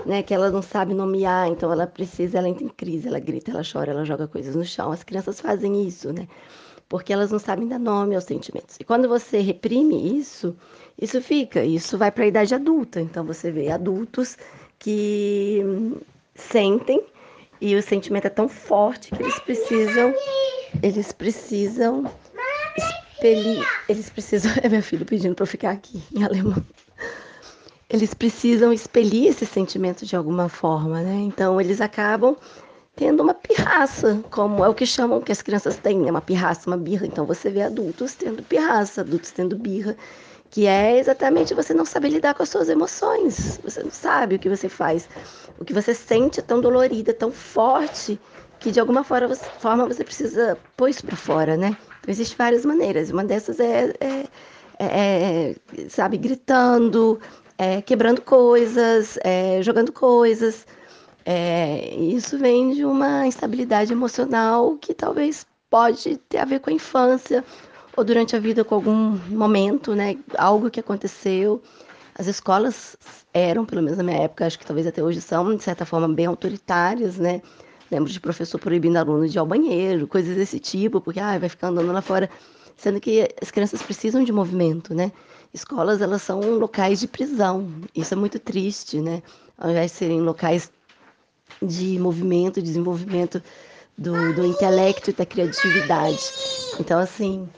né? 0.05 0.23
Que 0.23 0.35
ela 0.35 0.51
não 0.51 0.63
sabe 0.63 0.93
nomear, 0.93 1.49
então 1.49 1.71
ela 1.71 1.87
precisa, 1.87 2.39
ela 2.39 2.49
entra 2.49 2.65
em 2.65 2.69
crise, 2.69 3.07
ela 3.07 3.21
grita, 3.21 3.53
ela 3.53 3.63
chora, 3.63 3.93
ela 3.93 4.05
joga 4.05 4.27
coisas 4.27 4.57
no 4.57 4.65
chão. 4.65 4.91
As 4.91 5.05
crianças 5.05 5.41
fazem 5.41 5.87
isso, 5.87 6.13
né? 6.13 6.27
Porque 6.89 7.13
elas 7.13 7.31
não 7.31 7.39
sabem 7.39 7.67
dar 7.67 7.79
nome 7.79 8.15
aos 8.15 8.25
sentimentos. 8.25 8.77
E 8.79 8.85
quando 8.85 9.09
você 9.09 9.41
reprime 9.41 10.19
isso, 10.19 10.57
isso 11.01 11.21
fica, 11.21 11.65
isso 11.65 11.99
vai 11.99 12.11
para 12.11 12.25
a 12.25 12.29
idade 12.29 12.55
adulta. 12.55 13.01
Então 13.01 13.25
você 13.25 13.51
vê 13.51 13.71
adultos 13.71 14.37
que 14.79 15.63
sentem 16.35 17.03
e 17.61 17.75
o 17.75 17.83
sentimento 17.83 18.27
é 18.27 18.31
tão 18.31 18.49
forte 18.49 19.11
que 19.11 19.23
eles 19.23 19.39
precisam 19.41 20.15
eles 20.83 21.13
precisam 21.13 22.05
eles 23.89 24.11
precisam, 24.11 24.53
é 24.63 24.69
meu 24.69 24.83
filho 24.83 25.05
pedindo 25.05 25.35
para 25.35 25.43
eu 25.43 25.47
ficar 25.47 25.71
aqui 25.71 26.03
em 26.15 26.23
alemão. 26.23 26.63
Eles 27.89 28.15
precisam 28.15 28.73
expelir 28.73 29.29
esse 29.29 29.47
sentimento 29.47 30.05
de 30.05 30.17
alguma 30.17 30.49
forma, 30.49 31.03
né? 31.03 31.15
Então 31.21 31.61
eles 31.61 31.81
acabam 31.81 32.37
tendo 32.97 33.23
uma 33.23 33.35
pirraça, 33.35 34.19
como 34.31 34.65
é 34.65 34.69
o 34.69 34.75
que 34.75 34.87
chamam 34.87 35.21
que 35.21 35.31
as 35.31 35.43
crianças 35.43 35.77
têm, 35.77 36.01
né? 36.01 36.11
Uma 36.11 36.23
pirraça, 36.23 36.69
uma 36.69 36.79
birra. 36.79 37.07
Então 37.07 37.27
você 37.27 37.51
vê 37.51 37.63
adultos 37.63 38.15
tendo 38.15 38.43
pirraça, 38.43 39.03
adultos 39.03 39.31
tendo 39.31 39.55
birra, 39.55 39.95
que 40.51 40.67
é 40.67 40.99
exatamente 40.99 41.53
você 41.55 41.75
não 41.75 41.85
saber 41.85 42.09
lidar 42.09 42.35
com 42.35 42.43
as 42.43 42.49
suas 42.49 42.71
emoções. 42.71 43.61
Você 43.63 43.83
não 43.83 43.91
sabe 43.91 44.37
o 44.37 44.39
que 44.39 44.49
você 44.49 44.69
faz. 44.69 45.09
O 45.59 45.65
que 45.65 45.75
você 45.75 45.95
sente 45.95 46.41
é 46.41 46.43
tão 46.43 46.59
dolorido, 46.59 47.11
é 47.11 47.15
tão 47.15 47.31
forte, 47.31 48.19
que 48.59 48.71
de 48.71 48.81
alguma 48.81 49.05
forma 49.05 49.29
você, 49.29 49.45
forma 49.59 49.87
você 49.87 50.03
precisa 50.03 50.57
pôr 50.75 50.89
isso 50.89 51.05
para 51.05 51.17
fora, 51.17 51.55
né? 51.55 51.77
Então 52.01 52.11
existem 52.11 52.39
várias 52.39 52.65
maneiras. 52.65 53.11
Uma 53.11 53.25
dessas 53.25 53.61
é, 53.61 53.93
é, 54.01 54.27
é, 54.79 54.87
é 54.87 55.55
sabe, 55.91 56.17
gritando, 56.17 57.21
é, 57.59 57.83
quebrando 57.83 58.23
coisas, 58.23 59.19
é, 59.23 59.61
jogando 59.63 59.93
coisas. 59.93 60.67
É, 61.29 61.93
isso 61.97 62.39
vem 62.39 62.73
de 62.73 62.85
uma 62.85 63.27
instabilidade 63.27 63.93
emocional 63.93 64.77
que 64.77 64.95
talvez 64.95 65.45
pode 65.69 66.19
ter 66.29 66.39
a 66.39 66.45
ver 66.45 66.61
com 66.61 66.71
a 66.71 66.73
infância 66.73 67.45
ou 67.97 68.05
durante 68.05 68.37
a 68.37 68.39
vida 68.39 68.63
com 68.65 68.77
algum 68.77 69.19
momento, 69.29 69.93
né? 69.93 70.17
Algo 70.39 70.71
que 70.71 70.79
aconteceu. 70.79 71.61
As 72.17 72.29
escolas 72.29 72.97
eram, 73.35 73.65
pelo 73.65 73.83
menos 73.83 73.99
na 73.99 74.05
minha 74.05 74.19
época, 74.19 74.47
acho 74.47 74.57
que 74.57 74.65
talvez 74.65 74.87
até 74.87 75.03
hoje 75.03 75.21
são, 75.21 75.57
de 75.57 75.65
certa 75.65 75.85
forma, 75.85 76.09
bem 76.09 76.27
autoritárias, 76.27 77.19
né? 77.19 77.43
Lembro 77.91 78.11
de 78.13 78.21
professor 78.21 78.61
proibindo 78.61 78.97
aluno 78.97 79.29
de 79.29 79.37
ir 79.37 79.41
ao 79.41 79.47
banheiro, 79.47 80.07
coisas 80.07 80.37
desse 80.37 80.61
tipo, 80.61 81.01
porque 81.01 81.19
ah, 81.19 81.37
vai 81.39 81.49
ficar 81.49 81.69
andando 81.69 81.91
lá 81.93 82.01
fora. 82.01 82.31
Sendo 82.77 83.01
que 83.01 83.29
as 83.43 83.51
crianças 83.51 83.83
precisam 83.83 84.23
de 84.23 84.31
movimento, 84.31 84.95
né? 84.95 85.11
escolas 85.57 86.01
elas 86.01 86.23
são 86.23 86.41
locais 86.59 87.01
de 87.01 87.09
prisão. 87.09 87.69
Isso 87.95 88.15
é 88.15 88.17
muito 88.17 88.39
triste, 88.39 89.01
né? 89.01 89.23
Ao 89.59 89.71
invés 89.71 89.91
de 89.91 89.97
serem 89.97 90.21
locais 90.21 90.71
de 91.63 91.99
movimento, 91.99 92.63
desenvolvimento 92.63 93.43
do, 93.97 94.35
do 94.35 94.47
intelecto 94.47 95.11
e 95.11 95.13
da 95.13 95.25
criatividade. 95.25 96.19
Então, 96.79 96.99
assim, 96.99 97.49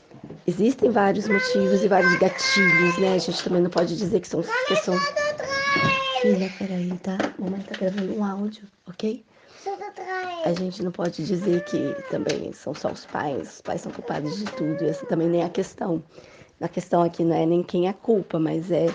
existem 0.47 0.91
vários 0.91 1.27
motivos 1.27 1.83
e 1.83 1.89
vários 1.89 2.17
gatilhos, 2.19 2.99
né? 2.99 3.15
A 3.15 3.19
gente 3.19 3.43
também 3.43 3.63
não 3.63 3.71
pode 3.71 3.97
dizer 3.97 4.21
que 4.21 4.29
são. 4.29 4.43
São... 4.85 4.95
Filha, 6.23 6.53
peraí, 6.59 6.93
tá? 7.03 7.17
Mamãe 7.39 7.61
tá 7.61 7.77
gravando 7.79 8.15
um 8.15 8.25
áudio, 8.25 8.65
ok? 8.87 9.25
A 10.45 10.53
gente 10.53 10.83
não 10.83 10.91
pode 10.91 11.25
dizer 11.25 11.65
que 11.65 11.95
também 12.11 12.53
são 12.53 12.75
só 12.75 12.91
os 12.91 13.05
pais, 13.05 13.55
os 13.55 13.61
pais 13.61 13.81
são 13.81 13.93
culpados 13.93 14.39
de 14.39 14.45
tudo, 14.53 14.85
essa 14.85 15.05
também 15.07 15.29
nem 15.29 15.43
é 15.43 15.45
a 15.45 15.51
questão. 15.51 16.03
A 16.61 16.69
questão 16.69 17.03
aqui 17.03 17.23
não 17.23 17.37
é 17.37 17.45
nem 17.45 17.63
quem 17.63 17.87
é 17.87 17.91
a 17.91 17.95
culpa, 17.95 18.39
mas 18.39 18.71
é 18.71 18.87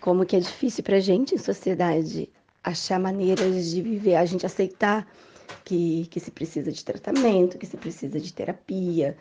como 0.00 0.24
que 0.24 0.36
é 0.36 0.40
difícil 0.40 0.84
pra 0.84 1.00
gente 1.00 1.34
em 1.34 1.38
sociedade 1.38 2.30
achar 2.64 2.98
maneiras 2.98 3.70
de 3.70 3.82
viver, 3.82 4.16
a 4.16 4.24
gente 4.24 4.46
aceitar 4.46 5.06
que, 5.64 6.06
que 6.10 6.18
se 6.18 6.30
precisa 6.30 6.72
de 6.72 6.84
tratamento, 6.84 7.58
que 7.58 7.66
se 7.66 7.76
precisa 7.76 8.18
de 8.18 8.32
terapia. 8.32 9.16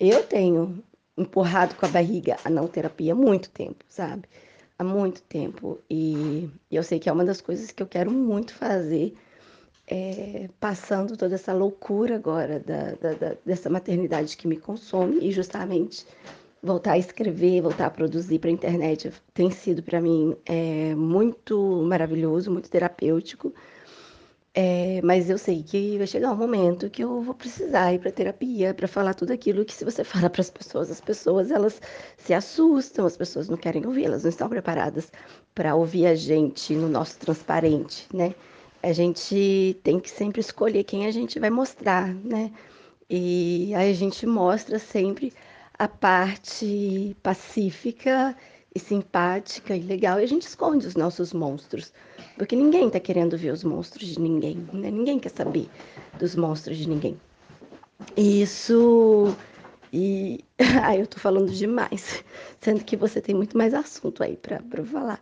Eu 0.00 0.22
tenho 0.22 0.82
empurrado 1.16 1.74
com 1.74 1.86
a 1.86 1.88
barriga 1.88 2.36
a 2.44 2.50
não 2.50 2.66
terapia 2.66 3.12
há 3.12 3.16
muito 3.16 3.50
tempo, 3.50 3.84
sabe? 3.88 4.24
Há 4.78 4.84
muito 4.84 5.22
tempo. 5.22 5.78
E 5.88 6.50
eu 6.70 6.82
sei 6.82 6.98
que 6.98 7.08
é 7.08 7.12
uma 7.12 7.24
das 7.24 7.40
coisas 7.40 7.70
que 7.70 7.82
eu 7.82 7.86
quero 7.86 8.10
muito 8.10 8.54
fazer, 8.54 9.14
é, 9.86 10.48
passando 10.58 11.16
toda 11.16 11.34
essa 11.36 11.52
loucura 11.52 12.16
agora 12.16 12.58
da, 12.58 12.92
da, 12.92 13.14
da, 13.14 13.36
dessa 13.44 13.70
maternidade 13.70 14.36
que 14.36 14.48
me 14.48 14.56
consome 14.56 15.18
e 15.26 15.30
justamente 15.30 16.06
voltar 16.66 16.92
a 16.92 16.98
escrever, 16.98 17.62
voltar 17.62 17.86
a 17.86 17.90
produzir 17.90 18.38
para 18.38 18.50
a 18.50 18.52
internet 18.52 19.12
tem 19.32 19.50
sido 19.50 19.82
para 19.82 20.00
mim 20.00 20.36
é, 20.44 20.94
muito 20.94 21.82
maravilhoso, 21.84 22.50
muito 22.50 22.68
terapêutico. 22.68 23.54
É, 24.58 25.02
mas 25.02 25.28
eu 25.28 25.36
sei 25.36 25.62
que 25.62 25.98
vai 25.98 26.06
chegar 26.06 26.32
um 26.32 26.36
momento 26.36 26.88
que 26.88 27.04
eu 27.04 27.20
vou 27.20 27.34
precisar 27.34 27.92
ir 27.92 27.98
para 27.98 28.10
terapia 28.10 28.72
para 28.72 28.88
falar 28.88 29.12
tudo 29.12 29.30
aquilo 29.30 29.66
que 29.66 29.72
se 29.74 29.84
você 29.84 30.02
fala 30.04 30.30
para 30.30 30.40
as 30.40 30.50
pessoas, 30.50 30.90
as 30.90 31.00
pessoas 31.00 31.50
elas 31.50 31.80
se 32.16 32.32
assustam, 32.32 33.04
as 33.06 33.16
pessoas 33.16 33.48
não 33.48 33.56
querem 33.58 33.86
ouvir, 33.86 34.06
elas 34.06 34.22
não 34.22 34.30
estão 34.30 34.48
preparadas 34.48 35.12
para 35.54 35.74
ouvir 35.74 36.06
a 36.06 36.14
gente 36.14 36.74
no 36.74 36.88
nosso 36.88 37.18
transparente, 37.18 38.08
né? 38.12 38.34
A 38.82 38.92
gente 38.92 39.78
tem 39.82 40.00
que 40.00 40.10
sempre 40.10 40.40
escolher 40.40 40.84
quem 40.84 41.06
a 41.06 41.10
gente 41.10 41.38
vai 41.38 41.50
mostrar, 41.50 42.14
né? 42.14 42.50
E 43.10 43.72
aí 43.74 43.90
a 43.90 43.94
gente 43.94 44.26
mostra 44.26 44.78
sempre 44.78 45.32
a 45.78 45.88
parte 45.88 47.16
pacífica 47.22 48.36
e 48.74 48.78
simpática 48.78 49.74
e 49.74 49.80
legal, 49.80 50.20
e 50.20 50.24
a 50.24 50.28
gente 50.28 50.42
esconde 50.42 50.86
os 50.86 50.94
nossos 50.94 51.32
monstros, 51.32 51.92
porque 52.36 52.54
ninguém 52.54 52.90
tá 52.90 53.00
querendo 53.00 53.36
ver 53.36 53.52
os 53.52 53.64
monstros 53.64 54.08
de 54.08 54.20
ninguém, 54.20 54.56
né? 54.72 54.90
Ninguém 54.90 55.18
quer 55.18 55.30
saber 55.30 55.68
dos 56.18 56.36
monstros 56.36 56.76
de 56.76 56.88
ninguém. 56.88 57.18
E 58.16 58.42
isso. 58.42 59.34
E. 59.92 60.44
Ai, 60.82 61.00
eu 61.00 61.06
tô 61.06 61.18
falando 61.18 61.50
demais, 61.50 62.22
sendo 62.60 62.84
que 62.84 62.96
você 62.96 63.20
tem 63.20 63.34
muito 63.34 63.56
mais 63.56 63.72
assunto 63.72 64.22
aí 64.22 64.36
para 64.36 64.60
falar. 64.84 65.20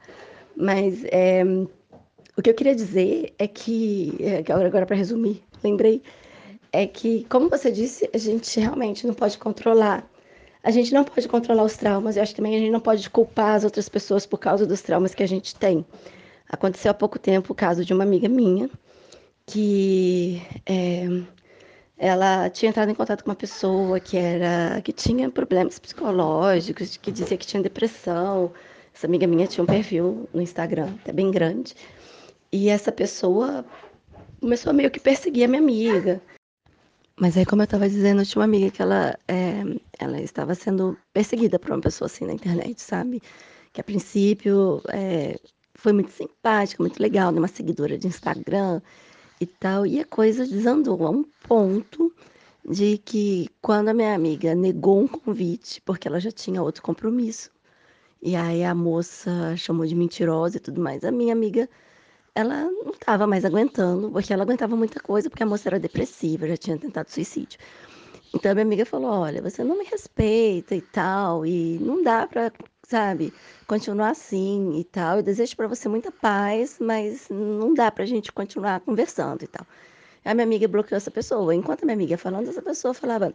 Mas 0.56 1.04
é, 1.04 1.44
o 2.36 2.42
que 2.42 2.50
eu 2.50 2.54
queria 2.54 2.74
dizer 2.74 3.34
é 3.38 3.46
que. 3.46 4.16
É, 4.20 4.38
agora 4.52 4.86
para 4.86 4.96
resumir, 4.96 5.42
lembrei. 5.62 6.02
É 6.72 6.88
que, 6.88 7.24
como 7.30 7.48
você 7.48 7.70
disse, 7.70 8.10
a 8.12 8.18
gente 8.18 8.58
realmente 8.58 9.06
não 9.06 9.14
pode 9.14 9.38
controlar 9.38 10.10
a 10.64 10.70
gente 10.70 10.94
não 10.94 11.04
pode 11.04 11.28
controlar 11.28 11.62
os 11.62 11.76
traumas, 11.76 12.16
eu 12.16 12.22
acho 12.22 12.32
que 12.32 12.36
também 12.38 12.56
a 12.56 12.58
gente 12.58 12.70
não 12.70 12.80
pode 12.80 13.08
culpar 13.10 13.54
as 13.54 13.64
outras 13.64 13.86
pessoas 13.86 14.24
por 14.24 14.38
causa 14.38 14.66
dos 14.66 14.80
traumas 14.80 15.14
que 15.14 15.22
a 15.22 15.28
gente 15.28 15.54
tem. 15.54 15.84
Aconteceu 16.48 16.90
há 16.90 16.94
pouco 16.94 17.18
tempo 17.18 17.52
o 17.52 17.54
caso 17.54 17.84
de 17.84 17.92
uma 17.92 18.02
amiga 18.02 18.28
minha 18.30 18.70
que 19.44 20.42
é, 20.64 21.06
ela 21.98 22.48
tinha 22.48 22.70
entrado 22.70 22.90
em 22.90 22.94
contato 22.94 23.22
com 23.22 23.30
uma 23.30 23.36
pessoa 23.36 24.00
que 24.00 24.16
era 24.16 24.80
que 24.80 24.90
tinha 24.92 25.30
problemas 25.30 25.78
psicológicos, 25.78 26.96
que 26.96 27.12
dizia 27.12 27.36
que 27.36 27.46
tinha 27.46 27.62
depressão. 27.62 28.50
Essa 28.94 29.06
amiga 29.06 29.26
minha 29.26 29.46
tinha 29.46 29.62
um 29.62 29.66
perfil 29.66 30.26
no 30.32 30.40
Instagram, 30.40 30.94
até 31.02 31.12
bem 31.12 31.30
grande. 31.30 31.74
E 32.50 32.70
essa 32.70 32.90
pessoa 32.90 33.66
começou 34.40 34.70
a 34.70 34.72
meio 34.72 34.90
que 34.90 35.00
perseguir 35.00 35.44
a 35.44 35.48
minha 35.48 35.60
amiga. 35.60 36.22
Mas 37.18 37.36
aí, 37.36 37.46
como 37.46 37.62
eu 37.62 37.64
estava 37.64 37.88
dizendo, 37.88 38.22
eu 38.22 38.26
tinha 38.26 38.40
uma 38.40 38.44
amiga 38.44 38.70
que 38.70 38.82
ela, 38.82 39.16
é, 39.28 39.62
ela 39.98 40.20
estava 40.20 40.54
sendo 40.54 40.98
perseguida 41.12 41.58
por 41.58 41.70
uma 41.70 41.80
pessoa 41.80 42.06
assim 42.06 42.24
na 42.24 42.32
internet, 42.32 42.80
sabe? 42.82 43.22
Que 43.72 43.80
a 43.80 43.84
princípio 43.84 44.82
é, 44.88 45.38
foi 45.74 45.92
muito 45.92 46.10
simpática, 46.10 46.82
muito 46.82 47.00
legal, 47.00 47.30
né? 47.30 47.38
uma 47.38 47.48
seguidora 47.48 47.96
de 47.96 48.08
Instagram 48.08 48.80
e 49.40 49.46
tal. 49.46 49.86
E 49.86 50.00
a 50.00 50.04
coisa 50.04 50.46
desandou 50.46 51.06
a 51.06 51.10
um 51.10 51.24
ponto 51.46 52.12
de 52.68 52.98
que 52.98 53.48
quando 53.60 53.88
a 53.90 53.94
minha 53.94 54.14
amiga 54.14 54.54
negou 54.54 55.00
um 55.00 55.08
convite, 55.08 55.80
porque 55.82 56.08
ela 56.08 56.18
já 56.18 56.32
tinha 56.32 56.62
outro 56.62 56.82
compromisso, 56.82 57.50
e 58.22 58.34
aí 58.34 58.64
a 58.64 58.74
moça 58.74 59.54
chamou 59.56 59.86
de 59.86 59.94
mentirosa 59.94 60.56
e 60.56 60.60
tudo 60.60 60.80
mais, 60.80 61.04
a 61.04 61.12
minha 61.12 61.32
amiga 61.32 61.68
ela 62.34 62.64
não 62.64 62.92
estava 62.92 63.26
mais 63.26 63.44
aguentando, 63.44 64.10
porque 64.10 64.32
ela 64.32 64.42
aguentava 64.42 64.74
muita 64.76 65.00
coisa, 65.00 65.30
porque 65.30 65.42
a 65.42 65.46
moça 65.46 65.68
era 65.68 65.78
depressiva, 65.78 66.48
já 66.48 66.56
tinha 66.56 66.78
tentado 66.78 67.10
suicídio. 67.10 67.58
Então 68.34 68.52
minha 68.52 68.64
amiga 68.64 68.84
falou: 68.84 69.10
Olha, 69.10 69.40
você 69.40 69.62
não 69.62 69.78
me 69.78 69.84
respeita 69.84 70.74
e 70.74 70.80
tal, 70.80 71.46
e 71.46 71.78
não 71.78 72.02
dá 72.02 72.26
para, 72.26 72.52
sabe, 72.82 73.32
continuar 73.66 74.10
assim 74.10 74.78
e 74.80 74.84
tal. 74.84 75.18
Eu 75.18 75.22
desejo 75.22 75.56
para 75.56 75.68
você 75.68 75.88
muita 75.88 76.10
paz, 76.10 76.78
mas 76.80 77.28
não 77.30 77.72
dá 77.72 77.90
para 77.92 78.02
a 78.02 78.06
gente 78.06 78.32
continuar 78.32 78.80
conversando 78.80 79.44
e 79.44 79.46
tal. 79.46 79.64
A 80.24 80.34
minha 80.34 80.44
amiga 80.44 80.66
bloqueou 80.66 80.96
essa 80.96 81.10
pessoa. 81.10 81.54
Enquanto 81.54 81.82
a 81.82 81.86
minha 81.86 81.94
amiga 81.94 82.18
falando, 82.18 82.48
essa 82.48 82.62
pessoa 82.62 82.92
falava: 82.92 83.32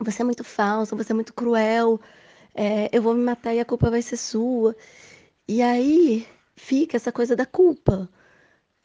Você 0.00 0.20
é 0.20 0.24
muito 0.24 0.44
falsa, 0.44 0.94
você 0.94 1.12
é 1.12 1.14
muito 1.14 1.32
cruel, 1.32 1.98
é, 2.54 2.90
eu 2.92 3.00
vou 3.00 3.14
me 3.14 3.24
matar 3.24 3.54
e 3.54 3.60
a 3.60 3.64
culpa 3.64 3.90
vai 3.90 4.02
ser 4.02 4.18
sua. 4.18 4.76
E 5.48 5.62
aí 5.62 6.26
fica 6.54 6.96
essa 6.96 7.10
coisa 7.12 7.34
da 7.34 7.46
culpa. 7.46 8.08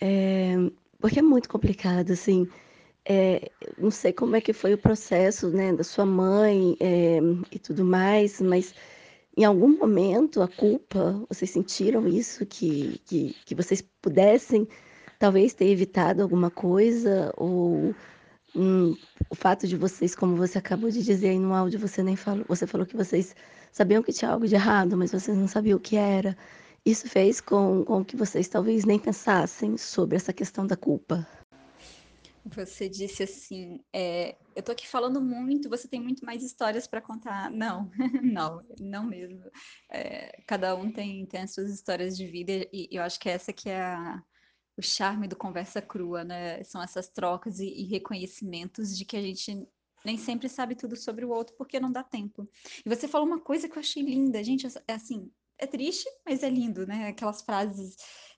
É, 0.05 0.55
porque 0.99 1.19
é 1.19 1.21
muito 1.21 1.47
complicado, 1.47 2.11
assim. 2.11 2.45
É, 3.05 3.49
não 3.77 3.89
sei 3.91 4.11
como 4.11 4.35
é 4.35 4.41
que 4.41 4.51
foi 4.53 4.73
o 4.73 4.77
processo, 4.77 5.49
né, 5.49 5.73
da 5.73 5.83
sua 5.83 6.05
mãe 6.05 6.75
é, 6.79 7.19
e 7.51 7.59
tudo 7.59 7.85
mais, 7.85 8.41
mas 8.41 8.73
em 9.37 9.45
algum 9.45 9.77
momento 9.77 10.41
a 10.41 10.47
culpa, 10.47 11.21
vocês 11.29 11.51
sentiram 11.51 12.07
isso, 12.07 12.45
que, 12.45 13.01
que, 13.05 13.35
que 13.45 13.55
vocês 13.55 13.81
pudessem 14.01 14.67
talvez 15.19 15.53
ter 15.53 15.67
evitado 15.67 16.21
alguma 16.21 16.49
coisa, 16.51 17.33
ou 17.37 17.95
hum, 18.55 18.95
o 19.29 19.35
fato 19.35 19.67
de 19.67 19.77
vocês, 19.77 20.15
como 20.15 20.35
você 20.35 20.57
acabou 20.57 20.89
de 20.89 21.03
dizer 21.03 21.29
aí 21.29 21.39
no 21.39 21.53
áudio, 21.53 21.79
você 21.79 22.03
nem 22.03 22.15
falou, 22.15 22.45
você 22.47 22.67
falou 22.67 22.85
que 22.85 22.95
vocês 22.95 23.35
sabiam 23.71 24.03
que 24.03 24.13
tinha 24.13 24.31
algo 24.31 24.47
de 24.47 24.55
errado, 24.55 24.97
mas 24.97 25.11
vocês 25.11 25.37
não 25.37 25.47
sabiam 25.47 25.77
o 25.77 25.81
que 25.81 25.95
era. 25.97 26.37
Isso 26.85 27.07
fez 27.07 27.39
com, 27.39 27.85
com 27.85 28.03
que 28.03 28.17
vocês 28.17 28.49
talvez 28.49 28.83
nem 28.83 28.99
pensassem 28.99 29.77
sobre 29.77 30.17
essa 30.17 30.33
questão 30.33 30.67
da 30.67 30.75
culpa. 30.75 31.25
Você 32.45 32.89
disse 32.89 33.23
assim, 33.23 33.81
é, 33.93 34.35
eu 34.53 34.61
tô 34.61 34.73
aqui 34.73 34.85
falando 34.85 35.21
muito, 35.21 35.69
você 35.69 35.87
tem 35.87 36.01
muito 36.01 36.25
mais 36.25 36.43
histórias 36.43 36.85
para 36.85 36.99
contar. 36.99 37.49
Não, 37.49 37.89
não, 38.21 38.61
não 38.81 39.05
mesmo. 39.05 39.49
É, 39.89 40.41
cada 40.45 40.75
um 40.75 40.91
tem, 40.91 41.25
tem 41.25 41.43
as 41.43 41.53
suas 41.53 41.69
histórias 41.69 42.17
de 42.17 42.27
vida 42.27 42.67
e 42.73 42.89
eu 42.91 43.01
acho 43.01 43.17
que 43.17 43.29
essa 43.29 43.53
que 43.53 43.69
é 43.69 43.81
a, 43.81 44.21
o 44.75 44.81
charme 44.81 45.25
do 45.25 45.37
conversa 45.37 45.81
crua, 45.81 46.25
né? 46.25 46.61
São 46.65 46.83
essas 46.83 47.07
trocas 47.07 47.59
e, 47.59 47.65
e 47.65 47.85
reconhecimentos 47.85 48.97
de 48.97 49.05
que 49.05 49.15
a 49.15 49.21
gente 49.21 49.65
nem 50.03 50.17
sempre 50.17 50.49
sabe 50.49 50.75
tudo 50.75 50.97
sobre 50.97 51.23
o 51.23 51.29
outro 51.29 51.55
porque 51.57 51.79
não 51.79 51.93
dá 51.93 52.03
tempo. 52.03 52.45
E 52.85 52.89
você 52.89 53.07
falou 53.07 53.25
uma 53.25 53.39
coisa 53.39 53.69
que 53.69 53.77
eu 53.77 53.79
achei 53.79 54.03
linda, 54.03 54.43
gente, 54.43 54.67
é 54.85 54.93
assim, 54.93 55.31
é 55.63 55.67
triste, 55.67 56.09
mas 56.25 56.43
é 56.43 56.49
lindo, 56.49 56.85
né? 56.85 57.07
Aquelas 57.07 57.41
frases 57.41 57.95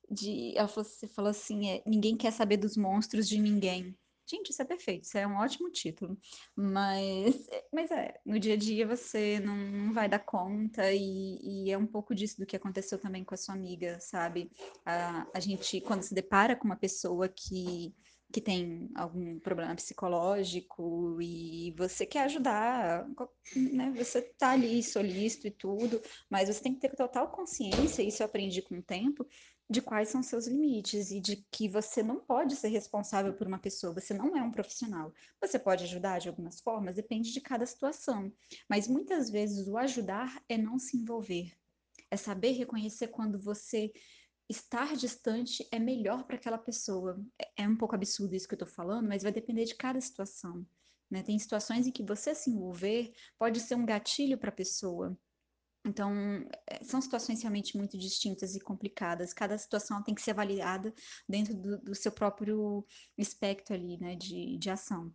de. 0.10 0.53
Você 0.76 1.07
falou 1.07 1.31
assim: 1.31 1.69
é, 1.69 1.84
ninguém 1.85 2.15
quer 2.15 2.31
saber 2.31 2.57
dos 2.57 2.77
monstros 2.77 3.27
de 3.27 3.39
ninguém. 3.39 3.97
Gente, 4.27 4.49
isso 4.49 4.61
é 4.61 4.65
perfeito, 4.65 5.03
isso 5.03 5.18
é 5.19 5.27
um 5.27 5.35
ótimo 5.38 5.69
título. 5.69 6.18
Mas, 6.56 7.47
mas 7.72 7.91
é, 7.91 8.19
no 8.26 8.39
dia 8.39 8.56
a 8.56 8.57
dia 8.57 8.88
você 8.88 9.39
não, 9.39 9.56
não 9.56 9.93
vai 9.93 10.10
dar 10.10 10.18
conta, 10.18 10.91
e, 10.91 11.38
e, 11.43 11.72
é 11.72 11.77
um 11.77 11.85
pouco 11.85 12.15
disso 12.15 12.39
do 12.39 12.45
que 12.45 12.56
aconteceu 12.56 12.97
também 12.97 13.23
com 13.23 13.35
a 13.35 13.38
sua 13.38 13.53
amiga, 13.53 13.99
sabe? 13.99 14.49
A, 14.84 15.27
a 15.31 15.39
gente, 15.39 15.80
quando 15.81 16.02
se 16.02 16.15
depara 16.15 16.56
com 16.56 16.65
uma 16.65 16.76
pessoa 16.76 17.30
que 17.30 17.93
que 18.31 18.41
tem 18.41 18.89
algum 18.95 19.39
problema 19.39 19.76
psicológico 19.76 21.22
e 21.22 21.73
você 21.77 22.06
quer 22.06 22.23
ajudar, 22.23 23.07
né? 23.56 23.93
Você 23.97 24.22
tá 24.22 24.52
ali 24.52 24.84
solícito 24.84 25.47
e 25.47 25.52
tudo, 25.52 26.02
mas 26.30 26.49
você 26.49 26.61
tem 26.61 26.73
que 26.73 26.81
ter 26.81 26.95
total 26.95 27.30
consciência, 27.30 28.02
isso 28.02 28.22
eu 28.22 28.26
aprendi 28.26 28.61
com 28.61 28.77
o 28.77 28.84
tempo, 28.84 29.26
de 29.69 29.81
quais 29.81 30.10
são 30.10 30.22
seus 30.22 30.47
limites 30.47 31.11
e 31.11 31.19
de 31.19 31.45
que 31.52 31.68
você 31.68 32.03
não 32.03 32.19
pode 32.19 32.56
ser 32.56 32.68
responsável 32.68 33.34
por 33.34 33.47
uma 33.47 33.57
pessoa, 33.57 33.93
você 33.93 34.14
não 34.14 34.38
é 34.38 34.43
um 34.43 34.52
profissional. 34.52 35.14
Você 35.41 35.57
pode 35.57 35.84
ajudar 35.85 36.19
de 36.19 36.30
algumas 36.30 36.61
formas, 36.61 36.95
depende 36.95 37.31
de 37.31 37.41
cada 37.41 37.65
situação, 37.65 38.31
mas 38.69 38.88
muitas 38.88 39.30
vezes 39.30 39.68
o 39.68 39.77
ajudar 39.77 40.43
é 40.47 40.57
não 40.57 40.77
se 40.77 40.97
envolver. 40.97 41.52
É 42.11 42.18
saber 42.18 42.52
reconhecer 42.52 43.07
quando 43.07 43.39
você 43.39 43.91
estar 44.49 44.95
distante 44.95 45.67
é 45.72 45.80
melhor 45.80 46.23
para 46.23 46.35
aquela 46.35 46.57
pessoa. 46.57 47.19
É, 47.39 47.63
é 47.63 47.67
um 47.67 47.76
pouco 47.76 47.95
absurdo 47.95 48.35
isso 48.35 48.47
que 48.47 48.53
eu 48.53 48.63
estou 48.63 48.67
falando, 48.67 49.07
mas 49.07 49.23
vai 49.23 49.31
depender 49.31 49.65
de 49.65 49.76
cada 49.76 49.99
situação. 49.99 50.65
Né? 51.09 51.23
Tem 51.23 51.38
situações 51.38 51.88
em 51.88 51.91
que 51.91 52.03
você 52.03 52.34
se 52.34 52.49
envolver 52.49 53.13
pode 53.38 53.59
ser 53.59 53.76
um 53.76 53.85
gatilho 53.85 54.38
para 54.38 54.49
a 54.49 54.53
pessoa. 54.53 55.17
Então, 55.85 56.11
é, 56.67 56.84
são 56.84 56.99
situações 56.99 57.41
realmente 57.41 57.77
muito 57.77 57.95
distintas 57.97 58.55
e 58.55 58.59
complicadas. 58.59 59.34
Cada 59.34 59.55
situação 59.57 60.01
tem 60.01 60.15
que 60.15 60.22
ser 60.22 60.31
avaliada 60.31 60.93
dentro 61.30 61.53
do, 61.53 61.77
do 61.77 61.95
seu 61.95 62.11
próprio 62.11 62.84
espectro 63.15 63.76
ali, 63.76 63.97
né, 63.97 64.15
de, 64.15 64.57
de 64.57 64.69
ação. 64.69 65.13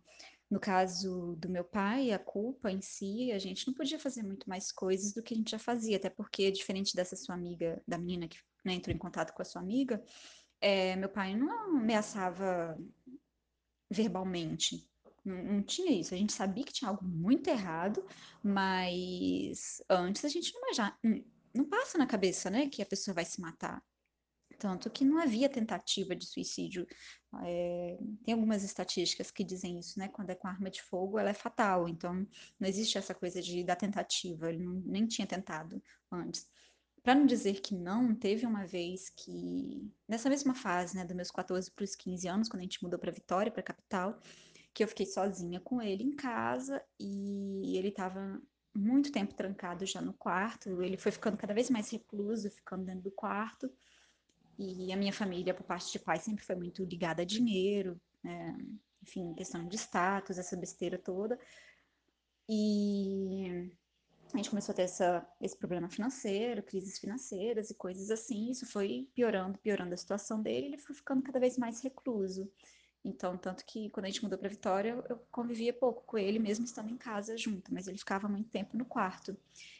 No 0.49 0.59
caso 0.59 1.35
do 1.37 1.49
meu 1.49 1.63
pai, 1.63 2.11
a 2.11 2.19
culpa 2.19 2.71
em 2.71 2.81
si, 2.81 3.31
a 3.31 3.39
gente 3.39 3.67
não 3.67 3.73
podia 3.73 3.99
fazer 3.99 4.23
muito 4.23 4.49
mais 4.49 4.71
coisas 4.71 5.13
do 5.13 5.23
que 5.23 5.33
a 5.33 5.37
gente 5.37 5.51
já 5.51 5.59
fazia, 5.59 5.97
até 5.97 6.09
porque, 6.09 6.51
diferente 6.51 6.95
dessa 6.95 7.15
sua 7.15 7.35
amiga, 7.35 7.81
da 7.87 7.97
menina 7.97 8.27
que 8.27 8.37
né, 8.63 8.73
entrou 8.73 8.95
em 8.95 8.99
contato 8.99 9.33
com 9.33 9.41
a 9.41 9.45
sua 9.45 9.61
amiga, 9.61 10.03
é, 10.59 10.95
meu 10.95 11.09
pai 11.09 11.35
não 11.35 11.77
ameaçava 11.77 12.77
verbalmente. 13.89 14.87
Não, 15.25 15.43
não, 15.43 15.61
tinha 15.63 15.91
isso. 15.91 16.13
A 16.13 16.17
gente 16.17 16.33
sabia 16.33 16.63
que 16.63 16.73
tinha 16.73 16.89
algo 16.89 17.03
muito 17.03 17.47
errado, 17.47 18.05
mas 18.43 19.81
antes 19.89 20.25
a 20.25 20.29
gente 20.29 20.53
não 20.53 20.73
já 20.73 20.97
não 21.53 21.65
passa 21.65 21.97
na 21.97 22.07
cabeça, 22.07 22.49
né, 22.49 22.69
que 22.69 22.81
a 22.81 22.85
pessoa 22.85 23.13
vai 23.13 23.25
se 23.25 23.41
matar. 23.41 23.83
Tanto 24.57 24.89
que 24.91 25.03
não 25.03 25.17
havia 25.17 25.49
tentativa 25.49 26.15
de 26.15 26.25
suicídio. 26.25 26.85
É, 27.43 27.97
tem 28.23 28.33
algumas 28.33 28.63
estatísticas 28.63 29.31
que 29.31 29.43
dizem 29.43 29.79
isso, 29.79 29.97
né? 29.97 30.07
Quando 30.07 30.29
é 30.29 30.35
com 30.35 30.47
arma 30.47 30.69
de 30.69 30.83
fogo, 30.83 31.17
ela 31.17 31.31
é 31.31 31.33
fatal. 31.33 31.89
Então, 31.89 32.27
não 32.59 32.69
existe 32.69 32.95
essa 32.95 33.15
coisa 33.15 33.41
de 33.41 33.63
da 33.63 33.75
tentativa. 33.75 34.49
Ele 34.49 34.63
não, 34.63 34.73
nem 34.85 35.07
tinha 35.07 35.25
tentado 35.25 35.81
antes. 36.11 36.47
Para 37.03 37.15
não 37.15 37.25
dizer 37.25 37.61
que 37.61 37.73
não, 37.73 38.13
teve 38.13 38.45
uma 38.45 38.65
vez 38.65 39.09
que, 39.09 39.91
nessa 40.07 40.29
mesma 40.29 40.53
fase, 40.53 40.95
né, 40.95 41.03
dos 41.03 41.15
meus 41.15 41.31
14 41.31 41.71
para 41.71 41.83
os 41.83 41.95
15 41.95 42.27
anos, 42.27 42.47
quando 42.47 42.59
a 42.59 42.63
gente 42.63 42.83
mudou 42.83 42.99
para 42.99 43.11
Vitória, 43.11 43.51
para 43.51 43.63
capital, 43.63 44.19
que 44.73 44.83
eu 44.83 44.87
fiquei 44.87 45.05
sozinha 45.05 45.59
com 45.59 45.81
ele 45.81 46.03
em 46.03 46.15
casa 46.15 46.81
e 46.99 47.75
ele 47.75 47.87
estava 47.87 48.39
muito 48.73 49.11
tempo 49.11 49.33
trancado 49.33 49.85
já 49.85 49.99
no 49.99 50.13
quarto, 50.13 50.81
ele 50.81 50.95
foi 50.95 51.11
ficando 51.11 51.37
cada 51.37 51.53
vez 51.53 51.69
mais 51.69 51.89
recluso, 51.89 52.49
ficando 52.51 52.85
dentro 52.85 53.01
do 53.01 53.11
quarto. 53.11 53.69
E 54.57 54.93
a 54.93 54.95
minha 54.95 55.11
família, 55.11 55.53
por 55.53 55.63
parte 55.63 55.91
de 55.91 55.99
pai, 55.99 56.19
sempre 56.19 56.45
foi 56.45 56.55
muito 56.55 56.83
ligada 56.85 57.23
a 57.23 57.25
dinheiro, 57.25 57.99
né? 58.23 58.55
enfim, 59.01 59.33
questão 59.33 59.67
de 59.67 59.75
status, 59.75 60.37
essa 60.37 60.55
besteira 60.55 60.97
toda. 60.97 61.39
E 62.47 63.71
a 64.37 64.37
gente 64.37 64.49
começou 64.49 64.73
a 64.73 64.75
ter 64.75 64.83
essa, 64.83 65.27
esse 65.39 65.57
problema 65.57 65.89
financeiro, 65.89 66.63
crises 66.63 66.99
financeiras 66.99 67.69
e 67.69 67.75
coisas 67.75 68.09
assim. 68.11 68.49
Isso 68.49 68.65
foi 68.65 69.09
piorando, 69.13 69.57
piorando 69.59 69.93
a 69.93 69.97
situação 69.97 70.41
dele. 70.41 70.67
Ele 70.67 70.77
foi 70.77 70.95
ficando 70.95 71.21
cada 71.21 71.39
vez 71.39 71.57
mais 71.57 71.81
recluso. 71.81 72.49
Então, 73.03 73.35
tanto 73.35 73.65
que 73.65 73.89
quando 73.89 74.05
a 74.05 74.09
gente 74.09 74.23
mudou 74.23 74.37
para 74.37 74.47
Vitória, 74.47 75.03
eu 75.09 75.17
convivia 75.31 75.73
pouco 75.73 76.03
com 76.03 76.17
ele, 76.17 76.37
mesmo 76.37 76.65
estando 76.65 76.91
em 76.91 76.97
casa 76.97 77.35
junto, 77.35 77.73
mas 77.73 77.87
ele 77.87 77.97
ficava 77.97 78.27
muito 78.27 78.49
tempo 78.49 78.77
no 78.77 78.85
quarto. 78.85 79.35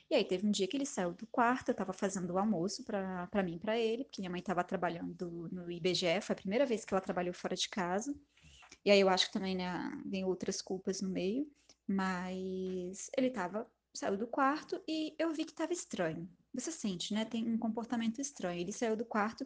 E 0.10 0.16
aí 0.16 0.26
teve 0.26 0.46
um 0.48 0.52
dia 0.52 0.68
que 0.68 0.76
ele 0.76 0.88
saiu 0.88 1.14
do 1.14 1.28
quarto, 1.28 1.70
eu 1.70 1.74
estava 1.74 1.94
fazendo 1.94 2.32
o 2.32 2.40
almoço 2.40 2.84
para 2.84 3.44
mim 3.44 3.56
e 3.56 3.60
para 3.60 3.78
ele, 3.78 4.04
porque 4.06 4.22
minha 4.22 4.32
mãe 4.32 4.40
estava 4.40 4.64
trabalhando 4.64 5.50
no 5.52 5.72
IBGE, 5.72 6.20
foi 6.22 6.34
a 6.34 6.38
primeira 6.38 6.66
vez 6.66 6.84
que 6.84 6.94
ela 6.94 7.02
trabalhou 7.02 7.34
fora 7.34 7.56
de 7.56 7.70
casa. 7.70 8.14
E 8.84 8.90
aí 8.90 9.00
eu 9.00 9.10
acho 9.10 9.28
que 9.28 9.34
também 9.34 9.56
né, 9.56 10.02
vem 10.06 10.26
outras 10.26 10.60
culpas 10.60 11.02
no 11.02 11.10
meio, 11.10 11.48
mas 11.88 13.12
ele 13.16 13.28
estava 13.28 13.70
saiu 13.94 14.18
do 14.18 14.28
quarto 14.28 14.82
e 14.88 15.14
eu 15.20 15.32
vi 15.34 15.46
que 15.46 15.52
estava 15.52 15.74
estranho. 15.74 16.30
Você 16.54 16.72
sente, 16.72 17.14
né? 17.14 17.26
Tem 17.26 17.48
um 17.48 17.58
comportamento 17.58 18.20
estranho. 18.20 18.60
Ele 18.60 18.72
saiu 18.72 18.96
do 18.96 19.06
quarto 19.06 19.46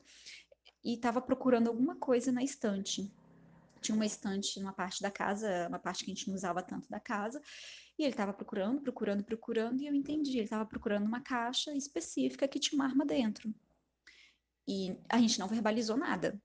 e 0.83 0.93
estava 0.93 1.21
procurando 1.21 1.67
alguma 1.67 1.95
coisa 1.95 2.31
na 2.31 2.43
estante. 2.43 3.11
Tinha 3.81 3.95
uma 3.95 4.05
estante 4.05 4.59
numa 4.59 4.73
parte 4.73 5.01
da 5.01 5.11
casa, 5.11 5.67
uma 5.67 5.79
parte 5.79 6.03
que 6.03 6.11
a 6.11 6.13
gente 6.13 6.27
não 6.27 6.35
usava 6.35 6.61
tanto 6.61 6.89
da 6.89 6.99
casa, 6.99 7.39
e 7.97 8.03
ele 8.03 8.11
estava 8.11 8.33
procurando, 8.33 8.81
procurando, 8.81 9.23
procurando, 9.23 9.81
e 9.81 9.87
eu 9.87 9.93
entendi. 9.93 10.31
Ele 10.31 10.43
estava 10.43 10.65
procurando 10.65 11.05
uma 11.05 11.21
caixa 11.21 11.71
específica 11.75 12.47
que 12.47 12.59
tinha 12.59 12.79
uma 12.79 12.89
arma 12.89 13.05
dentro. 13.05 13.53
E 14.67 14.97
a 15.07 15.19
gente 15.19 15.39
não 15.39 15.47
verbalizou 15.47 15.97
nada. 15.97 16.41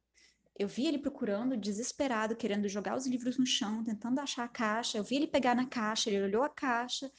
Eu 0.58 0.68
vi 0.68 0.86
ele 0.86 0.98
procurando, 0.98 1.56
desesperado, 1.56 2.36
querendo 2.36 2.68
jogar 2.68 2.94
os 2.94 3.06
livros 3.06 3.38
no 3.38 3.46
chão, 3.46 3.82
tentando 3.82 4.18
achar 4.20 4.44
a 4.44 4.48
caixa. 4.48 4.98
Eu 4.98 5.04
vi 5.04 5.16
ele 5.16 5.26
pegar 5.26 5.54
na 5.54 5.66
caixa, 5.66 6.10
ele 6.10 6.22
olhou 6.22 6.42
a 6.42 6.50
caixa 6.50 7.10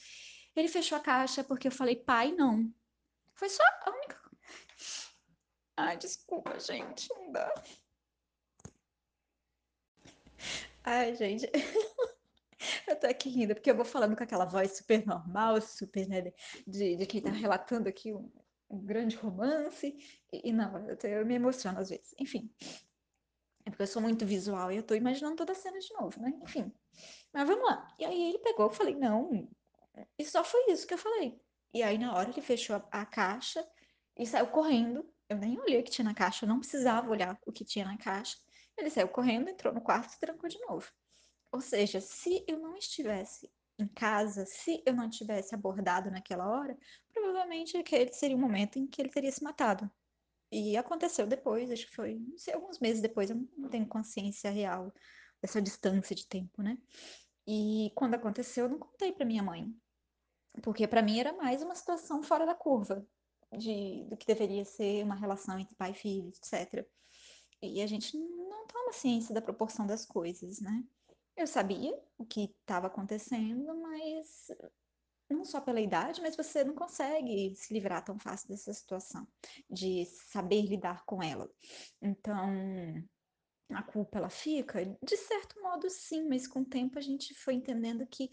ele 0.54 0.68
fechou 0.68 0.98
a 0.98 1.00
caixa 1.00 1.42
porque 1.44 1.68
eu 1.68 1.72
falei, 1.72 1.96
pai, 1.96 2.32
não. 2.32 2.72
Foi 3.34 3.48
só 3.48 3.62
a 3.62 3.90
única. 3.90 4.20
Ai, 5.76 5.96
desculpa, 5.96 6.58
gente. 6.58 7.08
Não 7.14 7.32
dá. 7.32 7.52
Ai, 10.84 11.14
gente. 11.14 11.50
Eu 12.86 12.98
tô 12.98 13.06
aqui 13.06 13.28
rindo, 13.28 13.54
porque 13.54 13.70
eu 13.70 13.74
vou 13.74 13.84
falando 13.84 14.16
com 14.16 14.22
aquela 14.22 14.44
voz 14.44 14.76
super 14.76 15.04
normal, 15.04 15.60
super, 15.60 16.06
né, 16.06 16.32
de, 16.64 16.96
de 16.96 17.06
quem 17.06 17.20
tá 17.20 17.30
relatando 17.30 17.88
aqui 17.88 18.12
um, 18.14 18.30
um 18.70 18.78
grande 18.78 19.16
romance. 19.16 19.96
E, 20.32 20.48
e, 20.48 20.52
não, 20.52 20.88
eu 20.88 20.96
tô 20.96 21.08
me 21.24 21.34
emocionando 21.34 21.80
às 21.80 21.90
vezes. 21.90 22.14
Enfim. 22.20 22.54
É 23.64 23.70
porque 23.70 23.82
eu 23.82 23.86
sou 23.86 24.02
muito 24.02 24.26
visual 24.26 24.70
e 24.72 24.76
eu 24.76 24.82
tô 24.82 24.94
imaginando 24.94 25.36
toda 25.36 25.52
a 25.52 25.56
cena 25.56 25.78
de 25.78 25.92
novo, 25.94 26.20
né? 26.20 26.32
Enfim. 26.42 26.72
Mas 27.32 27.48
vamos 27.48 27.64
lá. 27.64 27.88
E 27.98 28.04
aí 28.04 28.28
ele 28.28 28.38
pegou, 28.38 28.66
eu 28.66 28.70
falei, 28.70 28.94
não, 28.94 29.48
e 30.18 30.24
só 30.24 30.42
foi 30.44 30.72
isso 30.72 30.86
que 30.86 30.94
eu 30.94 30.98
falei. 30.98 31.40
E 31.74 31.82
aí, 31.82 31.98
na 31.98 32.14
hora, 32.14 32.30
ele 32.30 32.40
fechou 32.40 32.76
a, 32.76 33.02
a 33.02 33.06
caixa 33.06 33.66
e 34.18 34.26
saiu 34.26 34.48
correndo. 34.48 35.08
Eu 35.28 35.38
nem 35.38 35.58
olhei 35.58 35.80
o 35.80 35.84
que 35.84 35.90
tinha 35.90 36.04
na 36.04 36.14
caixa, 36.14 36.44
eu 36.44 36.48
não 36.48 36.58
precisava 36.58 37.10
olhar 37.10 37.38
o 37.46 37.52
que 37.52 37.64
tinha 37.64 37.84
na 37.84 37.96
caixa. 37.96 38.36
Ele 38.76 38.90
saiu 38.90 39.08
correndo, 39.08 39.48
entrou 39.48 39.72
no 39.72 39.80
quarto 39.80 40.14
e 40.14 40.20
trancou 40.20 40.48
de 40.48 40.58
novo. 40.60 40.90
Ou 41.50 41.60
seja, 41.60 42.00
se 42.00 42.44
eu 42.46 42.58
não 42.58 42.76
estivesse 42.76 43.50
em 43.78 43.86
casa, 43.88 44.44
se 44.46 44.82
eu 44.86 44.94
não 44.94 45.08
tivesse 45.08 45.54
abordado 45.54 46.10
naquela 46.10 46.48
hora, 46.48 46.76
provavelmente 47.12 47.76
aquele 47.76 48.12
seria 48.12 48.36
o 48.36 48.40
momento 48.40 48.78
em 48.78 48.86
que 48.86 49.00
ele 49.00 49.10
teria 49.10 49.32
se 49.32 49.42
matado. 49.42 49.90
E 50.50 50.76
aconteceu 50.76 51.26
depois, 51.26 51.70
acho 51.70 51.86
que 51.86 51.94
foi, 51.94 52.18
não 52.18 52.36
sei, 52.36 52.54
alguns 52.54 52.78
meses 52.78 53.00
depois, 53.00 53.30
eu 53.30 53.36
não 53.56 53.70
tenho 53.70 53.86
consciência 53.86 54.50
real 54.50 54.92
dessa 55.40 55.60
distância 55.62 56.14
de 56.14 56.26
tempo, 56.26 56.62
né? 56.62 56.76
E 57.46 57.90
quando 57.94 58.14
aconteceu, 58.14 58.66
eu 58.66 58.70
não 58.70 58.78
contei 58.78 59.12
para 59.12 59.24
minha 59.24 59.42
mãe, 59.42 59.74
porque 60.62 60.86
para 60.86 61.02
mim 61.02 61.18
era 61.18 61.32
mais 61.32 61.62
uma 61.62 61.74
situação 61.74 62.22
fora 62.22 62.44
da 62.44 62.54
curva 62.54 63.06
de, 63.56 64.04
do 64.08 64.16
que 64.16 64.26
deveria 64.26 64.64
ser 64.64 65.04
uma 65.04 65.14
relação 65.14 65.58
entre 65.58 65.74
pai 65.74 65.92
e 65.92 65.94
filho, 65.94 66.28
etc. 66.28 66.86
E 67.62 67.80
a 67.80 67.86
gente 67.86 68.16
não 68.18 68.66
toma 68.66 68.92
ciência 68.92 69.34
da 69.34 69.42
proporção 69.42 69.86
das 69.86 70.04
coisas, 70.04 70.60
né? 70.60 70.84
Eu 71.36 71.46
sabia 71.46 71.98
o 72.18 72.26
que 72.26 72.54
estava 72.60 72.88
acontecendo, 72.88 73.74
mas 73.80 74.48
não 75.30 75.44
só 75.44 75.60
pela 75.60 75.80
idade, 75.80 76.20
mas 76.20 76.36
você 76.36 76.62
não 76.62 76.74
consegue 76.74 77.54
se 77.56 77.72
livrar 77.72 78.04
tão 78.04 78.18
fácil 78.18 78.48
dessa 78.48 78.72
situação, 78.72 79.26
de 79.70 80.04
saber 80.30 80.62
lidar 80.62 81.04
com 81.06 81.22
ela. 81.22 81.50
Então, 82.00 83.02
a 83.70 83.82
culpa 83.82 84.18
ela 84.18 84.28
fica? 84.28 84.84
De 85.02 85.16
certo 85.16 85.60
modo, 85.62 85.88
sim, 85.88 86.28
mas 86.28 86.46
com 86.46 86.60
o 86.60 86.66
tempo 86.66 86.98
a 86.98 87.02
gente 87.02 87.34
foi 87.34 87.54
entendendo 87.54 88.06
que, 88.06 88.30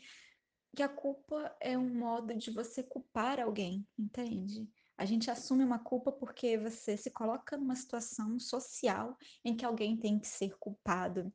que 0.75 0.83
a 0.83 0.89
culpa 0.89 1.55
é 1.59 1.77
um 1.77 1.93
modo 1.93 2.33
de 2.35 2.51
você 2.51 2.83
culpar 2.83 3.39
alguém, 3.39 3.87
entende? 3.97 4.69
A 4.97 5.05
gente 5.05 5.31
assume 5.31 5.63
uma 5.63 5.79
culpa 5.79 6.11
porque 6.11 6.57
você 6.57 6.97
se 6.97 7.09
coloca 7.09 7.57
numa 7.57 7.75
situação 7.75 8.39
social 8.39 9.17
em 9.43 9.55
que 9.55 9.65
alguém 9.65 9.97
tem 9.97 10.19
que 10.19 10.27
ser 10.27 10.57
culpado. 10.57 11.31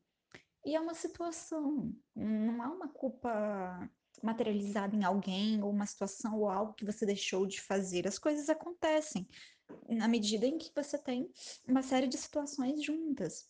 E 0.63 0.75
é 0.75 0.79
uma 0.79 0.93
situação, 0.93 1.93
não 2.15 2.61
há 2.61 2.69
uma 2.69 2.87
culpa 2.89 3.89
materializada 4.23 4.95
em 4.95 5.03
alguém 5.03 5.61
ou 5.61 5.69
uma 5.69 5.85
situação 5.85 6.39
ou 6.39 6.49
algo 6.49 6.73
que 6.73 6.85
você 6.85 7.05
deixou 7.05 7.45
de 7.45 7.61
fazer. 7.61 8.07
As 8.07 8.17
coisas 8.17 8.49
acontecem 8.49 9.27
na 9.87 10.07
medida 10.07 10.45
em 10.45 10.57
que 10.57 10.71
você 10.75 10.97
tem 10.97 11.29
uma 11.67 11.83
série 11.83 12.07
de 12.07 12.17
situações 12.17 12.83
juntas. 12.83 13.47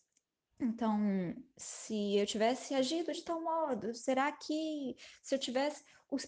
Então, 0.59 1.35
se 1.57 2.15
eu 2.17 2.25
tivesse 2.25 2.73
agido 2.73 3.11
de 3.11 3.23
tal 3.23 3.41
modo, 3.41 3.93
será 3.93 4.31
que 4.31 4.95
se 5.21 5.35
eu 5.35 5.39
tivesse. 5.39 5.83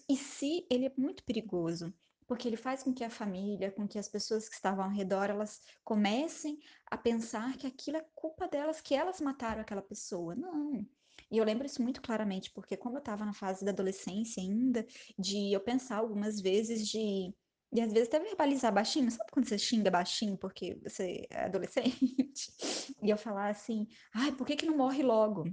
E 0.10 0.18
se 0.18 0.68
ele 0.70 0.88
é 0.88 0.94
muito 0.98 1.24
perigoso, 1.24 1.94
porque 2.28 2.48
ele 2.48 2.58
faz 2.58 2.84
com 2.84 2.94
que 2.94 3.04
a 3.04 3.10
família, 3.10 3.72
com 3.72 3.88
que 3.88 3.98
as 3.98 4.10
pessoas 4.10 4.50
que 4.50 4.56
estavam 4.56 4.84
ao 4.84 4.92
redor, 4.92 5.30
elas 5.30 5.62
comecem 5.84 6.58
a 6.86 6.98
pensar 6.98 7.56
que 7.58 7.66
aquilo 7.66 7.98
é 7.98 8.06
culpa 8.14 8.48
delas, 8.48 8.82
que 8.82 8.94
elas 8.94 9.22
mataram 9.22 9.62
aquela 9.62 9.82
pessoa. 9.82 10.36
Não. 10.36 10.86
E 11.32 11.38
eu 11.38 11.44
lembro 11.46 11.66
isso 11.66 11.82
muito 11.82 12.02
claramente, 12.02 12.52
porque 12.52 12.76
como 12.76 12.98
eu 12.98 13.00
estava 13.00 13.26
na 13.26 13.34
fase 13.34 13.64
da 13.64 13.72
adolescência 13.72 14.42
ainda, 14.42 14.86
de 15.18 15.54
eu 15.54 15.62
pensar 15.62 15.98
algumas 15.98 16.42
vezes 16.42 16.88
de 16.88 17.34
e 17.72 17.82
às 17.82 17.92
vezes 17.92 18.08
até 18.08 18.20
verbalizar 18.20 18.74
baixinho, 18.74 19.12
sabe 19.12 19.30
quando 19.32 19.48
você 19.48 19.58
xinga 19.58 19.92
baixinho 19.92 20.38
porque 20.38 20.80
você 20.84 21.28
é 21.30 21.46
adolescente? 21.46 21.98
E 23.04 23.12
eu 23.12 23.18
falar 23.18 23.50
assim, 23.50 23.88
ai, 24.14 24.32
por 24.32 24.48
que 24.48 24.56
que 24.56 24.66
não 24.66 24.76
morre 24.76 25.04
logo? 25.04 25.46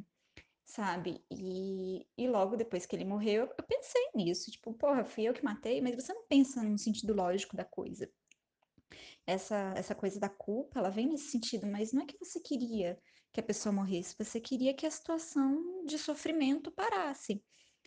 Sabe? 0.65 1.23
E, 1.31 2.07
e 2.17 2.27
logo 2.27 2.57
depois 2.57 2.87
que 2.87 2.97
ele 2.97 3.05
morreu, 3.05 3.43
eu, 3.59 3.65
pensei 3.65 4.03
nisso. 4.15 4.51
Tipo, 4.51 4.73
porra, 4.73 5.05
fui 5.05 5.25
eu 5.25 5.35
que 5.35 5.45
matei, 5.45 5.81
mas 5.81 5.95
você 5.95 6.13
não 6.15 6.27
pensa 6.27 6.63
no 6.63 6.79
sentido 6.79 7.15
lógico 7.15 7.55
da 7.55 7.65
coisa. 7.65 8.11
Essa, 9.27 9.75
essa 9.77 9.95
coisa 9.95 10.19
da 10.19 10.29
culpa, 10.29 10.79
ela 10.79 10.91
vem 10.91 11.07
nesse 11.07 11.31
sentido, 11.31 11.67
mas 11.67 11.93
não 11.93 12.03
é 12.03 12.07
que 12.07 12.19
você 12.19 12.41
queria 12.41 12.99
que 13.31 13.41
a 13.41 13.43
pessoa 13.43 13.73
morresse, 13.73 14.17
você 14.19 14.41
queria 14.41 14.73
que 14.73 14.87
a 14.87 14.91
situação 14.91 15.85
de 15.85 15.99
sofrimento 15.99 16.71
parasse. 16.71 17.43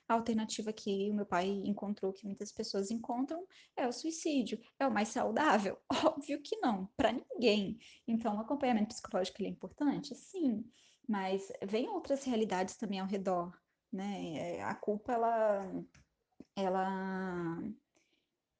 A 0.08 0.14
alternativa 0.14 0.72
que 0.72 1.10
o 1.12 1.14
meu 1.14 1.26
pai 1.26 1.48
encontrou, 1.48 2.14
que 2.14 2.26
muitas 2.26 2.52
pessoas 2.52 2.90
encontram, 2.92 3.46
é 3.76 3.88
o 3.88 3.92
suicídio. 3.92 4.60
É 4.80 4.88
o 4.88 4.94
mais 4.94 5.10
saudável? 5.10 5.78
Óbvio 6.06 6.42
que 6.42 6.58
não, 6.58 6.88
para 6.96 7.12
ninguém. 7.12 7.78
Então, 8.08 8.38
o 8.38 8.40
acompanhamento 8.40 8.90
psicológico 8.90 9.44
é 9.44 9.48
importante? 9.48 10.16
Sim, 10.16 10.66
mas 11.08 11.52
vem 11.64 11.90
outras 11.90 12.24
realidades 12.24 12.78
também 12.78 13.00
ao 13.00 13.08
redor, 13.08 13.58
né? 13.92 14.62
A 14.62 14.76
culpa, 14.76 15.14
ela, 15.14 15.72
ela 16.56 17.60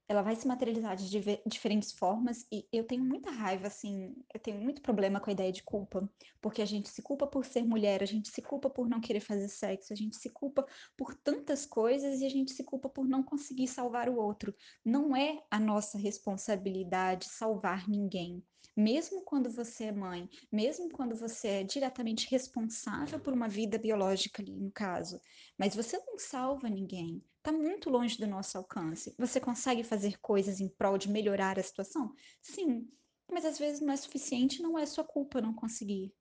ela 0.10 0.22
vai 0.22 0.36
se 0.36 0.48
materializar 0.48 0.96
de 0.96 1.10
diferentes 1.46 1.92
formas 1.92 2.46
e 2.52 2.66
eu 2.72 2.86
tenho 2.86 3.04
muita 3.04 3.30
raiva, 3.30 3.68
assim, 3.68 4.16
eu 4.34 4.40
tenho 4.40 4.60
muito 4.62 4.82
problema 4.82 5.20
com 5.20 5.30
a 5.30 5.34
ideia 5.34 5.52
de 5.52 5.64
culpa, 5.64 6.10
porque 6.42 6.62
a 6.62 6.66
gente 6.66 6.90
se 6.90 7.02
culpa 7.02 7.28
por 7.28 7.46
ser 7.46 7.64
mulher, 7.64 8.02
a 8.02 8.06
gente 8.06 8.30
se 8.30 8.42
culpa 8.42 8.70
por 8.70 8.88
não 8.88 9.02
querer 9.02 9.20
fazer 9.20 9.50
sexo, 9.50 9.92
a 9.92 9.96
gente 9.96 10.16
se 10.16 10.30
culpa 10.30 10.66
por 10.96 11.14
tantas 11.14 11.66
coisas 11.66 12.22
e 12.22 12.26
a 12.26 12.30
gente 12.30 12.52
se 12.52 12.64
culpa 12.64 12.88
por 12.88 13.08
não 13.08 13.22
conseguir 13.22 13.68
salvar 13.68 14.08
o 14.08 14.18
outro. 14.18 14.56
Não 14.84 15.16
é 15.16 15.44
a 15.52 15.60
nossa 15.60 15.98
responsabilidade 15.98 17.26
salvar 17.26 17.88
ninguém. 17.88 18.42
Mesmo 18.78 19.24
quando 19.24 19.50
você 19.50 19.86
é 19.86 19.92
mãe, 19.92 20.30
mesmo 20.52 20.88
quando 20.90 21.16
você 21.16 21.48
é 21.48 21.64
diretamente 21.64 22.30
responsável 22.30 23.20
por 23.20 23.34
uma 23.34 23.50
vida 23.50 23.78
biológica 23.78 24.42
ali, 24.42 24.56
no 24.56 24.72
caso, 24.72 25.20
mas 25.58 25.76
você 25.76 25.98
não 26.06 26.20
salva 26.20 26.70
ninguém. 26.70 27.24
Está 27.48 27.58
muito 27.58 27.90
longe 27.90 28.18
do 28.18 28.28
nosso 28.28 28.58
alcance. 28.58 29.16
Você 29.18 29.40
consegue 29.40 29.82
fazer 29.82 30.20
coisas 30.20 30.60
em 30.60 30.68
prol 30.68 30.98
de 30.98 31.10
melhorar 31.10 31.58
a 31.58 31.64
situação? 31.64 32.14
Sim, 32.42 32.92
mas 33.32 33.46
às 33.46 33.58
vezes 33.58 33.80
não 33.80 33.94
é 33.94 33.96
suficiente, 33.96 34.62
não 34.62 34.78
é 34.78 34.86
sua 34.86 35.06
culpa 35.06 35.40
não 35.40 35.54
conseguir, 35.54 36.14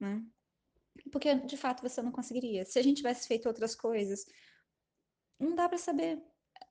né? 0.00 0.24
Porque 1.10 1.34
de 1.40 1.58
fato 1.58 1.82
você 1.82 2.00
não 2.00 2.10
conseguiria. 2.10 2.64
Se 2.64 2.78
a 2.78 2.82
gente 2.82 2.96
tivesse 2.96 3.28
feito 3.28 3.48
outras 3.48 3.74
coisas, 3.74 4.24
não 5.38 5.54
dá 5.54 5.68
para 5.68 5.76
saber. 5.76 6.22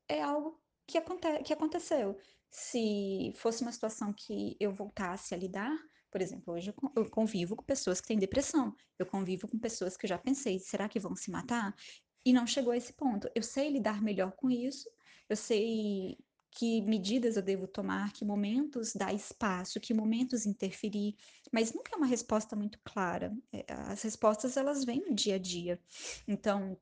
É 0.07 0.19
algo 0.19 0.59
que, 0.87 0.97
aconte 0.97 1.43
que 1.43 1.53
aconteceu. 1.53 2.17
Se 2.49 3.31
fosse 3.35 3.61
uma 3.61 3.71
situação 3.71 4.11
que 4.17 4.57
eu 4.59 4.73
voltasse 4.73 5.35
a 5.35 5.37
lidar, 5.37 5.77
por 6.09 6.23
exemplo, 6.23 6.55
hoje 6.55 6.73
eu 6.95 7.07
convivo 7.11 7.55
com 7.55 7.63
pessoas 7.63 8.01
que 8.01 8.07
têm 8.07 8.17
depressão, 8.17 8.73
eu 8.97 9.05
convivo 9.05 9.47
com 9.47 9.59
pessoas 9.59 9.95
que 9.95 10.07
eu 10.07 10.09
já 10.09 10.17
pensei, 10.17 10.57
será 10.57 10.89
que 10.89 10.99
vão 10.99 11.15
se 11.15 11.29
matar? 11.29 11.75
E 12.25 12.33
não 12.33 12.45
chegou 12.45 12.71
a 12.71 12.77
esse 12.77 12.93
ponto. 12.93 13.29
Eu 13.33 13.43
sei 13.43 13.69
lidar 13.69 14.01
melhor 14.01 14.31
com 14.33 14.49
isso, 14.49 14.89
eu 15.29 15.35
sei 15.35 16.17
que 16.51 16.81
medidas 16.81 17.37
eu 17.37 17.41
devo 17.41 17.67
tomar, 17.67 18.11
que 18.11 18.25
momentos 18.25 18.93
dar 18.93 19.13
espaço, 19.13 19.79
que 19.79 19.93
momentos 19.93 20.45
interferir, 20.45 21.15
mas 21.51 21.73
nunca 21.73 21.95
é 21.95 21.97
uma 21.97 22.05
resposta 22.05 22.55
muito 22.55 22.79
clara. 22.83 23.33
É, 23.53 23.65
as 23.73 24.01
respostas 24.01 24.57
elas 24.57 24.83
vêm 24.83 24.99
no 24.99 25.15
dia 25.15 25.35
a 25.35 25.39
dia. 25.39 25.79
Então, 26.27 26.77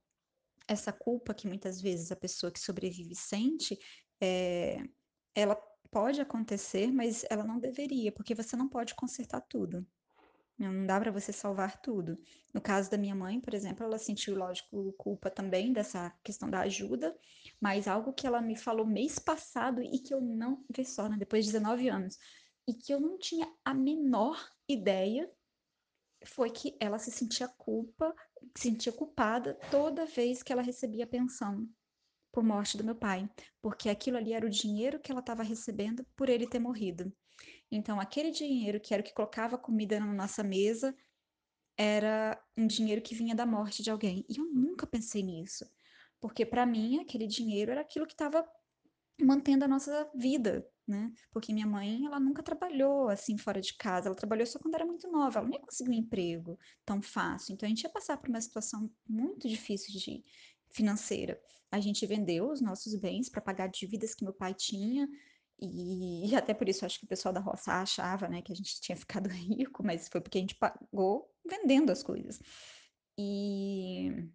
essa 0.68 0.91
culpa 0.91 1.34
que 1.34 1.48
muitas 1.48 1.82
vezes 1.82 2.11
a 2.11 2.16
pessoa 2.16 2.52
que 2.52 2.60
sobrevive 2.60 3.16
sente, 3.16 3.78
é, 4.22 4.84
ela 5.36 5.56
pode 5.91 6.20
acontecer, 6.22 6.91
mas 6.91 7.26
ela 7.30 7.44
não 7.44 7.60
deveria, 7.60 8.11
porque 8.11 8.36
você 8.36 8.56
não 8.56 8.70
pode 8.70 8.95
consertar 8.95 9.41
tudo. 9.41 9.86
Não 10.60 10.86
dá 10.86 10.99
para 10.99 11.10
você 11.10 11.31
salvar 11.31 11.81
tudo. 11.81 12.18
No 12.53 12.60
caso 12.60 12.91
da 12.91 12.98
minha 12.98 13.15
mãe, 13.15 13.40
por 13.40 13.53
exemplo, 13.53 13.86
ela 13.86 13.98
sentiu, 13.98 14.36
lógico, 14.36 14.91
culpa 14.98 15.30
também 15.30 15.72
dessa 15.72 16.10
questão 16.22 16.49
da 16.49 16.60
ajuda, 16.60 17.18
mas 17.61 17.88
algo 17.88 18.11
que 18.11 18.27
ela 18.27 18.41
me 18.41 18.57
falou 18.57 18.86
mês 18.86 19.18
passado 19.18 19.81
e 19.81 19.99
que 19.99 20.14
eu 20.14 20.19
não, 20.19 20.65
vê 20.69 20.84
só, 20.84 21.07
né, 21.07 21.15
depois 21.18 21.45
de 21.45 21.53
19 21.53 21.88
anos, 21.88 22.18
e 22.68 22.73
que 22.73 22.94
eu 22.94 22.99
não 22.99 23.18
tinha 23.18 23.49
a 23.64 23.73
menor 23.73 24.38
ideia, 24.68 25.31
foi 26.26 26.49
que 26.49 26.76
ela 26.77 26.99
se 26.99 27.10
sentia 27.10 27.48
culpa, 27.48 28.14
se 28.53 28.64
sentia 28.64 28.91
culpada 28.91 29.57
toda 29.72 30.06
vez 30.06 30.44
que 30.44 30.52
ela 30.52 30.61
recebia 30.61 31.07
pensão 31.07 31.65
por 32.34 32.44
morte 32.44 32.77
do 32.77 32.84
meu 32.84 32.95
pai, 32.95 33.30
porque 33.61 33.88
aquilo 33.88 34.18
ali 34.18 34.34
era 34.34 34.45
o 34.45 34.49
dinheiro 34.49 34.99
que 34.99 35.10
ela 35.10 35.22
estava 35.22 35.41
recebendo 35.41 36.06
por 36.18 36.27
ele 36.27 36.45
ter 36.45 36.60
morrido. 36.60 37.14
Então, 37.72 38.00
aquele 38.00 38.32
dinheiro 38.32 38.80
que 38.80 38.94
era 38.94 39.02
o 39.02 39.06
que 39.06 39.14
colocava 39.14 39.58
comida 39.58 40.00
na 40.00 40.14
nossa 40.14 40.44
mesa 40.44 40.96
era 41.78 42.41
um 42.58 42.68
dinheiro 42.68 43.02
que 43.02 43.16
vinha 43.16 43.34
da 43.34 43.46
morte 43.46 43.82
de 43.82 43.90
alguém. 43.90 44.26
E 44.30 44.38
eu 44.38 44.46
nunca 44.46 44.86
pensei 44.86 45.24
nisso, 45.24 45.66
porque 46.20 46.46
para 46.46 46.66
mim 46.66 47.00
aquele 47.00 47.26
dinheiro 47.26 47.72
era 47.72 47.82
aquilo 47.82 48.06
que 48.06 48.14
estava 48.14 48.46
mantendo 49.22 49.66
a 49.66 49.68
nossa 49.68 50.10
vida, 50.16 50.66
né? 50.88 51.12
Porque 51.32 51.54
minha 51.54 51.68
mãe, 51.68 52.06
ela 52.06 52.20
nunca 52.20 52.41
trabalhou 52.41 53.10
assim 53.10 53.38
fora 53.38 53.62
de 53.62 53.74
casa, 53.76 54.08
ela 54.08 54.16
trabalhou 54.16 54.46
só 54.46 54.60
quando 54.60 54.76
era 54.76 54.86
muito 54.86 55.10
nova, 55.10 55.40
ela 55.40 55.48
nem 55.48 55.62
conseguiu 55.62 55.94
um 55.94 55.98
emprego 55.98 56.58
tão 56.86 57.02
fácil. 57.02 57.54
Então 57.54 57.68
a 57.68 57.70
gente 57.70 57.84
ia 57.84 57.90
passar 57.90 58.18
por 58.18 58.30
uma 58.30 58.41
situação 58.41 58.91
muito 59.08 59.48
difícil 59.48 59.94
de 59.98 60.24
financeira. 60.72 61.40
A 61.72 61.80
gente 61.80 62.06
vendeu 62.06 62.50
os 62.50 62.62
nossos 62.62 62.96
bens 62.96 63.30
para 63.30 63.41
pagar 63.41 63.68
dívidas 63.68 64.16
que 64.16 64.24
meu 64.24 64.34
pai 64.34 64.54
tinha. 64.54 65.08
E, 65.61 66.30
e 66.30 66.36
até 66.36 66.53
por 66.53 66.69
isso 66.69 66.86
acho 66.86 66.99
que 66.99 67.06
o 67.06 67.10
pessoal 67.10 67.34
da 67.34 67.40
roça 67.40 67.73
achava, 67.73 68.27
né, 68.27 68.41
que 68.41 68.52
a 68.52 68.56
gente 68.56 68.80
tinha 68.80 68.95
ficado 68.95 69.27
rico, 69.30 69.84
mas 69.84 70.07
foi 70.07 70.22
porque 70.22 70.38
a 70.38 70.41
gente 70.41 70.56
pagou 70.56 71.30
vendendo 71.45 71.91
as 71.91 72.03
coisas. 72.03 72.40
E 73.18 74.30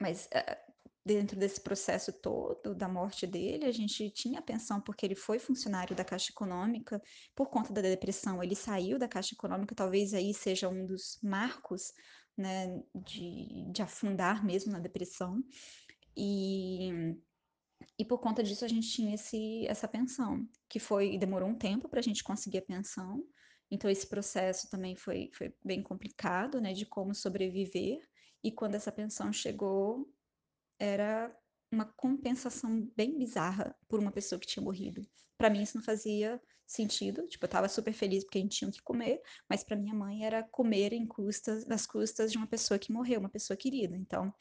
mas 0.00 0.28
eh, 0.32 0.58
dentro 1.04 1.38
desse 1.38 1.60
processo 1.60 2.12
todo 2.12 2.74
da 2.74 2.88
morte 2.88 3.26
dele, 3.26 3.64
a 3.64 3.72
gente 3.72 4.10
tinha 4.10 4.42
pensão 4.42 4.80
porque 4.80 5.06
ele 5.06 5.14
foi 5.14 5.38
funcionário 5.38 5.94
da 5.94 6.04
Caixa 6.04 6.32
Econômica, 6.32 7.00
por 7.34 7.48
conta 7.48 7.72
da 7.72 7.80
depressão, 7.80 8.42
ele 8.42 8.56
saiu 8.56 8.98
da 8.98 9.06
Caixa 9.06 9.34
Econômica, 9.34 9.74
talvez 9.74 10.12
aí 10.14 10.34
seja 10.34 10.68
um 10.68 10.84
dos 10.84 11.18
marcos, 11.22 11.92
né, 12.36 12.82
de, 12.92 13.70
de 13.72 13.82
afundar 13.82 14.44
mesmo 14.44 14.72
na 14.72 14.80
depressão. 14.80 15.42
E, 16.16 16.90
e 17.98 18.04
por 18.04 18.18
conta 18.18 18.42
disso 18.42 18.64
a 18.64 18.68
gente 18.68 18.90
tinha 18.90 19.14
esse, 19.14 19.66
essa 19.66 19.88
pensão, 19.88 20.46
que 20.68 20.78
foi, 20.78 21.16
demorou 21.18 21.48
um 21.48 21.54
tempo 21.56 21.88
para 21.88 22.00
a 22.00 22.02
gente 22.02 22.22
conseguir 22.22 22.58
a 22.58 22.62
pensão, 22.62 23.24
então 23.70 23.90
esse 23.90 24.06
processo 24.06 24.68
também 24.70 24.94
foi, 24.94 25.30
foi 25.34 25.54
bem 25.64 25.82
complicado, 25.82 26.60
né, 26.60 26.72
de 26.72 26.86
como 26.86 27.14
sobreviver, 27.14 27.98
e 28.44 28.52
quando 28.52 28.74
essa 28.74 28.92
pensão 28.92 29.32
chegou, 29.32 30.08
era 30.78 31.34
uma 31.72 31.84
compensação 31.84 32.88
bem 32.94 33.18
bizarra 33.18 33.74
por 33.88 33.98
uma 33.98 34.12
pessoa 34.12 34.38
que 34.38 34.46
tinha 34.46 34.62
morrido. 34.62 35.02
Para 35.36 35.50
mim 35.50 35.62
isso 35.62 35.76
não 35.76 35.84
fazia 35.84 36.40
sentido, 36.66 37.26
tipo, 37.26 37.44
eu 37.44 37.48
tava 37.48 37.68
super 37.68 37.92
feliz 37.92 38.24
porque 38.24 38.38
a 38.38 38.40
gente 38.40 38.58
tinha 38.58 38.70
que 38.70 38.82
comer, 38.82 39.20
mas 39.48 39.62
para 39.62 39.76
minha 39.76 39.94
mãe 39.94 40.24
era 40.24 40.42
comer 40.42 40.92
em 40.92 41.06
custas, 41.06 41.64
nas 41.66 41.86
custas 41.86 42.32
de 42.32 42.38
uma 42.38 42.46
pessoa 42.46 42.78
que 42.78 42.92
morreu, 42.92 43.20
uma 43.20 43.28
pessoa 43.28 43.56
querida. 43.56 43.96
Então, 43.96 44.32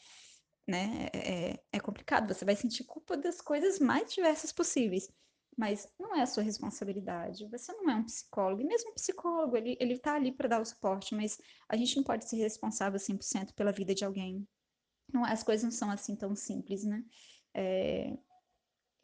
né, 0.67 1.07
é, 1.13 1.59
é, 1.71 1.79
complicado, 1.79 2.33
você 2.33 2.43
vai 2.43 2.55
sentir 2.55 2.83
culpa 2.83 3.15
das 3.15 3.41
coisas 3.41 3.79
mais 3.79 4.13
diversas 4.13 4.51
possíveis. 4.51 5.09
Mas 5.57 5.87
não 5.97 6.13
é 6.13 6.21
a 6.21 6.27
sua 6.27 6.43
responsabilidade. 6.43 7.47
Você 7.49 7.71
não 7.71 7.89
é 7.89 7.95
um 7.95 8.03
psicólogo. 8.03 8.61
E 8.61 8.65
mesmo 8.65 8.91
um 8.91 8.93
psicólogo, 8.93 9.55
ele, 9.55 9.77
ele 9.79 9.97
tá 9.97 10.15
ali 10.15 10.31
para 10.33 10.49
dar 10.49 10.59
o 10.59 10.65
suporte, 10.65 11.15
mas 11.15 11.39
a 11.69 11.77
gente 11.77 11.95
não 11.95 12.03
pode 12.03 12.27
ser 12.27 12.35
responsável 12.35 12.99
100% 12.99 13.53
pela 13.53 13.71
vida 13.71 13.95
de 13.95 14.03
alguém 14.03 14.45
não, 15.11 15.23
as 15.23 15.43
coisas 15.43 15.63
não 15.63 15.71
são 15.71 15.89
assim 15.89 16.15
tão 16.15 16.35
simples, 16.35 16.83
né? 16.83 17.03
É, 17.53 18.17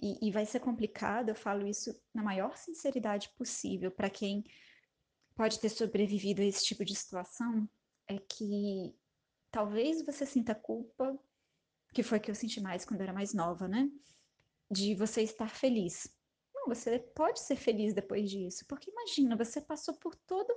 e, 0.02 0.28
e 0.28 0.32
vai 0.32 0.46
ser 0.46 0.60
complicado, 0.60 1.30
eu 1.30 1.36
falo 1.36 1.68
isso 1.68 1.94
na 2.14 2.24
maior 2.24 2.58
sinceridade 2.58 3.30
possível 3.38 3.92
para 3.92 4.10
quem 4.10 4.44
pode 5.36 5.60
ter 5.60 5.70
sobrevivido 5.70 6.42
a 6.42 6.46
esse 6.46 6.66
tipo 6.66 6.84
de 6.84 6.96
situação, 6.96 7.70
é 8.08 8.18
que 8.18 8.96
talvez 9.52 10.04
você 10.04 10.26
sinta 10.26 10.56
culpa, 10.56 11.18
que 11.94 12.04
foi 12.04 12.20
que 12.20 12.32
eu 12.32 12.36
senti 12.36 12.62
mais 12.62 12.86
quando 12.86 13.02
era 13.02 13.14
mais 13.14 13.34
nova, 13.34 13.68
né? 13.68 13.90
De 14.70 14.96
você 14.96 15.22
estar 15.22 15.50
feliz. 15.50 16.08
Não, 16.54 16.68
você 16.68 17.00
pode 17.00 17.40
ser 17.40 17.56
feliz 17.56 17.94
depois 17.94 18.30
disso, 18.30 18.66
porque 18.68 18.92
imagina, 18.92 19.36
você 19.36 19.60
passou 19.60 19.96
por 19.96 20.16
toda 20.16 20.56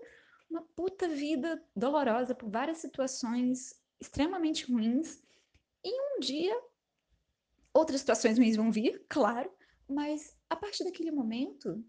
uma 0.48 0.62
puta 0.62 1.08
vida 1.08 1.62
dolorosa, 1.74 2.34
por 2.34 2.50
várias 2.50 2.78
situações 2.78 3.74
extremamente 4.00 4.70
ruins, 4.70 5.22
e 5.82 6.16
um 6.16 6.20
dia, 6.20 6.54
outras 7.72 8.00
situações 8.00 8.38
ruins 8.38 8.56
vão 8.56 8.70
vir, 8.70 9.04
claro, 9.08 9.50
mas 9.88 10.36
a 10.48 10.56
partir 10.56 10.84
daquele 10.84 11.10
momento, 11.10 11.84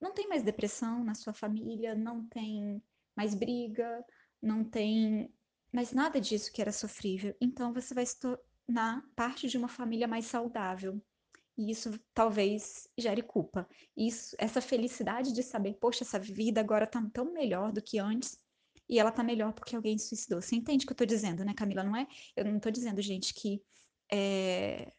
não 0.00 0.12
tem 0.12 0.28
mais 0.28 0.42
depressão 0.42 1.02
na 1.02 1.14
sua 1.14 1.32
família, 1.32 1.94
não 1.94 2.26
tem 2.28 2.82
mais 3.16 3.34
briga, 3.34 4.04
não 4.40 4.64
tem 4.64 5.32
mais 5.72 5.92
nada 5.92 6.20
disso 6.20 6.52
que 6.52 6.62
era 6.62 6.72
sofrível. 6.72 7.34
Então 7.40 7.72
você 7.72 7.92
vai 7.92 8.06
se 8.06 8.18
tornar 8.68 9.02
parte 9.16 9.48
de 9.48 9.56
uma 9.56 9.68
família 9.68 10.06
mais 10.06 10.26
saudável. 10.26 11.02
E 11.56 11.70
isso 11.70 11.98
talvez 12.14 12.86
gere 12.96 13.22
culpa. 13.22 13.68
Isso, 13.96 14.36
essa 14.38 14.60
felicidade 14.60 15.32
de 15.32 15.42
saber, 15.42 15.74
poxa, 15.80 16.04
essa 16.04 16.18
vida 16.18 16.60
agora 16.60 16.86
tá 16.86 17.02
tão 17.12 17.32
melhor 17.32 17.72
do 17.72 17.82
que 17.82 17.98
antes, 17.98 18.38
e 18.88 18.98
ela 18.98 19.10
tá 19.10 19.24
melhor 19.24 19.52
porque 19.52 19.74
alguém 19.74 19.98
se 19.98 20.08
suicidou. 20.08 20.40
Você 20.40 20.54
entende 20.54 20.84
o 20.84 20.86
que 20.86 20.92
eu 20.92 20.96
tô 20.96 21.04
dizendo, 21.04 21.44
né, 21.44 21.52
Camila? 21.54 21.82
Não 21.82 21.96
é? 21.96 22.06
Eu 22.36 22.44
não 22.44 22.60
tô 22.60 22.70
dizendo, 22.70 23.02
gente, 23.02 23.34
que 23.34 23.60
é, 24.10 24.92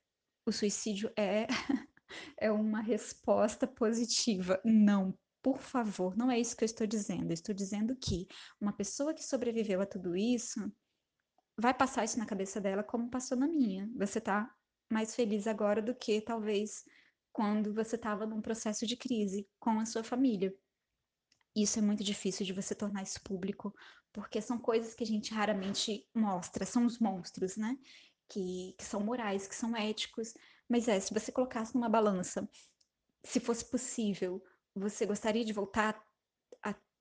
o 0.46 0.52
suicídio 0.52 1.12
é, 1.18 1.48
é 2.38 2.52
uma 2.52 2.82
resposta 2.82 3.66
positiva. 3.66 4.60
Não, 4.66 5.18
Por 5.42 5.60
favor, 5.60 6.18
não 6.18 6.30
é 6.30 6.40
isso 6.40 6.58
que 6.58 6.64
eu 6.64 6.68
estou 6.68 6.86
dizendo. 6.86 7.32
Eu 7.32 7.34
estou 7.34 7.56
dizendo 7.56 7.96
que 7.96 8.28
uma 8.60 8.74
pessoa 8.74 9.14
que 9.14 9.24
sobreviveu 9.24 9.82
a 9.82 9.86
tudo 9.86 10.16
isso 10.16 10.60
vai 11.60 11.74
passar 11.74 12.06
isso 12.06 12.18
na 12.18 12.26
cabeça 12.26 12.62
dela 12.62 12.84
como 12.84 13.10
passou 13.10 13.38
na 13.38 13.48
minha. 13.48 13.90
Você 13.96 14.22
tá 14.22 14.50
mais 14.90 15.16
feliz 15.16 15.46
agora 15.46 15.82
do 15.82 15.94
que 15.94 16.22
talvez 16.22 16.86
quando 17.32 17.74
você 17.74 17.96
estava 17.96 18.26
num 18.26 18.42
processo 18.42 18.88
de 18.88 18.96
crise 18.96 19.48
com 19.60 19.80
a 19.80 19.86
sua 19.86 20.04
família. 20.04 20.54
Isso 21.56 21.78
é 21.78 21.82
muito 21.82 22.04
difícil 22.04 22.46
de 22.46 22.54
você 22.54 22.74
tornar 22.74 23.04
isso 23.04 23.22
público, 23.24 23.74
porque 24.14 24.42
são 24.42 24.58
coisas 24.58 24.96
que 24.96 25.04
a 25.04 25.08
gente 25.08 25.34
raramente 25.34 26.08
mostra, 26.14 26.66
são 26.66 26.86
os 26.86 27.00
monstros, 27.00 27.58
né? 27.58 27.78
Que, 28.30 28.76
que 28.78 28.86
são 28.86 29.02
morais, 29.02 29.48
que 29.48 29.56
são 29.56 29.76
éticos. 29.76 30.34
Mas 30.68 30.88
é, 30.88 31.00
se 31.00 31.14
você 31.14 31.32
colocasse 31.32 31.76
numa 31.76 31.90
balança, 31.90 32.48
se 33.24 33.40
fosse 33.40 33.66
possível, 33.70 34.42
você 34.74 35.06
gostaria 35.06 35.44
de 35.44 35.52
voltar 35.52 36.02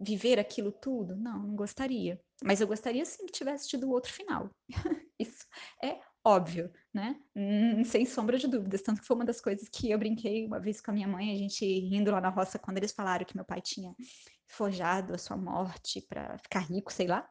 viver 0.01 0.39
aquilo 0.39 0.73
tudo? 0.73 1.17
Não, 1.17 1.39
não 1.43 1.57
gostaria. 1.57 2.21
Mas 2.43 2.61
eu 2.61 2.67
gostaria 2.67 3.05
sim 3.05 3.27
que 3.27 3.33
tivesse 3.33 3.69
tido 3.69 3.91
outro 3.91 4.13
final. 4.13 4.51
Isso 5.19 5.47
é 5.83 6.01
óbvio, 6.25 6.71
né? 6.95 7.21
Hum, 7.35 7.85
sem 7.85 8.05
sombra 8.07 8.39
de 8.39 8.47
dúvidas. 8.47 8.83
Tanto 8.83 9.01
que 9.01 9.07
foi 9.07 9.17
uma 9.17 9.25
das 9.25 9.41
coisas 9.41 9.69
que 9.69 9.91
eu 9.91 9.99
brinquei 9.99 10.47
uma 10.47 10.61
vez 10.61 10.81
com 10.81 10.91
a 10.91 10.95
minha 10.95 11.09
mãe, 11.09 11.33
a 11.33 11.37
gente 11.37 11.65
rindo 11.65 12.11
lá 12.11 12.21
na 12.21 12.29
roça, 12.29 12.59
quando 12.59 12.79
eles 12.79 12.93
falaram 12.93 13.25
que 13.25 13.37
meu 13.37 13.45
pai 13.45 13.61
tinha 13.61 13.95
forjado 14.47 15.15
a 15.15 15.19
sua 15.19 15.37
morte 15.37 16.01
para 16.09 16.39
ficar 16.39 16.61
rico, 16.61 16.93
sei 16.93 17.07
lá. 17.07 17.29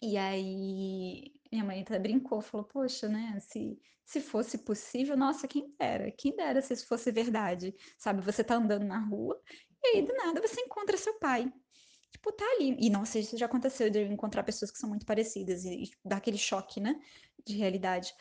E 0.00 0.16
aí 0.16 1.32
minha 1.50 1.64
mãe 1.64 1.80
até 1.82 1.98
brincou, 1.98 2.40
falou, 2.40 2.66
poxa, 2.66 3.08
né, 3.08 3.38
se, 3.40 3.78
se 4.04 4.20
fosse 4.20 4.58
possível, 4.58 5.16
nossa, 5.16 5.48
quem 5.48 5.74
dera, 5.78 6.12
quem 6.12 6.34
dera 6.36 6.60
se 6.60 6.74
isso 6.74 6.86
fosse 6.86 7.10
verdade, 7.10 7.74
sabe? 7.98 8.20
Você 8.22 8.44
tá 8.44 8.56
andando 8.56 8.84
na 8.84 8.98
rua 8.98 9.40
e 9.82 9.96
aí 9.96 10.02
do 10.02 10.14
nada 10.14 10.40
você 10.40 10.60
encontra 10.60 10.96
seu 10.96 11.18
pai. 11.18 11.52
Tipo, 12.12 12.32
tá 12.32 12.44
ali. 12.56 12.76
E 12.80 12.90
nossa, 12.90 13.18
isso 13.18 13.36
já 13.36 13.46
aconteceu 13.46 13.90
de 13.90 14.00
encontrar 14.02 14.42
pessoas 14.42 14.70
que 14.70 14.78
são 14.78 14.88
muito 14.88 15.06
parecidas 15.06 15.64
e, 15.64 15.84
e 15.84 15.90
dar 16.04 16.16
aquele 16.16 16.38
choque, 16.38 16.80
né, 16.80 16.98
de 17.44 17.56
realidade. 17.56 18.14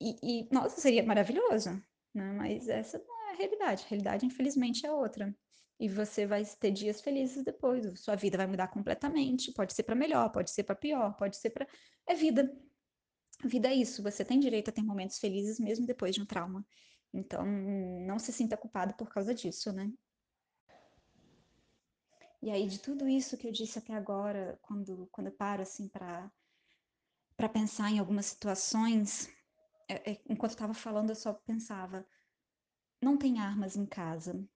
E, 0.00 0.16
e, 0.22 0.48
nossa, 0.52 0.80
seria 0.80 1.02
maravilhoso, 1.02 1.70
né? 2.14 2.32
Mas 2.32 2.68
essa 2.68 2.98
não 2.98 3.28
é 3.28 3.32
a 3.32 3.36
realidade. 3.36 3.84
A 3.84 3.88
realidade, 3.88 4.26
infelizmente, 4.26 4.84
é 4.86 4.92
outra 4.92 5.34
e 5.78 5.88
você 5.88 6.26
vai 6.26 6.44
ter 6.44 6.70
dias 6.70 7.00
felizes 7.00 7.42
depois. 7.42 8.00
Sua 8.00 8.14
vida 8.14 8.36
vai 8.36 8.46
mudar 8.46 8.68
completamente. 8.68 9.52
Pode 9.52 9.74
ser 9.74 9.82
para 9.82 9.94
melhor, 9.94 10.30
pode 10.30 10.50
ser 10.50 10.62
para 10.64 10.74
pior, 10.74 11.14
pode 11.16 11.36
ser 11.36 11.50
para. 11.50 11.66
É 12.08 12.14
vida. 12.14 12.50
Vida 13.44 13.68
é 13.68 13.74
isso. 13.74 14.02
Você 14.02 14.24
tem 14.24 14.38
direito 14.38 14.68
a 14.70 14.72
ter 14.72 14.82
momentos 14.82 15.18
felizes 15.18 15.58
mesmo 15.58 15.86
depois 15.86 16.14
de 16.14 16.22
um 16.22 16.26
trauma. 16.26 16.64
Então, 17.12 17.44
não 17.44 18.18
se 18.18 18.32
sinta 18.32 18.56
culpado 18.56 18.94
por 18.94 19.08
causa 19.08 19.34
disso, 19.34 19.72
né? 19.72 19.90
E 22.44 22.50
aí, 22.50 22.68
de 22.68 22.78
tudo 22.78 23.08
isso 23.08 23.38
que 23.38 23.48
eu 23.48 23.52
disse 23.52 23.78
até 23.78 23.94
agora, 23.94 24.58
quando, 24.62 25.08
quando 25.10 25.28
eu 25.28 25.32
paro 25.32 25.62
assim 25.62 25.88
para 25.88 26.30
para 27.36 27.48
pensar 27.48 27.90
em 27.90 27.98
algumas 27.98 28.26
situações, 28.26 29.28
é, 29.88 30.12
é, 30.12 30.22
enquanto 30.28 30.52
estava 30.52 30.74
falando, 30.74 31.10
eu 31.10 31.16
só 31.16 31.32
pensava: 31.32 32.06
não 33.02 33.16
tem 33.16 33.40
armas 33.40 33.76
em 33.76 33.86
casa, 33.86 34.46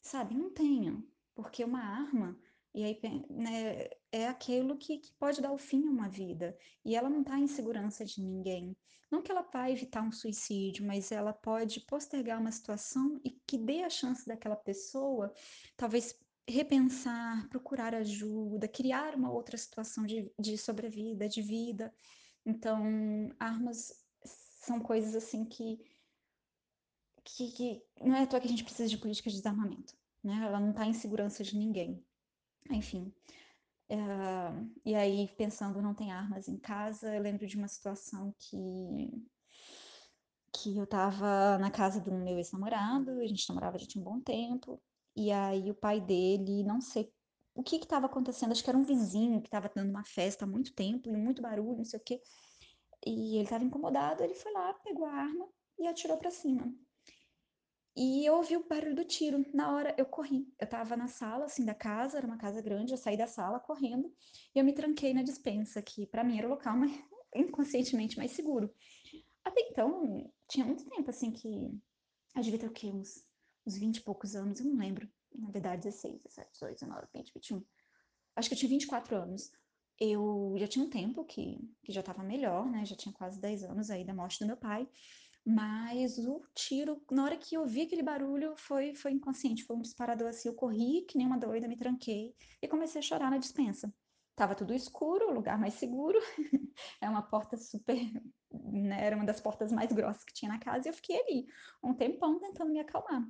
Sabe, 0.00 0.34
não 0.34 0.50
tenho, 0.50 1.06
porque 1.34 1.64
uma 1.64 1.80
arma, 1.80 2.38
e 2.74 2.84
aí, 2.84 3.00
né, 3.30 3.88
é 4.12 4.26
aquilo 4.28 4.76
que, 4.76 4.98
que 4.98 5.14
pode 5.14 5.40
dar 5.40 5.52
o 5.52 5.58
fim 5.58 5.86
a 5.86 5.90
uma 5.90 6.08
vida, 6.08 6.56
e 6.84 6.94
ela 6.94 7.08
não 7.10 7.20
está 7.20 7.38
em 7.38 7.46
segurança 7.46 8.04
de 8.04 8.20
ninguém. 8.20 8.76
Não 9.10 9.22
que 9.22 9.30
ela 9.30 9.42
vá 9.42 9.70
evitar 9.70 10.02
um 10.02 10.12
suicídio, 10.12 10.86
mas 10.86 11.10
ela 11.10 11.32
pode 11.32 11.80
postergar 11.80 12.40
uma 12.40 12.52
situação 12.52 13.20
e 13.24 13.30
que 13.46 13.56
dê 13.56 13.82
a 13.82 13.88
chance 13.88 14.26
daquela 14.26 14.56
pessoa, 14.56 15.32
talvez 15.76 16.18
repensar, 16.48 17.48
procurar 17.48 17.94
ajuda, 17.94 18.68
criar 18.68 19.14
uma 19.14 19.30
outra 19.30 19.56
situação 19.56 20.04
de, 20.04 20.30
de 20.38 20.58
sobrevida, 20.58 21.28
de 21.28 21.42
vida. 21.42 21.92
Então, 22.44 22.84
armas 23.38 23.92
são 24.24 24.80
coisas 24.80 25.14
assim 25.14 25.44
que 25.44 25.78
que, 27.24 27.52
que 27.52 27.82
não 28.02 28.14
é 28.14 28.22
à 28.22 28.26
toa 28.26 28.38
que 28.38 28.46
a 28.46 28.50
gente 28.50 28.64
precisa 28.64 28.88
de 28.88 28.98
políticas 28.98 29.32
de 29.32 29.38
desarmamento, 29.38 29.96
né? 30.22 30.44
Ela 30.44 30.60
não 30.60 30.70
está 30.70 30.86
em 30.86 30.92
segurança 30.92 31.42
de 31.42 31.56
ninguém. 31.56 32.04
Enfim. 32.70 33.12
Uh, 33.88 34.70
e 34.84 34.94
aí, 34.94 35.28
pensando, 35.36 35.80
não 35.80 35.94
tem 35.94 36.12
armas 36.12 36.48
em 36.48 36.58
casa, 36.58 37.14
eu 37.14 37.22
lembro 37.22 37.46
de 37.46 37.56
uma 37.56 37.68
situação 37.68 38.34
que 38.38 39.10
que 40.52 40.76
eu 40.78 40.84
estava 40.84 41.58
na 41.58 41.70
casa 41.70 42.00
do 42.00 42.12
meu 42.12 42.38
ex-namorado, 42.38 43.10
a 43.10 43.26
gente 43.26 43.48
namorava 43.48 43.76
já 43.76 43.86
tinha 43.86 44.00
um 44.00 44.04
bom 44.04 44.20
tempo, 44.20 44.80
e 45.16 45.30
aí 45.30 45.70
o 45.70 45.74
pai 45.74 46.00
dele, 46.00 46.64
não 46.64 46.80
sei 46.80 47.12
o 47.54 47.62
que 47.62 47.76
estava 47.76 48.06
acontecendo, 48.06 48.52
acho 48.52 48.64
que 48.64 48.70
era 48.70 48.78
um 48.78 48.84
vizinho 48.84 49.40
que 49.40 49.48
estava 49.48 49.70
dando 49.74 49.90
uma 49.90 50.04
festa 50.04 50.44
há 50.44 50.48
muito 50.48 50.74
tempo, 50.74 51.08
e 51.08 51.12
muito 51.16 51.40
barulho, 51.40 51.78
não 51.78 51.84
sei 51.84 52.00
o 52.00 52.02
quê, 52.02 52.20
e 53.06 53.36
ele 53.36 53.44
estava 53.44 53.64
incomodado, 53.64 54.22
ele 54.22 54.34
foi 54.34 54.52
lá, 54.52 54.72
pegou 54.74 55.06
a 55.06 55.12
arma 55.12 55.48
e 55.78 55.86
atirou 55.86 56.16
para 56.16 56.30
cima. 56.30 56.74
E 57.96 58.26
eu 58.26 58.34
ouvi 58.34 58.56
o 58.56 58.66
barulho 58.66 58.96
do 58.96 59.04
tiro. 59.04 59.44
Na 59.54 59.72
hora 59.72 59.94
eu 59.96 60.04
corri. 60.04 60.52
Eu 60.58 60.66
tava 60.66 60.96
na 60.96 61.06
sala, 61.06 61.44
assim, 61.44 61.64
da 61.64 61.74
casa, 61.74 62.18
era 62.18 62.26
uma 62.26 62.36
casa 62.36 62.60
grande, 62.60 62.92
eu 62.92 62.98
saí 62.98 63.16
da 63.16 63.26
sala 63.26 63.60
correndo 63.60 64.12
e 64.54 64.58
eu 64.58 64.64
me 64.64 64.72
tranquei 64.72 65.14
na 65.14 65.22
dispensa, 65.22 65.80
que 65.80 66.06
para 66.06 66.24
mim 66.24 66.38
era 66.38 66.46
o 66.48 66.50
local 66.50 66.76
mais, 66.76 66.90
inconscientemente 67.34 68.16
mais 68.16 68.32
seguro. 68.32 68.72
Até 69.44 69.60
então, 69.60 70.28
tinha 70.48 70.66
muito 70.66 70.84
tempo, 70.88 71.08
assim, 71.08 71.30
que. 71.30 71.70
Eu 72.34 72.42
devia 72.42 72.58
ter 72.58 72.66
o 72.66 72.72
quê? 72.72 72.88
Uns, 72.88 73.24
uns 73.66 73.76
20 73.76 73.96
e 73.98 74.02
poucos 74.02 74.34
anos, 74.34 74.60
eu 74.60 74.66
não 74.66 74.76
lembro. 74.76 75.08
Na 75.34 75.50
verdade, 75.50 75.82
16, 75.82 76.22
17, 76.22 76.52
18, 76.52 76.80
19, 76.80 77.06
20, 77.12 77.32
21. 77.34 77.64
Acho 78.36 78.48
que 78.48 78.54
eu 78.54 78.58
tinha 78.58 78.68
24 78.68 79.16
anos. 79.16 79.52
Eu 79.98 80.54
já 80.58 80.66
tinha 80.66 80.84
um 80.84 80.90
tempo 80.90 81.24
que, 81.24 81.58
que 81.82 81.92
já 81.92 82.02
tava 82.02 82.22
melhor, 82.22 82.68
né? 82.68 82.84
Já 82.84 82.96
tinha 82.96 83.12
quase 83.12 83.40
10 83.40 83.64
anos 83.64 83.90
aí 83.90 84.04
da 84.04 84.14
morte 84.14 84.38
do 84.40 84.46
meu 84.46 84.56
pai. 84.56 84.88
Mas 85.46 86.18
o 86.18 86.42
tiro, 86.54 87.02
na 87.10 87.24
hora 87.24 87.36
que 87.36 87.54
eu 87.54 87.62
ouvi 87.62 87.82
aquele 87.82 88.02
barulho, 88.02 88.54
foi, 88.56 88.94
foi 88.94 89.12
inconsciente, 89.12 89.64
foi 89.64 89.76
um 89.76 89.82
disparador 89.82 90.28
assim. 90.28 90.48
Eu 90.48 90.54
corri 90.54 91.02
que 91.02 91.18
nem 91.18 91.26
uma 91.26 91.38
doida, 91.38 91.68
me 91.68 91.76
tranquei 91.76 92.34
e 92.62 92.68
comecei 92.68 92.98
a 93.00 93.02
chorar 93.02 93.30
na 93.30 93.38
dispensa. 93.38 93.92
Tava 94.34 94.54
tudo 94.54 94.74
escuro, 94.74 95.28
o 95.30 95.34
lugar 95.34 95.58
mais 95.58 95.74
seguro. 95.74 96.18
é 97.00 97.08
uma 97.08 97.22
porta 97.22 97.56
super. 97.56 97.98
Né, 98.50 99.04
era 99.04 99.16
uma 99.16 99.24
das 99.24 99.40
portas 99.40 99.70
mais 99.70 99.92
grossas 99.92 100.24
que 100.24 100.32
tinha 100.32 100.50
na 100.50 100.58
casa 100.58 100.86
e 100.86 100.90
eu 100.90 100.94
fiquei 100.94 101.20
ali 101.20 101.46
um 101.82 101.92
tempão 101.92 102.38
tentando 102.38 102.70
me 102.70 102.78
acalmar 102.78 103.28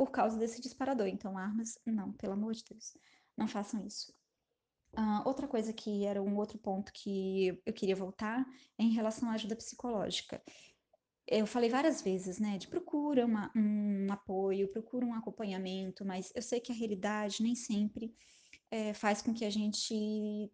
por 0.00 0.10
causa 0.10 0.38
desse 0.38 0.62
disparador. 0.62 1.08
Então, 1.08 1.36
armas, 1.36 1.78
não, 1.84 2.10
pelo 2.14 2.32
amor 2.32 2.54
de 2.54 2.64
Deus, 2.64 2.96
não 3.36 3.46
façam 3.46 3.86
isso. 3.86 4.10
Uh, 4.96 5.20
outra 5.26 5.46
coisa 5.46 5.74
que 5.74 6.06
era 6.06 6.22
um 6.22 6.38
outro 6.38 6.56
ponto 6.56 6.90
que 6.90 7.60
eu 7.66 7.72
queria 7.74 7.94
voltar 7.94 8.46
é 8.78 8.82
em 8.82 8.94
relação 8.94 9.28
à 9.28 9.34
ajuda 9.34 9.54
psicológica 9.54 10.42
eu 11.26 11.46
falei 11.46 11.68
várias 11.68 12.00
vezes, 12.00 12.40
né, 12.40 12.56
de 12.56 12.66
procura 12.66 13.26
uma, 13.26 13.52
um 13.54 14.10
apoio, 14.10 14.72
procura 14.72 15.04
um 15.04 15.14
acompanhamento, 15.14 16.02
mas 16.02 16.32
eu 16.34 16.42
sei 16.42 16.60
que 16.60 16.72
a 16.72 16.74
realidade 16.74 17.42
nem 17.42 17.54
sempre 17.54 18.12
é, 18.70 18.94
faz 18.94 19.20
com 19.22 19.34
que 19.34 19.44
a 19.44 19.50
gente 19.50 20.50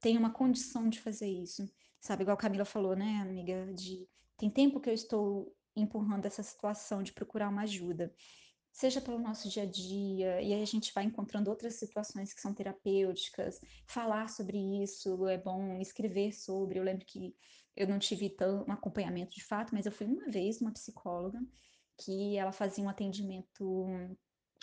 tenha 0.00 0.20
uma 0.20 0.30
condição 0.30 0.88
de 0.88 1.00
fazer 1.00 1.28
isso, 1.28 1.66
sabe? 1.98 2.22
Igual 2.22 2.34
a 2.34 2.40
Camila 2.40 2.64
falou, 2.64 2.94
né, 2.94 3.20
amiga, 3.20 3.72
de 3.74 4.06
tem 4.36 4.50
tempo 4.50 4.80
que 4.80 4.90
eu 4.90 4.94
estou 4.94 5.52
empurrando 5.74 6.26
essa 6.26 6.42
situação 6.42 7.02
de 7.02 7.12
procurar 7.12 7.48
uma 7.48 7.62
ajuda, 7.62 8.12
seja 8.72 9.00
pelo 9.00 9.18
nosso 9.18 9.48
dia 9.48 9.64
a 9.64 9.66
dia, 9.66 10.40
e 10.40 10.54
aí 10.54 10.62
a 10.62 10.66
gente 10.66 10.92
vai 10.94 11.04
encontrando 11.04 11.50
outras 11.50 11.74
situações 11.74 12.32
que 12.32 12.40
são 12.40 12.54
terapêuticas, 12.54 13.60
falar 13.86 14.28
sobre 14.28 14.58
isso 14.82 15.26
é 15.26 15.38
bom, 15.38 15.80
escrever 15.80 16.32
sobre. 16.32 16.78
Eu 16.78 16.84
lembro 16.84 17.04
que 17.04 17.34
eu 17.76 17.86
não 17.86 17.98
tive 17.98 18.30
tão, 18.30 18.64
um 18.66 18.72
acompanhamento 18.72 19.34
de 19.34 19.44
fato, 19.44 19.74
mas 19.74 19.86
eu 19.86 19.92
fui 19.92 20.06
uma 20.06 20.30
vez 20.30 20.60
uma 20.60 20.72
psicóloga 20.72 21.38
que 21.98 22.36
ela 22.36 22.52
fazia 22.52 22.84
um 22.84 22.88
atendimento 22.88 23.86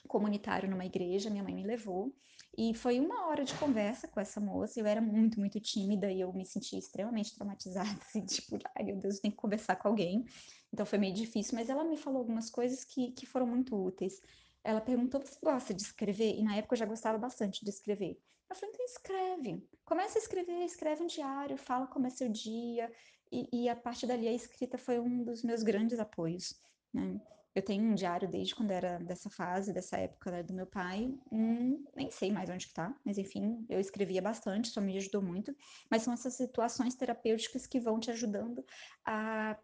comunitário 0.08 0.70
numa 0.70 0.86
igreja, 0.86 1.30
minha 1.30 1.44
mãe 1.44 1.54
me 1.54 1.66
levou, 1.66 2.16
e 2.58 2.74
foi 2.74 3.00
uma 3.00 3.28
hora 3.28 3.44
de 3.44 3.54
conversa 3.56 4.08
com 4.08 4.20
essa 4.20 4.40
moça, 4.40 4.80
eu 4.80 4.86
era 4.86 5.02
muito, 5.02 5.40
muito 5.40 5.60
tímida 5.60 6.12
e 6.12 6.22
eu 6.22 6.32
me 6.34 6.46
sentia 6.46 6.80
extremamente 6.80 7.36
traumatizada, 7.36 7.90
assim, 8.02 8.26
tipo, 8.26 8.58
ai 8.76 8.84
meu 8.84 8.98
Deus, 8.98 9.20
tem 9.20 9.30
que 9.30 9.38
conversar 9.38 9.76
com 9.76 9.88
alguém, 9.88 10.26
então 10.74 10.86
foi 10.86 11.00
meio 11.00 11.14
difícil, 11.14 11.56
mas 11.56 11.70
ela 11.70 11.84
me 11.84 11.98
falou 11.98 12.20
algumas 12.20 12.50
coisas 12.50 12.84
que, 12.84 13.12
que 13.12 13.26
foram 13.26 13.48
muito 13.48 13.76
úteis. 13.76 14.22
Ela 14.64 14.82
perguntou, 14.82 15.22
você 15.22 15.40
gosta 15.42 15.74
de 15.74 15.82
escrever? 15.82 16.36
E 16.36 16.44
na 16.44 16.56
época 16.56 16.76
eu 16.76 16.80
já 16.80 16.86
gostava 16.86 17.18
bastante 17.18 17.64
de 17.64 17.70
escrever. 17.70 18.20
Eu 18.50 18.56
falei, 18.56 18.74
então 18.74 18.86
escreve. 18.86 19.70
Começa 19.86 20.18
a 20.18 20.22
escrever, 20.22 20.64
escreve 20.64 21.04
um 21.04 21.08
diário, 21.08 21.58
fala 21.58 21.88
como 21.88 22.08
é 22.08 22.10
seu 22.10 22.30
dia. 22.30 22.92
E, 23.32 23.48
e 23.52 23.70
a 23.70 23.76
partir 23.76 24.08
dali 24.08 24.28
a 24.28 24.34
escrita 24.34 24.78
foi 24.78 25.00
um 25.00 25.24
dos 25.24 25.44
meus 25.44 25.64
grandes 25.64 26.00
apoios. 26.00 26.62
Né? 26.94 27.20
Eu 27.58 27.62
tenho 27.64 27.84
um 27.84 27.96
diário 27.96 28.30
desde 28.30 28.54
quando 28.54 28.70
era 28.70 29.00
dessa 29.00 29.32
fase, 29.32 29.74
dessa 29.74 29.98
época 29.98 30.30
né, 30.30 30.44
do 30.44 30.54
meu 30.54 30.68
pai. 30.68 31.12
Hum, 31.32 31.84
nem 31.96 32.12
sei 32.12 32.32
mais 32.32 32.50
onde 32.50 32.68
que 32.68 32.74
tá, 32.74 32.96
mas 33.04 33.18
enfim, 33.18 33.66
eu 33.68 33.80
escrevia 33.80 34.22
bastante, 34.22 34.66
isso 34.66 34.80
me 34.80 34.96
ajudou 34.96 35.24
muito. 35.24 35.56
Mas 35.90 36.04
são 36.04 36.14
essas 36.14 36.36
situações 36.36 36.94
terapêuticas 36.94 37.66
que 37.66 37.80
vão 37.80 38.00
te 38.00 38.12
ajudando 38.12 38.64
a 39.04 39.58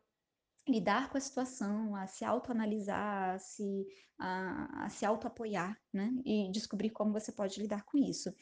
lidar 0.67 1.09
com 1.09 1.17
a 1.17 1.21
situação, 1.21 1.95
a 1.95 2.07
se 2.07 2.23
autoanalisar, 2.23 3.35
a 3.35 3.39
se, 3.39 3.85
a, 4.17 4.85
a 4.85 4.89
se 4.89 5.05
autoapoiar, 5.05 5.77
né? 5.91 6.11
E 6.25 6.49
descobrir 6.51 6.89
como 6.89 7.11
você 7.11 7.31
pode 7.31 7.59
lidar 7.59 7.83
com 7.83 7.97
isso. 7.97 8.33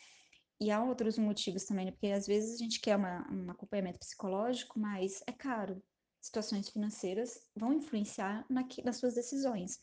E 0.60 0.69
há 0.69 0.84
outros 0.84 1.18
motivos 1.18 1.65
também, 1.65 1.85
né? 1.85 1.91
Porque 1.91 2.07
às 2.07 2.27
vezes 2.27 2.56
a 2.56 2.57
gente 2.57 2.80
quer 2.80 2.95
uma, 2.95 3.27
um 3.31 3.49
acompanhamento 3.49 3.99
psicológico, 3.99 4.80
mas 4.80 5.23
é 5.27 5.31
caro. 5.31 5.81
Situações 6.22 6.69
financeiras 6.69 7.39
vão 7.56 7.73
influenciar 7.73 8.45
na, 8.48 8.64
nas 8.84 8.98
suas 8.98 9.15
decisões. 9.15 9.80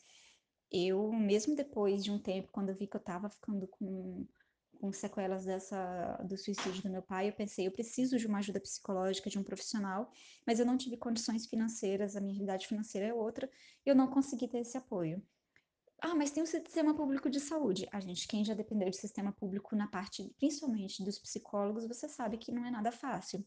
Eu, 0.71 1.11
mesmo 1.13 1.57
depois 1.57 2.05
de 2.05 2.13
um 2.13 2.19
tempo, 2.19 2.53
quando 2.53 2.69
eu 2.69 2.77
vi 2.77 2.87
que 2.87 2.97
eu 2.97 3.01
estava 3.01 3.29
ficando 3.29 3.67
com 3.67 4.25
com 4.81 4.93
sequelas 4.93 5.45
dessa, 5.45 6.17
do 6.25 6.37
suicídio 6.37 6.83
do 6.83 6.91
meu 6.91 7.03
pai, 7.03 7.29
eu 7.29 7.33
pensei, 7.33 7.67
eu 7.67 7.73
preciso 7.73 8.17
de 8.17 8.27
uma 8.27 8.39
ajuda 8.39 8.61
psicológica, 8.61 9.29
de 9.29 9.39
um 9.39 9.43
profissional, 9.43 10.11
mas 10.47 10.61
eu 10.61 10.67
não 10.67 10.77
tive 10.77 10.97
condições 10.97 11.47
financeiras, 11.47 12.17
a 12.17 12.21
minha 12.21 12.35
realidade 12.35 12.67
financeira 12.67 13.09
é 13.09 13.15
outra, 13.15 13.51
eu 13.85 13.95
não 13.95 14.09
consegui 14.09 14.49
ter 14.49 14.59
esse 14.59 14.77
apoio. 14.77 15.23
Ah, 16.01 16.15
mas 16.15 16.31
tem 16.31 16.43
o 16.43 16.47
sistema 16.47 16.95
público 16.95 17.29
de 17.29 17.41
saúde. 17.41 17.89
A 17.93 17.99
gente, 17.99 18.29
quem 18.29 18.45
já 18.45 18.55
dependeu 18.55 18.89
de 18.89 18.97
sistema 18.97 19.33
público 19.33 19.75
na 19.75 19.89
parte, 19.89 20.33
principalmente 20.39 21.03
dos 21.03 21.19
psicólogos, 21.19 21.89
você 21.89 22.09
sabe 22.09 22.39
que 22.39 22.53
não 22.53 22.65
é 22.65 22.71
nada 22.71 22.93
fácil. 22.93 23.45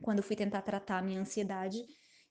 Quando 0.00 0.18
eu 0.18 0.22
fui 0.22 0.36
tentar 0.36 0.62
tratar 0.62 0.98
a 0.98 1.02
minha 1.02 1.20
ansiedade 1.20 1.80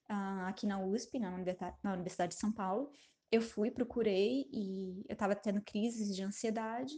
uh, 0.10 0.48
aqui 0.48 0.66
na 0.66 0.82
USP, 0.82 1.20
na 1.20 1.34
Universidade, 1.34 1.78
na 1.84 1.94
Universidade 1.94 2.34
de 2.34 2.40
São 2.40 2.54
Paulo, 2.54 2.90
eu 3.30 3.42
fui, 3.42 3.70
procurei 3.70 4.50
e 4.52 5.04
eu 5.08 5.14
estava 5.14 5.36
tendo 5.36 5.62
crises 5.62 6.16
de 6.16 6.24
ansiedade 6.24 6.94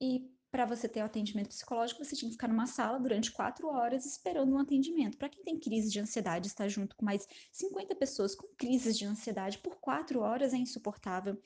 e 0.00 0.28
para 0.50 0.64
você 0.64 0.88
ter 0.88 1.02
o 1.02 1.04
atendimento 1.04 1.48
psicológico, 1.48 2.04
você 2.04 2.16
tinha 2.16 2.28
que 2.28 2.34
ficar 2.34 2.48
numa 2.48 2.66
sala 2.66 2.98
durante 2.98 3.32
quatro 3.32 3.68
horas 3.68 4.06
esperando 4.06 4.52
um 4.52 4.58
atendimento. 4.58 5.18
Para 5.18 5.28
quem 5.28 5.42
tem 5.44 5.58
crise 5.58 5.90
de 5.90 6.00
ansiedade, 6.00 6.46
estar 6.46 6.68
junto 6.68 6.96
com 6.96 7.04
mais 7.04 7.26
50 7.52 7.94
pessoas 7.96 8.34
com 8.34 8.46
crises 8.56 8.96
de 8.96 9.04
ansiedade 9.04 9.58
por 9.58 9.76
quatro 9.76 10.20
horas 10.20 10.54
é 10.54 10.56
insuportável. 10.56 11.38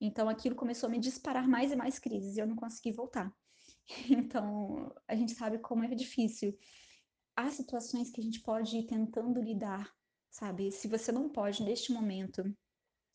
Então 0.00 0.28
aquilo 0.28 0.54
começou 0.54 0.88
a 0.88 0.90
me 0.90 0.98
disparar 0.98 1.48
mais 1.48 1.72
e 1.72 1.76
mais 1.76 1.98
crises 1.98 2.36
e 2.36 2.40
eu 2.40 2.46
não 2.46 2.56
consegui 2.56 2.92
voltar. 2.92 3.32
Então 4.08 4.94
a 5.06 5.14
gente 5.14 5.34
sabe 5.34 5.58
como 5.58 5.84
é 5.84 5.94
difícil. 5.94 6.56
Há 7.36 7.50
situações 7.50 8.10
que 8.10 8.20
a 8.20 8.24
gente 8.24 8.40
pode 8.40 8.78
ir 8.78 8.86
tentando 8.86 9.42
lidar, 9.42 9.92
sabe? 10.30 10.70
Se 10.70 10.88
você 10.88 11.12
não 11.12 11.28
pode, 11.28 11.62
neste 11.62 11.92
momento, 11.92 12.42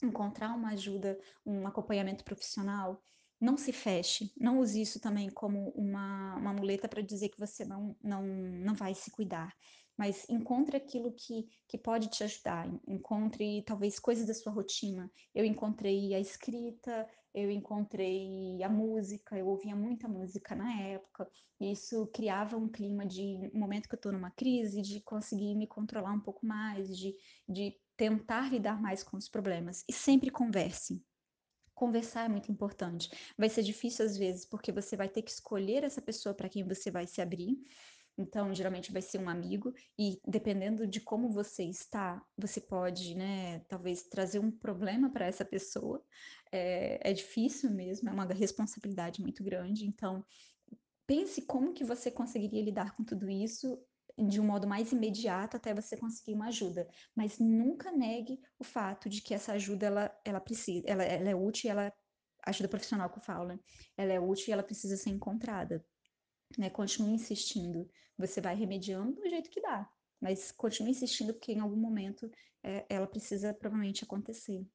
encontrar 0.04 0.56
uma 0.56 0.72
ajuda, 0.72 1.20
um 1.46 1.66
acompanhamento 1.66 2.24
profissional, 2.24 3.04
não 3.40 3.58
se 3.58 3.72
feche, 3.72 4.32
não 4.38 4.60
use 4.60 4.82
isso 4.82 5.00
também 5.00 5.30
como 5.30 5.70
uma, 5.70 6.36
uma 6.36 6.54
muleta 6.54 6.88
para 6.88 7.02
dizer 7.02 7.30
que 7.30 7.40
você 7.40 7.64
não, 7.64 7.96
não, 8.04 8.24
não 8.24 8.76
vai 8.76 8.94
se 8.94 9.10
cuidar, 9.12 9.56
mas 9.98 10.26
encontre 10.30 10.78
aquilo 10.78 11.12
que, 11.12 11.48
que 11.68 11.78
pode 11.78 12.10
te 12.10 12.24
ajudar, 12.24 12.70
encontre 12.88 13.62
talvez 13.64 14.00
coisas 14.00 14.26
da 14.26 14.34
sua 14.34 14.54
rotina. 14.54 15.12
Eu 15.36 15.44
encontrei 15.44 16.14
a 16.14 16.20
escrita, 16.22 17.06
eu 17.34 17.52
encontrei 17.52 18.64
a 18.64 18.70
música, 18.70 19.38
eu 19.38 19.48
ouvia 19.48 19.76
muita 19.76 20.08
música 20.08 20.56
na 20.56 20.82
época, 20.82 21.30
e 21.60 21.74
isso 21.74 22.08
criava 22.14 22.56
um 22.56 22.70
clima 22.70 23.06
de 23.06 23.52
um 23.54 23.60
momento 23.60 23.90
que 23.90 23.96
eu 23.96 23.98
estou 23.98 24.14
numa 24.14 24.32
crise, 24.32 24.82
de 24.82 25.02
conseguir 25.02 25.54
me 25.56 25.68
controlar 25.68 26.14
um 26.14 26.22
pouco 26.22 26.46
mais, 26.46 26.98
de, 26.98 27.14
de 27.48 27.76
tentar 27.98 28.50
lidar 28.50 28.82
mais 28.82 29.04
com 29.04 29.18
os 29.18 29.28
problemas. 29.28 29.84
E 29.88 29.92
sempre 29.92 30.32
converse, 30.32 31.04
conversar 31.80 32.26
é 32.26 32.30
muito 32.30 32.52
importante. 32.52 33.10
Vai 33.38 33.50
ser 33.50 33.64
difícil 33.64 34.06
às 34.06 34.18
vezes, 34.18 34.46
porque 34.46 34.70
você 34.72 34.98
vai 34.98 35.08
ter 35.08 35.22
que 35.22 35.32
escolher 35.32 35.86
essa 35.86 36.02
pessoa 36.02 36.36
para 36.36 36.50
quem 36.50 36.68
você 36.68 36.92
vai 36.92 37.08
se 37.08 37.22
abrir. 37.22 37.58
Então, 38.18 38.54
geralmente 38.54 38.92
vai 38.92 39.02
ser 39.02 39.18
um 39.18 39.30
amigo, 39.30 39.74
e 39.98 40.20
dependendo 40.28 40.86
de 40.86 41.00
como 41.00 41.30
você 41.30 41.64
está, 41.64 42.22
você 42.38 42.60
pode, 42.60 43.16
né, 43.16 43.60
talvez 43.70 44.04
trazer 44.04 44.40
um 44.40 44.52
problema 44.52 45.10
para 45.10 45.26
essa 45.26 45.46
pessoa. 45.46 46.04
É, 46.52 47.12
é 47.12 47.14
difícil 47.14 47.72
mesmo, 47.72 48.10
é 48.10 48.12
uma 48.12 48.26
responsabilidade 48.26 49.22
muito 49.22 49.42
grande. 49.42 49.86
Então, 49.86 50.26
pense 51.08 51.44
como 51.44 51.74
que 51.74 51.86
você 51.86 52.12
conseguiria 52.12 52.62
lidar 52.62 52.94
com 52.94 53.06
tudo 53.06 53.30
isso 53.30 53.80
de 54.28 54.40
um 54.40 54.46
modo 54.46 54.68
mais 54.68 54.92
imediato 54.92 55.58
até 55.58 55.74
você 55.74 55.96
conseguir 55.96 56.34
uma 56.34 56.48
ajuda. 56.48 56.88
Mas 57.16 57.40
nunca 57.40 57.92
negue 57.92 58.40
o 58.58 58.64
fato 58.64 59.10
de 59.10 59.22
que 59.22 59.34
essa 59.34 59.54
ajuda 59.54 59.86
ela, 59.88 60.20
ela 60.26 60.40
precisa, 60.40 60.84
ela, 60.88 61.04
ela 61.04 61.30
é 61.30 61.36
útil, 61.36 61.72
ela 61.72 61.94
ajuda 62.46 62.70
profissional 62.70 63.10
que 63.10 63.20
eu 63.20 63.24
falo, 63.24 63.50
né? 63.50 63.60
Ela 63.98 64.14
é 64.14 64.20
útil 64.20 64.50
e 64.50 64.52
ela 64.52 64.64
precisa 64.64 64.98
ser 64.98 65.10
encontrada. 65.10 65.86
Né? 66.58 66.70
Continue 66.70 67.14
insistindo. 67.14 67.90
Você 68.18 68.42
vai 68.42 68.56
remediando 68.56 69.14
do 69.14 69.30
jeito 69.30 69.50
que 69.50 69.62
dá, 69.62 69.90
mas 70.20 70.52
continue 70.52 70.92
insistindo 70.92 71.34
porque 71.34 71.54
em 71.54 71.60
algum 71.60 71.78
momento 71.78 72.30
é, 72.64 72.86
ela 72.90 73.08
precisa 73.08 73.54
provavelmente 73.54 74.04
acontecer. 74.04 74.66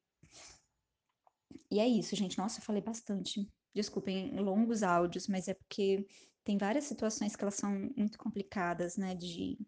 E 1.70 1.80
é 1.80 1.86
isso, 1.86 2.14
gente. 2.16 2.38
Nossa, 2.38 2.60
eu 2.60 2.64
falei 2.64 2.80
bastante. 2.80 3.46
Desculpem 3.74 4.34
longos 4.38 4.82
áudios, 4.82 5.26
mas 5.26 5.48
é 5.48 5.54
porque 5.54 6.06
tem 6.44 6.58
várias 6.58 6.84
situações 6.84 7.34
que 7.34 7.42
elas 7.42 7.54
são 7.54 7.90
muito 7.96 8.18
complicadas, 8.18 8.96
né? 8.96 9.14
De 9.14 9.58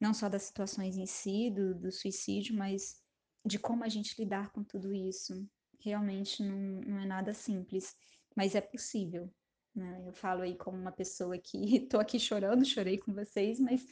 não 0.00 0.14
só 0.14 0.28
das 0.28 0.42
situações 0.42 0.96
em 0.96 1.06
si, 1.06 1.50
do, 1.50 1.74
do 1.74 1.92
suicídio, 1.92 2.56
mas 2.56 3.02
de 3.44 3.58
como 3.58 3.84
a 3.84 3.88
gente 3.88 4.18
lidar 4.18 4.50
com 4.50 4.64
tudo 4.64 4.92
isso. 4.92 5.46
Realmente 5.80 6.42
não, 6.42 6.80
não 6.80 6.98
é 7.00 7.06
nada 7.06 7.34
simples, 7.34 7.94
mas 8.34 8.54
é 8.54 8.60
possível. 8.60 9.32
Né? 9.74 10.04
Eu 10.06 10.12
falo 10.12 10.42
aí 10.42 10.56
como 10.56 10.76
uma 10.76 10.92
pessoa 10.92 11.38
que 11.38 11.58
estou 11.76 12.00
aqui 12.00 12.18
chorando, 12.18 12.64
chorei 12.64 12.98
com 12.98 13.12
vocês, 13.12 13.60
mas, 13.60 13.84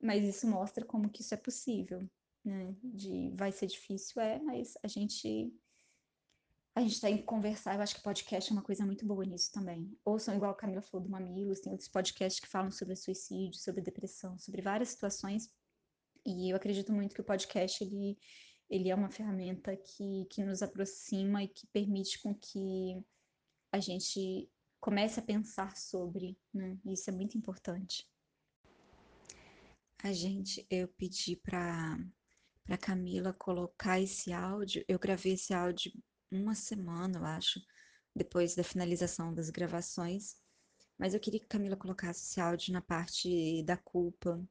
mas 0.00 0.24
isso 0.24 0.46
mostra 0.46 0.84
como 0.84 1.10
que 1.10 1.22
isso 1.22 1.34
é 1.34 1.38
possível. 1.38 2.08
Né? 2.44 2.74
De 2.82 3.30
vai 3.36 3.50
ser 3.50 3.66
difícil, 3.66 4.20
é, 4.22 4.38
mas 4.40 4.74
a 4.82 4.88
gente 4.88 5.52
a 6.74 6.80
gente 6.80 7.00
tem 7.00 7.16
que 7.16 7.22
conversar. 7.22 7.74
Eu 7.74 7.82
acho 7.82 7.94
que 7.94 8.02
podcast 8.02 8.50
é 8.50 8.52
uma 8.52 8.62
coisa 8.62 8.84
muito 8.84 9.06
boa 9.06 9.24
nisso 9.24 9.52
também. 9.52 9.96
Ouçam, 10.04 10.34
igual 10.34 10.50
a 10.50 10.56
Camila 10.56 10.82
falou 10.82 11.06
do 11.06 11.10
Mamilos, 11.10 11.60
tem 11.60 11.70
outros 11.70 11.88
podcasts 11.88 12.40
que 12.40 12.48
falam 12.48 12.70
sobre 12.70 12.96
suicídio, 12.96 13.60
sobre 13.60 13.80
depressão, 13.80 14.36
sobre 14.38 14.60
várias 14.60 14.88
situações. 14.88 15.48
E 16.26 16.50
eu 16.50 16.56
acredito 16.56 16.92
muito 16.92 17.14
que 17.14 17.20
o 17.20 17.24
podcast, 17.24 17.84
ele, 17.84 18.18
ele 18.68 18.88
é 18.90 18.94
uma 18.94 19.10
ferramenta 19.10 19.76
que, 19.76 20.26
que 20.30 20.42
nos 20.42 20.62
aproxima 20.62 21.44
e 21.44 21.48
que 21.48 21.66
permite 21.68 22.20
com 22.20 22.34
que 22.34 23.00
a 23.70 23.78
gente 23.78 24.50
comece 24.80 25.20
a 25.20 25.22
pensar 25.22 25.76
sobre, 25.76 26.36
né? 26.52 26.76
Isso 26.86 27.08
é 27.08 27.12
muito 27.12 27.38
importante. 27.38 28.04
A 30.02 30.12
gente, 30.12 30.66
eu 30.68 30.88
pedi 30.88 31.36
para 31.36 31.98
para 32.64 32.78
Camila 32.78 33.32
colocar 33.34 34.00
esse 34.00 34.32
áudio. 34.32 34.82
Eu 34.88 34.98
gravei 34.98 35.34
esse 35.34 35.52
áudio 35.52 35.92
uma 36.36 36.54
semana, 36.54 37.18
eu 37.18 37.24
acho, 37.24 37.60
depois 38.14 38.54
da 38.54 38.64
finalização 38.64 39.34
das 39.34 39.50
gravações. 39.50 40.36
Mas 40.98 41.14
eu 41.14 41.20
queria 41.20 41.40
que 41.40 41.46
Camila 41.46 41.76
colocasse 41.76 42.24
esse 42.24 42.40
áudio 42.40 42.72
na 42.72 42.80
parte 42.80 43.62
da 43.64 43.76
culpa, 43.76 44.42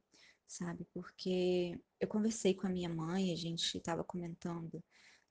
sabe? 0.47 0.85
Porque 0.93 1.79
eu 1.99 2.07
conversei 2.07 2.53
com 2.53 2.67
a 2.67 2.69
minha 2.69 2.89
mãe, 2.89 3.31
a 3.31 3.35
gente 3.35 3.77
estava 3.77 4.03
comentando 4.03 4.83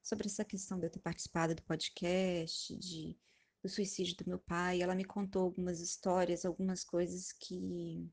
sobre 0.03 0.27
essa 0.27 0.45
questão 0.45 0.79
de 0.79 0.87
eu 0.87 0.91
ter 0.91 1.01
participado 1.01 1.55
do 1.55 1.62
podcast, 1.62 2.77
de, 2.77 3.16
do 3.62 3.69
suicídio 3.69 4.16
do 4.16 4.29
meu 4.29 4.39
pai. 4.39 4.83
Ela 4.83 4.95
me 4.95 5.05
contou 5.05 5.43
algumas 5.43 5.81
histórias, 5.81 6.45
algumas 6.45 6.83
coisas 6.83 7.33
que, 7.33 8.11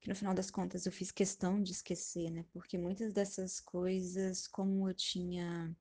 que 0.00 0.08
no 0.08 0.16
final 0.16 0.34
das 0.34 0.50
contas 0.50 0.86
eu 0.86 0.92
fiz 0.92 1.12
questão 1.12 1.62
de 1.62 1.72
esquecer, 1.72 2.30
né? 2.30 2.44
Porque 2.52 2.78
muitas 2.78 3.12
dessas 3.12 3.60
coisas, 3.60 4.48
como 4.48 4.88
eu 4.88 4.94
tinha 4.94 5.76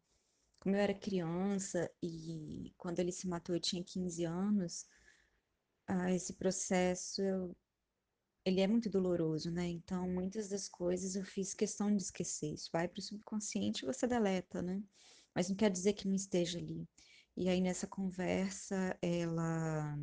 como 0.62 0.76
eu 0.76 0.80
era 0.80 0.94
criança 0.94 1.92
e 2.04 2.72
quando 2.78 3.00
ele 3.00 3.12
se 3.12 3.28
matou 3.28 3.56
eu 3.56 3.60
tinha 3.60 3.84
15 3.84 4.24
anos, 4.26 4.86
ah, 5.88 6.12
esse 6.14 6.34
processo 6.34 7.20
eu, 7.22 7.58
ele 8.46 8.62
é 8.62 8.68
muito 8.68 8.88
doloroso, 8.88 9.52
né? 9.52 9.68
Então, 9.68 10.08
muitas 10.08 10.50
das 10.50 10.70
coisas 10.70 11.16
eu 11.16 11.26
fiz 11.26 11.56
questão 11.56 11.96
de 11.96 12.04
esquecer. 12.04 12.54
Isso 12.54 12.70
vai 12.72 12.88
para 12.88 13.00
o 13.00 13.02
subconsciente 13.02 13.84
e 13.84 13.88
você 13.88 14.06
deleta, 14.06 14.62
né? 14.62 14.84
Mas 15.34 15.50
não 15.50 15.56
quer 15.56 15.72
dizer 15.72 15.94
que 15.94 16.08
não 16.08 16.14
esteja 16.16 16.60
ali. 16.60 16.88
E 17.36 17.50
aí, 17.50 17.60
nessa 17.60 17.88
conversa, 17.88 18.96
ela, 19.02 19.98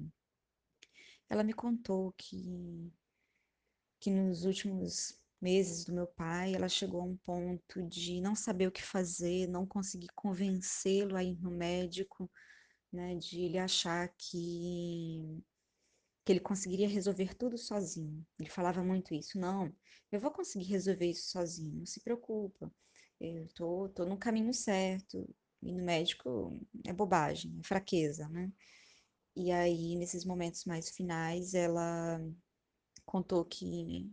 ela 1.30 1.44
me 1.44 1.52
contou 1.52 2.12
que, 2.16 2.92
que 4.00 4.10
nos 4.10 4.44
últimos 4.44 5.16
meses 5.40 5.84
do 5.84 5.94
meu 5.94 6.06
pai, 6.06 6.54
ela 6.54 6.68
chegou 6.68 7.00
a 7.00 7.04
um 7.04 7.16
ponto 7.18 7.82
de 7.88 8.20
não 8.20 8.34
saber 8.34 8.68
o 8.68 8.72
que 8.72 8.82
fazer, 8.82 9.48
não 9.48 9.66
conseguir 9.66 10.08
convencê-lo 10.14 11.16
a 11.16 11.24
ir 11.24 11.38
no 11.40 11.50
médico, 11.50 12.30
né, 12.92 13.16
de 13.16 13.42
ele 13.42 13.58
achar 13.58 14.08
que 14.18 15.42
que 16.24 16.32
ele 16.32 16.40
conseguiria 16.40 16.88
resolver 16.88 17.34
tudo 17.34 17.56
sozinho. 17.58 18.26
Ele 18.38 18.50
falava 18.50 18.82
muito 18.84 19.14
isso, 19.14 19.38
não, 19.38 19.72
eu 20.12 20.20
vou 20.20 20.30
conseguir 20.30 20.66
resolver 20.66 21.06
isso 21.10 21.30
sozinho, 21.30 21.74
não 21.78 21.86
se 21.86 22.00
preocupa. 22.00 22.70
Eu 23.20 23.48
tô, 23.54 23.88
tô 23.90 24.04
no 24.04 24.18
caminho 24.18 24.52
certo. 24.54 25.28
Ir 25.62 25.72
no 25.72 25.82
médico 25.84 26.60
é 26.86 26.92
bobagem, 26.92 27.56
é 27.60 27.62
fraqueza, 27.66 28.28
né? 28.28 28.52
E 29.36 29.52
aí, 29.52 29.96
nesses 29.96 30.24
momentos 30.24 30.64
mais 30.66 30.90
finais, 30.90 31.54
ela 31.54 32.20
contou 33.06 33.44
que 33.44 34.10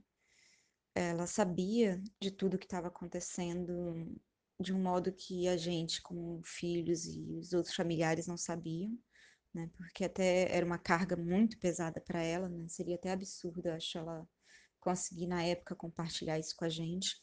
ela 0.96 1.28
sabia 1.28 2.02
de 2.22 2.32
tudo 2.32 2.58
que 2.58 2.66
estava 2.66 2.88
acontecendo 2.88 4.16
de 4.60 4.74
um 4.74 4.82
modo 4.82 5.12
que 5.12 5.48
a 5.48 5.58
gente, 5.58 6.02
como 6.02 6.42
filhos 6.46 7.06
e 7.06 7.22
os 7.38 7.54
outros 7.54 7.76
familiares, 7.76 8.28
não 8.28 8.38
sabiam, 8.38 8.98
né? 9.54 9.70
Porque 9.78 10.06
até 10.06 10.50
era 10.56 10.66
uma 10.66 10.78
carga 10.80 11.18
muito 11.18 11.60
pesada 11.60 12.00
para 12.00 12.24
ela, 12.24 12.48
né? 12.48 12.66
Seria 12.70 12.96
até 12.96 13.12
absurdo, 13.12 13.68
acho, 13.68 13.98
ela 13.98 14.28
conseguir 14.80 15.28
na 15.28 15.44
época 15.44 15.76
compartilhar 15.76 16.40
isso 16.40 16.56
com 16.56 16.66
a 16.66 16.70
gente. 16.70 17.22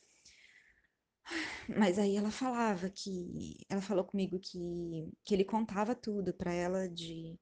Mas 1.69 1.99
aí 1.99 2.17
ela 2.17 2.31
falava 2.31 2.91
que, 2.91 3.65
ela 3.69 3.81
falou 3.81 4.05
comigo 4.05 4.39
que, 4.39 5.11
que 5.25 5.35
ele 5.35 5.45
contava 5.45 5.95
tudo 5.95 6.35
para 6.35 6.53
ela 6.53 6.89
de 6.89 7.39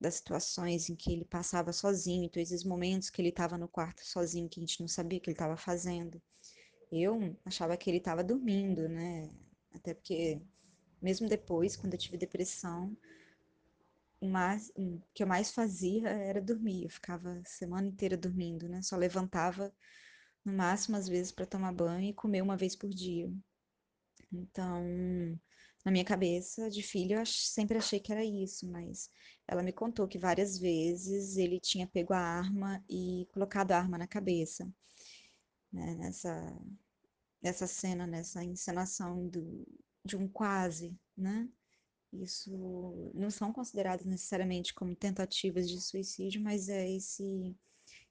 das 0.00 0.16
situações 0.16 0.88
em 0.88 0.96
que 0.96 1.12
ele 1.12 1.24
passava 1.24 1.72
sozinho, 1.72 2.24
então 2.24 2.42
esses 2.42 2.64
momentos 2.64 3.10
que 3.10 3.20
ele 3.20 3.30
estava 3.30 3.56
no 3.56 3.68
quarto 3.68 4.04
sozinho, 4.04 4.48
que 4.48 4.60
a 4.60 4.62
gente 4.62 4.80
não 4.80 4.88
sabia 4.88 5.18
o 5.18 5.22
que 5.22 5.30
ele 5.30 5.34
estava 5.34 5.56
fazendo. 5.56 6.20
Eu 6.92 7.36
achava 7.44 7.76
que 7.76 7.90
ele 7.90 7.98
estava 7.98 8.22
dormindo, 8.22 8.88
né? 8.88 9.30
Até 9.72 9.94
porque, 9.94 10.40
mesmo 11.02 11.28
depois, 11.28 11.76
quando 11.76 11.94
eu 11.94 11.98
tive 11.98 12.16
depressão, 12.16 12.96
o, 14.20 14.28
mais, 14.28 14.70
o 14.76 15.00
que 15.14 15.22
eu 15.22 15.26
mais 15.26 15.50
fazia 15.50 16.08
era 16.08 16.40
dormir. 16.40 16.84
Eu 16.84 16.90
ficava 16.90 17.32
a 17.32 17.44
semana 17.44 17.88
inteira 17.88 18.16
dormindo, 18.16 18.68
né? 18.68 18.82
Só 18.82 18.96
levantava 18.96 19.72
no 20.44 20.52
máximo 20.52 20.96
às 20.96 21.08
vezes 21.08 21.32
para 21.32 21.46
tomar 21.46 21.72
banho 21.72 22.10
e 22.10 22.14
comer 22.14 22.42
uma 22.42 22.56
vez 22.56 22.76
por 22.76 22.90
dia. 22.90 23.30
Então, 24.32 24.84
na 25.84 25.92
minha 25.92 26.04
cabeça 26.04 26.70
de 26.70 26.82
filho, 26.82 27.18
eu 27.18 27.26
sempre 27.26 27.78
achei 27.78 28.00
que 28.00 28.12
era 28.12 28.24
isso, 28.24 28.68
mas 28.70 29.10
ela 29.48 29.62
me 29.62 29.72
contou 29.72 30.08
que 30.08 30.18
várias 30.18 30.58
vezes 30.58 31.36
ele 31.36 31.60
tinha 31.60 31.86
pego 31.86 32.12
a 32.12 32.18
arma 32.18 32.82
e 32.88 33.26
colocado 33.32 33.72
a 33.72 33.78
arma 33.78 33.98
na 33.98 34.06
cabeça, 34.06 34.68
né? 35.72 35.94
Nessa, 35.94 36.58
nessa 37.42 37.66
cena, 37.66 38.06
nessa 38.06 38.44
encenação 38.44 39.28
do, 39.28 39.66
de 40.04 40.16
um 40.16 40.28
quase, 40.28 40.96
né? 41.16 41.48
Isso 42.12 43.12
não 43.14 43.30
são 43.30 43.52
consideradas 43.52 44.06
necessariamente 44.06 44.74
como 44.74 44.96
tentativas 44.96 45.68
de 45.68 45.80
suicídio, 45.80 46.40
mas 46.42 46.68
é 46.68 46.90
esse 46.90 47.54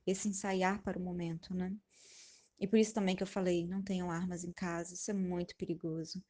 esse 0.05 0.29
ensaiar 0.29 0.81
para 0.83 0.99
o 0.99 1.01
momento, 1.01 1.53
né? 1.53 1.75
E 2.59 2.67
por 2.67 2.79
isso 2.79 2.93
também 2.93 3.15
que 3.15 3.23
eu 3.23 3.27
falei, 3.27 3.67
não 3.67 3.81
tenham 3.81 4.11
armas 4.11 4.43
em 4.43 4.51
casa, 4.51 4.93
isso 4.93 5.11
é 5.11 5.13
muito 5.13 5.55
perigoso. 5.55 6.23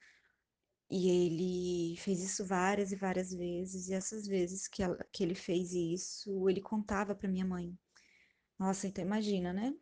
E 0.90 1.10
ele 1.10 1.98
fez 1.98 2.22
isso 2.24 2.46
várias 2.46 2.92
e 2.92 2.96
várias 2.96 3.32
vezes, 3.32 3.90
e 3.90 3.94
essas 3.94 4.28
vezes 4.28 4.68
que, 4.68 4.84
ela, 4.84 4.98
que 5.12 5.24
ele 5.24 5.36
fez 5.36 5.74
isso, 5.74 6.48
ele 6.50 6.62
contava 6.62 7.16
para 7.16 7.30
minha 7.30 7.46
mãe. 7.46 7.78
Nossa, 8.60 8.88
então 8.88 9.04
imagina, 9.04 9.52
né? 9.54 9.74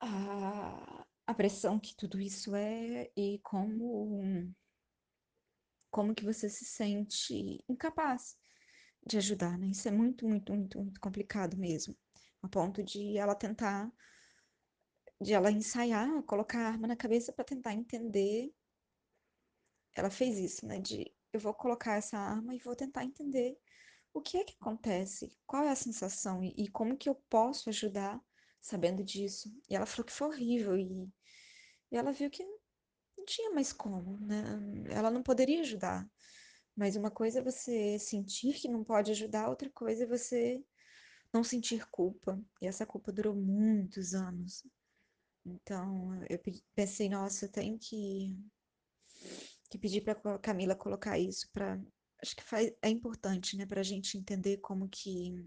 A, 0.00 1.06
a 1.26 1.34
pressão 1.34 1.78
que 1.80 1.96
tudo 1.96 2.20
isso 2.20 2.54
é 2.54 3.10
e 3.16 3.40
como 3.42 4.54
como 5.90 6.14
que 6.14 6.24
você 6.24 6.48
se 6.48 6.64
sente 6.64 7.64
incapaz 7.68 8.36
de 9.06 9.16
ajudar, 9.18 9.58
né? 9.58 9.68
Isso 9.68 9.86
é 9.88 9.90
muito, 9.90 10.26
muito, 10.28 10.52
muito, 10.52 10.78
muito 10.80 11.00
complicado 11.00 11.56
mesmo. 11.56 11.96
A 12.42 12.48
ponto 12.48 12.82
de 12.82 13.16
ela 13.16 13.34
tentar, 13.34 13.92
de 15.20 15.32
ela 15.32 15.50
ensaiar, 15.50 16.22
colocar 16.24 16.60
a 16.60 16.68
arma 16.68 16.86
na 16.88 16.96
cabeça 16.96 17.32
para 17.32 17.44
tentar 17.44 17.74
entender. 17.74 18.52
Ela 19.94 20.10
fez 20.10 20.38
isso, 20.38 20.66
né? 20.66 20.80
De 20.80 21.12
eu 21.32 21.40
vou 21.40 21.54
colocar 21.54 21.96
essa 21.96 22.18
arma 22.18 22.54
e 22.54 22.58
vou 22.58 22.76
tentar 22.76 23.04
entender 23.04 23.58
o 24.12 24.20
que 24.20 24.38
é 24.38 24.44
que 24.44 24.56
acontece, 24.60 25.36
qual 25.46 25.64
é 25.64 25.70
a 25.70 25.76
sensação 25.76 26.42
e, 26.42 26.54
e 26.56 26.68
como 26.68 26.96
que 26.96 27.08
eu 27.08 27.16
posso 27.28 27.68
ajudar 27.70 28.20
sabendo 28.60 29.04
disso. 29.04 29.52
E 29.68 29.76
ela 29.76 29.86
falou 29.86 30.06
que 30.06 30.12
foi 30.12 30.28
horrível 30.28 30.76
e, 30.78 31.08
e 31.90 31.96
ela 31.96 32.12
viu 32.12 32.30
que 32.30 32.44
não 32.44 33.24
tinha 33.26 33.50
mais 33.52 33.72
como, 33.72 34.18
né? 34.20 34.44
Ela 34.90 35.10
não 35.10 35.22
poderia 35.22 35.60
ajudar. 35.60 36.08
Mas 36.76 36.96
uma 36.96 37.10
coisa 37.10 37.38
é 37.40 37.42
você 37.42 37.98
sentir 37.98 38.54
que 38.54 38.68
não 38.68 38.84
pode 38.84 39.10
ajudar, 39.12 39.48
outra 39.48 39.70
coisa 39.70 40.04
é 40.04 40.06
você 40.06 40.64
não 41.32 41.44
sentir 41.44 41.86
culpa. 41.90 42.40
E 42.60 42.66
essa 42.66 42.86
culpa 42.86 43.12
durou 43.12 43.34
muitos 43.34 44.14
anos. 44.14 44.64
Então, 45.44 46.14
eu 46.28 46.40
pensei, 46.74 47.08
nossa, 47.08 47.46
eu 47.46 47.52
tenho 47.52 47.78
que, 47.78 48.36
que 49.74 49.78
pedir 49.78 50.02
para 50.02 50.38
Camila 50.38 50.76
colocar 50.76 51.18
isso 51.18 51.48
para 51.52 51.80
acho 52.22 52.36
que 52.36 52.44
faz, 52.44 52.72
é 52.80 52.88
importante, 52.88 53.56
né, 53.56 53.66
para 53.66 53.80
a 53.80 53.84
gente 53.84 54.16
entender 54.16 54.58
como 54.58 54.88
que 54.88 55.44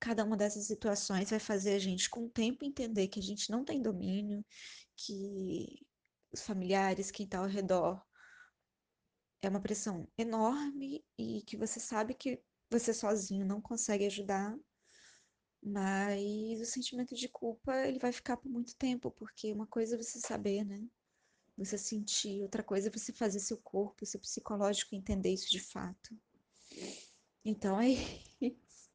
cada 0.00 0.24
uma 0.24 0.36
dessas 0.36 0.66
situações 0.66 1.30
vai 1.30 1.38
fazer 1.38 1.74
a 1.74 1.78
gente, 1.78 2.08
com 2.08 2.24
o 2.24 2.30
tempo, 2.30 2.64
entender 2.64 3.08
que 3.08 3.20
a 3.20 3.22
gente 3.22 3.50
não 3.50 3.64
tem 3.64 3.82
domínio, 3.82 4.44
que 4.96 5.86
os 6.32 6.42
familiares, 6.42 7.10
quem 7.10 7.24
está 7.24 7.38
ao 7.38 7.46
redor, 7.46 8.02
é 9.42 9.48
uma 9.48 9.60
pressão 9.60 10.08
enorme 10.16 11.04
e 11.16 11.42
que 11.42 11.56
você 11.56 11.78
sabe 11.78 12.14
que 12.14 12.42
você 12.70 12.94
sozinho 12.94 13.46
não 13.46 13.60
consegue 13.60 14.06
ajudar, 14.06 14.56
mas 15.62 16.60
o 16.60 16.64
sentimento 16.64 17.14
de 17.14 17.28
culpa 17.28 17.86
ele 17.86 17.98
vai 17.98 18.12
ficar 18.12 18.36
por 18.36 18.48
muito 18.48 18.74
tempo, 18.76 19.10
porque 19.10 19.52
uma 19.52 19.66
coisa 19.66 19.94
é 19.94 20.02
você 20.02 20.18
saber, 20.20 20.64
né? 20.64 20.84
Você 21.58 21.76
sentir, 21.76 22.42
outra 22.42 22.62
coisa 22.62 22.88
é 22.88 22.90
você 22.90 23.12
fazer 23.12 23.40
seu 23.40 23.58
corpo, 23.58 24.06
seu 24.06 24.20
psicológico 24.20 24.94
entender 24.94 25.30
isso 25.30 25.50
de 25.50 25.58
fato. 25.58 26.16
Então 27.44 27.80
é 27.80 27.88
isso. 28.40 28.90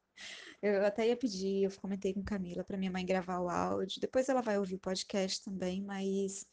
Eu 0.62 0.84
até 0.86 1.08
ia 1.08 1.16
pedir, 1.16 1.64
eu 1.64 1.70
comentei 1.78 2.14
com 2.14 2.24
Camila 2.24 2.64
para 2.64 2.78
minha 2.78 2.90
mãe 2.90 3.04
gravar 3.04 3.38
o 3.40 3.50
áudio. 3.50 4.00
Depois 4.00 4.28
ela 4.30 4.40
vai 4.40 4.58
ouvir 4.58 4.76
o 4.76 4.78
podcast 4.78 5.44
também, 5.44 5.82
mas 5.82 6.46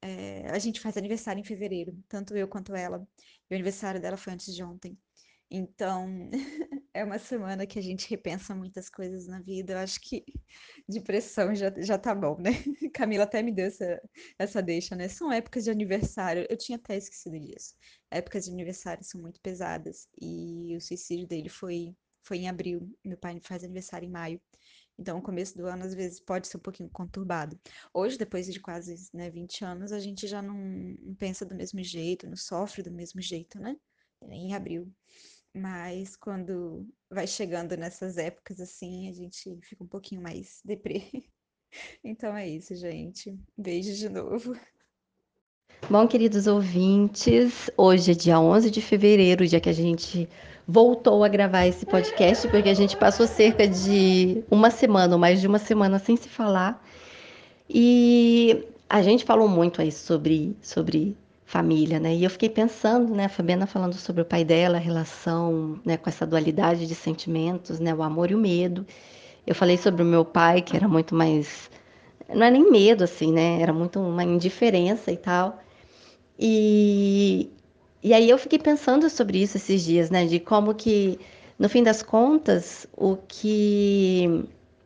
é, 0.00 0.48
a 0.50 0.58
gente 0.58 0.80
faz 0.80 0.96
aniversário 0.96 1.40
em 1.40 1.44
fevereiro, 1.44 2.02
tanto 2.08 2.34
eu 2.34 2.48
quanto 2.48 2.74
ela. 2.74 3.06
E 3.50 3.52
o 3.52 3.56
aniversário 3.56 4.00
dela 4.00 4.16
foi 4.16 4.32
antes 4.32 4.54
de 4.54 4.62
ontem. 4.62 4.98
Então, 5.50 6.30
é 6.92 7.04
uma 7.04 7.18
semana 7.18 7.66
que 7.66 7.78
a 7.78 7.82
gente 7.82 8.08
repensa 8.10 8.54
muitas 8.54 8.88
coisas 8.88 9.26
na 9.26 9.40
vida. 9.40 9.74
Eu 9.74 9.78
acho 9.78 10.00
que 10.00 10.24
depressão 10.88 11.54
já, 11.54 11.72
já 11.78 11.96
tá 11.98 12.14
bom, 12.14 12.36
né? 12.38 12.50
Camila 12.94 13.24
até 13.24 13.42
me 13.42 13.52
deu 13.52 13.66
essa, 13.66 14.00
essa 14.38 14.62
deixa, 14.62 14.96
né? 14.96 15.08
São 15.08 15.32
épocas 15.32 15.64
de 15.64 15.70
aniversário. 15.70 16.46
Eu 16.50 16.56
tinha 16.56 16.76
até 16.76 16.96
esquecido 16.96 17.38
disso. 17.38 17.74
Épocas 18.10 18.44
de 18.44 18.52
aniversário 18.52 19.04
são 19.04 19.20
muito 19.20 19.40
pesadas. 19.40 20.08
E 20.20 20.76
o 20.76 20.80
suicídio 20.80 21.26
dele 21.28 21.48
foi, 21.48 21.94
foi 22.22 22.38
em 22.38 22.48
abril. 22.48 22.92
Meu 23.04 23.16
pai 23.16 23.38
faz 23.40 23.62
aniversário 23.62 24.06
em 24.06 24.10
maio. 24.10 24.40
Então, 24.98 25.16
o 25.18 25.22
começo 25.22 25.56
do 25.56 25.66
ano, 25.66 25.84
às 25.84 25.94
vezes, 25.94 26.20
pode 26.20 26.46
ser 26.46 26.58
um 26.58 26.60
pouquinho 26.60 26.90
conturbado. 26.90 27.58
Hoje, 27.94 28.18
depois 28.18 28.46
de 28.46 28.60
quase 28.60 28.94
né, 29.14 29.30
20 29.30 29.64
anos, 29.64 29.92
a 29.92 29.98
gente 29.98 30.26
já 30.26 30.42
não, 30.42 30.94
pensa 31.18 31.46
do 31.46 31.54
mesmo 31.54 31.82
jeito, 31.82 32.28
não 32.28 32.36
sofre 32.36 32.82
do 32.82 32.90
mesmo 32.90 33.20
jeito, 33.22 33.58
né? 33.58 33.76
Em 34.28 34.54
abril. 34.54 34.92
Mas 35.54 36.16
quando 36.16 36.86
vai 37.10 37.26
chegando 37.26 37.76
nessas 37.76 38.16
épocas 38.16 38.60
assim, 38.60 39.08
a 39.08 39.12
gente 39.12 39.58
fica 39.62 39.82
um 39.82 39.88
pouquinho 39.88 40.22
mais 40.22 40.60
deprê. 40.64 41.02
Então 42.02 42.36
é 42.36 42.48
isso, 42.48 42.74
gente. 42.74 43.38
Beijo 43.56 43.94
de 43.94 44.08
novo. 44.08 44.56
Bom, 45.88 46.06
queridos 46.06 46.46
ouvintes, 46.46 47.70
hoje 47.76 48.12
é 48.12 48.14
dia 48.14 48.38
11 48.38 48.70
de 48.70 48.80
fevereiro, 48.80 49.46
dia 49.46 49.60
que 49.60 49.68
a 49.68 49.72
gente 49.72 50.28
voltou 50.66 51.24
a 51.24 51.28
gravar 51.28 51.66
esse 51.66 51.84
podcast, 51.84 52.46
porque 52.48 52.68
a 52.68 52.74
gente 52.74 52.96
passou 52.96 53.26
cerca 53.26 53.66
de 53.66 54.44
uma 54.50 54.70
semana, 54.70 55.14
ou 55.14 55.18
mais 55.18 55.40
de 55.40 55.46
uma 55.48 55.58
semana, 55.58 55.98
sem 55.98 56.16
se 56.16 56.28
falar. 56.28 56.84
E 57.68 58.68
a 58.88 59.02
gente 59.02 59.24
falou 59.24 59.48
muito 59.48 59.80
aí 59.80 59.90
sobre, 59.90 60.56
sobre 60.60 61.16
família, 61.50 61.98
né? 61.98 62.14
E 62.14 62.22
eu 62.22 62.30
fiquei 62.30 62.48
pensando, 62.48 63.12
né, 63.14 63.24
a 63.24 63.28
Fabiana 63.28 63.66
falando 63.66 63.94
sobre 63.94 64.22
o 64.22 64.24
pai 64.24 64.44
dela, 64.44 64.76
a 64.78 64.80
relação, 64.80 65.80
né, 65.84 65.96
com 65.96 66.08
essa 66.08 66.24
dualidade 66.24 66.86
de 66.86 66.94
sentimentos, 66.94 67.80
né, 67.80 67.92
o 67.92 68.02
amor 68.02 68.30
e 68.30 68.34
o 68.36 68.38
medo. 68.38 68.86
Eu 69.46 69.54
falei 69.54 69.76
sobre 69.76 70.02
o 70.02 70.06
meu 70.06 70.24
pai, 70.24 70.62
que 70.62 70.76
era 70.76 70.86
muito 70.88 71.14
mais 71.14 71.70
não 72.32 72.46
é 72.46 72.50
nem 72.50 72.70
medo 72.70 73.02
assim, 73.04 73.32
né? 73.32 73.60
Era 73.60 73.72
muito 73.72 73.98
uma 74.00 74.22
indiferença 74.24 75.10
e 75.12 75.16
tal. 75.16 75.58
E 76.38 77.50
e 78.02 78.14
aí 78.14 78.30
eu 78.30 78.38
fiquei 78.38 78.58
pensando 78.58 79.10
sobre 79.10 79.42
isso 79.42 79.56
esses 79.58 79.84
dias, 79.84 80.10
né, 80.10 80.26
de 80.26 80.40
como 80.40 80.74
que 80.74 81.18
no 81.58 81.68
fim 81.68 81.82
das 81.82 82.02
contas, 82.02 82.86
o 82.96 83.16
que 83.16 84.44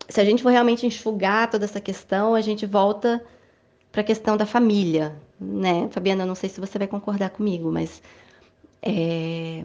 se 0.09 0.21
a 0.21 0.25
gente 0.25 0.43
for 0.43 0.51
realmente 0.51 0.87
enxugar 0.87 1.51
toda 1.51 1.65
essa 1.65 1.81
questão, 1.81 2.35
a 2.35 2.41
gente 2.41 2.67
volta 2.67 3.25
para 3.93 4.01
a 4.01 4.05
questão 4.05 4.37
da 4.37 4.47
família, 4.47 5.15
né? 5.41 5.89
Fabiana, 5.91 6.27
não 6.27 6.35
sei 6.35 6.49
se 6.49 6.61
você 6.61 6.79
vai 6.79 6.87
concordar 6.87 7.31
comigo, 7.31 7.71
mas 7.71 8.03
é, 8.83 9.65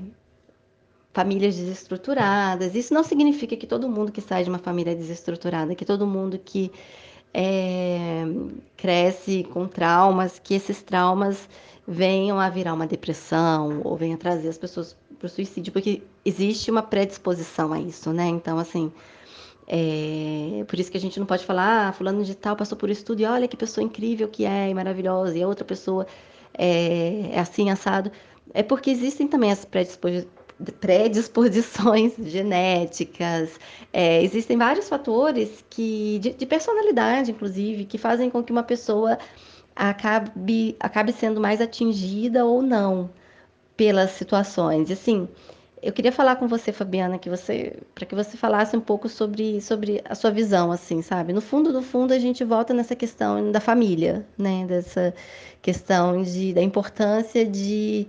famílias 1.14 1.56
desestruturadas. 1.56 2.76
Isso 2.76 2.94
não 2.94 3.04
significa 3.04 3.56
que 3.56 3.68
todo 3.68 3.90
mundo 3.90 4.12
que 4.12 4.22
sai 4.22 4.44
de 4.44 4.50
uma 4.50 4.60
família 4.60 4.96
desestruturada, 4.96 5.76
que 5.76 5.86
todo 5.86 6.08
mundo 6.08 6.40
que 6.40 6.72
é, 7.34 8.24
cresce 8.78 9.44
com 9.52 9.68
traumas, 9.68 10.40
que 10.40 10.54
esses 10.54 10.82
traumas 10.82 11.48
venham 11.88 12.40
a 12.40 12.50
virar 12.50 12.74
uma 12.74 12.88
depressão 12.88 13.82
ou 13.84 13.98
venham 13.98 14.16
a 14.16 14.18
trazer 14.18 14.48
as 14.48 14.58
pessoas 14.58 14.96
para 15.18 15.26
o 15.26 15.30
suicídio, 15.30 15.74
porque 15.74 16.02
existe 16.24 16.72
uma 16.72 16.82
predisposição 16.82 17.74
a 17.74 17.80
isso, 17.80 18.14
né? 18.14 18.28
Então, 18.28 18.58
assim, 18.58 18.92
É, 19.72 20.66
por 20.68 20.80
isso 20.80 20.90
que 20.90 20.98
a 20.98 21.00
gente 21.00 21.20
não 21.20 21.28
pode 21.28 21.46
falar, 21.46 21.90
ah, 21.90 21.94
fulano 21.94 22.24
de 22.24 22.34
tal 22.36 22.56
passou 22.56 22.76
por 22.76 22.90
isso 22.90 23.06
tudo 23.06 23.22
e 23.22 23.26
olha 23.26 23.48
que 23.48 23.56
pessoa 23.56 23.86
incrível 23.86 24.28
que 24.28 24.44
é, 24.44 24.68
e 24.68 24.74
maravilhosa, 24.74 25.38
e 25.38 25.44
a 25.44 25.48
outra 25.48 25.64
pessoa 25.64 26.08
é, 26.58 27.30
é 27.34 27.40
assim, 27.40 27.70
assado. 27.70 28.12
É 28.52 28.64
porque 28.64 28.90
existem 28.90 29.28
também 29.28 29.52
as 29.52 29.68
predisposições 30.80 32.14
genéticas, 32.26 33.60
é, 33.94 34.24
existem 34.24 34.58
vários 34.58 34.90
fatores 34.90 35.64
que, 35.70 36.18
de, 36.20 36.34
de, 36.34 36.46
personalidade, 36.48 37.30
inclusive, 37.30 37.86
que 37.86 38.00
fazem 38.00 38.30
com 38.32 38.44
que 38.44 38.52
uma 38.52 38.64
pessoa 38.64 39.20
acabe, 39.76 40.76
acabe 40.80 41.14
sendo 41.14 41.40
mais 41.40 41.62
atingida 41.62 42.44
ou 42.44 42.64
não 42.64 43.12
pelas 43.78 44.12
situações. 44.12 44.90
Assim, 44.90 45.30
eu 45.82 45.94
queria 45.94 46.12
falar 46.12 46.36
com 46.36 46.48
você, 46.48 46.72
Fabiana, 46.72 47.18
que 47.18 47.30
você, 47.30 47.78
para 47.96 48.06
que 48.06 48.16
você 48.16 48.36
falasse 48.36 48.76
um 48.76 48.82
pouco 48.82 49.08
sobre, 49.08 49.62
sobre 49.62 50.02
a 50.06 50.14
sua 50.16 50.30
visão, 50.30 50.72
assim, 50.72 51.02
sabe? 51.02 51.32
No 51.32 51.42
fundo, 51.42 51.72
do 51.72 51.82
fundo, 51.82 52.14
a 52.14 52.20
gente 52.20 52.44
volta 52.44 52.74
nessa 52.74 52.96
questão 52.96 53.52
da 53.52 53.60
família, 53.60 54.26
né? 54.38 54.66
Dessa 54.68 55.14
questão 55.62 56.22
de, 56.22 56.54
da 56.54 56.62
importância 56.62 57.46
de 57.46 58.08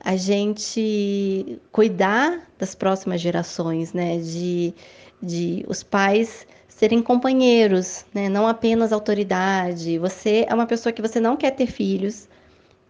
a 0.00 0.16
gente 0.16 1.58
cuidar 1.72 2.48
das 2.58 2.74
próximas 2.74 3.20
gerações, 3.20 3.92
né? 3.92 4.18
De, 4.18 4.74
de 5.22 5.64
os 5.68 5.82
pais 5.82 6.46
serem 6.68 7.00
companheiros, 7.00 8.04
né? 8.12 8.28
Não 8.28 8.48
apenas 8.48 8.92
autoridade. 8.92 9.98
Você 9.98 10.44
é 10.48 10.54
uma 10.54 10.66
pessoa 10.66 10.92
que 10.92 11.00
você 11.00 11.20
não 11.20 11.36
quer 11.36 11.52
ter 11.52 11.66
filhos, 11.66 12.28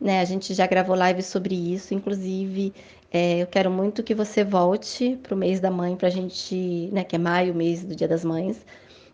né? 0.00 0.20
A 0.20 0.24
gente 0.24 0.54
já 0.54 0.66
gravou 0.66 0.96
live 0.96 1.22
sobre 1.22 1.54
isso, 1.54 1.92
inclusive 1.92 2.72
é, 3.14 3.38
eu 3.40 3.46
quero 3.46 3.70
muito 3.70 4.02
que 4.02 4.12
você 4.12 4.42
volte 4.42 5.16
para 5.22 5.36
o 5.36 5.38
mês 5.38 5.60
da 5.60 5.70
mãe, 5.70 5.94
para 5.94 6.08
a 6.08 6.10
gente, 6.10 6.90
né, 6.92 7.04
que 7.04 7.14
é 7.14 7.18
maio, 7.18 7.54
mês 7.54 7.84
do 7.84 7.94
Dia 7.94 8.08
das 8.08 8.24
Mães. 8.24 8.66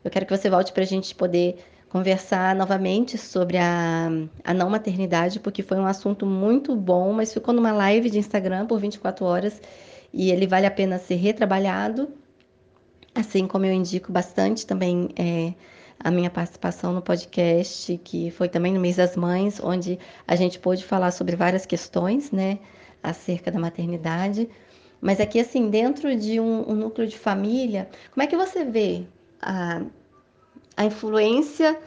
Eu 0.03 0.11
quero 0.11 0.25
que 0.25 0.35
você 0.35 0.49
volte 0.49 0.73
para 0.73 0.83
a 0.83 0.87
gente 0.87 1.15
poder 1.15 1.59
conversar 1.91 2.57
novamente 2.57 3.19
sobre 3.19 3.59
a, 3.59 4.09
a 4.43 4.55
não 4.55 4.71
maternidade, 4.71 5.39
porque 5.39 5.63
foi 5.63 5.77
um 5.77 5.85
assunto 5.85 6.25
muito 6.25 6.75
bom, 6.75 7.13
mas 7.13 7.31
ficou 7.31 7.53
numa 7.53 7.73
live 7.73 8.09
de 8.09 8.19
Instagram 8.19 8.67
por 8.67 8.81
24 8.81 9.23
horas 9.27 9.61
e 10.15 10.31
ele 10.31 10.47
vale 10.47 10.65
a 10.65 10.71
pena 10.71 10.99
ser 10.99 11.17
retrabalhado. 11.17 12.09
Assim 13.15 13.47
como 13.47 13.67
eu 13.67 13.73
indico 13.75 14.11
bastante 14.11 14.67
também 14.67 15.11
é, 15.15 15.53
a 16.03 16.11
minha 16.11 16.31
participação 16.31 16.95
no 16.95 17.03
podcast, 17.03 18.01
que 18.03 18.31
foi 18.31 18.49
também 18.49 18.73
no 18.73 18.81
mês 18.81 18.97
das 18.97 19.15
mães, 19.15 19.61
onde 19.63 19.99
a 20.27 20.37
gente 20.37 20.59
pôde 20.59 20.87
falar 20.87 21.11
sobre 21.11 21.37
várias 21.37 21.67
questões, 21.67 22.31
né? 22.31 22.61
Acerca 23.03 23.51
da 23.51 23.59
maternidade. 23.59 24.49
Mas 25.01 25.21
aqui, 25.21 25.41
assim, 25.41 25.71
dentro 25.71 26.15
de 26.17 26.39
um, 26.39 26.71
um 26.71 26.75
núcleo 26.75 27.07
de 27.07 27.19
família, 27.19 27.89
como 28.13 28.23
é 28.23 28.27
que 28.27 28.37
você 28.37 28.65
vê 28.65 29.05
a, 29.41 29.83
a 30.77 30.85
influência 30.85 31.79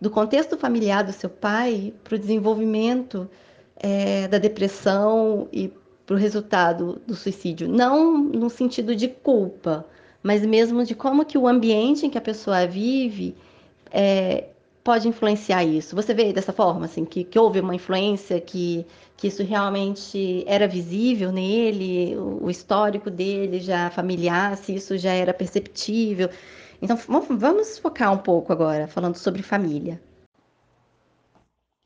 do 0.00 0.08
contexto 0.08 0.56
familiar 0.56 1.02
do 1.02 1.12
seu 1.12 1.28
pai 1.28 1.92
para 2.04 2.14
o 2.14 2.18
desenvolvimento 2.18 3.28
é, 3.76 4.28
da 4.28 4.38
depressão 4.38 5.48
e 5.52 5.72
para 6.06 6.14
o 6.14 6.18
resultado 6.18 7.02
do 7.06 7.14
suicídio? 7.14 7.68
Não 7.68 8.16
no 8.16 8.48
sentido 8.48 8.94
de 8.94 9.08
culpa, 9.08 9.84
mas 10.22 10.46
mesmo 10.46 10.84
de 10.84 10.94
como 10.94 11.24
que 11.24 11.36
o 11.36 11.48
ambiente 11.48 12.06
em 12.06 12.10
que 12.10 12.18
a 12.18 12.22
pessoa 12.22 12.66
vive 12.66 13.34
é, 13.90 14.49
pode 14.82 15.08
influenciar 15.08 15.64
isso? 15.64 15.94
Você 15.96 16.14
vê 16.14 16.32
dessa 16.32 16.52
forma, 16.52 16.86
assim, 16.86 17.04
que, 17.04 17.24
que 17.24 17.38
houve 17.38 17.60
uma 17.60 17.74
influência, 17.74 18.40
que, 18.40 18.86
que 19.16 19.28
isso 19.28 19.42
realmente 19.42 20.44
era 20.46 20.66
visível 20.66 21.32
nele, 21.32 22.16
o, 22.16 22.44
o 22.44 22.50
histórico 22.50 23.10
dele 23.10 23.60
já 23.60 23.90
familiar, 23.90 24.56
se 24.56 24.74
isso 24.74 24.96
já 24.98 25.12
era 25.12 25.34
perceptível. 25.34 26.28
Então, 26.82 26.96
vamos 26.96 27.78
focar 27.78 28.12
um 28.12 28.18
pouco 28.18 28.52
agora, 28.52 28.88
falando 28.88 29.16
sobre 29.16 29.42
família. 29.42 30.00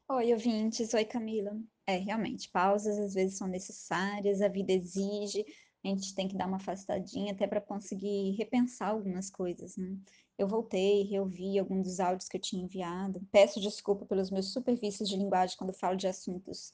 Oi, 0.08 0.32
ouvintes. 0.32 0.94
Oi, 0.94 1.04
Camila. 1.04 1.50
É, 1.86 1.96
realmente, 1.96 2.50
pausas 2.50 2.98
às 2.98 3.14
vezes 3.14 3.36
são 3.36 3.48
necessárias, 3.48 4.40
a 4.40 4.48
vida 4.48 4.72
exige, 4.72 5.44
a 5.84 5.88
gente 5.88 6.14
tem 6.14 6.26
que 6.28 6.36
dar 6.36 6.46
uma 6.46 6.56
afastadinha 6.56 7.32
até 7.32 7.46
para 7.46 7.60
conseguir 7.60 8.30
repensar 8.38 8.90
algumas 8.90 9.28
coisas, 9.28 9.76
né? 9.76 9.96
Eu 10.36 10.48
voltei, 10.48 11.04
reouvi 11.04 11.58
alguns 11.58 11.86
dos 11.86 12.00
áudios 12.00 12.28
que 12.28 12.36
eu 12.36 12.40
tinha 12.40 12.62
enviado. 12.62 13.20
Peço 13.30 13.60
desculpa 13.60 14.04
pelos 14.04 14.30
meus 14.30 14.52
super 14.52 14.78
vícios 14.78 15.08
de 15.08 15.16
linguagem 15.16 15.56
quando 15.56 15.72
falo 15.72 15.96
de 15.96 16.08
assuntos 16.08 16.72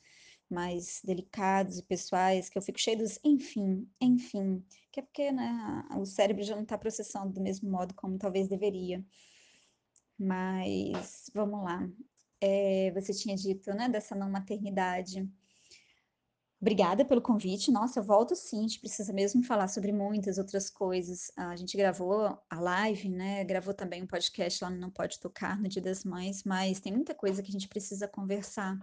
mais 0.48 1.00
delicados 1.04 1.78
e 1.78 1.82
pessoais, 1.82 2.48
que 2.48 2.58
eu 2.58 2.62
fico 2.62 2.80
cheio 2.80 2.98
dos 2.98 3.20
enfim, 3.22 3.88
enfim, 4.00 4.64
que 4.90 4.98
é 4.98 5.02
porque 5.02 5.30
né, 5.30 5.84
o 5.96 6.04
cérebro 6.04 6.42
já 6.42 6.56
não 6.56 6.64
está 6.64 6.76
processando 6.76 7.32
do 7.32 7.40
mesmo 7.40 7.70
modo 7.70 7.94
como 7.94 8.18
talvez 8.18 8.48
deveria. 8.48 9.04
Mas 10.18 11.30
vamos 11.34 11.62
lá. 11.62 11.88
É, 12.40 12.90
você 12.92 13.12
tinha 13.12 13.36
dito, 13.36 13.72
né, 13.74 13.88
dessa 13.88 14.14
não 14.14 14.30
maternidade. 14.30 15.28
Obrigada 16.60 17.06
pelo 17.06 17.22
convite. 17.22 17.70
Nossa, 17.70 18.00
eu 18.00 18.04
volto 18.04 18.36
sim. 18.36 18.58
A 18.58 18.62
gente 18.62 18.80
precisa 18.80 19.14
mesmo 19.14 19.42
falar 19.42 19.66
sobre 19.66 19.92
muitas 19.92 20.36
outras 20.36 20.68
coisas. 20.68 21.32
A 21.34 21.56
gente 21.56 21.74
gravou 21.74 22.38
a 22.50 22.60
live, 22.60 23.08
né? 23.08 23.42
Gravou 23.44 23.72
também 23.72 24.02
um 24.02 24.06
podcast 24.06 24.62
lá 24.62 24.68
no 24.68 24.76
Não 24.76 24.90
Pode 24.90 25.18
Tocar 25.18 25.58
no 25.58 25.68
Dia 25.68 25.80
das 25.80 26.04
Mães, 26.04 26.44
mas 26.44 26.78
tem 26.78 26.92
muita 26.92 27.14
coisa 27.14 27.42
que 27.42 27.48
a 27.48 27.52
gente 27.52 27.66
precisa 27.66 28.06
conversar, 28.06 28.78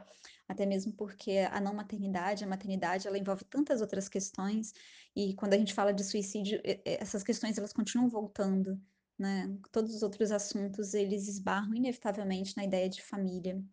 até 0.48 0.66
mesmo 0.66 0.92
porque 0.94 1.48
a 1.52 1.62
não 1.62 1.76
maternidade, 1.76 2.44
a 2.44 2.48
maternidade, 2.48 3.08
ela 3.08 3.18
envolve 3.18 3.44
tantas 3.46 3.80
outras 3.80 4.10
questões 4.10 4.74
e 5.16 5.36
quando 5.36 5.54
a 5.54 5.58
gente 5.58 5.74
fala 5.76 5.94
de 5.94 6.04
suicídio, 6.04 6.60
essas 6.84 7.22
questões 7.22 7.60
elas 7.60 7.74
continuam 7.74 8.10
voltando, 8.10 8.82
né? 9.20 9.56
Todos 9.72 9.94
os 9.94 10.02
outros 10.02 10.32
assuntos 10.32 10.96
eles 10.96 11.28
esbarram 11.28 11.76
inevitavelmente 11.76 12.58
na 12.58 12.64
ideia 12.66 12.90
de 12.90 13.04
família. 13.04 13.64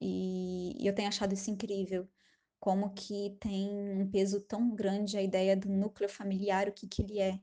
E 0.00 0.76
eu 0.80 0.92
tenho 0.92 1.08
achado 1.08 1.32
isso 1.34 1.50
incrível 1.50 2.08
como 2.60 2.92
que 2.94 3.36
tem 3.40 3.68
um 3.70 4.10
peso 4.10 4.40
tão 4.40 4.74
grande 4.74 5.16
a 5.16 5.22
ideia 5.22 5.56
do 5.56 5.68
núcleo 5.68 6.08
familiar, 6.08 6.68
o 6.68 6.72
que 6.72 6.86
que 6.86 7.02
ele 7.02 7.20
é, 7.20 7.40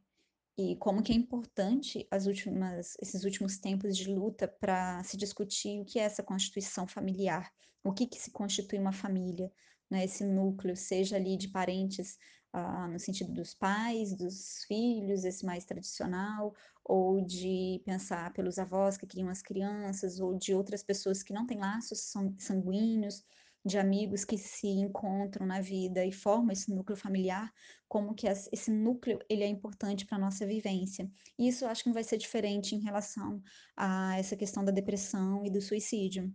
e 0.57 0.75
como 0.77 1.03
que 1.03 1.11
é 1.11 1.15
importante 1.15 2.07
as 2.09 2.25
últimas, 2.27 2.95
esses 3.01 3.23
últimos 3.23 3.57
tempos 3.57 3.95
de 3.97 4.09
luta 4.13 4.47
para 4.47 5.03
se 5.03 5.17
discutir 5.17 5.81
o 5.81 5.85
que 5.85 5.99
é 5.99 6.03
essa 6.03 6.23
constituição 6.23 6.87
familiar, 6.87 7.51
o 7.83 7.91
que 7.93 8.07
que 8.07 8.19
se 8.19 8.31
constitui 8.31 8.79
uma 8.79 8.93
família, 8.93 9.51
né, 9.89 10.05
esse 10.05 10.23
núcleo, 10.25 10.75
seja 10.75 11.17
ali 11.17 11.37
de 11.37 11.49
parentes 11.49 12.17
ah, 12.53 12.87
no 12.87 12.97
sentido 12.97 13.33
dos 13.33 13.53
pais, 13.53 14.15
dos 14.15 14.63
filhos, 14.65 15.25
esse 15.25 15.45
mais 15.45 15.65
tradicional, 15.65 16.55
ou 16.85 17.19
de 17.19 17.81
pensar 17.85 18.31
pelos 18.31 18.57
avós 18.57 18.97
que 18.97 19.05
criam 19.05 19.27
as 19.27 19.41
crianças, 19.41 20.19
ou 20.21 20.37
de 20.37 20.53
outras 20.53 20.81
pessoas 20.81 21.21
que 21.21 21.33
não 21.33 21.45
têm 21.45 21.59
laços 21.59 22.13
sanguíneos, 22.39 23.25
de 23.65 23.79
amigos 23.79 24.23
que 24.23 24.37
se 24.37 24.67
encontram 24.67 25.45
na 25.45 25.59
vida 25.59 26.05
e 26.05 26.11
formam 26.11 26.51
esse 26.51 26.71
núcleo 26.71 26.95
familiar, 26.95 27.51
como 27.87 28.13
que 28.13 28.27
esse 28.27 28.69
núcleo 28.69 29.19
ele 29.27 29.43
é 29.43 29.47
importante 29.47 30.05
para 30.05 30.17
a 30.17 30.21
nossa 30.21 30.45
vivência. 30.45 31.09
E 31.37 31.47
isso 31.47 31.65
eu 31.65 31.69
acho 31.69 31.81
que 31.81 31.89
não 31.89 31.93
vai 31.95 32.03
ser 32.03 32.17
diferente 32.17 32.75
em 32.75 32.79
relação 32.79 33.41
a 33.75 34.17
essa 34.19 34.35
questão 34.35 34.63
da 34.63 34.71
depressão 34.71 35.43
e 35.43 35.49
do 35.49 35.59
suicídio. 35.61 36.31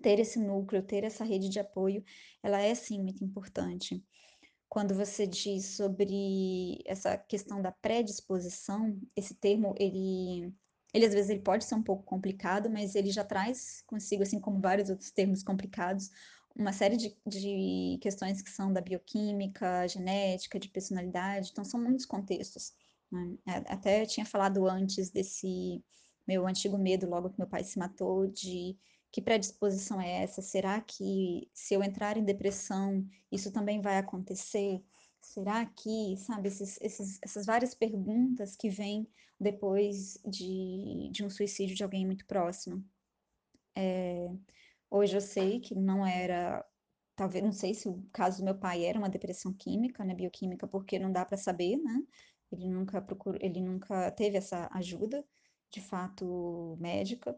Ter 0.00 0.18
esse 0.18 0.38
núcleo, 0.38 0.82
ter 0.82 1.04
essa 1.04 1.22
rede 1.22 1.50
de 1.50 1.60
apoio, 1.60 2.02
ela 2.42 2.60
é 2.60 2.74
sim 2.74 2.98
muito 2.98 3.22
importante. 3.22 4.02
Quando 4.66 4.94
você 4.94 5.26
diz 5.26 5.76
sobre 5.76 6.78
essa 6.86 7.18
questão 7.18 7.60
da 7.60 7.72
predisposição, 7.72 8.98
esse 9.14 9.34
termo 9.34 9.74
ele 9.78 10.50
ele 10.94 11.06
às 11.06 11.12
vezes 11.12 11.28
ele 11.28 11.40
pode 11.40 11.64
ser 11.64 11.74
um 11.74 11.82
pouco 11.82 12.04
complicado, 12.04 12.70
mas 12.70 12.94
ele 12.94 13.10
já 13.10 13.24
traz 13.24 13.82
consigo, 13.84 14.22
assim 14.22 14.38
como 14.38 14.60
vários 14.60 14.88
outros 14.88 15.10
termos 15.10 15.42
complicados, 15.42 16.08
uma 16.56 16.72
série 16.72 16.96
de, 16.96 17.16
de 17.26 17.98
questões 18.00 18.40
que 18.40 18.50
são 18.50 18.72
da 18.72 18.80
bioquímica, 18.80 19.86
genética, 19.88 20.58
de 20.58 20.68
personalidade, 20.68 21.50
então 21.50 21.64
são 21.64 21.80
muitos 21.80 22.06
contextos. 22.06 22.72
Né? 23.10 23.36
Até 23.66 24.06
tinha 24.06 24.24
falado 24.24 24.66
antes 24.68 25.10
desse 25.10 25.82
meu 26.26 26.46
antigo 26.46 26.78
medo, 26.78 27.08
logo 27.08 27.30
que 27.30 27.38
meu 27.38 27.48
pai 27.48 27.64
se 27.64 27.78
matou, 27.78 28.26
de 28.26 28.76
que 29.12 29.22
predisposição 29.22 30.00
é 30.00 30.22
essa? 30.22 30.42
Será 30.42 30.80
que 30.80 31.48
se 31.52 31.74
eu 31.74 31.82
entrar 31.82 32.16
em 32.16 32.24
depressão, 32.24 33.06
isso 33.30 33.52
também 33.52 33.80
vai 33.80 33.98
acontecer? 33.98 34.82
Será 35.20 35.64
que, 35.66 36.16
sabe, 36.18 36.48
esses, 36.48 36.80
esses, 36.80 37.18
essas 37.22 37.46
várias 37.46 37.74
perguntas 37.74 38.56
que 38.56 38.68
vêm 38.68 39.08
depois 39.38 40.18
de, 40.26 41.10
de 41.12 41.24
um 41.24 41.30
suicídio 41.30 41.76
de 41.76 41.82
alguém 41.82 42.04
muito 42.04 42.26
próximo? 42.26 42.84
É, 43.76 44.30
Hoje 44.96 45.16
eu 45.16 45.20
sei 45.20 45.58
que 45.58 45.74
não 45.74 46.06
era, 46.06 46.64
talvez, 47.16 47.42
não 47.44 47.50
sei 47.52 47.74
se 47.74 47.88
o 47.88 48.08
caso 48.12 48.38
do 48.38 48.44
meu 48.44 48.56
pai 48.56 48.84
era 48.84 48.96
uma 48.96 49.08
depressão 49.08 49.52
química, 49.52 50.04
né, 50.04 50.14
bioquímica, 50.14 50.68
porque 50.68 51.00
não 51.00 51.10
dá 51.10 51.24
para 51.24 51.36
saber, 51.36 51.76
né? 51.78 52.00
Ele 52.52 52.68
nunca 52.68 53.02
procurou, 53.02 53.36
ele 53.42 53.60
nunca 53.60 54.08
teve 54.12 54.36
essa 54.38 54.68
ajuda, 54.72 55.24
de 55.72 55.80
fato, 55.80 56.76
médica, 56.78 57.36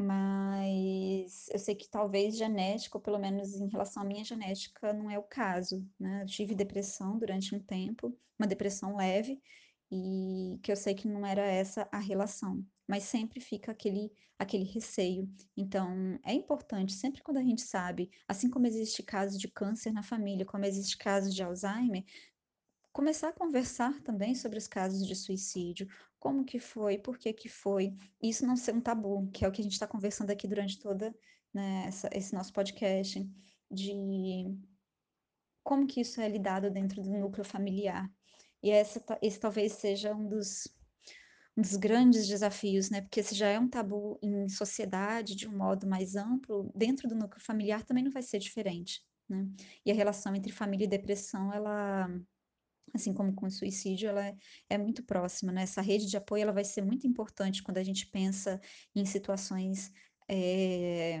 mas 0.00 1.48
eu 1.50 1.60
sei 1.60 1.76
que 1.76 1.88
talvez 1.88 2.36
genética, 2.36 2.98
ou 2.98 3.02
pelo 3.02 3.20
menos 3.20 3.54
em 3.60 3.68
relação 3.68 4.02
à 4.02 4.06
minha 4.06 4.24
genética, 4.24 4.92
não 4.92 5.08
é 5.08 5.16
o 5.18 5.22
caso, 5.22 5.88
né? 5.98 6.22
Eu 6.22 6.26
tive 6.26 6.56
depressão 6.56 7.18
durante 7.18 7.54
um 7.54 7.60
tempo, 7.60 8.18
uma 8.38 8.48
depressão 8.48 8.96
leve, 8.96 9.40
e 9.92 10.58
que 10.62 10.72
eu 10.72 10.76
sei 10.76 10.94
que 10.94 11.06
não 11.06 11.24
era 11.24 11.42
essa 11.46 11.88
a 11.92 11.98
relação, 11.98 12.64
mas 12.90 13.04
sempre 13.04 13.40
fica 13.40 13.72
aquele 13.72 14.12
aquele 14.38 14.64
receio. 14.64 15.30
Então, 15.54 16.18
é 16.24 16.32
importante 16.32 16.94
sempre 16.94 17.22
quando 17.22 17.36
a 17.36 17.42
gente 17.42 17.60
sabe, 17.60 18.10
assim 18.26 18.48
como 18.48 18.66
existe 18.66 19.02
casos 19.02 19.38
de 19.38 19.46
câncer 19.48 19.92
na 19.92 20.02
família, 20.02 20.46
como 20.46 20.64
existe 20.64 20.96
casos 20.96 21.34
de 21.34 21.42
Alzheimer, 21.42 22.02
começar 22.90 23.28
a 23.28 23.32
conversar 23.34 24.00
também 24.00 24.34
sobre 24.34 24.58
os 24.58 24.66
casos 24.66 25.06
de 25.06 25.14
suicídio, 25.14 25.86
como 26.18 26.42
que 26.42 26.58
foi, 26.58 26.96
por 26.96 27.18
que 27.18 27.34
que 27.34 27.50
foi, 27.50 27.94
isso 28.22 28.46
não 28.46 28.56
ser 28.56 28.74
um 28.74 28.80
tabu, 28.80 29.30
que 29.30 29.44
é 29.44 29.48
o 29.48 29.52
que 29.52 29.60
a 29.60 29.64
gente 29.64 29.74
está 29.74 29.86
conversando 29.86 30.30
aqui 30.30 30.48
durante 30.48 30.78
toda, 30.78 31.14
né, 31.52 31.90
esse 32.12 32.34
nosso 32.34 32.52
podcast, 32.52 33.22
de 33.70 34.58
como 35.62 35.86
que 35.86 36.00
isso 36.00 36.18
é 36.18 36.28
lidado 36.28 36.70
dentro 36.70 37.02
do 37.02 37.10
núcleo 37.10 37.44
familiar. 37.44 38.10
E 38.62 38.70
essa, 38.70 39.02
esse 39.22 39.38
talvez 39.38 39.72
seja 39.72 40.14
um 40.14 40.26
dos, 40.26 40.66
um 41.60 41.62
dos 41.62 41.76
grandes 41.76 42.26
desafios, 42.26 42.88
né? 42.88 43.02
Porque 43.02 43.22
se 43.22 43.34
já 43.34 43.48
é 43.48 43.58
um 43.60 43.68
tabu 43.68 44.18
em 44.22 44.48
sociedade, 44.48 45.36
de 45.36 45.46
um 45.46 45.56
modo 45.56 45.86
mais 45.86 46.16
amplo, 46.16 46.72
dentro 46.74 47.06
do 47.06 47.14
núcleo 47.14 47.44
familiar 47.44 47.84
também 47.84 48.02
não 48.02 48.10
vai 48.10 48.22
ser 48.22 48.38
diferente, 48.38 49.02
né? 49.28 49.46
E 49.84 49.92
a 49.92 49.94
relação 49.94 50.34
entre 50.34 50.50
família 50.50 50.86
e 50.86 50.88
depressão, 50.88 51.52
ela 51.52 52.08
assim 52.92 53.14
como 53.14 53.32
com 53.34 53.46
o 53.46 53.50
suicídio, 53.50 54.08
ela 54.08 54.26
é, 54.26 54.36
é 54.70 54.78
muito 54.78 55.04
próxima, 55.04 55.52
né? 55.52 55.62
Essa 55.62 55.82
rede 55.82 56.06
de 56.06 56.16
apoio 56.16 56.42
ela 56.42 56.52
vai 56.52 56.64
ser 56.64 56.82
muito 56.82 57.06
importante 57.06 57.62
quando 57.62 57.78
a 57.78 57.84
gente 57.84 58.06
pensa 58.06 58.58
em 58.94 59.04
situações 59.04 59.92
é, 60.28 61.20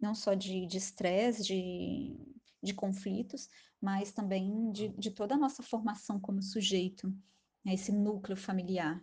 não 0.00 0.14
só 0.14 0.34
de 0.34 0.66
estresse, 0.76 1.42
de, 1.42 1.54
de, 1.54 2.16
de 2.62 2.74
conflitos, 2.74 3.48
mas 3.80 4.12
também 4.12 4.70
de, 4.70 4.88
de 4.90 5.10
toda 5.10 5.34
a 5.34 5.38
nossa 5.38 5.62
formação 5.62 6.20
como 6.20 6.42
sujeito, 6.42 7.08
né? 7.64 7.74
esse 7.74 7.90
núcleo 7.90 8.36
familiar. 8.36 9.02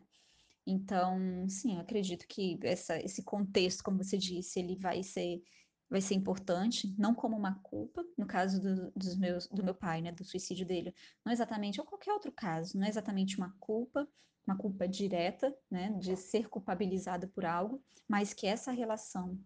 Então, 0.65 1.47
sim, 1.47 1.75
eu 1.75 1.81
acredito 1.81 2.27
que 2.27 2.57
essa, 2.63 2.97
esse 2.99 3.23
contexto, 3.23 3.83
como 3.83 4.03
você 4.03 4.17
disse, 4.17 4.59
ele 4.59 4.75
vai 4.75 5.03
ser 5.03 5.43
vai 5.89 6.01
ser 6.01 6.15
importante, 6.15 6.93
não 6.97 7.13
como 7.13 7.37
uma 7.37 7.59
culpa, 7.61 8.03
no 8.17 8.25
caso 8.25 8.59
do, 8.59 8.91
dos 8.95 9.15
meus, 9.15 9.47
do 9.47 9.63
meu 9.63 9.75
pai, 9.75 10.01
né, 10.01 10.11
do 10.11 10.23
suicídio 10.25 10.65
dele, 10.65 10.93
não 11.23 11.31
exatamente, 11.31 11.79
ou 11.79 11.85
qualquer 11.85 12.11
outro 12.11 12.31
caso, 12.31 12.77
não 12.77 12.85
é 12.85 12.89
exatamente 12.89 13.37
uma 13.37 13.55
culpa, 13.59 14.07
uma 14.47 14.57
culpa 14.57 14.87
direta, 14.87 15.55
né, 15.69 15.91
de 15.99 16.15
ser 16.15 16.49
culpabilizado 16.49 17.27
por 17.27 17.45
algo, 17.45 17.83
mas 18.07 18.33
que 18.33 18.47
essa 18.47 18.71
relação 18.71 19.39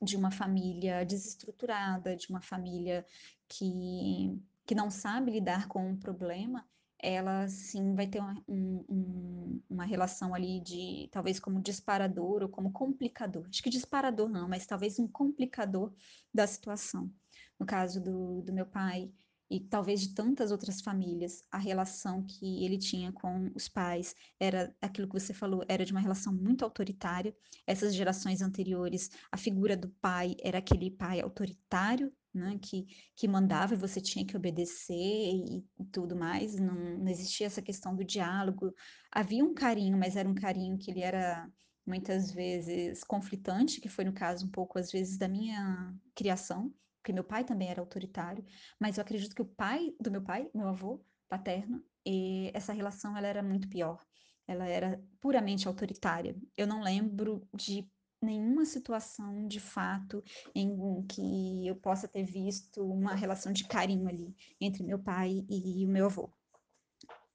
de 0.00 0.16
uma 0.16 0.30
família 0.30 1.04
desestruturada, 1.04 2.16
de 2.16 2.28
uma 2.28 2.40
família 2.40 3.06
que, 3.48 4.40
que 4.66 4.74
não 4.74 4.90
sabe 4.90 5.32
lidar 5.32 5.68
com 5.68 5.86
um 5.88 5.96
problema, 5.96 6.66
ela 6.98 7.46
sim 7.48 7.94
vai 7.94 8.06
ter 8.06 8.20
uma, 8.20 8.42
um, 8.48 9.60
uma 9.68 9.84
relação 9.84 10.34
ali 10.34 10.60
de 10.60 11.08
talvez 11.12 11.38
como 11.38 11.60
disparador 11.60 12.42
ou 12.42 12.48
como 12.48 12.72
complicador. 12.72 13.46
Acho 13.48 13.62
que 13.62 13.70
disparador 13.70 14.28
não, 14.28 14.48
mas 14.48 14.66
talvez 14.66 14.98
um 14.98 15.06
complicador 15.06 15.92
da 16.32 16.46
situação. 16.46 17.10
No 17.58 17.66
caso 17.66 18.00
do, 18.00 18.42
do 18.42 18.52
meu 18.52 18.66
pai 18.66 19.12
e 19.50 19.60
talvez 19.60 20.00
de 20.00 20.14
tantas 20.14 20.50
outras 20.50 20.80
famílias, 20.80 21.44
a 21.50 21.58
relação 21.58 22.24
que 22.24 22.64
ele 22.64 22.78
tinha 22.78 23.12
com 23.12 23.50
os 23.54 23.68
pais 23.68 24.14
era 24.40 24.74
aquilo 24.80 25.06
que 25.06 25.20
você 25.20 25.34
falou, 25.34 25.64
era 25.68 25.84
de 25.84 25.92
uma 25.92 26.00
relação 26.00 26.32
muito 26.32 26.64
autoritária. 26.64 27.36
Essas 27.66 27.94
gerações 27.94 28.40
anteriores, 28.40 29.10
a 29.30 29.36
figura 29.36 29.76
do 29.76 29.88
pai 30.00 30.34
era 30.42 30.58
aquele 30.58 30.90
pai 30.90 31.20
autoritário, 31.20 32.12
né, 32.34 32.58
que, 32.60 32.86
que 33.16 33.28
mandava 33.28 33.74
e 33.74 33.78
você 33.78 34.00
tinha 34.00 34.26
que 34.26 34.36
obedecer 34.36 34.94
e, 34.94 35.64
tudo 35.92 36.16
mais, 36.16 36.56
não, 36.56 36.74
não 36.74 37.08
existia 37.08 37.46
essa 37.46 37.62
questão 37.62 37.94
do 37.94 38.04
diálogo. 38.04 38.74
Havia 39.10 39.44
um 39.44 39.54
carinho, 39.54 39.96
mas 39.96 40.16
era 40.16 40.28
um 40.28 40.34
carinho 40.34 40.76
que 40.76 40.90
ele 40.90 41.00
era 41.00 41.48
muitas 41.86 42.32
vezes 42.32 43.04
conflitante, 43.04 43.80
que 43.80 43.88
foi 43.88 44.04
no 44.04 44.12
caso 44.12 44.46
um 44.46 44.50
pouco 44.50 44.78
às 44.78 44.90
vezes 44.90 45.18
da 45.18 45.28
minha 45.28 45.94
criação, 46.14 46.74
porque 46.96 47.12
meu 47.12 47.24
pai 47.24 47.44
também 47.44 47.68
era 47.68 47.80
autoritário, 47.80 48.44
mas 48.80 48.96
eu 48.96 49.02
acredito 49.02 49.34
que 49.34 49.42
o 49.42 49.46
pai 49.46 49.94
do 50.00 50.10
meu 50.10 50.22
pai, 50.22 50.48
meu 50.54 50.68
avô 50.68 51.04
paterno, 51.28 51.84
e 52.06 52.50
essa 52.54 52.72
relação 52.72 53.16
ela 53.16 53.26
era 53.26 53.42
muito 53.42 53.68
pior. 53.68 54.02
Ela 54.46 54.66
era 54.66 55.02
puramente 55.20 55.66
autoritária. 55.66 56.36
Eu 56.56 56.66
não 56.66 56.82
lembro 56.82 57.46
de 57.54 57.88
nenhuma 58.20 58.64
situação 58.64 59.46
de 59.46 59.60
fato 59.60 60.22
em 60.54 61.02
que 61.06 61.66
eu 61.66 61.76
possa 61.76 62.08
ter 62.08 62.24
visto 62.24 62.84
uma 62.84 63.14
relação 63.14 63.52
de 63.52 63.64
carinho 63.66 64.08
ali 64.08 64.34
entre 64.60 64.82
meu 64.82 64.98
pai 64.98 65.44
e 65.48 65.84
o 65.84 65.88
meu 65.88 66.06
avô. 66.06 66.30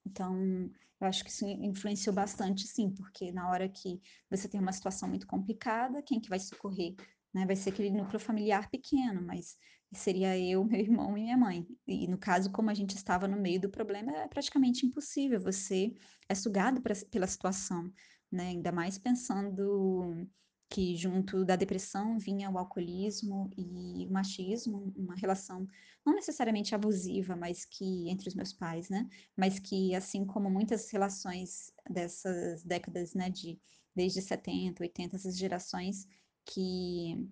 Então, 0.04 0.70
eu 1.00 1.06
acho 1.06 1.24
que 1.24 1.30
isso 1.30 1.46
influenciou 1.46 2.14
bastante, 2.14 2.66
sim, 2.66 2.90
porque 2.90 3.32
na 3.32 3.48
hora 3.48 3.68
que 3.68 4.00
você 4.28 4.48
tem 4.48 4.60
uma 4.60 4.72
situação 4.72 5.08
muito 5.08 5.26
complicada, 5.26 6.02
quem 6.02 6.20
que 6.20 6.28
vai 6.28 6.38
socorrer? 6.38 6.94
Né? 7.32 7.46
Vai 7.46 7.56
ser 7.56 7.70
aquele 7.70 7.90
núcleo 7.90 8.18
familiar 8.18 8.68
pequeno, 8.68 9.22
mas 9.22 9.56
seria 9.92 10.38
eu, 10.38 10.64
meu 10.66 10.80
irmão 10.80 11.16
e 11.16 11.22
minha 11.22 11.36
mãe. 11.36 11.66
E 11.86 12.06
no 12.06 12.18
caso, 12.18 12.50
como 12.50 12.70
a 12.70 12.74
gente 12.74 12.96
estava 12.96 13.26
no 13.26 13.40
meio 13.40 13.60
do 13.60 13.70
problema, 13.70 14.12
é 14.12 14.28
praticamente 14.28 14.84
impossível. 14.84 15.40
Você 15.40 15.94
é 16.28 16.34
sugado 16.34 16.82
pra, 16.82 16.94
pela 17.10 17.26
situação, 17.26 17.92
né? 18.30 18.48
Ainda 18.48 18.72
mais 18.72 18.98
pensando 18.98 20.26
que 20.70 20.96
junto 20.96 21.44
da 21.44 21.56
depressão 21.56 22.16
vinha 22.16 22.48
o 22.48 22.56
alcoolismo 22.56 23.50
e 23.58 24.06
o 24.06 24.12
machismo, 24.12 24.92
uma 24.96 25.16
relação 25.16 25.66
não 26.06 26.14
necessariamente 26.14 26.74
abusiva, 26.74 27.34
mas 27.34 27.64
que 27.64 28.08
entre 28.08 28.28
os 28.28 28.36
meus 28.36 28.52
pais, 28.52 28.88
né? 28.88 29.08
Mas 29.36 29.58
que 29.58 29.94
assim 29.96 30.24
como 30.24 30.48
muitas 30.48 30.88
relações 30.90 31.72
dessas 31.90 32.62
décadas, 32.62 33.14
né, 33.14 33.28
de 33.28 33.58
desde 33.96 34.22
70, 34.22 34.84
80, 34.84 35.16
essas 35.16 35.36
gerações 35.36 36.06
que 36.46 37.28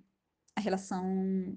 a 0.57 0.61
relação 0.61 1.57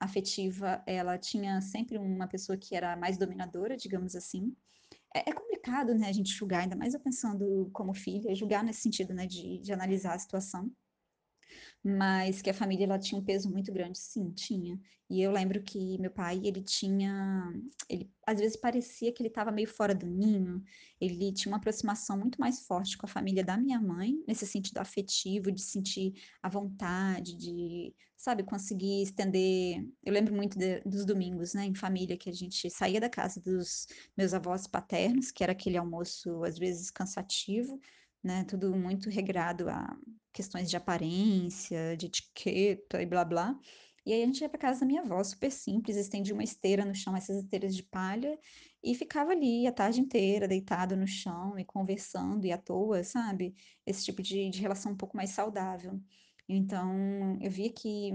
afetiva, 0.00 0.82
ela 0.86 1.16
tinha 1.16 1.60
sempre 1.60 1.96
uma 1.96 2.26
pessoa 2.26 2.58
que 2.58 2.74
era 2.74 2.96
mais 2.96 3.16
dominadora, 3.16 3.76
digamos 3.76 4.16
assim. 4.16 4.52
É, 5.14 5.30
é 5.30 5.32
complicado, 5.32 5.94
né, 5.94 6.08
a 6.08 6.12
gente 6.12 6.30
julgar, 6.32 6.62
ainda 6.62 6.74
mais 6.76 6.94
eu 6.94 7.00
pensando 7.00 7.70
como 7.72 7.94
filha, 7.94 8.34
julgar 8.34 8.64
nesse 8.64 8.80
sentido, 8.80 9.14
né, 9.14 9.26
de, 9.26 9.58
de 9.60 9.72
analisar 9.72 10.14
a 10.14 10.18
situação 10.18 10.70
mas 11.82 12.42
que 12.42 12.50
a 12.50 12.54
família 12.54 12.84
ela 12.84 12.98
tinha 12.98 13.20
um 13.20 13.24
peso 13.24 13.50
muito 13.50 13.72
grande, 13.72 13.98
sim, 13.98 14.30
tinha. 14.32 14.78
E 15.08 15.20
eu 15.20 15.32
lembro 15.32 15.60
que 15.60 15.98
meu 15.98 16.10
pai, 16.10 16.40
ele 16.44 16.62
tinha, 16.62 17.52
ele 17.88 18.08
às 18.24 18.38
vezes 18.38 18.56
parecia 18.56 19.12
que 19.12 19.20
ele 19.20 19.28
estava 19.28 19.50
meio 19.50 19.66
fora 19.66 19.92
do 19.92 20.06
ninho, 20.06 20.62
ele 21.00 21.32
tinha 21.32 21.50
uma 21.50 21.58
aproximação 21.58 22.16
muito 22.16 22.40
mais 22.40 22.60
forte 22.60 22.96
com 22.96 23.06
a 23.06 23.08
família 23.08 23.42
da 23.42 23.56
minha 23.56 23.80
mãe, 23.80 24.22
nesse 24.28 24.46
sentido 24.46 24.78
afetivo, 24.78 25.50
de 25.50 25.60
sentir 25.62 26.14
a 26.40 26.48
vontade, 26.48 27.36
de, 27.36 27.92
sabe, 28.16 28.44
conseguir 28.44 29.02
estender. 29.02 29.84
Eu 30.04 30.12
lembro 30.12 30.32
muito 30.32 30.56
de, 30.56 30.80
dos 30.82 31.04
domingos, 31.04 31.54
né, 31.54 31.64
em 31.64 31.74
família, 31.74 32.16
que 32.16 32.30
a 32.30 32.32
gente 32.32 32.70
saía 32.70 33.00
da 33.00 33.08
casa 33.10 33.40
dos 33.40 33.88
meus 34.16 34.32
avós 34.32 34.66
paternos, 34.68 35.32
que 35.32 35.42
era 35.42 35.52
aquele 35.52 35.76
almoço 35.76 36.44
às 36.44 36.56
vezes 36.56 36.88
cansativo, 36.90 37.80
né, 38.22 38.44
tudo 38.44 38.74
muito 38.76 39.08
regrado 39.10 39.68
a 39.68 39.96
questões 40.32 40.70
de 40.70 40.76
aparência, 40.76 41.96
de 41.96 42.06
etiqueta 42.06 43.02
e 43.02 43.06
blá 43.06 43.24
blá. 43.24 43.58
E 44.04 44.12
aí 44.12 44.22
a 44.22 44.26
gente 44.26 44.40
ia 44.40 44.48
para 44.48 44.58
casa 44.58 44.80
da 44.80 44.86
minha 44.86 45.02
avó, 45.02 45.22
super 45.22 45.50
simples, 45.52 45.96
estendia 45.96 46.32
uma 46.34 46.42
esteira 46.42 46.84
no 46.84 46.94
chão, 46.94 47.14
essas 47.16 47.36
esteiras 47.44 47.76
de 47.76 47.82
palha, 47.82 48.38
e 48.82 48.94
ficava 48.94 49.32
ali 49.32 49.66
a 49.66 49.72
tarde 49.72 50.00
inteira, 50.00 50.48
deitado 50.48 50.96
no 50.96 51.06
chão 51.06 51.58
e 51.58 51.64
conversando 51.64 52.46
e 52.46 52.52
à 52.52 52.58
toa, 52.58 53.04
sabe? 53.04 53.54
Esse 53.86 54.04
tipo 54.04 54.22
de, 54.22 54.48
de 54.48 54.60
relação 54.60 54.92
um 54.92 54.96
pouco 54.96 55.16
mais 55.16 55.30
saudável. 55.30 56.00
Então, 56.48 57.38
eu 57.40 57.50
via 57.50 57.70
que, 57.72 58.12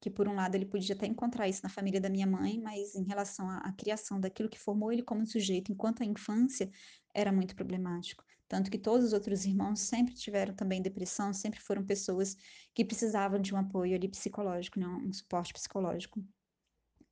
que, 0.00 0.10
por 0.10 0.26
um 0.28 0.34
lado, 0.34 0.54
ele 0.54 0.66
podia 0.66 0.94
até 0.94 1.06
encontrar 1.06 1.46
isso 1.48 1.60
na 1.62 1.68
família 1.68 2.00
da 2.00 2.08
minha 2.08 2.26
mãe, 2.26 2.58
mas 2.60 2.94
em 2.94 3.04
relação 3.04 3.48
à, 3.50 3.58
à 3.58 3.72
criação 3.72 4.18
daquilo 4.18 4.48
que 4.48 4.58
formou 4.58 4.90
ele 4.90 5.02
como 5.02 5.26
sujeito 5.26 5.70
enquanto 5.70 6.02
a 6.02 6.06
infância, 6.06 6.70
era 7.14 7.30
muito 7.32 7.54
problemático. 7.54 8.24
Tanto 8.48 8.70
que 8.70 8.78
todos 8.78 9.06
os 9.06 9.12
outros 9.12 9.44
irmãos 9.44 9.80
sempre 9.80 10.14
tiveram 10.14 10.54
também 10.54 10.80
depressão, 10.82 11.32
sempre 11.34 11.60
foram 11.60 11.84
pessoas 11.84 12.36
que 12.74 12.84
precisavam 12.84 13.38
de 13.40 13.54
um 13.54 13.58
apoio 13.58 13.94
ali 13.94 14.08
psicológico, 14.08 14.80
né? 14.80 14.86
um 14.86 15.12
suporte 15.12 15.52
psicológico. 15.52 16.24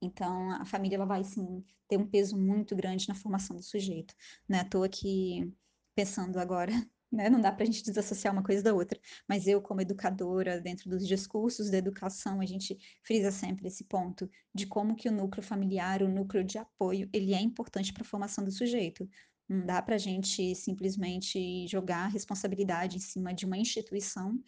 Então, 0.01 0.51
a 0.53 0.65
família 0.65 0.97
ela 0.97 1.07
vai, 1.07 1.25
sim, 1.25 1.65
ter 1.89 1.97
um 1.97 2.07
peso 2.07 2.37
muito 2.37 2.75
grande 2.77 3.09
na 3.09 3.15
formação 3.15 3.57
do 3.57 3.63
sujeito. 3.63 4.15
Não 4.49 4.59
é 4.59 4.61
à 4.63 4.65
toa 4.65 4.89
que, 4.89 5.53
pensando 5.95 6.39
agora, 6.39 6.73
né, 7.11 7.31
não 7.31 7.41
dá 7.41 7.53
para 7.53 7.63
a 7.63 7.67
gente 7.67 7.83
desassociar 7.83 8.33
uma 8.33 8.43
coisa 8.43 8.63
da 8.63 8.75
outra, 8.75 9.01
mas 9.29 9.47
eu, 9.47 9.63
como 9.63 9.81
educadora, 9.81 10.61
dentro 10.61 10.91
dos 10.91 11.07
discursos 11.07 11.71
da 11.71 11.79
educação, 11.79 12.41
a 12.41 12.47
gente 12.47 12.77
frisa 13.03 13.31
sempre 13.31 13.69
esse 13.69 13.85
ponto 13.85 14.29
de 14.55 14.67
como 14.67 14.97
que 14.97 15.09
o 15.09 15.13
núcleo 15.13 15.43
familiar, 15.43 16.03
o 16.03 16.09
núcleo 16.09 16.45
de 16.45 16.59
apoio, 16.59 17.09
ele 17.13 17.33
é 17.33 17.41
importante 17.41 17.93
para 17.93 18.03
a 18.03 18.07
formação 18.07 18.45
do 18.45 18.51
sujeito. 18.51 19.09
Não 19.49 19.65
dá 19.65 19.81
para 19.81 19.95
a 19.95 19.99
gente 19.99 20.55
simplesmente 20.55 21.67
jogar 21.69 22.05
a 22.05 22.09
responsabilidade 22.09 22.97
em 22.97 23.01
cima 23.01 23.33
de 23.33 23.47
uma 23.47 23.57
instituição, 23.57 24.39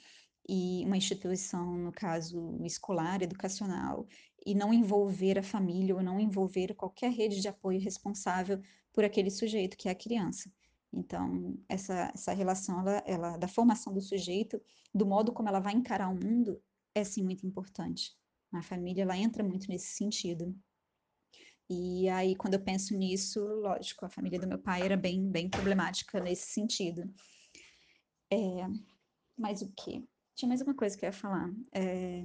e 0.49 0.83
uma 0.87 0.97
instituição, 0.97 1.77
no 1.77 1.93
caso 1.93 2.59
escolar, 2.65 3.23
educacional, 3.23 4.07
e 4.47 4.55
não 4.55 4.73
envolver 4.73 5.39
a 5.39 5.43
família 5.43 5.95
ou 5.95 6.03
não 6.03 6.19
envolver 6.19 6.75
qualquer 6.75 7.13
rede 7.13 7.41
de 7.41 7.49
apoio 7.49 7.79
responsável 7.79 8.59
por 8.93 9.05
aquele 9.05 9.31
sujeito 9.31 9.77
que 9.77 9.89
é 9.89 9.93
a 9.93 9.95
criança. 9.95 10.51
Então, 10.91 11.59
essa, 11.69 12.11
essa 12.15 12.33
relação, 12.33 12.81
ela, 12.81 13.03
ela, 13.07 13.37
da 13.37 13.47
formação 13.47 13.93
do 13.93 14.01
sujeito, 14.01 14.59
do 14.95 15.05
modo 15.05 15.33
como 15.33 15.51
ela 15.51 15.61
vai 15.61 15.75
encarar 15.75 16.09
o 16.09 16.15
mundo, 16.15 16.59
é 16.95 17.05
sim 17.05 17.23
muito 17.23 17.47
importante. 17.47 18.17
A 18.51 18.63
família, 18.63 19.03
ela 19.03 19.19
entra 19.19 19.45
muito 19.45 19.69
nesse 19.69 19.89
sentido. 19.89 20.57
E 21.71 22.09
aí, 22.09 22.35
quando 22.35 22.55
eu 22.55 22.61
penso 22.61 22.97
nisso, 22.97 23.41
lógico, 23.41 24.05
a 24.05 24.09
família 24.09 24.39
do 24.39 24.49
meu 24.49 24.59
pai 24.59 24.83
era 24.83 24.97
bem, 24.97 25.31
bem 25.31 25.51
problemática 25.51 26.19
nesse 26.19 26.51
sentido. 26.51 27.03
É, 28.31 28.67
mas 29.37 29.63
o 29.63 29.73
quê? 29.77 30.03
Tinha 30.35 30.49
mais 30.49 30.61
uma 30.61 30.75
coisa 30.75 30.97
que 30.97 31.05
eu 31.05 31.09
ia 31.09 31.13
falar. 31.13 31.53
É, 31.73 32.25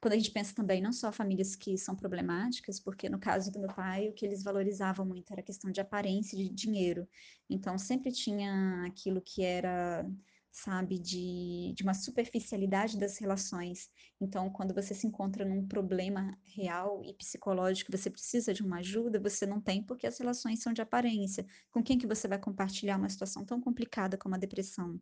quando 0.00 0.14
a 0.14 0.16
gente 0.16 0.30
pensa 0.30 0.54
também 0.54 0.80
não 0.80 0.92
só 0.92 1.12
famílias 1.12 1.54
que 1.54 1.76
são 1.76 1.94
problemáticas, 1.94 2.80
porque 2.80 3.08
no 3.08 3.18
caso 3.18 3.52
do 3.52 3.60
meu 3.60 3.68
pai, 3.68 4.08
o 4.08 4.14
que 4.14 4.24
eles 4.24 4.42
valorizavam 4.42 5.04
muito 5.04 5.30
era 5.30 5.42
a 5.42 5.44
questão 5.44 5.70
de 5.70 5.80
aparência 5.80 6.38
de 6.38 6.48
dinheiro. 6.48 7.06
Então 7.48 7.76
sempre 7.76 8.10
tinha 8.10 8.84
aquilo 8.86 9.20
que 9.20 9.42
era, 9.42 10.08
sabe, 10.50 10.98
de, 10.98 11.72
de 11.74 11.82
uma 11.82 11.94
superficialidade 11.94 12.98
das 12.98 13.18
relações. 13.18 13.88
Então, 14.20 14.50
quando 14.50 14.74
você 14.74 14.94
se 14.94 15.06
encontra 15.06 15.44
num 15.44 15.66
problema 15.66 16.36
real 16.44 17.02
e 17.04 17.14
psicológico, 17.14 17.92
você 17.96 18.10
precisa 18.10 18.52
de 18.52 18.62
uma 18.62 18.78
ajuda, 18.78 19.20
você 19.20 19.46
não 19.46 19.60
tem 19.60 19.82
porque 19.82 20.06
as 20.06 20.18
relações 20.18 20.60
são 20.60 20.72
de 20.72 20.82
aparência. 20.82 21.46
Com 21.70 21.82
quem 21.82 21.98
que 21.98 22.06
você 22.06 22.26
vai 22.28 22.38
compartilhar 22.38 22.96
uma 22.96 23.08
situação 23.08 23.44
tão 23.44 23.60
complicada 23.60 24.18
como 24.18 24.34
a 24.34 24.38
depressão? 24.38 25.00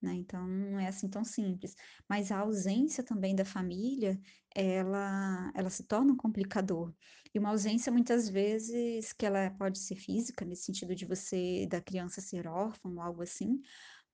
né? 0.00 0.14
Então 0.14 0.46
não 0.46 0.78
é 0.78 0.88
assim 0.88 1.08
tão 1.08 1.24
simples. 1.24 1.74
Mas 2.08 2.30
a 2.30 2.38
ausência 2.38 3.02
também 3.04 3.34
da 3.34 3.44
família, 3.44 4.20
ela, 4.54 5.52
ela 5.54 5.70
se 5.70 5.84
torna 5.84 6.12
um 6.12 6.16
complicador. 6.16 6.94
E 7.34 7.38
uma 7.38 7.50
ausência 7.50 7.92
muitas 7.92 8.28
vezes 8.28 9.12
que 9.12 9.26
ela 9.26 9.50
pode 9.50 9.78
ser 9.78 9.96
física, 9.96 10.44
nesse 10.44 10.64
sentido 10.64 10.94
de 10.94 11.04
você, 11.04 11.66
da 11.66 11.80
criança 11.80 12.20
ser 12.20 12.46
órfã 12.46 12.88
ou 12.88 13.00
algo 13.00 13.22
assim, 13.22 13.60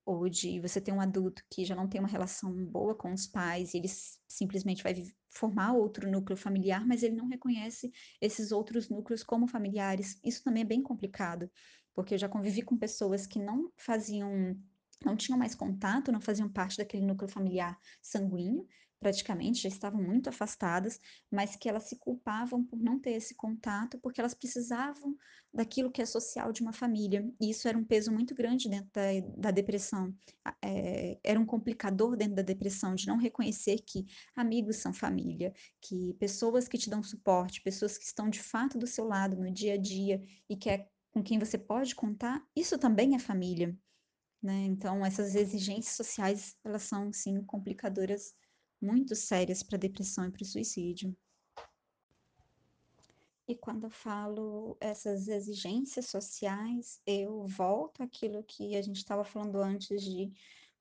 ou 0.04 0.28
de 0.28 0.60
você 0.60 0.80
ter 0.80 0.92
um 0.92 1.00
adulto 1.00 1.42
que 1.50 1.64
já 1.64 1.74
não 1.74 1.88
tem 1.88 2.00
uma 2.00 2.08
relação 2.08 2.52
boa 2.66 2.94
com 2.94 3.12
os 3.12 3.26
pais, 3.26 3.72
e 3.72 3.78
ele 3.78 3.88
simplesmente 4.28 4.82
vai 4.82 4.94
formar 5.30 5.72
outro 5.72 6.10
núcleo 6.10 6.36
familiar, 6.36 6.86
mas 6.86 7.02
ele 7.02 7.16
não 7.16 7.28
reconhece 7.28 7.90
esses 8.20 8.52
outros 8.52 8.88
núcleos 8.88 9.22
como 9.22 9.46
familiares. 9.46 10.18
Isso 10.22 10.42
também 10.44 10.62
é 10.62 10.66
bem 10.66 10.82
complicado, 10.82 11.50
porque 11.94 12.14
eu 12.14 12.18
já 12.18 12.28
convivi 12.28 12.62
com 12.62 12.76
pessoas 12.76 13.26
que 13.26 13.38
não 13.38 13.72
faziam 13.76 14.56
não 15.04 15.16
tinham 15.16 15.38
mais 15.38 15.54
contato, 15.54 16.12
não 16.12 16.20
faziam 16.20 16.48
parte 16.48 16.78
daquele 16.78 17.04
núcleo 17.04 17.28
familiar 17.28 17.78
sanguíneo, 18.00 18.66
praticamente, 19.04 19.60
já 19.60 19.68
estavam 19.68 20.02
muito 20.02 20.30
afastadas, 20.30 20.98
mas 21.30 21.56
que 21.56 21.68
elas 21.68 21.82
se 21.82 21.96
culpavam 21.96 22.64
por 22.64 22.78
não 22.78 22.98
ter 22.98 23.10
esse 23.10 23.34
contato, 23.34 23.98
porque 23.98 24.18
elas 24.18 24.32
precisavam 24.32 25.14
daquilo 25.52 25.90
que 25.90 26.00
é 26.00 26.06
social 26.06 26.50
de 26.50 26.62
uma 26.62 26.72
família. 26.72 27.30
E 27.38 27.50
isso 27.50 27.68
era 27.68 27.76
um 27.76 27.84
peso 27.84 28.10
muito 28.10 28.34
grande 28.34 28.66
dentro 28.66 28.88
da, 28.94 29.02
da 29.36 29.50
depressão. 29.50 30.14
É, 30.62 31.18
era 31.22 31.38
um 31.38 31.44
complicador 31.44 32.16
dentro 32.16 32.34
da 32.34 32.40
depressão, 32.40 32.94
de 32.94 33.06
não 33.06 33.18
reconhecer 33.18 33.80
que 33.86 34.06
amigos 34.34 34.76
são 34.76 34.94
família, 34.94 35.52
que 35.82 36.14
pessoas 36.14 36.66
que 36.66 36.78
te 36.78 36.88
dão 36.88 37.02
suporte, 37.02 37.60
pessoas 37.60 37.98
que 37.98 38.06
estão 38.06 38.30
de 38.30 38.40
fato 38.40 38.78
do 38.78 38.86
seu 38.86 39.04
lado 39.04 39.36
no 39.36 39.52
dia 39.52 39.74
a 39.74 39.78
dia 39.78 40.22
e 40.48 40.56
que 40.56 40.70
é 40.70 40.88
com 41.12 41.22
quem 41.22 41.38
você 41.38 41.58
pode 41.58 41.94
contar, 41.94 42.42
isso 42.56 42.78
também 42.78 43.14
é 43.14 43.18
família 43.18 43.78
né? 44.44 44.66
Então, 44.66 45.04
essas 45.04 45.34
exigências 45.34 45.96
sociais, 45.96 46.54
elas 46.62 46.82
são, 46.82 47.10
sim, 47.10 47.42
complicadoras 47.44 48.34
muito 48.80 49.14
sérias 49.14 49.62
para 49.62 49.78
depressão 49.78 50.26
e 50.26 50.30
para 50.30 50.44
suicídio. 50.44 51.16
E 53.46 53.54
quando 53.54 53.84
eu 53.84 53.90
falo 53.90 54.76
essas 54.80 55.28
exigências 55.28 56.06
sociais, 56.06 57.00
eu 57.06 57.46
volto 57.46 58.02
àquilo 58.02 58.42
que 58.42 58.74
a 58.74 58.80
gente 58.80 58.96
estava 58.96 59.22
falando 59.22 59.60
antes 59.60 60.02
de 60.02 60.32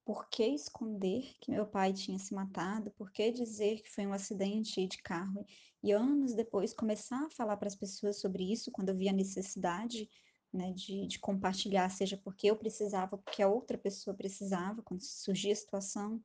por 0.05 0.27
que 0.29 0.45
esconder 0.45 1.33
que 1.39 1.51
meu 1.51 1.65
pai 1.65 1.93
tinha 1.93 2.19
se 2.19 2.33
matado, 2.33 2.91
por 2.91 3.11
que 3.11 3.31
dizer 3.31 3.81
que 3.81 3.91
foi 3.91 4.05
um 4.05 4.13
acidente 4.13 4.85
de 4.85 4.97
carro, 4.97 5.45
e 5.81 5.91
anos 5.91 6.33
depois 6.33 6.73
começar 6.73 7.25
a 7.25 7.29
falar 7.29 7.57
para 7.57 7.67
as 7.67 7.75
pessoas 7.75 8.19
sobre 8.19 8.49
isso, 8.49 8.71
quando 8.71 8.89
eu 8.89 8.95
vi 8.95 9.09
a 9.09 9.13
necessidade 9.13 10.09
né, 10.51 10.71
de, 10.71 11.07
de 11.07 11.19
compartilhar, 11.19 11.89
seja 11.89 12.17
porque 12.17 12.47
eu 12.49 12.55
precisava, 12.55 13.17
porque 13.17 13.41
a 13.41 13.47
outra 13.47 13.77
pessoa 13.77 14.15
precisava, 14.15 14.81
quando 14.81 15.01
surgia 15.01 15.51
a 15.51 15.55
situação, 15.55 16.23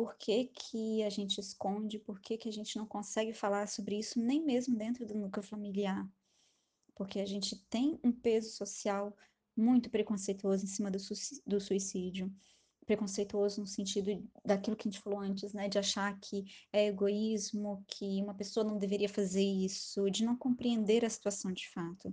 por 0.00 0.16
que, 0.16 0.46
que 0.46 1.02
a 1.02 1.10
gente 1.10 1.38
esconde, 1.38 1.98
por 1.98 2.22
que, 2.22 2.38
que 2.38 2.48
a 2.48 2.52
gente 2.52 2.74
não 2.78 2.86
consegue 2.86 3.34
falar 3.34 3.68
sobre 3.68 3.98
isso, 3.98 4.18
nem 4.18 4.42
mesmo 4.42 4.74
dentro 4.74 5.04
do 5.04 5.14
núcleo 5.14 5.46
familiar, 5.46 6.10
porque 6.94 7.20
a 7.20 7.26
gente 7.26 7.54
tem 7.68 8.00
um 8.02 8.10
peso 8.10 8.48
social 8.48 9.14
muito 9.54 9.90
preconceituoso 9.90 10.64
em 10.64 10.68
cima 10.68 10.90
do, 10.90 10.96
do 11.46 11.60
suicídio, 11.60 12.34
preconceituoso 12.86 13.60
no 13.60 13.66
sentido 13.66 14.26
daquilo 14.42 14.74
que 14.74 14.88
a 14.88 14.90
gente 14.90 15.02
falou 15.02 15.20
antes, 15.20 15.52
né, 15.52 15.68
de 15.68 15.78
achar 15.78 16.18
que 16.18 16.46
é 16.72 16.86
egoísmo, 16.86 17.84
que 17.86 18.22
uma 18.22 18.32
pessoa 18.32 18.64
não 18.64 18.78
deveria 18.78 19.06
fazer 19.06 19.44
isso, 19.44 20.10
de 20.10 20.24
não 20.24 20.34
compreender 20.34 21.04
a 21.04 21.10
situação 21.10 21.52
de 21.52 21.68
fato 21.68 22.10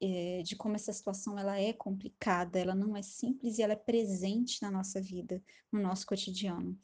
é, 0.00 0.42
de 0.42 0.56
como 0.56 0.74
essa 0.74 0.92
situação 0.92 1.38
ela 1.38 1.58
é 1.58 1.72
complicada, 1.72 2.58
ela 2.58 2.74
não 2.74 2.96
é 2.96 3.02
simples 3.02 3.58
e 3.58 3.62
ela 3.62 3.72
é 3.72 3.76
presente 3.76 4.60
na 4.60 4.70
nossa 4.70 5.00
vida, 5.00 5.42
no 5.72 5.80
nosso 5.80 6.06
cotidiano. 6.06 6.78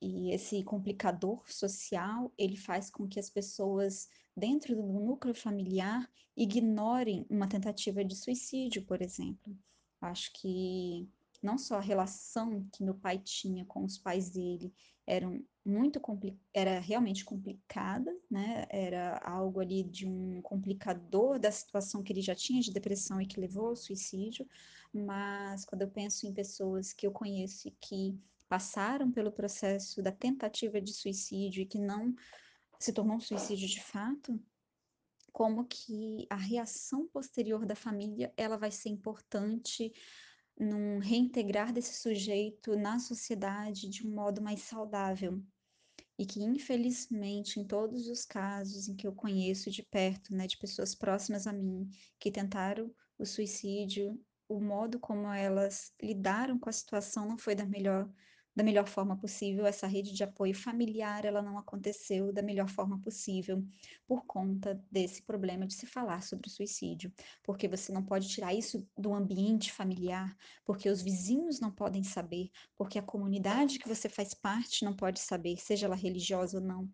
E 0.00 0.32
esse 0.32 0.62
complicador 0.62 1.42
social, 1.50 2.32
ele 2.36 2.56
faz 2.56 2.90
com 2.90 3.08
que 3.08 3.18
as 3.18 3.30
pessoas 3.30 4.08
dentro 4.36 4.74
do 4.74 4.82
núcleo 4.82 5.34
familiar 5.34 6.10
ignorem 6.36 7.26
uma 7.30 7.48
tentativa 7.48 8.04
de 8.04 8.16
suicídio, 8.16 8.84
por 8.84 9.00
exemplo. 9.00 9.56
Acho 10.00 10.32
que 10.34 11.08
não 11.42 11.56
só 11.56 11.76
a 11.76 11.80
relação 11.80 12.66
que 12.72 12.82
meu 12.82 12.94
pai 12.94 13.18
tinha 13.18 13.64
com 13.64 13.84
os 13.84 13.98
pais 13.98 14.30
dele 14.30 14.72
eram 15.06 15.44
muito 15.64 16.00
era 16.52 16.78
realmente 16.78 17.24
complicada, 17.24 18.14
né? 18.30 18.66
Era 18.70 19.18
algo 19.18 19.60
ali 19.60 19.82
de 19.82 20.06
um 20.06 20.40
complicador 20.42 21.38
da 21.38 21.50
situação 21.50 22.02
que 22.02 22.12
ele 22.12 22.20
já 22.20 22.34
tinha 22.34 22.60
de 22.60 22.72
depressão 22.72 23.20
e 23.20 23.26
que 23.26 23.40
levou 23.40 23.68
ao 23.68 23.76
suicídio, 23.76 24.46
mas 24.92 25.64
quando 25.64 25.82
eu 25.82 25.90
penso 25.90 26.26
em 26.26 26.32
pessoas 26.32 26.92
que 26.92 27.06
eu 27.06 27.12
conheço 27.12 27.68
e 27.68 27.70
que 27.72 28.18
passaram 28.54 29.10
pelo 29.10 29.32
processo 29.32 30.00
da 30.00 30.12
tentativa 30.12 30.80
de 30.80 30.92
suicídio 30.92 31.60
e 31.60 31.66
que 31.66 31.76
não 31.76 32.14
se 32.78 32.92
tornou 32.92 33.16
um 33.16 33.20
suicídio 33.20 33.66
de 33.66 33.82
fato, 33.82 34.40
como 35.32 35.64
que 35.64 36.24
a 36.30 36.36
reação 36.36 37.08
posterior 37.08 37.66
da 37.66 37.74
família 37.74 38.32
ela 38.36 38.56
vai 38.56 38.70
ser 38.70 38.90
importante 38.90 39.92
num 40.56 41.00
reintegrar 41.00 41.72
desse 41.72 42.00
sujeito 42.00 42.76
na 42.76 43.00
sociedade 43.00 43.88
de 43.88 44.06
um 44.06 44.14
modo 44.14 44.40
mais 44.40 44.60
saudável. 44.60 45.42
E 46.16 46.24
que, 46.24 46.40
infelizmente, 46.40 47.58
em 47.58 47.66
todos 47.66 48.06
os 48.06 48.24
casos 48.24 48.86
em 48.86 48.94
que 48.94 49.04
eu 49.04 49.12
conheço 49.12 49.68
de 49.68 49.82
perto, 49.82 50.32
né, 50.32 50.46
de 50.46 50.56
pessoas 50.58 50.94
próximas 50.94 51.48
a 51.48 51.52
mim, 51.52 51.90
que 52.20 52.30
tentaram 52.30 52.94
o 53.18 53.26
suicídio, 53.26 54.16
o 54.48 54.60
modo 54.60 55.00
como 55.00 55.26
elas 55.32 55.92
lidaram 56.00 56.56
com 56.56 56.68
a 56.68 56.72
situação 56.72 57.26
não 57.26 57.36
foi 57.36 57.56
da 57.56 57.66
melhor 57.66 58.08
da 58.54 58.62
melhor 58.62 58.86
forma 58.86 59.16
possível. 59.16 59.66
Essa 59.66 59.86
rede 59.86 60.12
de 60.12 60.22
apoio 60.22 60.54
familiar, 60.54 61.24
ela 61.24 61.42
não 61.42 61.58
aconteceu 61.58 62.32
da 62.32 62.42
melhor 62.42 62.68
forma 62.68 63.00
possível 63.00 63.64
por 64.06 64.24
conta 64.26 64.80
desse 64.90 65.22
problema 65.22 65.66
de 65.66 65.74
se 65.74 65.86
falar 65.86 66.22
sobre 66.22 66.48
o 66.48 66.50
suicídio, 66.50 67.12
porque 67.42 67.66
você 67.66 67.92
não 67.92 68.04
pode 68.04 68.28
tirar 68.28 68.54
isso 68.54 68.86
do 68.96 69.14
ambiente 69.14 69.72
familiar, 69.72 70.36
porque 70.64 70.88
os 70.88 71.02
vizinhos 71.02 71.60
não 71.60 71.70
podem 71.70 72.04
saber, 72.04 72.50
porque 72.76 72.98
a 72.98 73.02
comunidade 73.02 73.78
que 73.78 73.88
você 73.88 74.08
faz 74.08 74.34
parte 74.34 74.84
não 74.84 74.94
pode 74.94 75.20
saber, 75.20 75.56
seja 75.58 75.86
ela 75.86 75.96
religiosa 75.96 76.58
ou 76.58 76.64
não. 76.64 76.88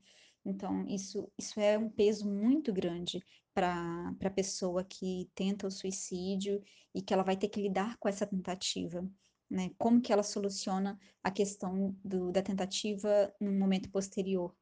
Então, 0.45 0.87
isso, 0.89 1.31
isso 1.39 1.61
é 1.61 1.77
um 1.77 1.91
peso 1.91 2.27
muito 2.27 2.73
grande 2.73 3.23
para 3.53 4.15
a 4.25 4.31
pessoa 4.31 4.83
que 4.83 5.31
tenta 5.35 5.67
o 5.67 5.71
suicídio 5.71 6.63
e 6.95 7.03
que 7.03 7.13
ela 7.13 7.23
vai 7.23 7.37
ter 7.37 7.49
que 7.49 7.61
lidar 7.61 7.99
com 7.99 8.09
essa 8.09 8.27
tentativa 8.27 9.07
né? 9.51 9.71
Como 9.77 10.01
que 10.01 10.13
ela 10.13 10.23
soluciona 10.23 10.99
a 11.23 11.31
questão 11.31 11.97
do, 12.05 12.31
da 12.31 12.43
tentativa 12.43 13.35
no 13.41 13.53
momento 13.53 13.91
posterior? 13.91 14.55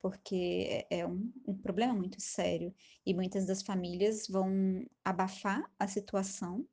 Porque 0.00 0.84
é, 0.90 0.98
é 0.98 1.06
um, 1.06 1.32
um 1.46 1.56
problema 1.56 1.94
muito 1.94 2.20
sério 2.20 2.74
e 3.04 3.14
muitas 3.14 3.46
das 3.46 3.62
famílias 3.62 4.26
vão 4.28 4.84
abafar 5.04 5.70
a 5.78 5.86
situação 5.86 6.66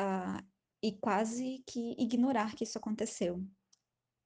uh, 0.00 0.42
e 0.82 0.92
quase 0.92 1.62
que 1.66 1.94
ignorar 1.98 2.54
que 2.54 2.64
isso 2.64 2.78
aconteceu. 2.78 3.44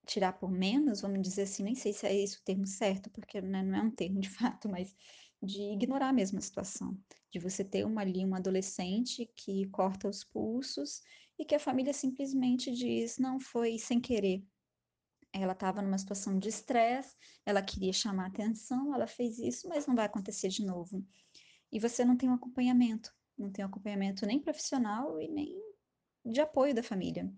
Tirar 0.06 0.34
por 0.34 0.50
menos, 0.50 1.00
vamos 1.00 1.22
dizer 1.22 1.42
assim, 1.42 1.62
nem 1.62 1.74
sei 1.74 1.92
se 1.92 2.06
é 2.06 2.14
esse 2.14 2.38
o 2.38 2.42
termo 2.42 2.66
certo, 2.66 3.10
porque 3.10 3.40
né, 3.40 3.62
não 3.62 3.78
é 3.78 3.82
um 3.82 3.90
termo 3.90 4.20
de 4.20 4.28
fato, 4.30 4.68
mas 4.68 4.94
de 5.42 5.72
ignorar 5.72 6.12
mesmo 6.12 6.38
a 6.38 6.42
situação, 6.42 6.98
de 7.32 7.38
você 7.38 7.64
ter 7.64 7.86
uma 7.86 8.02
ali 8.02 8.24
um 8.26 8.34
adolescente 8.34 9.30
que 9.34 9.66
corta 9.68 10.08
os 10.08 10.22
pulsos 10.22 11.00
e 11.40 11.44
que 11.46 11.54
a 11.54 11.58
família 11.58 11.94
simplesmente 11.94 12.70
diz 12.70 13.16
não 13.16 13.40
foi 13.40 13.78
sem 13.78 13.98
querer. 13.98 14.44
Ela 15.32 15.54
estava 15.54 15.80
numa 15.80 15.96
situação 15.96 16.38
de 16.38 16.50
estresse, 16.50 17.16
ela 17.46 17.62
queria 17.62 17.94
chamar 17.94 18.26
atenção, 18.26 18.94
ela 18.94 19.06
fez 19.06 19.38
isso, 19.38 19.66
mas 19.66 19.86
não 19.86 19.94
vai 19.94 20.04
acontecer 20.04 20.48
de 20.48 20.66
novo. 20.66 21.02
E 21.72 21.80
você 21.80 22.04
não 22.04 22.14
tem 22.14 22.28
um 22.28 22.34
acompanhamento, 22.34 23.10
não 23.38 23.50
tem 23.50 23.64
acompanhamento 23.64 24.26
nem 24.26 24.38
profissional 24.38 25.18
e 25.18 25.28
nem 25.28 25.58
de 26.26 26.42
apoio 26.42 26.74
da 26.74 26.82
família. 26.82 27.32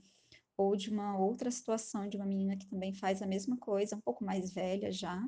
Ou 0.57 0.74
de 0.74 0.91
uma 0.91 1.16
outra 1.16 1.49
situação 1.53 2.09
de 2.09 2.16
uma 2.16 2.27
menina 2.27 2.57
que 2.57 2.66
também 2.66 2.93
faz 2.93 3.23
a 3.23 3.27
mesma 3.27 3.57
coisa, 3.57 3.95
um 3.95 4.01
pouco 4.01 4.24
mais 4.24 4.53
velha 4.53 4.91
já, 4.91 5.23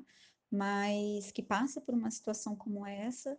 mas 0.50 1.30
que 1.30 1.44
passa 1.44 1.80
por 1.80 1.94
uma 1.94 2.10
situação 2.10 2.56
como 2.56 2.84
essa 2.84 3.38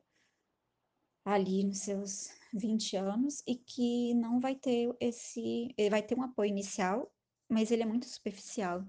ali 1.25 1.65
nos 1.65 1.79
seus 1.79 2.29
20 2.55 2.95
anos 2.95 3.43
e 3.47 3.55
que 3.55 4.13
não 4.15 4.39
vai 4.39 4.55
ter 4.55 4.95
esse, 4.99 5.73
ele 5.77 5.89
vai 5.89 6.01
ter 6.01 6.17
um 6.17 6.23
apoio 6.23 6.49
inicial, 6.49 7.13
mas 7.49 7.71
ele 7.71 7.83
é 7.83 7.85
muito 7.85 8.07
superficial. 8.07 8.83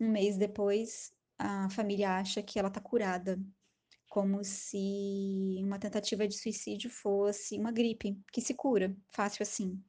Um 0.00 0.10
mês 0.10 0.36
depois, 0.36 1.12
a 1.38 1.70
família 1.70 2.18
acha 2.18 2.42
que 2.42 2.58
ela 2.58 2.68
está 2.68 2.80
curada, 2.80 3.38
como 4.08 4.44
se 4.44 5.58
uma 5.62 5.78
tentativa 5.78 6.28
de 6.28 6.36
suicídio 6.36 6.90
fosse 6.90 7.58
uma 7.58 7.72
gripe 7.72 8.20
que 8.32 8.40
se 8.40 8.54
cura 8.54 8.96
fácil 9.10 9.42
assim. 9.42 9.82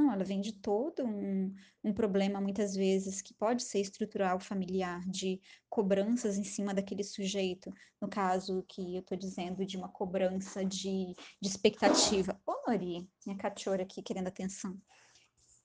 Não, 0.00 0.10
ela 0.10 0.24
vem 0.24 0.40
de 0.40 0.54
todo 0.54 1.04
um, 1.04 1.54
um 1.84 1.92
problema, 1.92 2.40
muitas 2.40 2.74
vezes, 2.74 3.20
que 3.20 3.34
pode 3.34 3.62
ser 3.62 3.80
estrutural 3.80 4.40
familiar, 4.40 5.06
de 5.06 5.38
cobranças 5.68 6.38
em 6.38 6.44
cima 6.44 6.72
daquele 6.72 7.04
sujeito. 7.04 7.70
No 8.00 8.08
caso 8.08 8.64
que 8.66 8.94
eu 8.94 9.00
estou 9.00 9.18
dizendo, 9.18 9.66
de 9.66 9.76
uma 9.76 9.90
cobrança 9.90 10.64
de, 10.64 11.14
de 11.38 11.48
expectativa. 11.48 12.40
Ô, 12.46 12.54
Nori, 12.66 13.06
minha 13.26 13.36
cachorra 13.36 13.82
aqui 13.82 14.02
querendo 14.02 14.28
atenção. 14.28 14.74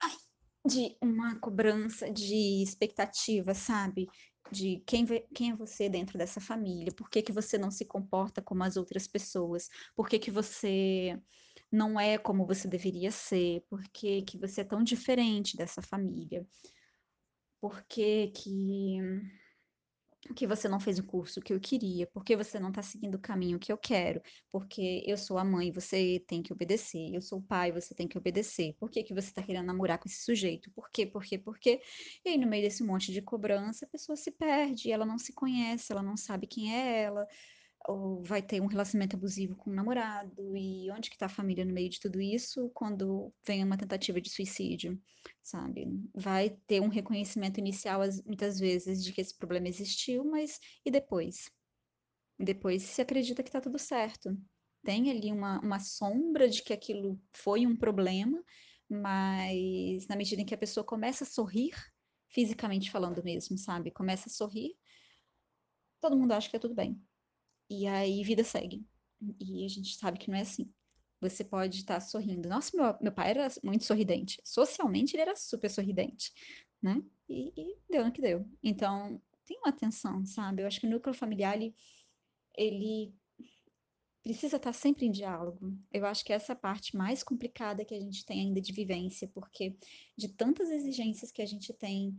Ai, 0.04 0.18
de 0.66 0.98
uma 1.02 1.40
cobrança 1.40 2.12
de 2.12 2.62
expectativa, 2.62 3.54
sabe? 3.54 4.06
de 4.52 4.84
quem, 4.86 5.06
quem 5.34 5.52
é 5.52 5.56
você 5.56 5.90
dentro 5.90 6.20
dessa 6.20 6.40
família, 6.40 6.94
por 6.94 7.10
que, 7.10 7.24
que 7.24 7.32
você 7.32 7.58
não 7.58 7.72
se 7.72 7.84
comporta 7.84 8.44
como 8.44 8.64
as 8.64 8.78
outras 8.78 9.08
pessoas, 9.08 9.70
por 9.96 10.08
que, 10.08 10.20
que 10.20 10.30
você 10.30 11.20
não 11.72 12.00
é 12.00 12.18
como 12.18 12.46
você 12.46 12.68
deveria 12.68 13.12
ser, 13.12 13.62
por 13.70 13.84
que, 13.90 14.24
você 14.40 14.62
é 14.62 14.64
tão 14.64 14.84
diferente 14.84 15.58
dessa 15.58 15.82
família, 15.82 16.46
por 17.60 17.84
que, 17.88 18.28
que, 20.36 20.48
você 20.48 20.68
não 20.68 20.80
fez 20.80 20.98
o 21.00 21.04
curso 21.04 21.42
que 21.42 21.54
eu 21.54 21.60
queria, 21.60 22.08
por 22.08 22.24
que 22.24 22.36
você 22.36 22.60
não 22.60 22.70
está 22.70 22.82
seguindo 22.82 23.16
o 23.16 23.20
caminho 23.20 23.60
que 23.60 23.72
eu 23.72 23.78
quero, 23.78 24.22
porque 24.52 25.04
eu 25.06 25.18
sou 25.18 25.38
a 25.38 25.44
mãe, 25.44 25.72
você 25.72 26.24
tem 26.28 26.42
que 26.42 26.54
obedecer, 26.54 27.14
eu 27.14 27.22
sou 27.22 27.40
o 27.40 27.44
pai, 27.44 27.72
você 27.72 27.94
tem 27.94 28.08
que 28.08 28.18
obedecer, 28.18 28.74
por 28.80 28.90
que, 28.90 29.04
que 29.04 29.14
você 29.14 29.30
está 29.30 29.44
querendo 29.44 29.66
namorar 29.66 30.00
com 30.00 30.08
esse 30.08 30.24
sujeito, 30.24 30.72
por 30.72 30.90
quê, 30.90 31.06
por 31.06 31.24
quê, 31.24 31.38
por 31.38 31.60
quê? 31.60 31.82
E 32.24 32.30
aí, 32.30 32.38
no 32.38 32.48
meio 32.48 32.64
desse 32.64 32.84
monte 32.84 33.12
de 33.12 33.22
cobrança, 33.22 33.86
a 33.86 33.90
pessoa 33.90 34.16
se 34.16 34.32
perde, 34.32 34.92
ela 34.92 35.06
não 35.06 35.18
se 35.18 35.34
conhece, 35.34 35.92
ela 35.92 36.04
não 36.04 36.18
sabe 36.18 36.48
quem 36.48 36.74
é 36.74 37.04
ela, 37.04 37.28
ou 37.88 38.22
vai 38.24 38.42
ter 38.42 38.62
um 38.62 38.68
relacionamento 38.68 39.16
abusivo 39.16 39.56
com 39.56 39.70
o 39.70 39.74
namorado, 39.74 40.56
e 40.56 40.90
onde 40.92 41.10
que 41.10 41.18
tá 41.18 41.28
a 41.28 41.30
família 41.30 41.66
no 41.66 41.74
meio 41.74 41.90
de 41.90 42.00
tudo 42.00 42.20
isso 42.20 42.70
quando 42.74 43.34
vem 43.46 43.64
uma 43.64 43.78
tentativa 43.78 44.20
de 44.20 44.30
suicídio, 44.30 45.00
sabe? 45.44 45.88
Vai 46.14 46.58
ter 46.68 46.82
um 46.82 46.88
reconhecimento 46.88 47.60
inicial, 47.60 48.02
muitas 48.26 48.60
vezes, 48.60 49.04
de 49.04 49.14
que 49.14 49.22
esse 49.22 49.38
problema 49.38 49.68
existiu, 49.68 50.24
mas 50.26 50.60
e 50.86 50.92
depois? 50.92 51.50
Depois 52.40 52.84
se 52.84 53.02
acredita 53.02 53.44
que 53.44 53.52
tá 53.52 53.62
tudo 53.62 53.80
certo. 53.80 54.36
Tem 54.84 55.10
ali 55.10 55.32
uma, 55.32 55.60
uma 55.62 55.80
sombra 55.80 56.48
de 56.50 56.64
que 56.64 56.74
aquilo 56.74 57.20
foi 57.34 57.66
um 57.66 57.76
problema, 57.76 58.44
mas 58.90 60.08
na 60.08 60.16
medida 60.16 60.42
em 60.42 60.46
que 60.46 60.54
a 60.54 60.58
pessoa 60.58 60.84
começa 60.84 61.24
a 61.24 61.28
sorrir, 61.28 61.74
fisicamente 62.30 62.92
falando 62.92 63.24
mesmo, 63.24 63.58
sabe? 63.58 63.92
Começa 63.92 64.28
a 64.28 64.32
sorrir, 64.32 64.76
todo 66.00 66.18
mundo 66.18 66.34
acha 66.34 66.50
que 66.50 66.56
é 66.56 66.60
tudo 66.60 66.76
bem. 66.76 67.02
E 67.70 67.88
aí 67.88 68.24
vida 68.24 68.44
segue. 68.44 68.86
E 69.40 69.66
a 69.66 69.68
gente 69.68 69.96
sabe 69.96 70.20
que 70.20 70.30
não 70.30 70.38
é 70.38 70.42
assim. 70.42 70.72
Você 71.22 71.44
pode 71.44 71.78
estar 71.78 72.00
sorrindo. 72.00 72.48
Nossa, 72.48 72.76
meu, 72.76 72.96
meu 73.02 73.12
pai 73.12 73.32
era 73.32 73.48
muito 73.64 73.86
sorridente. 73.86 74.40
Socialmente, 74.44 75.16
ele 75.16 75.22
era 75.22 75.36
super 75.36 75.70
sorridente, 75.70 76.32
né? 76.82 77.02
E, 77.28 77.52
e 77.56 77.78
deu 77.90 78.06
no 78.06 78.12
que 78.12 78.22
deu. 78.22 78.48
Então, 78.62 79.20
tem 79.46 79.58
uma 79.60 79.70
atenção, 79.70 80.26
sabe? 80.26 80.62
Eu 80.62 80.68
acho 80.68 80.80
que 80.80 80.88
o 80.88 80.90
núcleo 80.90 81.16
familiar, 81.16 81.56
ele, 81.56 81.74
ele 82.56 83.14
precisa 84.22 84.58
estar 84.58 84.74
sempre 84.74 85.06
em 85.06 85.12
diálogo. 85.12 85.78
Eu 85.92 86.06
acho 86.06 86.24
que 86.26 86.34
essa 86.34 86.54
é 86.54 86.56
parte 86.56 86.96
mais 86.96 87.24
complicada 87.24 87.86
que 87.86 87.94
a 87.94 88.00
gente 88.00 88.26
tem 88.26 88.42
ainda 88.42 88.60
de 88.60 88.74
vivência, 88.74 89.28
porque 89.28 89.76
de 90.18 90.30
tantas 90.30 90.70
exigências 90.70 91.32
que 91.32 91.42
a 91.42 91.46
gente 91.46 91.74
tem 91.74 92.18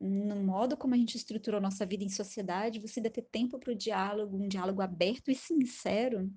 no 0.00 0.36
modo 0.36 0.76
como 0.76 0.94
a 0.94 0.96
gente 0.96 1.16
estruturou 1.16 1.60
nossa 1.60 1.84
vida 1.84 2.02
em 2.02 2.08
sociedade, 2.08 2.80
você 2.80 3.00
ainda 3.00 3.10
ter 3.10 3.22
tempo 3.22 3.58
para 3.58 3.72
o 3.72 3.76
diálogo, 3.76 4.36
um 4.36 4.48
diálogo 4.48 4.80
aberto 4.80 5.30
e 5.30 5.34
sincero, 5.34 6.32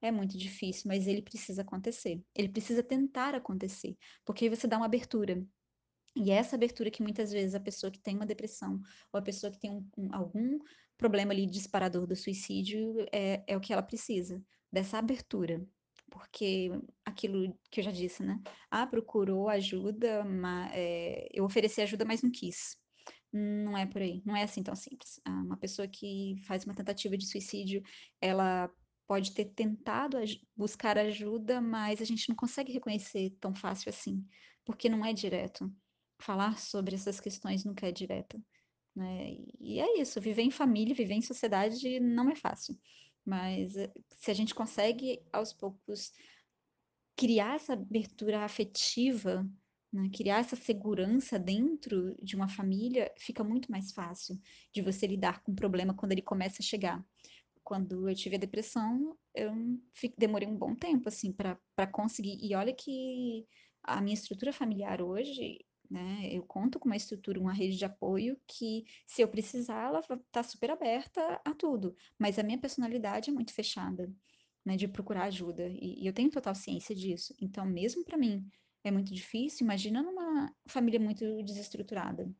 é 0.00 0.10
muito 0.10 0.36
difícil, 0.38 0.84
mas 0.86 1.06
ele 1.06 1.22
precisa 1.22 1.62
acontecer. 1.62 2.22
Ele 2.34 2.48
precisa 2.48 2.82
tentar 2.82 3.34
acontecer, 3.34 3.96
porque 4.24 4.44
aí 4.44 4.50
você 4.50 4.66
dá 4.66 4.76
uma 4.76 4.86
abertura. 4.86 5.44
E 6.14 6.30
é 6.30 6.34
essa 6.34 6.56
abertura 6.56 6.90
que 6.90 7.02
muitas 7.02 7.32
vezes 7.32 7.54
a 7.54 7.60
pessoa 7.60 7.90
que 7.90 8.00
tem 8.00 8.16
uma 8.16 8.26
depressão 8.26 8.80
ou 9.12 9.18
a 9.18 9.22
pessoa 9.22 9.50
que 9.50 9.58
tem 9.58 9.70
um, 9.70 9.88
um, 9.96 10.14
algum 10.14 10.58
problema 10.98 11.32
ali 11.32 11.46
disparador 11.46 12.06
do 12.06 12.14
suicídio 12.14 12.94
é, 13.12 13.42
é 13.46 13.56
o 13.56 13.60
que 13.60 13.72
ela 13.72 13.82
precisa, 13.82 14.42
dessa 14.70 14.98
abertura. 14.98 15.64
Porque 16.10 16.70
aquilo 17.06 17.58
que 17.70 17.80
eu 17.80 17.84
já 17.84 17.90
disse, 17.90 18.22
né? 18.22 18.38
Ah, 18.70 18.86
procurou 18.86 19.48
ajuda, 19.48 20.22
mas, 20.24 20.70
é, 20.74 21.26
eu 21.32 21.44
ofereci 21.44 21.80
ajuda, 21.80 22.04
mas 22.04 22.22
não 22.22 22.30
quis. 22.30 22.76
Não 23.32 23.76
é 23.78 23.86
por 23.86 24.02
aí, 24.02 24.22
não 24.26 24.36
é 24.36 24.42
assim 24.42 24.62
tão 24.62 24.74
simples. 24.76 25.18
Ah, 25.24 25.30
uma 25.30 25.56
pessoa 25.56 25.88
que 25.88 26.34
faz 26.46 26.64
uma 26.64 26.74
tentativa 26.74 27.16
de 27.16 27.26
suicídio, 27.26 27.82
ela 28.20 28.70
pode 29.06 29.32
ter 29.32 29.46
tentado 29.46 30.18
buscar 30.56 30.98
ajuda, 30.98 31.60
mas 31.60 32.00
a 32.00 32.04
gente 32.04 32.28
não 32.28 32.36
consegue 32.36 32.72
reconhecer 32.72 33.30
tão 33.40 33.54
fácil 33.54 33.88
assim, 33.90 34.26
porque 34.64 34.88
não 34.88 35.04
é 35.04 35.12
direto. 35.12 35.74
Falar 36.20 36.58
sobre 36.58 36.94
essas 36.94 37.20
questões 37.20 37.64
nunca 37.64 37.88
é 37.88 37.92
direto, 37.92 38.42
né? 38.94 39.32
E 39.60 39.80
é 39.80 40.00
isso, 40.00 40.20
viver 40.20 40.42
em 40.42 40.50
família, 40.50 40.94
viver 40.94 41.14
em 41.14 41.22
sociedade 41.22 42.00
não 42.00 42.30
é 42.30 42.36
fácil. 42.36 42.78
Mas 43.24 43.76
eh, 43.76 43.92
se 44.18 44.30
a 44.30 44.34
gente 44.34 44.54
consegue 44.54 45.22
aos 45.32 45.52
poucos 45.52 46.12
criar 47.16 47.56
essa 47.56 47.74
abertura 47.74 48.44
afetiva 48.44 49.46
né? 49.92 50.08
Criar 50.12 50.38
essa 50.38 50.56
segurança 50.56 51.38
dentro 51.38 52.16
de 52.22 52.34
uma 52.34 52.48
família 52.48 53.12
fica 53.18 53.44
muito 53.44 53.70
mais 53.70 53.92
fácil 53.92 54.40
de 54.72 54.80
você 54.80 55.06
lidar 55.06 55.42
com 55.42 55.52
o 55.52 55.56
problema 55.56 55.94
quando 55.94 56.12
ele 56.12 56.22
começa 56.22 56.62
a 56.62 56.64
chegar. 56.64 57.04
Quando 57.62 58.08
eu 58.08 58.14
tive 58.14 58.36
a 58.36 58.38
depressão, 58.38 59.16
eu 59.34 59.52
demorei 60.18 60.48
um 60.48 60.56
bom 60.56 60.74
tempo 60.74 61.08
assim 61.08 61.32
para 61.32 61.86
conseguir. 61.92 62.38
E 62.40 62.54
olha 62.54 62.74
que 62.74 63.46
a 63.82 64.00
minha 64.00 64.14
estrutura 64.14 64.52
familiar 64.52 65.02
hoje, 65.02 65.64
né, 65.90 66.28
eu 66.32 66.42
conto 66.42 66.78
com 66.78 66.86
uma 66.88 66.96
estrutura, 66.96 67.38
uma 67.38 67.52
rede 67.52 67.76
de 67.76 67.84
apoio 67.84 68.40
que, 68.46 68.84
se 69.06 69.22
eu 69.22 69.28
precisar, 69.28 69.88
ela 69.88 70.00
está 70.00 70.42
super 70.42 70.70
aberta 70.70 71.40
a 71.44 71.54
tudo. 71.54 71.94
Mas 72.18 72.38
a 72.38 72.42
minha 72.42 72.58
personalidade 72.58 73.30
é 73.30 73.32
muito 73.32 73.52
fechada, 73.52 74.10
né, 74.64 74.76
de 74.76 74.88
procurar 74.88 75.24
ajuda. 75.24 75.68
E, 75.68 76.02
e 76.02 76.06
eu 76.06 76.12
tenho 76.12 76.30
total 76.30 76.54
ciência 76.54 76.94
disso. 76.96 77.34
Então, 77.40 77.64
mesmo 77.66 78.04
para 78.04 78.16
mim 78.16 78.44
é 78.84 78.90
muito 78.90 79.12
difícil, 79.12 79.64
imagina 79.64 80.02
numa 80.02 80.54
família 80.66 80.98
muito 80.98 81.42
desestruturada. 81.42 82.30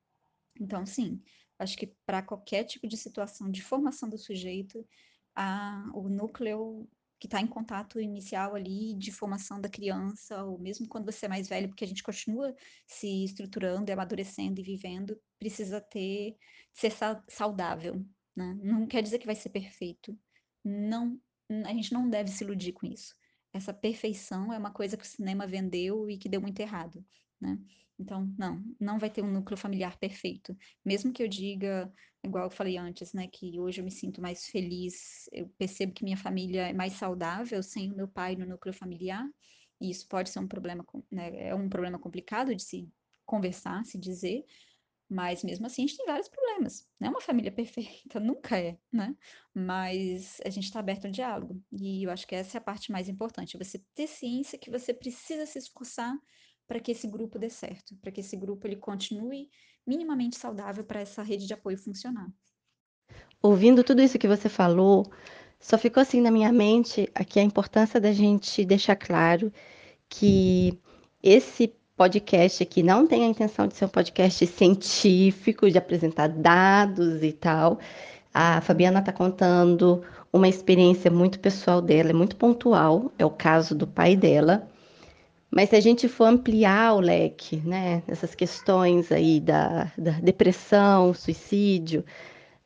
Então, 0.60 0.84
sim, 0.84 1.22
acho 1.58 1.76
que 1.76 1.94
para 2.04 2.22
qualquer 2.22 2.64
tipo 2.64 2.86
de 2.86 2.96
situação 2.96 3.50
de 3.50 3.62
formação 3.62 4.08
do 4.08 4.18
sujeito, 4.18 4.86
a, 5.34 5.90
o 5.94 6.08
núcleo 6.08 6.88
que 7.18 7.28
está 7.28 7.40
em 7.40 7.46
contato 7.46 8.00
inicial 8.00 8.56
ali 8.56 8.94
de 8.94 9.12
formação 9.12 9.60
da 9.60 9.68
criança, 9.68 10.44
ou 10.44 10.58
mesmo 10.58 10.88
quando 10.88 11.04
você 11.04 11.26
é 11.26 11.28
mais 11.28 11.48
velho, 11.48 11.68
porque 11.68 11.84
a 11.84 11.86
gente 11.86 12.02
continua 12.02 12.52
se 12.86 13.24
estruturando 13.24 13.88
e 13.88 13.92
amadurecendo 13.92 14.60
e 14.60 14.64
vivendo, 14.64 15.16
precisa 15.38 15.80
ter 15.80 16.36
ser 16.74 16.92
saudável, 17.28 18.04
né? 18.34 18.58
Não 18.60 18.86
quer 18.88 19.02
dizer 19.02 19.20
que 19.20 19.26
vai 19.26 19.36
ser 19.36 19.50
perfeito. 19.50 20.18
Não, 20.64 21.20
a 21.64 21.72
gente 21.72 21.92
não 21.92 22.10
deve 22.10 22.28
se 22.28 22.42
iludir 22.42 22.72
com 22.72 22.86
isso 22.86 23.14
essa 23.52 23.72
perfeição 23.74 24.52
é 24.52 24.58
uma 24.58 24.72
coisa 24.72 24.96
que 24.96 25.04
o 25.04 25.06
cinema 25.06 25.46
vendeu 25.46 26.08
e 26.08 26.16
que 26.18 26.28
deu 26.28 26.40
muito 26.40 26.60
errado, 26.60 27.04
né? 27.40 27.58
Então, 27.98 28.26
não, 28.38 28.64
não 28.80 28.98
vai 28.98 29.10
ter 29.10 29.22
um 29.22 29.30
núcleo 29.30 29.56
familiar 29.56 29.98
perfeito. 29.98 30.56
Mesmo 30.84 31.12
que 31.12 31.22
eu 31.22 31.28
diga, 31.28 31.92
igual 32.24 32.44
eu 32.44 32.50
falei 32.50 32.76
antes, 32.76 33.12
né, 33.12 33.28
que 33.28 33.60
hoje 33.60 33.80
eu 33.80 33.84
me 33.84 33.90
sinto 33.90 34.20
mais 34.20 34.46
feliz, 34.46 35.28
eu 35.32 35.48
percebo 35.58 35.92
que 35.92 36.02
minha 36.02 36.16
família 36.16 36.68
é 36.68 36.72
mais 36.72 36.94
saudável 36.94 37.62
sem 37.62 37.92
o 37.92 37.96
meu 37.96 38.08
pai 38.08 38.34
no 38.34 38.46
núcleo 38.46 38.74
familiar, 38.74 39.24
e 39.80 39.90
isso 39.90 40.08
pode 40.08 40.30
ser 40.30 40.38
um 40.40 40.48
problema, 40.48 40.84
né, 41.10 41.48
é 41.48 41.54
um 41.54 41.68
problema 41.68 41.98
complicado 41.98 42.54
de 42.54 42.62
se 42.62 42.88
conversar, 43.24 43.84
se 43.84 43.98
dizer, 43.98 44.44
mas 45.12 45.44
mesmo 45.44 45.66
assim 45.66 45.84
a 45.84 45.86
gente 45.86 45.98
tem 45.98 46.06
vários 46.06 46.28
problemas. 46.28 46.88
Não 46.98 47.08
é 47.08 47.10
uma 47.10 47.20
família 47.20 47.52
perfeita, 47.52 48.18
nunca 48.18 48.58
é, 48.58 48.78
né? 48.90 49.14
Mas 49.54 50.40
a 50.44 50.48
gente 50.48 50.64
está 50.64 50.80
aberto 50.80 51.04
ao 51.04 51.10
diálogo. 51.10 51.62
E 51.70 52.04
eu 52.04 52.10
acho 52.10 52.26
que 52.26 52.34
essa 52.34 52.56
é 52.56 52.58
a 52.58 52.62
parte 52.62 52.90
mais 52.90 53.08
importante. 53.08 53.58
Você 53.58 53.78
ter 53.94 54.06
ciência 54.06 54.58
que 54.58 54.70
você 54.70 54.94
precisa 54.94 55.44
se 55.44 55.58
esforçar 55.58 56.16
para 56.66 56.80
que 56.80 56.92
esse 56.92 57.06
grupo 57.06 57.38
dê 57.38 57.50
certo, 57.50 57.94
para 57.96 58.10
que 58.10 58.20
esse 58.20 58.36
grupo 58.36 58.66
ele 58.66 58.76
continue 58.76 59.50
minimamente 59.86 60.38
saudável 60.38 60.82
para 60.82 61.00
essa 61.00 61.22
rede 61.22 61.46
de 61.46 61.52
apoio 61.52 61.76
funcionar. 61.76 62.32
Ouvindo 63.42 63.84
tudo 63.84 64.00
isso 64.00 64.18
que 64.18 64.28
você 64.28 64.48
falou, 64.48 65.12
só 65.60 65.76
ficou 65.76 66.00
assim 66.00 66.22
na 66.22 66.30
minha 66.30 66.52
mente 66.52 67.10
aqui 67.14 67.38
a 67.38 67.42
importância 67.42 68.00
da 68.00 68.12
gente 68.12 68.64
deixar 68.64 68.96
claro 68.96 69.52
que 70.08 70.78
esse 71.22 71.74
podcast 72.02 72.64
aqui 72.64 72.82
não 72.82 73.06
tem 73.06 73.22
a 73.22 73.28
intenção 73.28 73.68
de 73.68 73.76
ser 73.76 73.84
um 73.84 73.88
podcast 73.88 74.44
científico, 74.44 75.70
de 75.70 75.78
apresentar 75.78 76.28
dados 76.28 77.22
e 77.22 77.30
tal. 77.30 77.78
A 78.34 78.60
Fabiana 78.60 78.98
está 78.98 79.12
contando 79.12 80.02
uma 80.32 80.48
experiência 80.48 81.12
muito 81.12 81.38
pessoal 81.38 81.80
dela, 81.80 82.10
é 82.10 82.12
muito 82.12 82.34
pontual, 82.34 83.12
é 83.16 83.24
o 83.24 83.30
caso 83.30 83.72
do 83.72 83.86
pai 83.86 84.16
dela. 84.16 84.68
Mas 85.48 85.68
se 85.68 85.76
a 85.76 85.80
gente 85.80 86.08
for 86.08 86.24
ampliar 86.24 86.96
o 86.96 86.98
leque, 86.98 87.58
né, 87.58 88.02
essas 88.08 88.34
questões 88.34 89.12
aí 89.12 89.38
da, 89.38 89.92
da 89.96 90.10
depressão, 90.20 91.14
suicídio, 91.14 92.04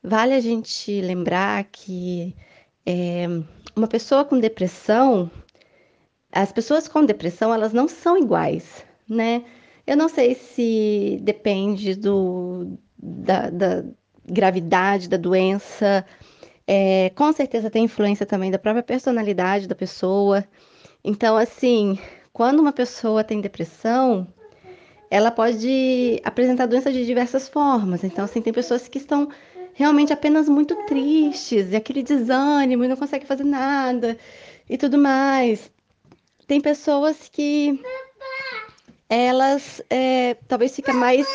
vale 0.02 0.32
a 0.32 0.40
gente 0.40 0.98
lembrar 1.02 1.62
que 1.64 2.34
é, 2.86 3.26
uma 3.76 3.86
pessoa 3.86 4.24
com 4.24 4.40
depressão, 4.40 5.30
as 6.32 6.50
pessoas 6.52 6.88
com 6.88 7.04
depressão, 7.04 7.52
elas 7.52 7.74
não 7.74 7.86
são 7.86 8.16
iguais, 8.16 8.85
né? 9.08 9.44
Eu 9.86 9.96
não 9.96 10.08
sei 10.08 10.34
se 10.34 11.18
depende 11.22 11.94
do, 11.94 12.78
da, 12.98 13.50
da 13.50 13.84
gravidade 14.24 15.08
da 15.08 15.16
doença, 15.16 16.04
é, 16.66 17.10
com 17.10 17.32
certeza 17.32 17.70
tem 17.70 17.84
influência 17.84 18.26
também 18.26 18.50
da 18.50 18.58
própria 18.58 18.82
personalidade 18.82 19.68
da 19.68 19.74
pessoa. 19.74 20.44
Então, 21.04 21.36
assim, 21.36 21.98
quando 22.32 22.58
uma 22.60 22.72
pessoa 22.72 23.22
tem 23.22 23.40
depressão, 23.40 24.26
ela 25.08 25.30
pode 25.30 26.20
apresentar 26.24 26.66
doença 26.66 26.92
de 26.92 27.06
diversas 27.06 27.48
formas. 27.48 28.02
Então, 28.02 28.24
assim, 28.24 28.42
tem 28.42 28.52
pessoas 28.52 28.88
que 28.88 28.98
estão 28.98 29.28
realmente 29.74 30.12
apenas 30.12 30.48
muito 30.48 30.74
tristes, 30.86 31.70
e 31.70 31.76
aquele 31.76 32.02
desânimo, 32.02 32.84
e 32.84 32.88
não 32.88 32.96
conseguem 32.96 33.26
fazer 33.26 33.44
nada 33.44 34.18
e 34.68 34.76
tudo 34.76 34.98
mais. 34.98 35.70
Tem 36.46 36.60
pessoas 36.60 37.28
que 37.30 37.80
elas 39.08 39.82
é, 39.88 40.34
talvez 40.48 40.74
fica 40.74 40.92
mais. 40.92 41.26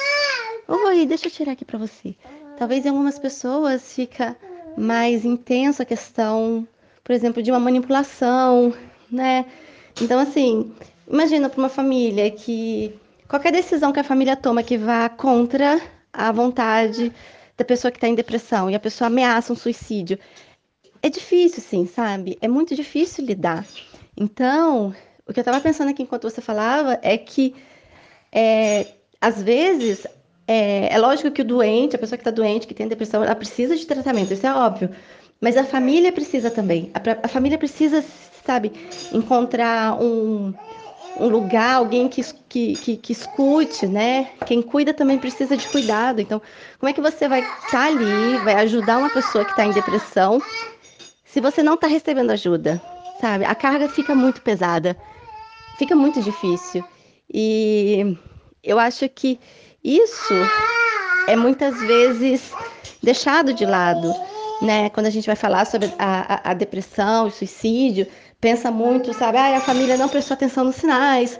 Oi, 0.68 1.06
deixa 1.06 1.28
eu 1.28 1.32
tirar 1.32 1.54
aqui 1.54 1.66
para 1.66 1.80
você. 1.80 2.16
Talvez 2.58 2.86
em 2.86 2.90
algumas 2.90 3.18
pessoas 3.18 3.94
fica 3.94 4.38
mais 4.78 5.26
intensa 5.26 5.84
a 5.84 5.86
questão, 5.86 6.68
por 7.04 7.14
exemplo, 7.14 7.42
de 7.42 7.52
uma 7.52 7.60
manipulação, 7.60 8.74
né? 9.12 9.46
Então, 10.02 10.20
assim, 10.20 10.72
imagina 11.08 11.50
para 11.50 11.60
uma 11.60 11.70
família 11.70 12.30
que 12.32 12.94
qualquer 13.28 13.52
decisão 13.52 13.92
que 13.92 14.00
a 14.00 14.04
família 14.04 14.36
toma 14.36 14.64
que 14.64 14.78
vá 14.78 15.10
contra 15.10 15.82
a 16.14 16.32
vontade 16.32 17.12
da 17.58 17.66
pessoa 17.66 17.92
que 17.92 17.98
está 17.98 18.08
em 18.08 18.16
depressão 18.16 18.70
e 18.70 18.76
a 18.76 18.80
pessoa 18.80 19.08
ameaça 19.08 19.54
um 19.54 19.56
suicídio, 19.56 20.18
é 21.02 21.10
difícil, 21.10 21.62
sim, 21.62 21.88
sabe? 21.88 22.38
É 22.42 22.48
muito 22.48 22.76
difícil 22.76 23.26
lidar. 23.26 23.66
Então, 24.16 24.94
o 25.32 25.34
que 25.34 25.40
eu 25.40 25.44
estava 25.44 25.60
pensando 25.60 25.90
aqui 25.90 26.04
enquanto 26.04 26.30
você 26.30 26.42
falava 26.42 27.00
é 27.02 27.18
que, 27.18 27.56
é, 28.32 28.88
às 29.20 29.42
vezes, 29.42 30.06
é, 30.48 30.94
é 30.94 30.98
lógico 31.00 31.32
que 31.32 31.42
o 31.42 31.46
doente, 31.46 31.96
a 31.96 32.00
pessoa 32.00 32.18
que 32.18 32.22
está 32.22 32.32
doente, 32.32 32.68
que 32.68 32.74
tem 32.74 32.88
depressão, 32.88 33.24
ela 33.24 33.36
precisa 33.36 33.76
de 33.76 33.86
tratamento, 33.86 34.34
isso 34.34 34.46
é 34.46 34.54
óbvio. 34.54 34.90
Mas 35.40 35.58
a 35.58 35.64
família 35.64 36.12
precisa 36.12 36.52
também. 36.52 36.92
A, 36.94 37.26
a 37.26 37.28
família 37.28 37.58
precisa, 37.58 38.04
sabe, 38.46 38.72
encontrar 39.12 40.00
um, 40.02 40.54
um 41.18 41.28
lugar, 41.28 41.76
alguém 41.76 42.08
que, 42.08 42.22
que, 42.48 42.76
que, 42.76 42.98
que, 42.98 43.14
escute, 43.14 43.88
né? 43.88 44.30
Quem 44.46 44.62
cuida 44.62 44.94
também 44.94 45.18
precisa 45.18 45.58
de 45.58 45.68
cuidado. 45.68 46.22
Então, 46.22 46.42
como 46.80 46.90
é 46.90 46.94
que 46.94 47.02
você 47.02 47.28
vai 47.28 47.40
estar 47.40 47.72
tá 47.72 47.86
ali, 47.88 48.38
vai 48.44 48.56
ajudar 48.56 49.00
uma 49.00 49.10
pessoa 49.10 49.44
que 49.44 49.52
está 49.52 49.66
em 49.66 49.72
depressão, 49.72 50.42
se 51.26 51.40
você 51.40 51.64
não 51.64 51.76
está 51.76 51.88
recebendo 51.88 52.32
ajuda, 52.32 52.82
sabe? 53.22 53.46
A 53.46 53.56
carga 53.56 53.88
fica 53.88 54.14
muito 54.14 54.42
pesada, 54.42 54.98
fica 55.82 55.96
muito 55.96 56.22
difícil. 56.22 56.84
E 57.34 58.16
eu 58.64 58.78
acho 58.78 59.10
que 59.10 59.40
isso 59.84 60.36
é 61.28 61.36
muitas 61.36 61.82
vezes 61.82 62.52
deixado 63.02 63.52
de 63.52 63.66
lado, 63.66 64.14
né? 64.62 64.92
Quando 64.92 65.08
a 65.08 65.10
gente 65.10 65.26
vai 65.26 65.36
falar 65.36 65.66
sobre 65.66 65.92
a, 65.98 66.36
a, 66.36 66.52
a 66.52 66.54
depressão, 66.54 67.26
o 67.26 67.32
suicídio, 67.32 68.06
pensa 68.40 68.70
muito, 68.70 69.12
sabe? 69.12 69.40
Ah, 69.40 69.58
a 69.58 69.62
família 69.62 69.98
não 69.98 70.08
prestou 70.08 70.36
atenção 70.36 70.66
nos 70.66 70.76
sinais. 70.76 71.40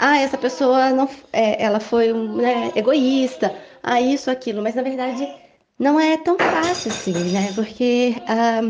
Ah, 0.00 0.18
essa 0.18 0.36
pessoa 0.36 0.90
não, 0.90 1.08
é, 1.32 1.62
ela 1.62 1.78
foi 1.78 2.12
né, 2.12 2.72
egoísta. 2.74 3.54
Ah, 3.84 4.00
isso, 4.00 4.28
aquilo. 4.32 4.64
Mas 4.64 4.74
na 4.74 4.82
verdade 4.82 5.32
não 5.78 6.00
é 6.00 6.16
tão 6.16 6.36
fácil 6.36 6.90
assim, 6.90 7.12
né? 7.12 7.52
Porque 7.54 8.16
ah, 8.26 8.62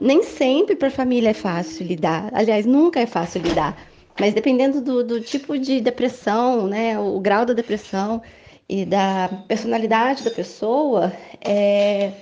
nem 0.00 0.22
sempre 0.22 0.76
para 0.76 0.86
a 0.86 0.92
família 0.92 1.30
é 1.30 1.34
fácil 1.34 1.84
lidar. 1.84 2.30
Aliás, 2.32 2.64
nunca 2.64 3.00
é 3.00 3.06
fácil 3.06 3.42
lidar. 3.42 3.76
Mas 4.18 4.34
dependendo 4.34 4.80
do, 4.80 5.02
do 5.02 5.20
tipo 5.20 5.58
de 5.58 5.80
depressão, 5.80 6.66
né, 6.66 6.98
o 6.98 7.18
grau 7.18 7.46
da 7.46 7.54
depressão 7.54 8.22
e 8.68 8.84
da 8.84 9.28
personalidade 9.48 10.22
da 10.22 10.30
pessoa, 10.30 11.12
é, 11.40 12.12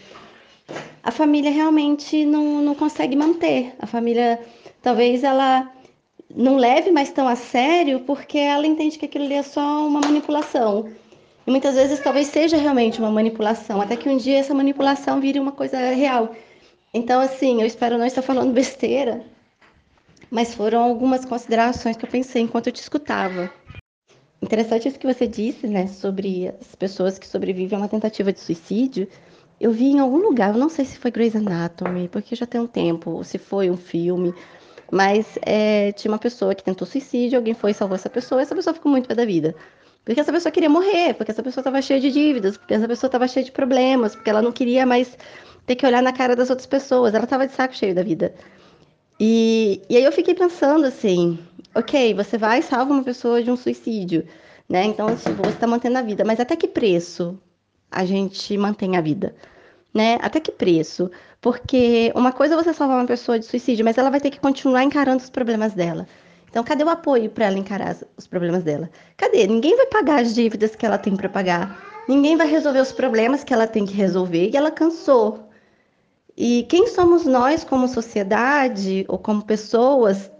a 1.02 1.10
família 1.10 1.50
realmente 1.50 2.24
não, 2.24 2.62
não 2.62 2.74
consegue 2.74 3.16
manter. 3.16 3.74
A 3.78 3.86
família, 3.86 4.40
talvez 4.82 5.24
ela 5.24 5.70
não 6.34 6.56
leve 6.56 6.90
mais 6.90 7.10
tão 7.10 7.26
a 7.26 7.34
sério 7.34 8.00
porque 8.00 8.38
ela 8.38 8.66
entende 8.66 8.98
que 8.98 9.06
aquilo 9.06 9.24
ali 9.24 9.34
é 9.34 9.42
só 9.42 9.86
uma 9.86 10.00
manipulação. 10.00 10.88
E 11.46 11.50
muitas 11.50 11.74
vezes 11.74 12.00
talvez 12.00 12.28
seja 12.28 12.56
realmente 12.56 13.00
uma 13.00 13.10
manipulação, 13.10 13.80
até 13.80 13.96
que 13.96 14.08
um 14.08 14.16
dia 14.16 14.38
essa 14.38 14.54
manipulação 14.54 15.20
vire 15.20 15.40
uma 15.40 15.52
coisa 15.52 15.78
real. 15.90 16.34
Então, 16.92 17.20
assim, 17.20 17.60
eu 17.60 17.66
espero 17.66 17.98
não 17.98 18.06
estar 18.06 18.22
falando 18.22 18.52
besteira, 18.52 19.24
mas 20.30 20.54
foram 20.54 20.82
algumas 20.82 21.24
considerações 21.24 21.96
que 21.96 22.04
eu 22.04 22.10
pensei 22.10 22.42
enquanto 22.42 22.68
eu 22.68 22.72
te 22.72 22.80
escutava. 22.80 23.50
Interessante 24.40 24.88
isso 24.88 24.98
que 24.98 25.06
você 25.06 25.26
disse, 25.26 25.66
né, 25.66 25.86
sobre 25.86 26.48
as 26.48 26.74
pessoas 26.74 27.18
que 27.18 27.26
sobrevivem 27.26 27.76
a 27.76 27.82
uma 27.82 27.88
tentativa 27.88 28.32
de 28.32 28.40
suicídio. 28.40 29.06
Eu 29.60 29.72
vi 29.72 29.86
em 29.86 29.98
algum 29.98 30.16
lugar, 30.18 30.54
eu 30.54 30.58
não 30.58 30.70
sei 30.70 30.84
se 30.84 30.98
foi 30.98 31.10
Grey's 31.10 31.36
Anatomy, 31.36 32.08
porque 32.08 32.34
já 32.34 32.46
tem 32.46 32.60
um 32.60 32.66
tempo, 32.66 33.10
ou 33.10 33.24
se 33.24 33.36
foi 33.36 33.70
um 33.70 33.76
filme, 33.76 34.32
mas 34.90 35.38
é, 35.42 35.92
tinha 35.92 36.10
uma 36.10 36.18
pessoa 36.18 36.54
que 36.54 36.64
tentou 36.64 36.86
suicídio, 36.86 37.38
alguém 37.38 37.52
foi 37.52 37.72
e 37.72 37.74
salvou 37.74 37.94
essa 37.94 38.08
pessoa, 38.08 38.40
e 38.40 38.42
essa 38.42 38.54
pessoa 38.54 38.72
ficou 38.72 38.90
muito 38.90 39.06
pé 39.08 39.14
da 39.14 39.26
vida. 39.26 39.54
Porque 40.02 40.18
essa 40.18 40.32
pessoa 40.32 40.50
queria 40.50 40.70
morrer, 40.70 41.12
porque 41.12 41.30
essa 41.30 41.42
pessoa 41.42 41.60
estava 41.60 41.82
cheia 41.82 42.00
de 42.00 42.10
dívidas, 42.10 42.56
porque 42.56 42.72
essa 42.72 42.88
pessoa 42.88 43.08
estava 43.08 43.28
cheia 43.28 43.44
de 43.44 43.52
problemas, 43.52 44.14
porque 44.14 44.30
ela 44.30 44.40
não 44.40 44.50
queria 44.50 44.86
mais 44.86 45.16
ter 45.66 45.76
que 45.76 45.84
olhar 45.84 46.02
na 46.02 46.12
cara 46.12 46.34
das 46.34 46.48
outras 46.48 46.66
pessoas, 46.66 47.14
ela 47.14 47.24
estava 47.24 47.46
de 47.46 47.52
saco 47.52 47.76
cheio 47.76 47.94
da 47.94 48.02
vida. 48.02 48.34
E, 49.22 49.82
e 49.90 49.98
aí 49.98 50.04
eu 50.04 50.12
fiquei 50.12 50.34
pensando 50.34 50.86
assim, 50.86 51.38
ok, 51.74 52.14
você 52.14 52.38
vai 52.38 52.60
e 52.60 52.62
salva 52.62 52.90
uma 52.90 53.04
pessoa 53.04 53.42
de 53.42 53.50
um 53.50 53.56
suicídio, 53.56 54.26
né? 54.66 54.84
Então, 54.84 55.14
tipo, 55.14 55.42
você 55.42 55.50
está 55.50 55.66
mantendo 55.66 55.98
a 55.98 56.02
vida, 56.02 56.24
mas 56.24 56.40
até 56.40 56.56
que 56.56 56.66
preço 56.66 57.38
a 57.90 58.02
gente 58.06 58.56
mantém 58.56 58.96
a 58.96 59.00
vida? 59.02 59.34
Né? 59.92 60.18
Até 60.22 60.40
que 60.40 60.50
preço? 60.50 61.10
Porque 61.38 62.10
uma 62.14 62.32
coisa 62.32 62.54
é 62.54 62.56
você 62.56 62.72
salvar 62.72 62.96
uma 62.98 63.06
pessoa 63.06 63.38
de 63.38 63.44
suicídio, 63.44 63.84
mas 63.84 63.98
ela 63.98 64.08
vai 64.08 64.20
ter 64.20 64.30
que 64.30 64.40
continuar 64.40 64.84
encarando 64.84 65.22
os 65.22 65.28
problemas 65.28 65.74
dela. 65.74 66.06
Então, 66.48 66.64
cadê 66.64 66.82
o 66.82 66.88
apoio 66.88 67.28
para 67.28 67.46
ela 67.46 67.58
encarar 67.58 67.96
os 68.16 68.26
problemas 68.26 68.62
dela? 68.64 68.88
Cadê? 69.18 69.46
Ninguém 69.46 69.76
vai 69.76 69.86
pagar 69.86 70.22
as 70.22 70.34
dívidas 70.34 70.74
que 70.74 70.86
ela 70.86 70.96
tem 70.96 71.14
para 71.14 71.28
pagar. 71.28 72.04
Ninguém 72.08 72.36
vai 72.36 72.46
resolver 72.46 72.80
os 72.80 72.92
problemas 72.92 73.44
que 73.44 73.52
ela 73.52 73.66
tem 73.66 73.84
que 73.84 73.92
resolver 73.92 74.48
e 74.50 74.56
ela 74.56 74.70
cansou. 74.70 75.49
E 76.42 76.62
quem 76.70 76.86
somos 76.86 77.26
nós 77.26 77.64
como 77.64 77.86
sociedade 77.86 79.04
ou 79.08 79.18
como 79.18 79.44
pessoas 79.44 80.30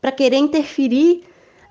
para 0.00 0.12
querer 0.12 0.36
interferir 0.36 1.24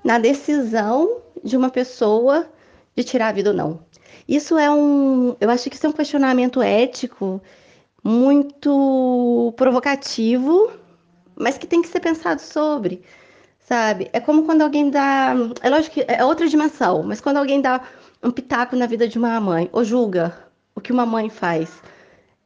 na 0.04 0.18
decisão 0.18 1.22
de 1.42 1.56
uma 1.56 1.70
pessoa 1.70 2.46
de 2.94 3.02
tirar 3.02 3.28
a 3.28 3.32
vida 3.32 3.48
ou 3.48 3.56
não? 3.56 3.80
Isso 4.28 4.58
é 4.58 4.70
um, 4.70 5.34
eu 5.40 5.48
acho 5.48 5.70
que 5.70 5.76
isso 5.76 5.86
é 5.86 5.88
um 5.88 5.94
questionamento 5.94 6.60
ético 6.60 7.40
muito 8.04 9.54
provocativo, 9.56 10.70
mas 11.34 11.56
que 11.56 11.66
tem 11.66 11.80
que 11.80 11.88
ser 11.88 12.00
pensado 12.00 12.42
sobre, 12.42 13.02
sabe? 13.60 14.10
É 14.12 14.20
como 14.20 14.44
quando 14.44 14.60
alguém 14.60 14.90
dá, 14.90 15.34
é 15.62 15.70
lógico 15.70 15.94
que 15.94 16.04
é 16.06 16.22
outra 16.22 16.46
dimensão, 16.46 17.02
mas 17.02 17.18
quando 17.18 17.38
alguém 17.38 17.62
dá 17.62 17.80
um 18.22 18.30
pitaco 18.30 18.76
na 18.76 18.84
vida 18.84 19.08
de 19.08 19.16
uma 19.16 19.40
mãe 19.40 19.70
ou 19.72 19.82
julga 19.82 20.36
o 20.74 20.82
que 20.82 20.92
uma 20.92 21.06
mãe 21.06 21.30
faz, 21.30 21.70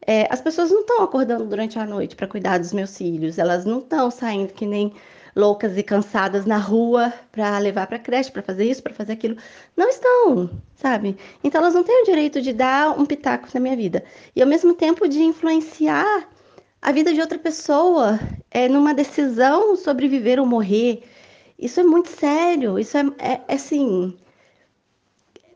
é, 0.06 0.26
as 0.30 0.40
pessoas 0.40 0.70
não 0.70 0.80
estão 0.80 1.02
acordando 1.02 1.44
durante 1.44 1.78
a 1.78 1.86
noite 1.86 2.16
para 2.16 2.26
cuidar 2.26 2.58
dos 2.58 2.72
meus 2.72 2.96
filhos, 2.96 3.38
elas 3.38 3.64
não 3.64 3.78
estão 3.78 4.10
saindo 4.10 4.52
que 4.52 4.66
nem 4.66 4.92
loucas 5.34 5.76
e 5.78 5.82
cansadas 5.82 6.44
na 6.44 6.58
rua 6.58 7.12
para 7.30 7.58
levar 7.58 7.86
para 7.86 7.98
creche, 7.98 8.30
para 8.30 8.42
fazer 8.42 8.64
isso, 8.64 8.82
para 8.82 8.92
fazer 8.92 9.12
aquilo. 9.12 9.36
Não 9.76 9.88
estão, 9.88 10.50
sabe? 10.74 11.16
Então 11.42 11.60
elas 11.60 11.74
não 11.74 11.82
têm 11.82 12.02
o 12.02 12.06
direito 12.06 12.40
de 12.42 12.52
dar 12.52 12.98
um 12.98 13.06
pitaco 13.06 13.48
na 13.54 13.60
minha 13.60 13.76
vida 13.76 14.04
e 14.36 14.42
ao 14.42 14.48
mesmo 14.48 14.74
tempo 14.74 15.08
de 15.08 15.22
influenciar 15.22 16.28
a 16.80 16.92
vida 16.92 17.12
de 17.14 17.20
outra 17.20 17.38
pessoa 17.38 18.18
é 18.50 18.68
numa 18.68 18.92
decisão 18.92 19.76
sobre 19.76 20.08
viver 20.08 20.38
ou 20.40 20.46
morrer. 20.46 21.02
Isso 21.58 21.78
é 21.80 21.84
muito 21.84 22.08
sério. 22.08 22.78
Isso 22.78 22.96
é, 22.96 23.04
é, 23.18 23.40
é 23.48 23.54
assim 23.54 24.16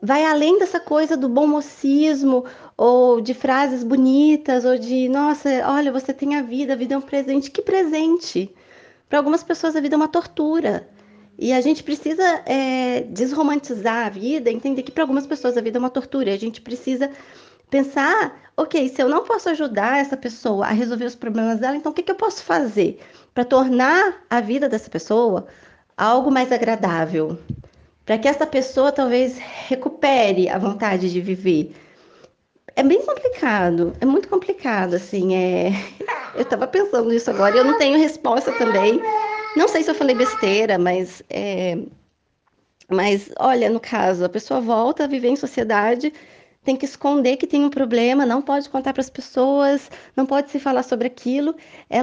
vai 0.01 0.25
além 0.25 0.59
dessa 0.59 0.79
coisa 0.79 1.17
do 1.17 1.29
bom 1.29 1.47
mocismo 1.47 2.45
ou 2.77 3.21
de 3.21 3.33
frases 3.33 3.83
bonitas, 3.83 4.65
ou 4.65 4.79
de, 4.79 5.09
nossa, 5.09 5.49
olha, 5.67 5.91
você 5.91 6.13
tem 6.13 6.37
a 6.37 6.43
vida, 6.43 6.75
a 6.75 6.77
vida 6.77 6.95
é 6.95 6.99
um 6.99 7.03
presente. 7.03 7.51
Que 7.51 7.63
presente? 7.63 8.55
Para 9.09 9.19
algumas 9.19 9.43
pessoas 9.43 9.75
a 9.77 9.81
vida 9.81 9.95
é 9.95 9.99
uma 9.99 10.09
tortura. 10.09 10.89
E 11.39 11.53
a 11.53 11.61
gente 11.61 11.83
precisa 11.83 12.23
é, 12.47 13.03
desromantizar 13.03 14.07
a 14.07 14.11
vida, 14.11 14.51
entender 14.51 14.83
que 14.83 14.91
para 14.91 15.05
algumas 15.05 15.27
pessoas 15.27 15.57
a 15.57 15.61
vida 15.61 15.79
é 15.79 15.81
uma 15.81 15.91
tortura. 15.91 16.33
A 16.33 16.39
gente 16.39 16.61
precisa 16.61 17.11
pensar, 17.71 18.51
ok, 18.57 18.89
se 18.89 19.03
eu 19.03 19.09
não 19.09 19.25
posso 19.25 19.49
ajudar 19.51 19.99
essa 19.99 20.17
pessoa 20.17 20.67
a 20.67 20.71
resolver 20.71 21.05
os 21.05 21.15
problemas 21.15 21.59
dela, 21.59 21.77
então 21.77 21.93
o 21.93 21.95
que, 21.95 22.03
que 22.03 22.11
eu 22.11 22.17
posso 22.17 22.43
fazer 22.43 23.01
para 23.35 23.45
tornar 23.45 24.25
a 24.31 24.41
vida 24.41 24.69
dessa 24.69 24.89
pessoa 24.89 25.47
algo 25.97 26.31
mais 26.31 26.51
agradável? 26.53 27.39
Para 28.05 28.19
que 28.19 28.29
essa 28.29 28.47
pessoa 28.47 28.93
talvez 28.93 29.37
recupere 29.37 30.49
a 30.49 30.59
vontade 30.59 31.11
de 31.11 31.21
viver. 31.21 31.75
É 32.77 32.83
bem 32.83 33.01
complicado, 33.01 33.95
é 34.03 34.05
muito 34.05 34.29
complicado, 34.29 34.95
assim, 34.95 35.35
é... 35.35 35.71
Eu 36.37 36.43
estava 36.43 36.67
pensando 36.67 37.09
nisso 37.09 37.31
agora 37.31 37.57
e 37.57 37.59
eu 37.59 37.65
não 37.65 37.79
tenho 37.79 37.99
resposta 37.99 38.53
também. 38.53 39.01
Não 39.57 39.67
sei 39.67 39.83
se 39.83 39.91
eu 39.91 39.95
falei 39.95 40.15
besteira, 40.15 40.79
mas 40.79 41.23
é... 41.31 41.79
Mas, 42.91 43.31
olha, 43.39 43.71
no 43.71 43.81
caso, 43.81 44.23
a 44.23 44.29
pessoa 44.29 44.61
volta 44.61 45.05
a 45.05 45.07
viver 45.07 45.29
em 45.29 45.37
sociedade 45.37 46.13
tem 46.63 46.77
que 46.77 46.85
esconder 46.85 47.39
que 47.39 47.47
tem 47.47 47.65
um 47.65 47.71
problema, 47.71 48.27
não 48.27 48.43
pode 48.43 48.69
contar 48.69 48.93
para 48.93 49.01
as 49.01 49.09
pessoas, 49.09 49.91
não 50.15 50.27
pode 50.27 50.51
se 50.51 50.61
falar 50.61 50.83
sobre 50.83 51.07
aquilo. 51.07 51.57
É, 51.89 52.01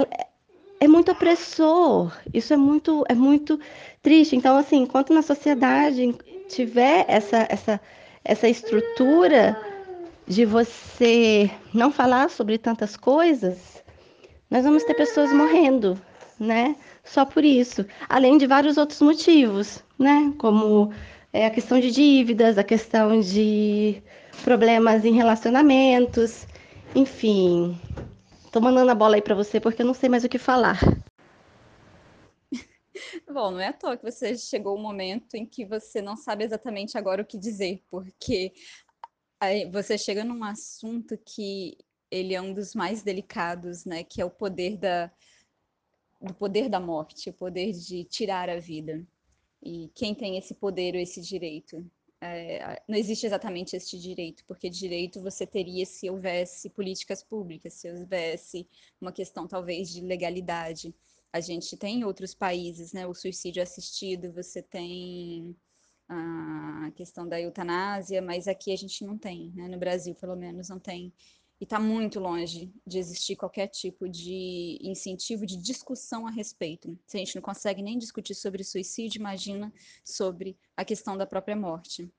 é 0.80 0.88
muito 0.88 1.12
opressor. 1.12 2.12
Isso 2.34 2.54
é 2.54 2.58
muito, 2.58 3.06
é 3.08 3.14
muito 3.14 3.60
triste. 4.02 4.36
Então, 4.36 4.58
assim, 4.58 4.78
enquanto 4.78 5.14
na 5.14 5.22
sociedade 5.22 6.16
tiver 6.50 7.06
essa, 7.08 7.46
essa, 7.50 7.80
essa 8.26 8.50
estrutura 8.50 9.56
de 10.28 10.46
você 10.46 11.50
não 11.74 11.92
falar 11.92 12.30
sobre 12.30 12.58
tantas 12.58 12.96
coisas, 12.96 13.84
nós 14.50 14.64
vamos 14.64 14.84
ter 14.84 14.94
pessoas 14.94 15.32
morrendo, 15.34 16.00
né? 16.40 16.76
Só 17.04 17.26
por 17.26 17.44
isso. 17.44 17.86
Além 18.08 18.38
de 18.38 18.48
vários 18.48 18.78
outros 18.78 19.02
motivos, 19.02 19.84
né? 19.98 20.34
Como 20.38 20.92
é, 21.32 21.46
a 21.46 21.50
questão 21.50 21.80
de 21.80 21.92
dívidas, 21.92 22.58
a 22.58 22.64
questão 22.64 23.20
de 23.20 24.02
problemas 24.44 25.04
em 25.06 25.14
relacionamentos, 25.14 26.46
enfim. 26.96 27.80
Tô 28.52 28.62
mandando 28.62 28.92
a 28.92 28.96
bola 28.96 29.16
aí 29.16 29.22
para 29.22 29.36
você 29.36 29.60
porque 29.60 29.82
eu 29.82 29.86
não 29.86 29.94
sei 29.94 30.10
mais 30.10 30.24
o 30.24 30.30
que 30.30 30.38
falar. 30.38 30.80
Bom, 33.28 33.52
não 33.52 33.60
é 33.60 33.68
à 33.68 33.74
toa 33.74 33.98
que 33.98 34.04
você 34.04 34.38
chegou 34.38 34.76
o 34.76 34.80
um 34.80 34.82
momento 34.82 35.36
em 35.36 35.46
que 35.46 35.66
você 35.66 36.02
não 36.02 36.16
sabe 36.16 36.44
exatamente 36.44 36.98
agora 36.98 37.24
o 37.24 37.26
que 37.26 37.38
dizer, 37.38 37.82
porque 37.90 38.54
você 39.72 39.98
chega 39.98 40.24
num 40.24 40.44
assunto 40.44 41.18
que 41.18 41.78
ele 42.10 42.34
é 42.34 42.42
um 42.42 42.54
dos 42.54 42.76
mais 42.76 43.04
delicados, 43.04 43.86
né? 43.86 44.04
Que 44.04 44.22
é 44.22 44.26
o 44.26 44.30
poder 44.30 44.78
da, 44.78 45.12
do 46.22 46.34
poder 46.34 46.70
da 46.70 46.80
morte, 46.80 47.30
o 47.30 47.34
poder 47.34 47.72
de 47.74 48.04
tirar 48.04 48.50
a 48.50 48.60
vida. 48.60 49.06
E 49.62 49.90
quem 49.96 50.14
tem 50.14 50.38
esse 50.38 50.54
poder 50.54 50.96
ou 50.96 51.02
esse 51.02 51.22
direito? 51.22 51.86
é, 52.24 52.82
não 52.88 52.98
existe 52.98 53.26
exatamente 53.26 53.76
este 53.76 54.00
direito, 54.00 54.46
porque 54.48 54.70
direito 54.70 55.22
você 55.22 55.46
teria 55.46 55.86
se 55.86 56.10
houvesse 56.10 56.70
políticas 56.70 57.22
públicas, 57.22 57.74
se 57.74 57.92
houvesse 57.92 58.66
uma 59.02 59.12
questão 59.12 59.46
talvez 59.46 59.90
de 59.90 60.00
legalidade. 60.00 60.96
A 61.34 61.42
gente 61.42 61.76
tem 61.76 62.00
em 62.00 62.04
outros 62.06 62.34
países, 62.34 62.94
né, 62.94 63.06
o 63.06 63.14
suicídio 63.14 63.62
assistido, 63.62 64.32
você 64.32 64.62
tem 64.62 65.54
a 66.10 66.92
questão 66.96 67.28
da 67.28 67.40
eutanásia, 67.40 68.22
mas 68.22 68.48
aqui 68.48 68.72
a 68.72 68.76
gente 68.76 69.06
não 69.06 69.18
tem, 69.18 69.52
né, 69.56 69.68
no 69.68 69.78
Brasil 69.78 70.14
pelo 70.16 70.36
menos 70.36 70.70
não 70.70 70.80
tem. 70.80 71.14
E 71.60 71.64
está 71.64 71.80
muito 71.80 72.20
longe 72.20 72.74
de 72.86 73.00
existir 73.00 73.36
qualquer 73.36 73.68
tipo 73.68 74.10
de 74.10 74.78
incentivo 74.82 75.46
de 75.46 75.56
discussão 75.56 76.28
a 76.28 76.32
respeito. 76.32 77.00
Se 77.06 77.16
a 77.16 77.20
gente 77.20 77.36
não 77.36 77.42
consegue 77.42 77.82
nem 77.82 77.98
discutir 77.98 78.36
sobre 78.36 78.64
suicídio, 78.64 79.20
imagina 79.20 79.72
sobre 80.04 80.58
a 80.76 80.84
questão 80.84 81.16
da 81.16 81.26
própria 81.26 81.56
morte. 81.56 82.12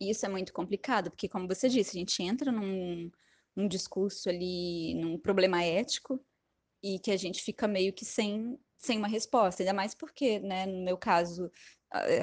E 0.00 0.10
isso 0.10 0.26
é 0.26 0.28
muito 0.28 0.52
complicado, 0.52 1.10
porque, 1.10 1.28
como 1.28 1.46
você 1.46 1.68
disse, 1.68 1.96
a 1.96 2.00
gente 2.00 2.22
entra 2.22 2.50
num, 2.50 3.10
num 3.54 3.68
discurso 3.68 4.28
ali, 4.28 4.94
num 4.94 5.18
problema 5.18 5.62
ético, 5.62 6.20
e 6.82 6.98
que 6.98 7.10
a 7.10 7.16
gente 7.16 7.42
fica 7.42 7.66
meio 7.66 7.92
que 7.92 8.04
sem, 8.04 8.58
sem 8.76 8.98
uma 8.98 9.08
resposta, 9.08 9.62
ainda 9.62 9.72
mais 9.72 9.94
porque, 9.94 10.38
né, 10.38 10.66
no 10.66 10.84
meu 10.84 10.96
caso, 10.96 11.50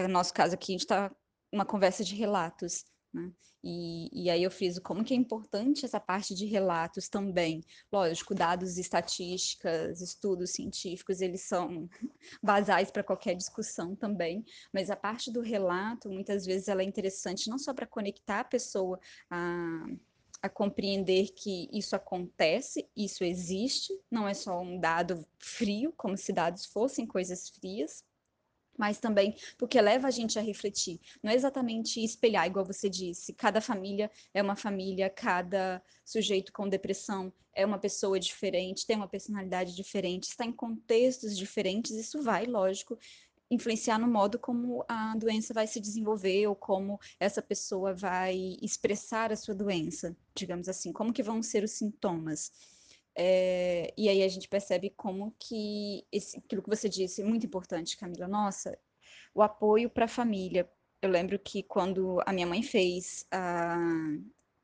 no 0.01 0.07
nosso 0.07 0.33
caso 0.33 0.53
aqui, 0.53 0.71
a 0.71 0.73
gente 0.73 0.81
está 0.81 1.11
uma 1.51 1.65
conversa 1.65 2.03
de 2.03 2.15
relatos. 2.15 2.85
Né? 3.13 3.31
E, 3.63 4.25
e, 4.25 4.29
aí 4.29 4.43
eu 4.43 4.51
friso 4.51 4.79
como 4.79 5.03
que 5.03 5.13
é 5.13 5.17
importante 5.17 5.85
essa 5.85 5.99
parte 5.99 6.35
de 6.35 6.45
relatos 6.45 7.09
também. 7.09 7.63
Lógico, 7.91 8.35
dados 8.35 8.77
estatísticas, 8.77 10.01
estudos 10.01 10.51
científicos, 10.51 11.19
eles 11.19 11.41
são 11.41 11.89
basais 12.43 12.91
para 12.91 13.03
qualquer 13.03 13.33
discussão 13.33 13.95
também, 13.95 14.45
mas 14.71 14.91
a 14.91 14.95
parte 14.95 15.31
do 15.31 15.41
relato, 15.41 16.09
muitas 16.09 16.45
vezes, 16.45 16.67
ela 16.67 16.83
é 16.83 16.85
interessante 16.85 17.49
não 17.49 17.57
só 17.57 17.73
para 17.73 17.87
conectar 17.87 18.41
a 18.41 18.45
pessoa 18.45 18.99
a, 19.31 19.85
a 20.43 20.49
compreender 20.49 21.29
que 21.33 21.67
isso 21.73 21.95
acontece, 21.95 22.87
isso 22.95 23.23
existe, 23.23 23.91
não 24.11 24.27
é 24.27 24.35
só 24.35 24.61
um 24.61 24.79
dado 24.79 25.25
frio, 25.39 25.91
como 25.97 26.15
se 26.15 26.31
dados 26.31 26.67
fossem 26.67 27.07
coisas 27.07 27.49
frias, 27.49 28.03
mas 28.77 28.99
também 28.99 29.35
porque 29.57 29.79
leva 29.79 30.07
a 30.07 30.11
gente 30.11 30.37
a 30.37 30.41
refletir. 30.41 30.99
Não 31.21 31.31
é 31.31 31.35
exatamente 31.35 32.03
espelhar, 32.03 32.47
igual 32.47 32.65
você 32.65 32.89
disse, 32.89 33.33
cada 33.33 33.61
família 33.61 34.09
é 34.33 34.41
uma 34.41 34.55
família, 34.55 35.09
cada 35.09 35.81
sujeito 36.03 36.51
com 36.51 36.67
depressão 36.67 37.31
é 37.53 37.65
uma 37.65 37.79
pessoa 37.79 38.19
diferente, 38.19 38.85
tem 38.85 38.97
uma 38.97 39.07
personalidade 39.07 39.75
diferente, 39.75 40.25
está 40.25 40.45
em 40.45 40.51
contextos 40.51 41.37
diferentes, 41.37 41.91
isso 41.91 42.21
vai, 42.21 42.45
lógico, 42.45 42.99
influenciar 43.49 43.97
no 43.99 44.07
modo 44.07 44.39
como 44.39 44.83
a 44.87 45.15
doença 45.15 45.53
vai 45.53 45.67
se 45.67 45.79
desenvolver 45.79 46.47
ou 46.47 46.55
como 46.55 46.99
essa 47.19 47.41
pessoa 47.41 47.93
vai 47.93 48.57
expressar 48.61 49.31
a 49.31 49.35
sua 49.35 49.55
doença, 49.55 50.15
digamos 50.35 50.67
assim, 50.67 50.91
como 50.91 51.13
que 51.13 51.23
vão 51.23 51.41
ser 51.41 51.63
os 51.63 51.71
sintomas. 51.71 52.51
É, 53.17 53.93
e 53.97 54.09
aí 54.09 54.21
a 54.23 54.27
gente 54.27 54.47
percebe 54.49 54.89
como 54.89 55.33
que 55.39 56.05
esse, 56.11 56.37
aquilo 56.37 56.61
que 56.61 56.69
você 56.69 56.89
disse 56.89 57.21
é 57.21 57.25
muito 57.25 57.45
importante, 57.45 57.97
Camila. 57.97 58.27
Nossa, 58.27 58.77
o 59.33 59.41
apoio 59.41 59.89
para 59.89 60.05
a 60.05 60.07
família. 60.07 60.69
Eu 61.01 61.09
lembro 61.09 61.37
que 61.39 61.63
quando 61.63 62.21
a 62.25 62.33
minha 62.33 62.47
mãe 62.47 62.63
fez, 62.63 63.25
a, 63.31 63.77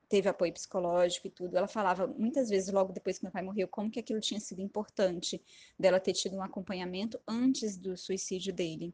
teve 0.10 0.28
apoio 0.28 0.53
psicológico 0.53 1.28
e 1.28 1.30
tudo, 1.30 1.56
ela 1.57 1.68
falava 1.68 2.07
muitas 2.07 2.49
vezes, 2.49 2.73
logo 2.73 2.91
depois 2.91 3.18
que 3.18 3.23
meu 3.23 3.32
pai 3.32 3.41
morreu, 3.41 3.68
como 3.68 3.90
que 3.91 3.99
aquilo 3.99 4.19
tinha 4.19 4.40
sido 4.40 4.61
importante 4.61 5.41
dela 5.80 5.99
ter 5.99 6.14
tido 6.14 6.36
um 6.36 6.44
acompanhamento 6.44 7.19
antes 7.28 7.78
do 7.78 7.95
suicídio 7.95 8.53
dele. 8.53 8.94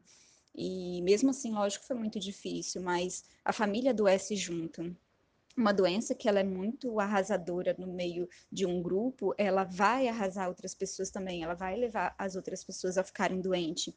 E 0.54 1.00
mesmo 1.02 1.30
assim, 1.30 1.52
lógico, 1.52 1.84
foi 1.84 1.96
muito 1.96 2.18
difícil, 2.20 2.82
mas 2.82 3.24
a 3.44 3.52
família 3.52 3.90
adoece 3.90 4.36
junto 4.36 4.96
uma 5.58 5.72
doença 5.74 6.14
que 6.14 6.28
ela 6.28 6.38
é 6.38 6.44
muito 6.44 7.00
arrasadora 7.00 7.74
no 7.76 7.88
meio 7.88 8.28
de 8.50 8.64
um 8.64 8.80
grupo, 8.80 9.34
ela 9.36 9.64
vai 9.64 10.06
arrasar 10.06 10.48
outras 10.48 10.72
pessoas 10.72 11.10
também, 11.10 11.42
ela 11.42 11.54
vai 11.54 11.76
levar 11.76 12.14
as 12.16 12.36
outras 12.36 12.62
pessoas 12.62 12.96
a 12.96 13.02
ficarem 13.02 13.40
doentes. 13.40 13.92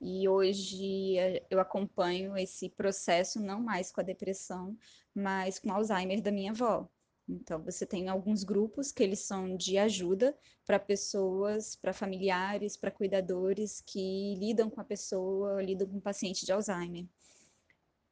E 0.00 0.28
hoje 0.28 1.16
eh, 1.16 1.46
eu 1.50 1.58
acompanho 1.60 2.36
esse 2.36 2.68
processo 2.68 3.40
não 3.40 3.60
mais 3.60 3.90
com 3.90 4.02
a 4.02 4.04
depressão, 4.04 4.76
mas 5.14 5.58
com 5.58 5.72
Alzheimer 5.72 6.20
da 6.20 6.30
minha 6.30 6.52
avó. 6.52 6.86
Então, 7.26 7.62
você 7.62 7.86
tem 7.86 8.08
alguns 8.08 8.44
grupos 8.44 8.92
que 8.92 9.02
eles 9.02 9.20
são 9.20 9.56
de 9.56 9.78
ajuda 9.78 10.36
para 10.66 10.78
pessoas, 10.78 11.74
para 11.74 11.92
familiares, 11.92 12.76
para 12.76 12.90
cuidadores 12.90 13.80
que 13.80 14.34
lidam 14.36 14.70
com 14.70 14.80
a 14.80 14.84
pessoa, 14.84 15.62
lidam 15.62 15.88
com 15.88 15.98
o 15.98 16.02
paciente 16.02 16.44
de 16.44 16.52
Alzheimer. 16.52 17.06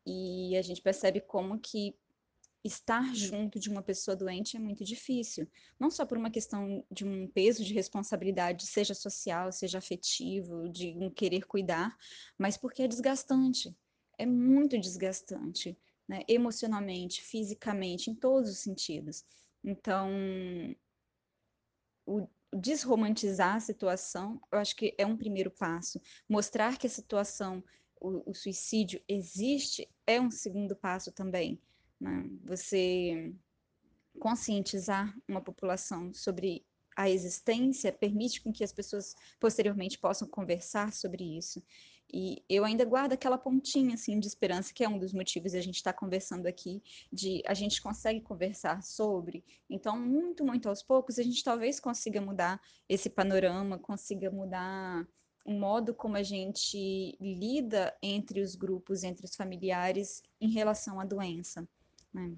E 0.07 0.57
a 0.57 0.63
gente 0.63 0.81
percebe 0.83 1.21
como 1.21 1.59
que 1.59 1.95
estar 2.65 3.15
junto 3.15 3.59
de 3.59 3.71
uma 3.71 3.83
pessoa 3.83 4.17
doente 4.17 4.57
é 4.57 4.61
muito 4.61 4.85
difícil. 4.85 5.49
Não 5.79 5.91
só 5.91 6.05
por 6.05 6.19
uma 6.19 6.31
questão 6.31 6.85
de 6.91 7.05
um 7.05 7.29
peso 7.29 7.65
de 7.65 7.73
responsabilidade, 7.73 8.67
seja 8.67 8.95
social, 8.95 9.53
seja 9.53 9.79
afetivo, 9.79 10.69
de 10.69 10.97
um 10.99 11.11
querer 11.11 11.47
cuidar, 11.47 11.97
mas 12.37 12.57
porque 12.57 12.83
é 12.83 12.89
desgastante. 12.89 13.77
É 14.19 14.27
muito 14.27 14.79
desgastante, 14.79 15.79
né? 16.09 16.23
emocionalmente, 16.27 17.23
fisicamente, 17.23 18.11
em 18.11 18.15
todos 18.15 18.51
os 18.51 18.59
sentidos. 18.59 19.25
Então, 19.63 20.11
o 22.07 22.27
desromantizar 22.53 23.57
a 23.57 23.61
situação, 23.61 24.41
eu 24.51 24.59
acho 24.59 24.75
que 24.75 24.95
é 24.97 25.05
um 25.05 25.17
primeiro 25.17 25.51
passo. 25.51 26.01
Mostrar 26.29 26.79
que 26.79 26.87
a 26.87 26.91
situação, 26.91 27.63
o, 28.01 28.31
o 28.31 28.35
suicídio 28.35 29.03
existe, 29.07 29.89
é 30.07 30.21
um 30.21 30.31
segundo 30.31 30.75
passo 30.75 31.13
também 31.13 31.61
né? 32.01 32.29
Você 32.45 33.35
conscientizar 34.19 35.15
uma 35.29 35.43
população 35.43 36.13
sobre 36.13 36.65
a 36.97 37.11
existência 37.11 37.93
permite 37.93 38.43
com 38.43 38.51
que 38.51 38.65
as 38.65 38.73
pessoas 38.73 39.15
posteriormente 39.39 39.99
possam 39.99 40.27
conversar 40.27 40.93
sobre 40.93 41.37
isso. 41.37 41.63
E 42.13 42.43
eu 42.49 42.65
ainda 42.65 42.85
guardo 42.85 43.13
aquela 43.13 43.37
pontinha 43.37 43.95
assim 43.95 44.19
de 44.19 44.27
esperança, 44.27 44.73
que 44.73 44.85
é 44.85 44.89
um 44.89 44.99
dos 44.99 45.13
motivos 45.13 45.55
a 45.55 45.61
gente 45.61 45.77
estar 45.77 45.93
tá 45.93 45.99
conversando 45.99 46.47
aqui, 46.47 46.83
de 47.13 47.43
a 47.47 47.53
gente 47.53 47.83
consegue 47.83 48.21
conversar 48.21 48.83
sobre. 48.83 49.45
Então, 49.69 49.99
muito, 49.99 50.45
muito 50.45 50.69
aos 50.69 50.83
poucos, 50.83 51.19
a 51.19 51.23
gente 51.23 51.43
talvez 51.43 51.81
consiga 51.81 52.21
mudar 52.21 52.61
esse 52.89 53.11
panorama, 53.11 53.79
consiga 53.79 54.31
mudar 54.31 55.07
o 55.45 55.53
modo 55.53 55.95
como 55.95 56.17
a 56.17 56.23
gente 56.23 57.17
lida 57.21 57.97
entre 58.03 58.41
os 58.41 58.55
grupos, 58.55 59.03
entre 59.03 59.25
os 59.25 59.35
familiares 59.35 60.23
em 60.41 60.51
relação 60.51 60.99
à 60.99 61.05
doença. 61.05 61.69
Né? 62.17 62.35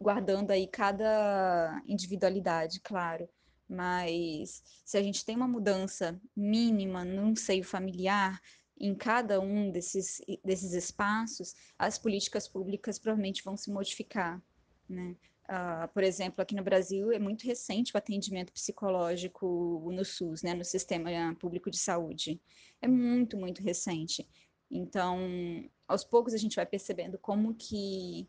Guardando 0.00 0.50
aí 0.50 0.66
cada 0.66 1.82
individualidade, 1.86 2.80
claro. 2.80 3.28
Mas 3.68 4.62
se 4.84 4.96
a 4.96 5.02
gente 5.02 5.24
tem 5.24 5.36
uma 5.36 5.46
mudança 5.46 6.18
mínima 6.34 7.04
num 7.04 7.36
seio 7.36 7.62
familiar, 7.62 8.40
em 8.80 8.94
cada 8.94 9.40
um 9.40 9.70
desses, 9.70 10.20
desses 10.42 10.72
espaços, 10.72 11.54
as 11.78 11.98
políticas 11.98 12.48
públicas 12.48 12.98
provavelmente 12.98 13.42
vão 13.44 13.56
se 13.56 13.70
modificar. 13.70 14.40
Né? 14.88 15.16
Uh, 15.44 15.88
por 15.92 16.02
exemplo, 16.02 16.40
aqui 16.40 16.54
no 16.54 16.62
Brasil 16.62 17.10
é 17.12 17.18
muito 17.18 17.44
recente 17.44 17.92
o 17.94 17.98
atendimento 17.98 18.52
psicológico 18.52 19.90
no 19.92 20.04
SUS, 20.04 20.42
né, 20.42 20.54
no 20.54 20.64
Sistema 20.64 21.10
Público 21.38 21.70
de 21.70 21.78
Saúde. 21.78 22.40
É 22.80 22.86
muito, 22.86 23.36
muito 23.36 23.62
recente. 23.62 24.26
Então, 24.70 25.18
aos 25.86 26.04
poucos 26.04 26.34
a 26.34 26.36
gente 26.36 26.56
vai 26.56 26.66
percebendo 26.66 27.18
como 27.18 27.54
que, 27.54 28.28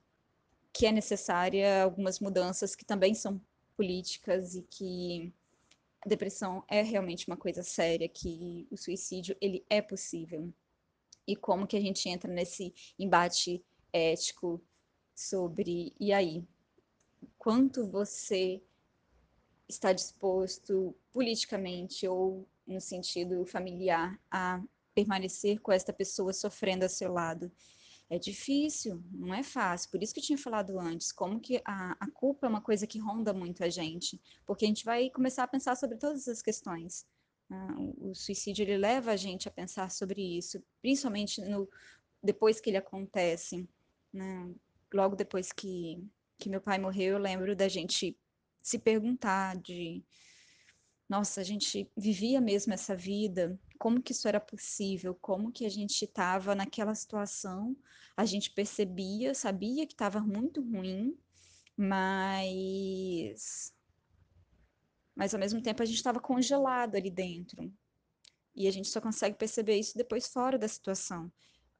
que 0.73 0.85
é 0.85 0.91
necessária 0.91 1.83
algumas 1.83 2.19
mudanças 2.19 2.75
que 2.75 2.85
também 2.85 3.13
são 3.13 3.41
políticas 3.75 4.55
e 4.55 4.61
que 4.63 5.33
a 6.01 6.07
depressão 6.07 6.63
é 6.67 6.81
realmente 6.81 7.27
uma 7.27 7.37
coisa 7.37 7.63
séria, 7.63 8.07
que 8.07 8.67
o 8.71 8.77
suicídio 8.77 9.35
ele 9.41 9.65
é 9.69 9.81
possível. 9.81 10.53
E 11.27 11.35
como 11.35 11.67
que 11.67 11.77
a 11.77 11.81
gente 11.81 12.07
entra 12.07 12.31
nesse 12.31 12.73
embate 12.97 13.63
ético 13.91 14.61
sobre 15.15 15.93
e 15.99 16.13
aí, 16.13 16.43
quanto 17.37 17.85
você 17.87 18.61
está 19.67 19.91
disposto 19.91 20.95
politicamente 21.11 22.07
ou 22.07 22.47
no 22.65 22.79
sentido 22.79 23.45
familiar 23.45 24.19
a 24.31 24.63
permanecer 24.95 25.59
com 25.59 25.71
esta 25.71 25.91
pessoa 25.91 26.33
sofrendo 26.33 26.85
a 26.85 26.89
seu 26.89 27.11
lado 27.11 27.51
é 28.09 28.17
difícil, 28.17 29.03
não 29.11 29.33
é 29.33 29.43
fácil. 29.43 29.91
Por 29.91 30.01
isso 30.01 30.13
que 30.13 30.19
eu 30.19 30.23
tinha 30.23 30.37
falado 30.37 30.79
antes, 30.79 31.11
como 31.11 31.39
que 31.39 31.61
a, 31.63 31.95
a 31.99 32.09
culpa 32.11 32.47
é 32.47 32.49
uma 32.49 32.61
coisa 32.61 32.87
que 32.87 32.97
ronda 32.97 33.33
muito 33.33 33.63
a 33.63 33.69
gente, 33.69 34.19
porque 34.45 34.65
a 34.65 34.67
gente 34.67 34.83
vai 34.83 35.09
começar 35.11 35.43
a 35.43 35.47
pensar 35.47 35.75
sobre 35.75 35.97
todas 35.97 36.27
as 36.27 36.41
questões. 36.41 37.05
Uh, 37.51 38.09
o 38.09 38.15
suicídio 38.15 38.63
ele 38.63 38.77
leva 38.77 39.11
a 39.11 39.15
gente 39.15 39.47
a 39.47 39.51
pensar 39.51 39.91
sobre 39.91 40.21
isso, 40.37 40.61
principalmente 40.81 41.39
no, 41.41 41.69
depois 42.21 42.59
que 42.59 42.69
ele 42.69 42.77
acontece. 42.77 43.67
Né? 44.11 44.51
Logo 44.91 45.15
depois 45.15 45.51
que, 45.51 46.03
que 46.37 46.49
meu 46.49 46.61
pai 46.61 46.79
morreu, 46.79 47.13
eu 47.13 47.19
lembro 47.19 47.55
da 47.55 47.67
gente 47.67 48.17
se 48.61 48.79
perguntar 48.79 49.55
de 49.57 50.03
nossa, 51.07 51.41
a 51.41 51.43
gente 51.43 51.89
vivia 51.97 52.39
mesmo 52.39 52.71
essa 52.71 52.95
vida, 52.95 53.59
como 53.79 54.01
que 54.01 54.11
isso 54.11 54.27
era 54.27 54.39
possível, 54.39 55.15
como 55.15 55.51
que 55.51 55.65
a 55.65 55.69
gente 55.69 56.03
estava 56.03 56.53
naquela 56.53 56.93
situação, 56.93 57.75
a 58.15 58.25
gente 58.25 58.51
percebia, 58.51 59.33
sabia 59.33 59.87
que 59.87 59.93
estava 59.93 60.19
muito 60.19 60.61
ruim, 60.61 61.17
mas 61.77 63.73
mas 65.15 65.33
ao 65.33 65.39
mesmo 65.39 65.61
tempo 65.61 65.81
a 65.81 65.85
gente 65.85 65.97
estava 65.97 66.19
congelado 66.19 66.95
ali 66.95 67.09
dentro. 67.09 67.73
E 68.55 68.67
a 68.67 68.71
gente 68.71 68.87
só 68.89 69.01
consegue 69.01 69.37
perceber 69.37 69.77
isso 69.77 69.97
depois 69.97 70.27
fora 70.27 70.57
da 70.57 70.67
situação. 70.67 71.31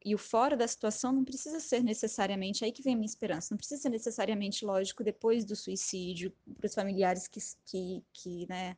E 0.03 0.15
o 0.15 0.17
fora 0.17 0.55
da 0.55 0.67
situação 0.67 1.11
não 1.11 1.25
precisa 1.25 1.59
ser 1.59 1.83
necessariamente, 1.83 2.63
aí 2.63 2.71
que 2.71 2.81
vem 2.81 2.93
a 2.93 2.97
minha 2.97 3.05
esperança, 3.05 3.49
não 3.51 3.57
precisa 3.57 3.81
ser 3.81 3.89
necessariamente 3.89 4.63
lógico 4.65 5.03
depois 5.03 5.43
do 5.43 5.55
suicídio, 5.55 6.33
para 6.57 6.67
os 6.67 6.73
familiares 6.73 7.27
que, 7.27 7.39
que, 7.65 8.03
que 8.13 8.45
né, 8.47 8.77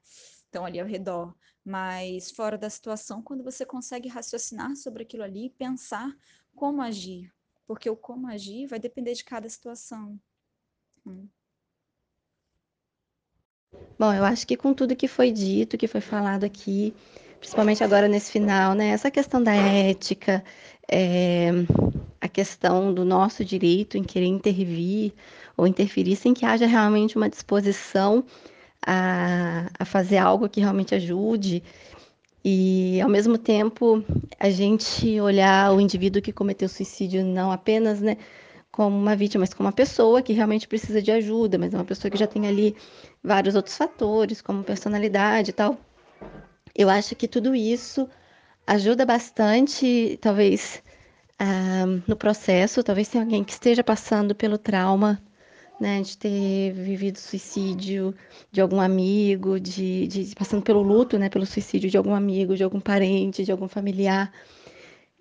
estão 0.52 0.66
ali 0.66 0.82
ao 0.82 0.86
redor, 0.86 1.34
mas 1.64 2.30
fora 2.30 2.58
da 2.58 2.70
situação, 2.70 3.22
quando 3.22 3.42
você 3.44 3.66
consegue 3.66 4.10
raciocinar 4.10 4.76
sobre 4.76 5.04
aquilo 5.04 5.24
ali 5.24 5.46
e 5.46 5.50
pensar 5.50 6.14
como 6.54 6.82
agir, 6.82 7.32
porque 7.66 7.90
o 7.90 7.96
como 7.96 8.28
agir 8.28 8.68
vai 8.68 8.78
depender 8.78 9.14
de 9.14 9.24
cada 9.24 9.48
situação. 9.48 10.20
Hum. 11.06 11.28
Bom, 13.98 14.14
eu 14.14 14.26
acho 14.26 14.46
que 14.46 14.58
com 14.58 14.74
tudo 14.74 14.96
que 14.96 15.08
foi 15.08 15.32
dito, 15.32 15.78
que 15.78 15.88
foi 15.88 16.02
falado 16.02 16.44
aqui, 16.44 16.94
principalmente 17.40 17.84
agora 17.84 18.10
nesse 18.10 18.32
final, 18.32 18.74
né? 18.74 18.90
Essa 18.90 19.10
questão 19.10 19.42
da 19.42 19.54
ética, 19.54 20.44
é, 20.92 21.52
a 22.20 22.28
questão 22.28 22.94
do 22.94 23.06
nosso 23.06 23.46
direito 23.46 23.98
em 23.98 24.04
querer 24.04 24.26
intervir 24.26 25.14
ou 25.56 25.66
interferir 25.66 26.18
sem 26.18 26.34
que 26.34 26.46
haja 26.46 26.66
realmente 26.66 27.16
uma 27.16 27.30
disposição 27.30 28.26
a, 28.86 29.70
a 29.78 29.86
fazer 29.86 30.18
algo 30.18 30.50
que 30.50 30.60
realmente 30.60 30.96
ajude 30.96 31.64
e, 32.44 33.00
ao 33.02 33.10
mesmo 33.10 33.38
tempo, 33.38 34.04
a 34.40 34.50
gente 34.50 35.20
olhar 35.22 35.72
o 35.74 35.80
indivíduo 35.80 36.22
que 36.22 36.34
cometeu 36.34 36.68
suicídio 36.68 37.24
não 37.24 37.52
apenas, 37.52 38.02
né, 38.02 38.18
como 38.72 38.98
uma 38.98 39.16
vítima, 39.16 39.42
mas 39.42 39.54
como 39.54 39.68
uma 39.68 39.74
pessoa 39.74 40.22
que 40.22 40.34
realmente 40.34 40.68
precisa 40.68 41.02
de 41.02 41.12
ajuda, 41.12 41.58
mas 41.58 41.74
é 41.74 41.78
uma 41.78 41.86
pessoa 41.86 42.10
que 42.10 42.18
já 42.18 42.26
tem 42.26 42.48
ali 42.48 42.76
vários 43.24 43.54
outros 43.56 43.78
fatores, 43.78 44.42
como 44.42 44.64
personalidade 44.64 45.52
e 45.52 45.54
tal. 45.54 45.78
Eu 46.76 46.90
acho 46.90 47.16
que 47.16 47.28
tudo 47.28 47.54
isso 47.54 48.10
ajuda 48.66 49.06
bastante, 49.06 50.18
talvez, 50.22 50.82
uh, 51.40 52.02
no 52.08 52.16
processo. 52.16 52.82
Talvez 52.84 53.10
tenha 53.10 53.24
alguém 53.24 53.44
que 53.44 53.52
esteja 53.52 53.84
passando 53.84 54.34
pelo 54.34 54.58
trauma 54.58 55.22
né, 55.82 56.00
de 56.02 56.16
ter 56.16 56.74
vivido 56.74 57.18
suicídio 57.18 58.14
de 58.52 58.62
algum 58.62 58.80
amigo, 58.80 59.60
de, 59.60 60.06
de 60.06 60.36
passando 60.36 60.62
pelo 60.62 60.84
luto, 60.84 61.18
né, 61.18 61.28
pelo 61.28 61.44
suicídio 61.44 61.90
de 61.90 61.98
algum 61.98 62.14
amigo, 62.14 62.56
de 62.56 62.64
algum 62.64 62.80
parente, 62.80 63.44
de 63.44 63.52
algum 63.52 63.68
familiar. 63.68 64.32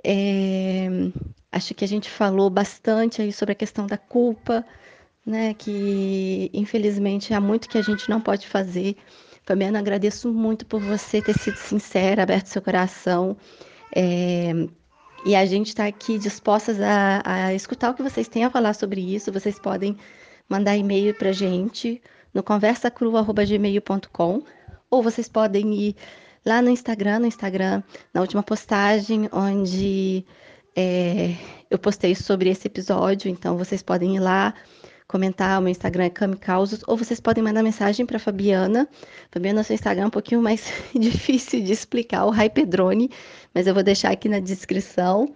É, 0.05 0.87
acho 1.51 1.75
que 1.75 1.83
a 1.83 1.89
gente 1.89 2.11
falou 2.11 2.51
bastante 2.51 3.23
aí 3.23 3.33
sobre 3.33 3.53
a 3.53 3.55
questão 3.55 3.87
da 3.87 3.97
culpa, 3.97 4.63
né, 5.25 5.55
que 5.55 6.51
infelizmente 6.53 7.33
há 7.33 7.41
muito 7.41 7.67
que 7.67 7.79
a 7.79 7.83
gente 7.83 8.11
não 8.11 8.21
pode 8.21 8.47
fazer. 8.47 8.97
Fabiana, 9.45 9.79
agradeço 9.79 10.31
muito 10.31 10.67
por 10.67 10.79
você 10.83 11.23
ter 11.23 11.39
sido 11.39 11.57
sincera, 11.57 12.23
aberto 12.23 12.49
seu 12.49 12.61
coração. 12.61 13.35
É, 13.97 14.53
e 15.25 15.35
a 15.35 15.47
gente 15.47 15.69
está 15.69 15.87
aqui 15.87 16.19
dispostas 16.19 16.79
a, 16.83 17.23
a, 17.25 17.55
escutar 17.55 17.91
o 17.91 17.95
que 17.95 18.03
vocês 18.03 18.29
têm 18.29 18.45
a 18.45 18.51
falar 18.51 18.75
sobre 18.75 19.01
isso. 19.01 19.33
Vocês 19.33 19.59
podem 19.59 19.97
mandar 20.51 20.77
e-mail 20.77 21.15
para 21.15 21.31
gente 21.31 22.03
no 22.35 22.43
conversacru.gmail.com 22.43 24.43
ou 24.91 25.03
vocês 25.03 25.29
podem 25.29 25.75
ir 25.75 25.97
lá 26.45 26.61
no 26.61 26.69
Instagram, 26.69 27.21
no 27.21 27.27
Instagram, 27.27 27.83
na 28.13 28.21
última 28.21 28.43
postagem, 28.43 29.29
onde 29.33 30.27
é, 30.75 31.37
eu 31.71 31.79
postei 31.79 32.15
sobre 32.17 32.51
esse 32.51 32.67
episódio, 32.67 33.31
então 33.31 33.57
vocês 33.57 33.83
podem 33.83 34.17
ir 34.17 34.21
lá 34.21 34.53
comentar, 35.07 35.59
o 35.59 35.63
meu 35.63 35.71
Instagram 35.71 36.05
é 36.05 36.11
Camicausos, 36.11 36.83
ou 36.87 36.97
vocês 36.97 37.21
podem 37.21 37.43
mandar 37.43 37.63
mensagem 37.63 38.07
para 38.07 38.19
Fabiana. 38.19 38.89
Fabiana, 39.31 39.63
seu 39.63 39.75
Instagram 39.75 40.05
é 40.05 40.07
um 40.07 40.11
pouquinho 40.11 40.43
mais 40.43 40.73
difícil 40.95 41.63
de 41.63 41.73
explicar, 41.73 42.27
o 42.27 42.31
Hypedrone, 42.31 43.11
mas 43.55 43.67
eu 43.67 43.75
vou 43.75 43.83
deixar 43.83 44.11
aqui 44.11 44.29
na 44.29 44.41
descrição. 44.41 45.33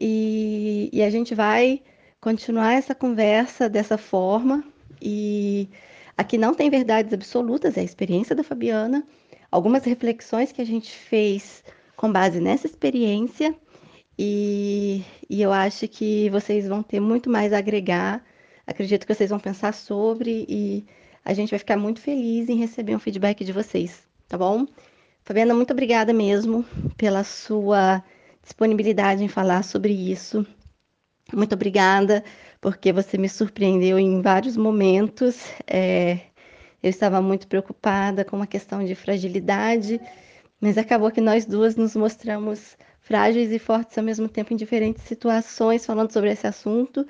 E, 0.00 0.88
e 0.92 1.02
a 1.02 1.10
gente 1.10 1.34
vai 1.34 1.82
continuar 2.22 2.74
essa 2.74 2.94
conversa 2.94 3.68
dessa 3.68 3.98
forma 3.98 4.62
e 5.02 5.68
aqui 6.16 6.38
não 6.38 6.54
tem 6.54 6.70
verdades 6.70 7.12
absolutas, 7.12 7.76
é 7.76 7.80
a 7.80 7.84
experiência 7.84 8.34
da 8.34 8.44
Fabiana, 8.44 9.04
algumas 9.50 9.84
reflexões 9.84 10.52
que 10.52 10.62
a 10.62 10.64
gente 10.64 10.92
fez 10.92 11.64
com 11.96 12.12
base 12.12 12.38
nessa 12.38 12.68
experiência 12.68 13.52
e, 14.16 15.02
e 15.28 15.42
eu 15.42 15.52
acho 15.52 15.88
que 15.88 16.30
vocês 16.30 16.68
vão 16.68 16.80
ter 16.80 17.00
muito 17.00 17.28
mais 17.28 17.52
a 17.52 17.58
agregar. 17.58 18.24
Acredito 18.64 19.04
que 19.04 19.12
vocês 19.12 19.30
vão 19.30 19.40
pensar 19.40 19.74
sobre 19.74 20.46
e 20.48 20.86
a 21.24 21.34
gente 21.34 21.50
vai 21.50 21.58
ficar 21.58 21.76
muito 21.76 22.00
feliz 22.00 22.48
em 22.48 22.56
receber 22.56 22.94
um 22.94 23.00
feedback 23.00 23.44
de 23.44 23.52
vocês, 23.52 24.00
tá 24.28 24.38
bom? 24.38 24.64
Fabiana, 25.24 25.54
muito 25.54 25.72
obrigada 25.72 26.12
mesmo 26.12 26.64
pela 26.96 27.24
sua 27.24 28.00
disponibilidade 28.40 29.24
em 29.24 29.28
falar 29.28 29.64
sobre 29.64 29.92
isso. 29.92 30.46
Muito 31.34 31.54
obrigada, 31.54 32.22
porque 32.60 32.92
você 32.92 33.16
me 33.16 33.28
surpreendeu 33.28 33.98
em 33.98 34.20
vários 34.20 34.56
momentos. 34.56 35.40
É, 35.66 36.20
eu 36.82 36.90
estava 36.90 37.22
muito 37.22 37.46
preocupada 37.46 38.24
com 38.24 38.36
uma 38.36 38.46
questão 38.46 38.84
de 38.84 38.94
fragilidade, 38.94 40.00
mas 40.60 40.76
acabou 40.76 41.10
que 41.10 41.20
nós 41.20 41.46
duas 41.46 41.74
nos 41.74 41.96
mostramos 41.96 42.76
frágeis 43.00 43.50
e 43.50 43.58
fortes 43.58 43.96
ao 43.96 44.04
mesmo 44.04 44.28
tempo 44.28 44.52
em 44.52 44.56
diferentes 44.56 45.02
situações 45.04 45.86
falando 45.86 46.12
sobre 46.12 46.30
esse 46.30 46.46
assunto. 46.46 47.06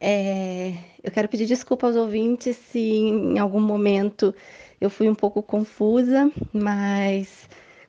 É, 0.00 0.74
eu 1.02 1.10
quero 1.10 1.28
pedir 1.28 1.46
desculpa 1.46 1.86
aos 1.86 1.96
ouvintes 1.96 2.56
se 2.56 2.78
em 2.78 3.38
algum 3.38 3.60
momento 3.60 4.32
eu 4.80 4.88
fui 4.88 5.08
um 5.08 5.14
pouco 5.14 5.42
confusa, 5.42 6.30
mas 6.52 7.48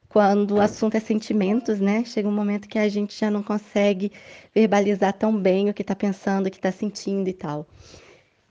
quando 0.09 0.55
o 0.55 0.61
assunto 0.61 0.97
é 0.97 0.99
sentimentos, 0.99 1.79
né? 1.79 2.03
Chega 2.03 2.27
um 2.27 2.33
momento 2.33 2.67
que 2.67 2.79
a 2.79 2.89
gente 2.89 3.17
já 3.17 3.29
não 3.29 3.43
consegue 3.43 4.11
verbalizar 4.53 5.13
tão 5.13 5.39
bem 5.39 5.69
o 5.69 5.73
que 5.73 5.83
está 5.83 5.95
pensando, 5.95 6.47
o 6.47 6.51
que 6.51 6.57
está 6.57 6.71
sentindo 6.71 7.29
e 7.29 7.33
tal. 7.33 7.67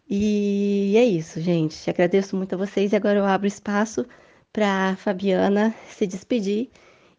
E 0.09 0.95
é 0.97 1.05
isso, 1.05 1.41
gente. 1.41 1.91
Agradeço 1.91 2.37
muito 2.37 2.55
a 2.55 2.59
vocês 2.59 2.93
e 2.93 2.97
agora 2.97 3.19
eu 3.19 3.27
abro 3.27 3.49
espaço 3.49 4.07
para 4.53 4.97
Fabiana 4.97 5.75
se 5.91 6.07
despedir. 6.07 6.71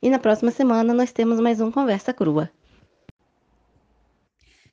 E 0.02 0.10
na 0.10 0.18
próxima 0.18 0.52
semana 0.52 0.94
nós 0.94 1.12
temos 1.12 1.40
mais 1.42 1.60
um 1.60 1.70
Conversa 1.70 2.14
Crua. 2.14 2.50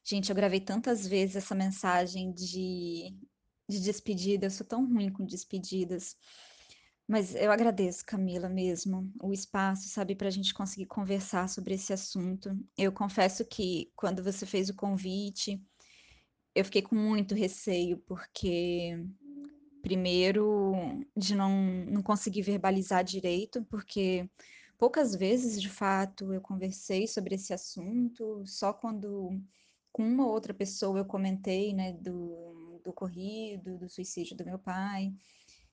Gente, 0.04 0.30
eu 0.30 0.36
gravei 0.36 0.60
tantas 0.60 1.04
vezes 1.04 1.34
essa 1.34 1.56
mensagem 1.56 2.30
de, 2.30 3.12
de 3.68 3.80
despedida. 3.80 4.46
Eu 4.46 4.50
sou 4.50 4.64
tão 4.64 4.86
ruim 4.86 5.10
com 5.10 5.26
despedidas. 5.26 6.16
Mas 7.08 7.36
eu 7.36 7.52
agradeço, 7.52 8.04
Camila, 8.04 8.48
mesmo, 8.48 9.12
o 9.22 9.32
espaço, 9.32 9.88
sabe, 9.88 10.16
para 10.16 10.26
a 10.26 10.30
gente 10.30 10.52
conseguir 10.52 10.86
conversar 10.86 11.48
sobre 11.48 11.74
esse 11.74 11.92
assunto. 11.92 12.50
Eu 12.76 12.90
confesso 12.92 13.44
que 13.44 13.92
quando 13.94 14.24
você 14.24 14.44
fez 14.44 14.68
o 14.68 14.74
convite, 14.74 15.62
eu 16.52 16.64
fiquei 16.64 16.82
com 16.82 16.96
muito 16.96 17.34
receio, 17.34 17.98
porque, 17.98 18.98
primeiro, 19.82 20.72
de 21.16 21.36
não, 21.36 21.50
não 21.86 22.02
conseguir 22.02 22.42
verbalizar 22.42 23.04
direito, 23.04 23.64
porque 23.70 24.28
poucas 24.76 25.14
vezes, 25.14 25.62
de 25.62 25.68
fato, 25.68 26.32
eu 26.32 26.40
conversei 26.40 27.06
sobre 27.06 27.36
esse 27.36 27.52
assunto, 27.52 28.42
só 28.46 28.72
quando 28.72 29.30
com 29.92 30.02
uma 30.02 30.26
outra 30.26 30.52
pessoa 30.52 30.98
eu 30.98 31.04
comentei, 31.04 31.72
né, 31.72 31.92
do, 31.92 32.80
do 32.82 32.90
ocorrido, 32.90 33.78
do 33.78 33.88
suicídio 33.88 34.36
do 34.36 34.44
meu 34.44 34.58
pai. 34.58 35.12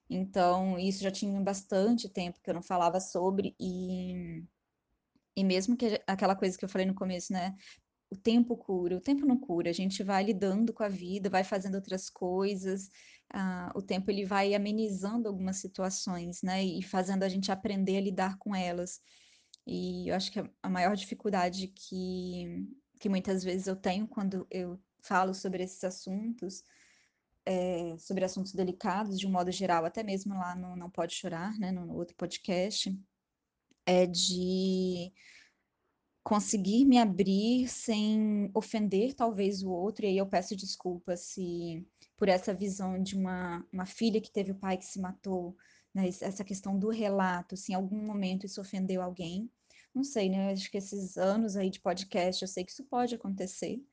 Então, 0.09 0.77
isso 0.77 1.01
já 1.03 1.11
tinha 1.11 1.39
bastante 1.41 2.09
tempo 2.09 2.39
que 2.41 2.49
eu 2.49 2.53
não 2.53 2.61
falava 2.61 2.99
sobre, 2.99 3.55
e, 3.59 4.43
e 5.35 5.43
mesmo 5.43 5.75
que 5.75 6.01
aquela 6.05 6.35
coisa 6.35 6.57
que 6.57 6.65
eu 6.65 6.69
falei 6.69 6.85
no 6.85 6.95
começo, 6.95 7.33
né? 7.33 7.55
o 8.13 8.15
tempo 8.15 8.55
cura, 8.55 8.95
o 8.95 9.01
tempo 9.01 9.25
não 9.25 9.37
cura, 9.37 9.71
a 9.71 9.73
gente 9.73 10.03
vai 10.03 10.23
lidando 10.23 10.71
com 10.71 10.83
a 10.83 10.87
vida, 10.87 11.31
vai 11.31 11.43
fazendo 11.43 11.75
outras 11.75 12.11
coisas, 12.11 12.85
uh, 13.33 13.75
o 13.75 13.81
tempo 13.81 14.11
ele 14.11 14.23
vai 14.23 14.53
amenizando 14.53 15.27
algumas 15.27 15.57
situações, 15.57 16.43
né, 16.43 16.63
e 16.63 16.83
fazendo 16.83 17.23
a 17.23 17.29
gente 17.29 17.51
aprender 17.51 17.97
a 17.97 18.01
lidar 18.01 18.37
com 18.37 18.55
elas. 18.55 19.01
E 19.65 20.09
eu 20.09 20.15
acho 20.15 20.31
que 20.31 20.39
a 20.61 20.69
maior 20.69 20.95
dificuldade 20.95 21.67
que, 21.69 22.67
que 22.99 23.09
muitas 23.09 23.43
vezes 23.43 23.65
eu 23.65 23.75
tenho 23.75 24.07
quando 24.07 24.45
eu 24.51 24.79
falo 25.01 25.33
sobre 25.33 25.63
esses 25.63 25.83
assuntos, 25.83 26.63
é, 27.45 27.95
sobre 27.97 28.23
assuntos 28.23 28.53
delicados, 28.53 29.19
de 29.19 29.27
um 29.27 29.31
modo 29.31 29.51
geral, 29.51 29.85
até 29.85 30.03
mesmo 30.03 30.33
lá 30.33 30.55
no 30.55 30.75
Não 30.75 30.89
Pode 30.89 31.13
Chorar, 31.15 31.57
né, 31.59 31.71
no 31.71 31.93
outro 31.93 32.15
podcast, 32.15 32.97
é 33.85 34.05
de 34.05 35.11
conseguir 36.23 36.85
me 36.85 36.97
abrir 36.97 37.67
sem 37.67 38.49
ofender 38.53 39.13
talvez 39.13 39.61
o 39.61 39.69
outro, 39.69 40.05
e 40.05 40.09
aí 40.09 40.17
eu 40.17 40.25
peço 40.25 40.55
desculpas 40.55 41.19
se 41.21 41.85
por 42.15 42.29
essa 42.29 42.53
visão 42.53 43.01
de 43.01 43.15
uma, 43.15 43.65
uma 43.71 43.85
filha 43.85 44.21
que 44.21 44.31
teve 44.31 44.51
o 44.51 44.55
pai 44.55 44.77
que 44.77 44.85
se 44.85 45.01
matou, 45.01 45.55
né, 45.93 46.07
essa 46.07 46.43
questão 46.43 46.79
do 46.79 46.89
relato, 46.89 47.57
se 47.57 47.73
em 47.73 47.75
algum 47.75 48.01
momento 48.05 48.45
isso 48.45 48.61
ofendeu 48.61 49.01
alguém, 49.01 49.51
não 49.93 50.03
sei, 50.03 50.29
né, 50.29 50.53
acho 50.53 50.71
que 50.71 50.77
esses 50.77 51.17
anos 51.17 51.57
aí 51.57 51.69
de 51.69 51.81
podcast, 51.81 52.41
eu 52.41 52.47
sei 52.47 52.63
que 52.63 52.71
isso 52.71 52.85
pode 52.85 53.13
acontecer, 53.13 53.83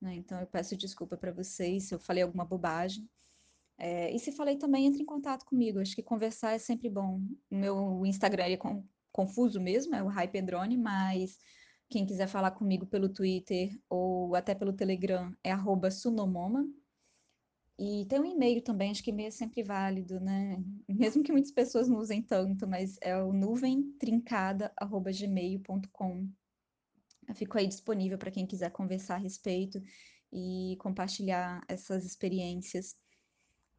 né, 0.00 0.14
então 0.14 0.40
eu 0.40 0.46
peço 0.46 0.76
desculpa 0.76 1.16
para 1.16 1.32
vocês 1.32 1.88
se 1.88 1.94
eu 1.94 1.98
falei 1.98 2.22
alguma 2.22 2.44
bobagem, 2.44 3.08
é, 3.78 4.14
e 4.14 4.18
se 4.18 4.32
falei 4.32 4.58
também, 4.58 4.86
entre 4.86 5.02
em 5.02 5.06
contato 5.06 5.46
comigo, 5.46 5.80
acho 5.80 5.94
que 5.94 6.02
conversar 6.02 6.52
é 6.52 6.58
sempre 6.58 6.90
bom, 6.90 7.22
o 7.50 7.56
meu 7.56 8.04
Instagram 8.04 8.44
é 8.44 8.58
confuso 9.10 9.58
mesmo, 9.58 9.94
é 9.94 10.02
o 10.02 10.06
Rai 10.06 10.28
Pedrone, 10.28 10.76
mas 10.76 11.38
quem 11.88 12.04
quiser 12.06 12.28
falar 12.28 12.50
comigo 12.50 12.84
pelo 12.86 13.08
Twitter 13.08 13.70
ou 13.88 14.36
até 14.36 14.54
pelo 14.54 14.74
Telegram 14.74 15.34
é 15.42 15.56
sunomoma. 15.90 16.68
E 17.78 18.04
tem 18.06 18.20
um 18.20 18.26
e-mail 18.26 18.62
também, 18.62 18.90
acho 18.90 19.02
que 19.02 19.08
e-mail 19.10 19.28
é 19.28 19.30
sempre 19.30 19.62
válido, 19.62 20.20
né? 20.20 20.62
Mesmo 20.86 21.22
que 21.22 21.32
muitas 21.32 21.50
pessoas 21.50 21.88
não 21.88 21.96
usem 21.96 22.22
tanto, 22.22 22.68
mas 22.68 22.98
é 23.00 23.16
o 23.16 23.32
nuventrincada.gmail.com. 23.32 26.28
Fico 27.34 27.58
aí 27.58 27.66
disponível 27.66 28.18
para 28.18 28.30
quem 28.30 28.46
quiser 28.46 28.70
conversar 28.70 29.14
a 29.14 29.18
respeito 29.18 29.82
e 30.32 30.76
compartilhar 30.80 31.62
essas 31.68 32.04
experiências. 32.04 32.96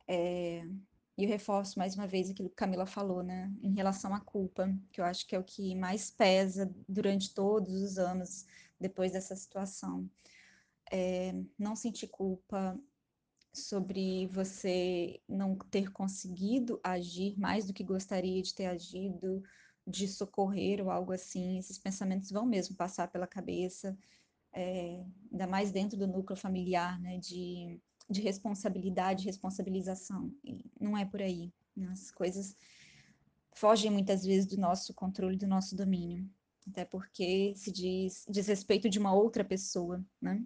É, 0.07 0.63
e 1.17 1.23
eu 1.23 1.29
reforço 1.29 1.77
mais 1.77 1.95
uma 1.95 2.07
vez 2.07 2.29
aquilo 2.29 2.49
que 2.49 2.55
Camila 2.55 2.85
falou, 2.85 3.21
né, 3.21 3.51
em 3.61 3.73
relação 3.73 4.13
à 4.13 4.19
culpa, 4.19 4.73
que 4.91 4.99
eu 4.99 5.05
acho 5.05 5.27
que 5.27 5.35
é 5.35 5.39
o 5.39 5.43
que 5.43 5.75
mais 5.75 6.09
pesa 6.09 6.73
durante 6.87 7.33
todos 7.33 7.73
os 7.81 7.97
anos 7.97 8.45
depois 8.79 9.11
dessa 9.11 9.35
situação. 9.35 10.09
É, 10.91 11.33
não 11.57 11.75
sentir 11.75 12.07
culpa 12.07 12.77
sobre 13.53 14.27
você 14.27 15.21
não 15.27 15.55
ter 15.55 15.91
conseguido 15.91 16.79
agir 16.83 17.37
mais 17.37 17.67
do 17.67 17.73
que 17.73 17.83
gostaria 17.83 18.41
de 18.41 18.53
ter 18.53 18.65
agido, 18.65 19.43
de 19.87 20.07
socorrer 20.07 20.81
ou 20.81 20.89
algo 20.89 21.11
assim. 21.11 21.57
Esses 21.57 21.77
pensamentos 21.77 22.31
vão 22.31 22.45
mesmo 22.45 22.75
passar 22.75 23.07
pela 23.09 23.27
cabeça, 23.27 23.97
é, 24.53 25.03
ainda 25.31 25.47
mais 25.47 25.71
dentro 25.71 25.97
do 25.97 26.07
núcleo 26.07 26.37
familiar, 26.37 26.99
né, 26.99 27.17
de 27.17 27.79
de 28.11 28.21
responsabilidade, 28.21 29.25
responsabilização. 29.25 30.33
E 30.43 30.63
não 30.79 30.97
é 30.97 31.05
por 31.05 31.21
aí. 31.21 31.51
Né? 31.75 31.87
As 31.91 32.11
coisas 32.11 32.55
fogem 33.53 33.89
muitas 33.89 34.25
vezes 34.25 34.45
do 34.45 34.57
nosso 34.57 34.93
controle, 34.93 35.37
do 35.37 35.47
nosso 35.47 35.75
domínio. 35.75 36.29
Até 36.67 36.85
porque 36.85 37.53
se 37.55 37.71
diz, 37.71 38.25
diz 38.29 38.47
respeito 38.47 38.89
de 38.89 38.99
uma 38.99 39.13
outra 39.13 39.43
pessoa, 39.43 40.03
né? 40.21 40.43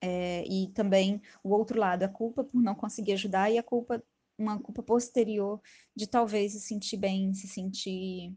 É, 0.00 0.46
e 0.46 0.68
também 0.68 1.20
o 1.42 1.50
outro 1.50 1.78
lado, 1.78 2.02
a 2.02 2.08
culpa 2.08 2.44
por 2.44 2.62
não 2.62 2.74
conseguir 2.74 3.12
ajudar 3.12 3.50
e 3.50 3.58
a 3.58 3.62
culpa, 3.62 4.02
uma 4.38 4.58
culpa 4.60 4.82
posterior 4.82 5.60
de 5.94 6.06
talvez 6.06 6.52
se 6.52 6.60
sentir 6.60 6.98
bem, 6.98 7.34
se 7.34 7.48
sentir 7.48 8.34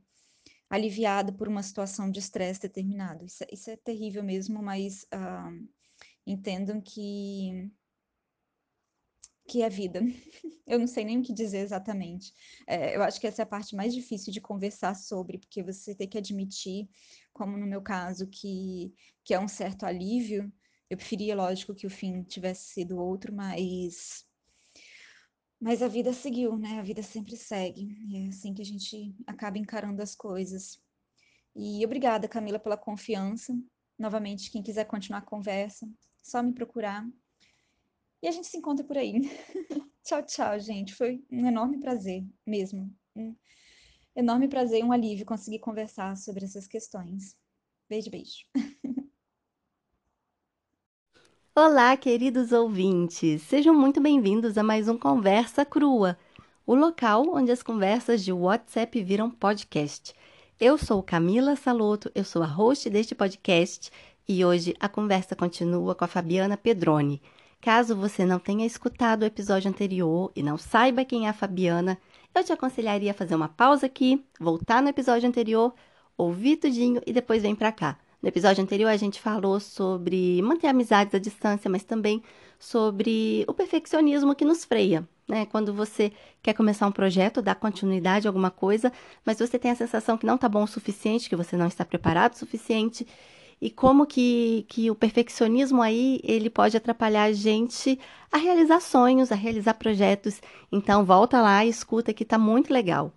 aliviado 0.70 1.34
por 1.34 1.48
uma 1.48 1.64
situação 1.64 2.12
de 2.12 2.20
estresse 2.20 2.62
determinado. 2.62 3.26
Isso, 3.26 3.44
é, 3.44 3.48
isso, 3.52 3.70
é 3.70 3.78
terrível 3.78 4.24
mesmo, 4.24 4.62
mas 4.62 5.04
uh, 5.14 5.68
entendam 6.26 6.80
que 6.82 7.72
que 9.50 9.64
é 9.64 9.70
vida. 9.70 10.00
Eu 10.68 10.78
não 10.78 10.86
sei 10.86 11.04
nem 11.04 11.20
o 11.20 11.24
que 11.24 11.34
dizer 11.34 11.58
exatamente. 11.58 12.32
É, 12.68 12.96
eu 12.96 13.02
acho 13.02 13.20
que 13.20 13.26
essa 13.26 13.42
é 13.42 13.44
a 13.44 13.48
parte 13.48 13.76
mais 13.76 13.92
difícil 13.92 14.32
de 14.32 14.40
conversar 14.40 14.94
sobre, 14.94 15.40
porque 15.40 15.64
você 15.64 15.96
tem 15.96 16.08
que 16.08 16.20
admitir, 16.20 16.88
como 17.34 17.58
no 17.58 17.66
meu 17.66 17.82
caso, 17.82 18.28
que, 18.28 18.94
que 19.24 19.34
é 19.34 19.40
um 19.40 19.48
certo 19.48 19.88
alívio. 19.88 20.54
Eu 20.88 20.96
preferia, 20.96 21.36
lógico, 21.36 21.74
que 21.74 21.88
o 21.88 21.90
fim 21.90 22.22
tivesse 22.22 22.74
sido 22.74 23.00
outro, 23.00 23.34
mas. 23.34 24.29
Mas 25.60 25.82
a 25.82 25.88
vida 25.88 26.14
seguiu, 26.14 26.58
né? 26.58 26.80
A 26.80 26.84
vida 26.84 27.04
sempre 27.04 27.36
segue. 27.36 27.98
E 28.08 28.18
é 28.18 28.28
assim 28.30 28.54
que 28.54 28.62
a 28.62 28.66
gente 28.66 29.14
acaba 29.28 29.58
encarando 29.58 30.02
as 30.02 30.16
coisas. 30.16 30.82
E 31.56 31.84
obrigada, 31.86 32.28
Camila, 32.28 32.58
pela 32.58 32.78
confiança. 32.78 33.54
Novamente, 33.98 34.50
quem 34.50 34.64
quiser 34.64 34.86
continuar 34.86 35.20
a 35.20 35.26
conversa, 35.26 35.90
só 36.24 36.42
me 36.42 36.54
procurar. 36.54 37.06
E 38.22 38.28
a 38.28 38.32
gente 38.32 38.48
se 38.48 38.58
encontra 38.58 38.86
por 38.86 38.98
aí. 38.98 39.14
tchau, 40.04 40.24
tchau, 40.24 40.60
gente. 40.60 40.96
Foi 40.96 41.22
um 41.30 41.46
enorme 41.46 41.80
prazer 41.80 42.26
mesmo. 42.46 42.94
Um 43.16 43.36
enorme 44.16 44.48
prazer 44.48 44.80
e 44.80 44.84
um 44.84 44.94
alívio 44.94 45.26
conseguir 45.26 45.60
conversar 45.60 46.16
sobre 46.16 46.46
essas 46.46 46.68
questões. 46.68 47.36
Beijo, 47.90 48.10
beijo. 48.10 48.46
Olá, 51.62 51.98
queridos 51.98 52.54
ouvintes. 52.54 53.42
Sejam 53.42 53.76
muito 53.76 54.00
bem-vindos 54.00 54.58
a 54.58 54.64
mais 54.64 54.88
um 54.88 54.98
Conversa 54.98 55.66
Crua, 55.66 56.18
o 56.66 56.74
local 56.74 57.26
onde 57.36 57.52
as 57.52 57.62
conversas 57.62 58.24
de 58.24 58.32
WhatsApp 58.32 59.04
viram 59.04 59.30
podcast. 59.30 60.16
Eu 60.58 60.78
sou 60.78 61.04
Camila 61.04 61.58
Saloto, 61.58 62.10
eu 62.16 62.24
sou 62.24 62.42
a 62.44 62.46
host 62.46 62.90
deste 62.90 63.14
podcast 63.14 63.92
e 64.26 64.46
hoje 64.46 64.74
a 64.80 64.88
conversa 64.88 65.36
continua 65.36 65.94
com 65.94 66.06
a 66.06 66.08
Fabiana 66.08 66.56
Pedroni. 66.56 67.22
Caso 67.60 67.94
você 67.94 68.26
não 68.26 68.40
tenha 68.40 68.66
escutado 68.66 69.24
o 69.24 69.26
episódio 69.26 69.70
anterior 69.70 70.32
e 70.34 70.42
não 70.42 70.58
saiba 70.58 71.04
quem 71.04 71.26
é 71.26 71.30
a 71.30 71.34
Fabiana, 71.34 71.98
eu 72.34 72.42
te 72.42 72.54
aconselharia 72.54 73.12
a 73.12 73.14
fazer 73.14 73.36
uma 73.36 73.50
pausa 73.50 73.86
aqui, 73.86 74.24
voltar 74.40 74.82
no 74.82 74.88
episódio 74.88 75.28
anterior, 75.28 75.74
ouvir 76.18 76.56
tudinho 76.56 77.02
e 77.06 77.12
depois 77.12 77.42
vem 77.42 77.54
para 77.54 77.74
cá. 77.74 78.00
No 78.22 78.28
episódio 78.28 78.62
anterior 78.62 78.90
a 78.90 78.98
gente 78.98 79.22
falou 79.22 79.60
sobre 79.60 80.42
manter 80.42 80.68
amizades 80.68 81.16
à 81.16 81.20
distância, 81.20 81.70
mas 81.70 81.84
também 81.84 82.22
sobre 82.60 83.46
o 83.48 83.54
perfeccionismo 83.54 84.36
que 84.36 84.44
nos 84.44 84.66
freia, 84.66 85.08
né? 85.26 85.46
Quando 85.46 85.74
você 85.74 86.12
quer 86.44 86.54
começar 86.54 86.86
um 86.86 86.92
projeto, 86.92 87.42
dar 87.42 87.56
continuidade 87.56 88.28
a 88.28 88.30
alguma 88.30 88.52
coisa, 88.52 88.92
mas 89.26 89.40
você 89.40 89.58
tem 89.58 89.72
a 89.72 89.76
sensação 89.76 90.18
que 90.18 90.26
não 90.26 90.36
está 90.36 90.50
bom 90.50 90.64
o 90.64 90.68
suficiente, 90.68 91.30
que 91.30 91.36
você 91.36 91.56
não 91.56 91.68
está 91.68 91.86
preparado 91.86 92.34
o 92.34 92.38
suficiente 92.38 93.08
e 93.62 93.70
como 93.70 94.06
que, 94.06 94.66
que 94.68 94.92
o 94.92 94.96
perfeccionismo 94.96 95.82
aí 95.82 96.20
ele 96.24 96.50
pode 96.50 96.76
atrapalhar 96.76 97.24
a 97.24 97.34
gente 97.34 97.98
a 98.30 98.38
realizar 98.38 98.82
sonhos, 98.82 99.32
a 99.32 99.36
realizar 99.36 99.76
projetos. 99.76 100.42
Então 100.70 101.06
volta 101.06 101.42
lá 101.42 101.64
e 101.66 101.70
escuta 101.70 102.14
que 102.14 102.26
tá 102.26 102.38
muito 102.38 102.74
legal. 102.74 103.14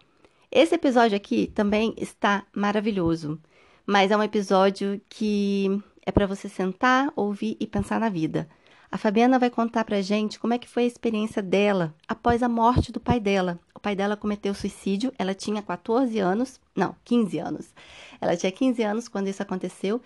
Esse 0.50 0.74
episódio 0.74 1.16
aqui 1.16 1.48
também 1.48 1.94
está 1.96 2.44
maravilhoso, 2.54 3.40
mas 3.86 4.10
é 4.10 4.16
um 4.16 4.22
episódio 4.22 5.00
que 5.08 5.82
é 6.04 6.10
para 6.10 6.26
você 6.26 6.48
sentar, 6.48 7.12
ouvir 7.16 7.56
e 7.60 7.66
pensar 7.66 8.00
na 8.00 8.08
vida. 8.08 8.48
A 8.90 8.98
Fabiana 8.98 9.38
vai 9.38 9.48
contar 9.48 9.84
pra 9.84 10.02
gente 10.02 10.38
como 10.38 10.52
é 10.52 10.58
que 10.58 10.68
foi 10.68 10.82
a 10.84 10.86
experiência 10.86 11.42
dela 11.42 11.94
após 12.06 12.42
a 12.42 12.48
morte 12.48 12.92
do 12.92 13.00
pai 13.00 13.18
dela. 13.18 13.58
O 13.74 13.80
pai 13.80 13.96
dela 13.96 14.16
cometeu 14.16 14.52
suicídio, 14.52 15.12
ela 15.18 15.34
tinha 15.34 15.62
14 15.62 16.18
anos, 16.18 16.60
não, 16.76 16.94
15 17.04 17.38
anos. 17.38 17.74
Ela 18.20 18.36
tinha 18.36 18.52
15 18.52 18.82
anos 18.82 19.08
quando 19.08 19.28
isso 19.28 19.42
aconteceu. 19.42 20.00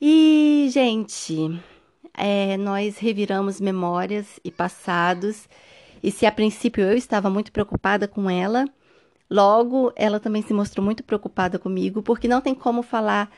E, 0.00 0.68
gente, 0.70 1.60
é, 2.14 2.56
nós 2.56 2.96
reviramos 2.98 3.60
memórias 3.60 4.40
e 4.42 4.50
passados. 4.50 5.46
E 6.02 6.10
se 6.10 6.24
a 6.24 6.32
princípio 6.32 6.84
eu 6.84 6.96
estava 6.96 7.28
muito 7.28 7.52
preocupada 7.52 8.08
com 8.08 8.30
ela, 8.30 8.64
Logo, 9.28 9.92
ela 9.96 10.20
também 10.20 10.42
se 10.42 10.54
mostrou 10.54 10.84
muito 10.84 11.02
preocupada 11.02 11.58
comigo, 11.58 12.02
porque 12.02 12.28
não 12.28 12.40
tem 12.40 12.54
como 12.54 12.82
falar 12.82 13.30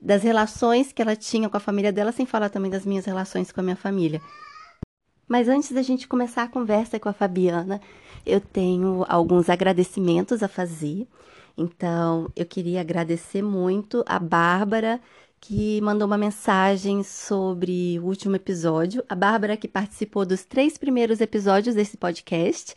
das 0.00 0.22
relações 0.22 0.92
que 0.92 1.02
ela 1.02 1.16
tinha 1.16 1.48
com 1.48 1.56
a 1.56 1.60
família 1.60 1.92
dela 1.92 2.12
sem 2.12 2.26
falar 2.26 2.48
também 2.48 2.70
das 2.70 2.86
minhas 2.86 3.04
relações 3.04 3.52
com 3.52 3.60
a 3.60 3.64
minha 3.64 3.76
família. 3.76 4.20
Mas 5.28 5.48
antes 5.48 5.72
da 5.72 5.82
gente 5.82 6.08
começar 6.08 6.42
a 6.42 6.48
conversa 6.48 6.98
com 6.98 7.08
a 7.08 7.12
Fabiana, 7.12 7.80
eu 8.26 8.40
tenho 8.40 9.04
alguns 9.08 9.48
agradecimentos 9.48 10.42
a 10.42 10.48
fazer. 10.48 11.06
Então, 11.56 12.30
eu 12.36 12.46
queria 12.46 12.80
agradecer 12.80 13.42
muito 13.42 14.04
a 14.06 14.18
Bárbara, 14.18 15.00
que 15.40 15.80
mandou 15.80 16.06
uma 16.06 16.18
mensagem 16.18 17.02
sobre 17.02 17.98
o 17.98 18.04
último 18.04 18.36
episódio. 18.36 19.04
A 19.08 19.14
Bárbara, 19.14 19.56
que 19.56 19.66
participou 19.66 20.24
dos 20.24 20.44
três 20.44 20.78
primeiros 20.78 21.20
episódios 21.20 21.74
desse 21.74 21.96
podcast. 21.96 22.74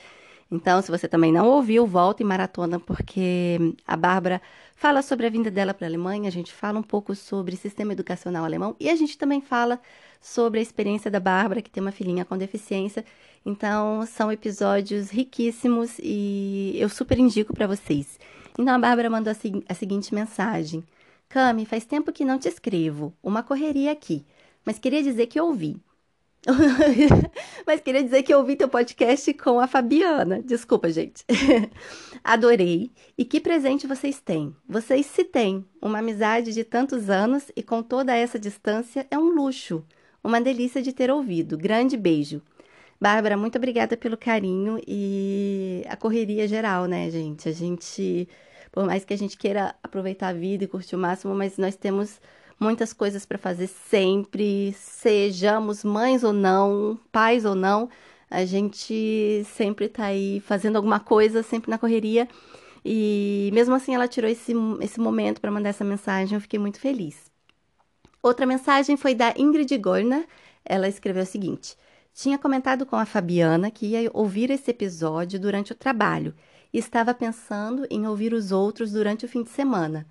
Então, 0.52 0.82
se 0.82 0.92
você 0.92 1.08
também 1.08 1.32
não 1.32 1.48
ouviu, 1.48 1.88
volta 1.88 2.22
em 2.22 2.26
maratona, 2.26 2.80
porque 2.80 3.58
a 3.86 3.98
Bárbara 3.98 4.42
fala 4.76 5.02
sobre 5.02 5.26
a 5.26 5.30
vinda 5.30 5.50
dela 5.50 5.74
para 5.74 5.88
a 5.88 5.90
Alemanha, 5.90 6.28
a 6.28 6.32
gente 6.32 6.54
fala 6.54 6.80
um 6.80 6.84
pouco 6.84 7.16
sobre 7.16 7.56
sistema 7.56 7.94
educacional 7.94 8.46
alemão 8.46 8.76
e 8.80 8.90
a 8.90 8.96
gente 8.96 9.18
também 9.18 9.42
fala 9.42 9.80
sobre 10.22 10.60
a 10.60 10.64
experiência 10.64 11.10
da 11.10 11.20
Bárbara, 11.20 11.62
que 11.62 11.70
tem 11.70 11.82
uma 11.82 11.92
filhinha 11.92 12.26
com 12.26 12.38
deficiência. 12.38 13.04
Então, 13.46 14.06
são 14.06 14.32
episódios 14.32 15.10
riquíssimos 15.10 15.98
e 16.00 16.76
eu 16.76 16.90
super 16.90 17.18
indico 17.18 17.54
para 17.54 17.68
vocês. 17.68 18.20
Então, 18.58 18.74
a 18.74 18.80
Bárbara 18.80 19.10
mandou 19.10 19.32
a, 19.32 19.72
a 19.72 19.74
seguinte 19.74 20.14
mensagem: 20.14 20.84
Cami, 21.28 21.66
faz 21.66 21.86
tempo 21.86 22.12
que 22.12 22.26
não 22.26 22.40
te 22.40 22.48
escrevo, 22.48 23.14
uma 23.22 23.44
correria 23.44 23.92
aqui, 23.92 24.26
mas 24.64 24.80
queria 24.80 25.04
dizer 25.04 25.28
que 25.28 25.40
ouvi. 25.42 25.78
Mas 27.66 27.82
queria 27.82 28.04
dizer 28.04 28.24
que 28.24 28.34
eu 28.34 28.40
ouvi 28.40 28.56
teu 28.56 28.70
podcast 28.70 29.34
com 29.34 29.60
a 29.60 29.68
Fabiana. 29.68 30.42
Desculpa, 30.44 30.90
gente. 30.90 31.26
Adorei. 32.24 32.92
E 33.18 33.26
que 33.26 33.40
presente 33.40 33.88
vocês 33.88 34.20
têm? 34.20 34.56
Vocês 34.68 35.06
se 35.06 35.24
têm. 35.24 35.66
Uma 35.82 36.00
amizade 36.00 36.54
de 36.54 36.64
tantos 36.64 37.10
anos 37.10 37.52
e 37.56 37.64
com 37.64 37.82
toda 37.82 38.16
essa 38.16 38.38
distância 38.38 39.08
é 39.10 39.18
um 39.18 39.30
luxo. 39.30 39.84
Uma 40.24 40.40
delícia 40.40 40.82
de 40.82 40.94
ter 40.94 41.12
ouvido. 41.12 41.58
Grande 41.58 41.98
beijo. 41.98 42.42
Bárbara, 43.00 43.36
muito 43.36 43.58
obrigada 43.58 43.98
pelo 43.98 44.16
carinho 44.16 44.80
e 44.88 45.84
a 45.88 45.98
correria 45.98 46.48
geral, 46.48 46.86
né, 46.86 47.10
gente? 47.10 47.50
A 47.50 47.52
gente, 47.52 48.28
por 48.72 48.86
mais 48.86 49.04
que 49.04 49.14
a 49.14 49.18
gente 49.18 49.38
queira 49.38 49.76
aproveitar 49.84 50.30
a 50.30 50.34
vida 50.34 50.64
e 50.64 50.68
curtir 50.68 50.96
o 50.96 51.00
máximo, 51.00 51.36
mas 51.36 51.58
nós 51.58 51.76
temos 51.76 52.22
muitas 52.60 52.94
coisas 52.94 53.26
para 53.26 53.38
fazer 53.38 53.68
sempre, 53.68 54.74
sejamos 54.74 55.84
mães 55.84 56.24
ou 56.24 56.34
não, 56.34 57.00
pais 57.12 57.46
ou 57.46 57.56
não, 57.56 57.90
a 58.30 58.44
gente 58.46 59.44
sempre 59.56 59.86
está 59.86 60.06
aí 60.06 60.40
fazendo 60.42 60.76
alguma 60.76 61.00
coisa, 61.00 61.44
sempre 61.44 61.70
na 61.70 61.78
correria. 61.78 62.28
E 62.84 63.50
mesmo 63.54 63.74
assim 63.74 63.96
ela 63.96 64.08
tirou 64.08 64.30
esse, 64.30 64.54
esse 64.82 65.00
momento 65.00 65.42
para 65.42 65.52
mandar 65.52 65.70
essa 65.70 65.84
mensagem, 65.84 66.36
eu 66.36 66.42
fiquei 66.42 66.60
muito 66.60 66.80
feliz. 66.80 67.32
Outra 68.22 68.46
mensagem 68.46 68.98
foi 68.98 69.16
da 69.16 69.34
Ingrid 69.38 69.78
Gorner. 69.78 70.28
Ela 70.64 70.88
escreveu 70.88 71.24
o 71.24 71.28
seguinte: 71.28 71.76
Tinha 72.14 72.38
comentado 72.38 72.86
com 72.86 72.96
a 72.96 73.06
Fabiana 73.06 73.72
que 73.72 73.88
ia 73.88 74.10
ouvir 74.14 74.50
esse 74.50 74.72
episódio 74.72 75.40
durante 75.40 75.72
o 75.72 75.76
trabalho 75.76 76.34
e 76.74 76.78
estava 76.78 77.14
pensando 77.14 77.88
em 77.90 78.06
ouvir 78.08 78.34
os 78.34 78.52
outros 78.52 78.92
durante 78.92 79.26
o 79.26 79.30
fim 79.30 79.44
de 79.44 79.50
semana. 79.50 80.06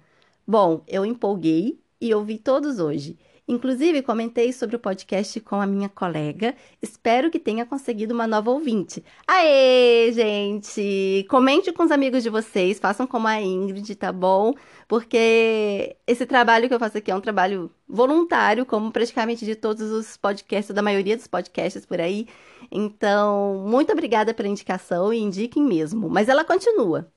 Bom, 0.46 0.82
eu 0.86 1.04
empolguei 1.04 1.83
e 2.04 2.14
ouvi 2.14 2.38
todos 2.38 2.80
hoje. 2.80 3.18
Inclusive, 3.48 4.02
comentei 4.02 4.52
sobre 4.52 4.76
o 4.76 4.78
podcast 4.78 5.40
com 5.40 5.58
a 5.58 5.66
minha 5.66 5.88
colega. 5.88 6.54
Espero 6.82 7.30
que 7.30 7.38
tenha 7.38 7.64
conseguido 7.64 8.12
uma 8.12 8.26
nova 8.26 8.50
ouvinte. 8.50 9.02
Aê, 9.26 10.10
gente! 10.12 11.26
Comente 11.30 11.72
com 11.72 11.82
os 11.82 11.90
amigos 11.90 12.22
de 12.22 12.28
vocês, 12.28 12.78
façam 12.78 13.06
como 13.06 13.26
a 13.26 13.40
Ingrid, 13.40 13.94
tá 13.96 14.12
bom? 14.12 14.52
Porque 14.86 15.96
esse 16.06 16.26
trabalho 16.26 16.68
que 16.68 16.74
eu 16.74 16.78
faço 16.78 16.98
aqui 16.98 17.10
é 17.10 17.14
um 17.14 17.20
trabalho 17.22 17.70
voluntário, 17.88 18.66
como 18.66 18.92
praticamente 18.92 19.46
de 19.46 19.54
todos 19.54 19.90
os 19.90 20.16
podcasts, 20.18 20.74
da 20.74 20.82
maioria 20.82 21.16
dos 21.16 21.26
podcasts 21.26 21.86
por 21.86 22.00
aí. 22.00 22.26
Então, 22.70 23.64
muito 23.66 23.92
obrigada 23.92 24.34
pela 24.34 24.48
indicação 24.48 25.12
e 25.12 25.18
indiquem 25.18 25.62
mesmo. 25.62 26.10
Mas 26.10 26.28
ela 26.28 26.44
continua. 26.44 27.10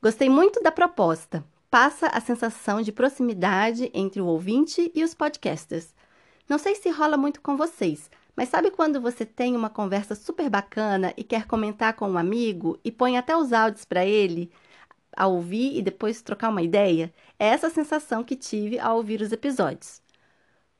Gostei 0.00 0.28
muito 0.28 0.62
da 0.62 0.70
proposta 0.70 1.44
passa 1.70 2.08
a 2.08 2.20
sensação 2.20 2.82
de 2.82 2.92
proximidade 2.92 3.90
entre 3.94 4.20
o 4.20 4.26
ouvinte 4.26 4.90
e 4.94 5.04
os 5.04 5.14
podcasters. 5.14 5.94
Não 6.48 6.58
sei 6.58 6.74
se 6.74 6.90
rola 6.90 7.16
muito 7.16 7.40
com 7.40 7.56
vocês, 7.56 8.10
mas 8.36 8.48
sabe 8.48 8.70
quando 8.70 9.00
você 9.00 9.24
tem 9.24 9.54
uma 9.56 9.70
conversa 9.70 10.14
super 10.14 10.50
bacana 10.50 11.14
e 11.16 11.22
quer 11.22 11.46
comentar 11.46 11.94
com 11.94 12.10
um 12.10 12.18
amigo 12.18 12.78
e 12.84 12.90
põe 12.90 13.16
até 13.16 13.36
os 13.36 13.52
áudios 13.52 13.84
para 13.84 14.04
ele 14.04 14.50
a 15.16 15.26
ouvir 15.26 15.76
e 15.78 15.82
depois 15.82 16.22
trocar 16.22 16.48
uma 16.48 16.62
ideia? 16.62 17.12
É 17.38 17.46
essa 17.46 17.70
sensação 17.70 18.24
que 18.24 18.36
tive 18.36 18.78
ao 18.78 18.96
ouvir 18.96 19.20
os 19.20 19.32
episódios. 19.32 20.02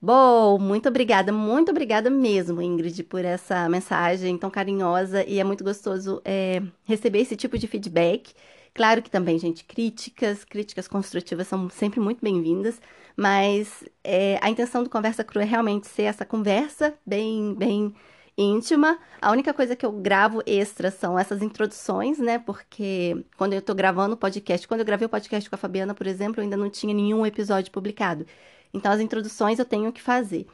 Bom, 0.02 0.58
muito 0.58 0.88
obrigada, 0.88 1.30
muito 1.30 1.70
obrigada 1.70 2.08
mesmo, 2.08 2.62
Ingrid, 2.62 3.02
por 3.04 3.24
essa 3.24 3.68
mensagem 3.68 4.38
tão 4.38 4.50
carinhosa 4.50 5.22
e 5.24 5.38
é 5.38 5.44
muito 5.44 5.62
gostoso 5.62 6.22
é, 6.24 6.62
receber 6.84 7.20
esse 7.20 7.36
tipo 7.36 7.58
de 7.58 7.66
feedback. 7.68 8.32
Claro 8.74 9.02
que 9.02 9.10
também, 9.10 9.38
gente, 9.38 9.64
críticas, 9.64 10.44
críticas 10.44 10.86
construtivas 10.86 11.48
são 11.48 11.68
sempre 11.68 11.98
muito 12.00 12.20
bem-vindas, 12.22 12.80
mas 13.16 13.84
é, 14.04 14.38
a 14.40 14.48
intenção 14.48 14.82
do 14.82 14.90
Conversa 14.90 15.24
Crua 15.24 15.42
é 15.42 15.46
realmente 15.46 15.88
ser 15.88 16.04
essa 16.04 16.24
conversa 16.24 16.94
bem, 17.04 17.54
bem 17.54 17.94
íntima. 18.38 18.98
A 19.20 19.30
única 19.30 19.52
coisa 19.52 19.76
que 19.76 19.84
eu 19.84 19.92
gravo 19.92 20.42
extra 20.46 20.90
são 20.90 21.18
essas 21.18 21.42
introduções, 21.42 22.18
né? 22.18 22.38
Porque 22.38 23.24
quando 23.36 23.52
eu 23.52 23.62
tô 23.62 23.74
gravando 23.74 24.14
o 24.14 24.16
podcast, 24.16 24.66
quando 24.66 24.80
eu 24.80 24.86
gravei 24.86 25.06
o 25.06 25.10
podcast 25.10 25.48
com 25.48 25.56
a 25.56 25.58
Fabiana, 25.58 25.94
por 25.94 26.06
exemplo, 26.06 26.40
eu 26.40 26.44
ainda 26.44 26.56
não 26.56 26.70
tinha 26.70 26.94
nenhum 26.94 27.26
episódio 27.26 27.72
publicado. 27.72 28.26
Então, 28.72 28.92
as 28.92 29.00
introduções 29.00 29.58
eu 29.58 29.64
tenho 29.64 29.92
que 29.92 30.00
fazer. 30.00 30.46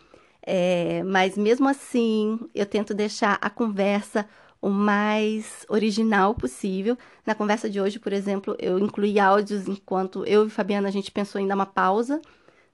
É, 0.42 1.02
mas 1.02 1.36
mesmo 1.36 1.68
assim, 1.68 2.38
eu 2.54 2.64
tento 2.66 2.94
deixar 2.94 3.38
a 3.40 3.50
conversa 3.50 4.26
o 4.60 4.70
mais 4.70 5.65
original 5.68 6.35
possível. 6.35 6.97
Na 7.25 7.35
conversa 7.35 7.68
de 7.68 7.81
hoje, 7.81 7.99
por 7.99 8.12
exemplo, 8.12 8.57
eu 8.59 8.78
incluí 8.78 9.18
áudios 9.18 9.68
enquanto 9.68 10.25
eu 10.25 10.47
e 10.47 10.51
Fabiana 10.51 10.89
a 10.89 10.93
gente 10.93 11.10
pensou 11.10 11.41
em 11.41 11.47
dar 11.47 11.55
uma 11.55 11.67
pausa 11.67 12.20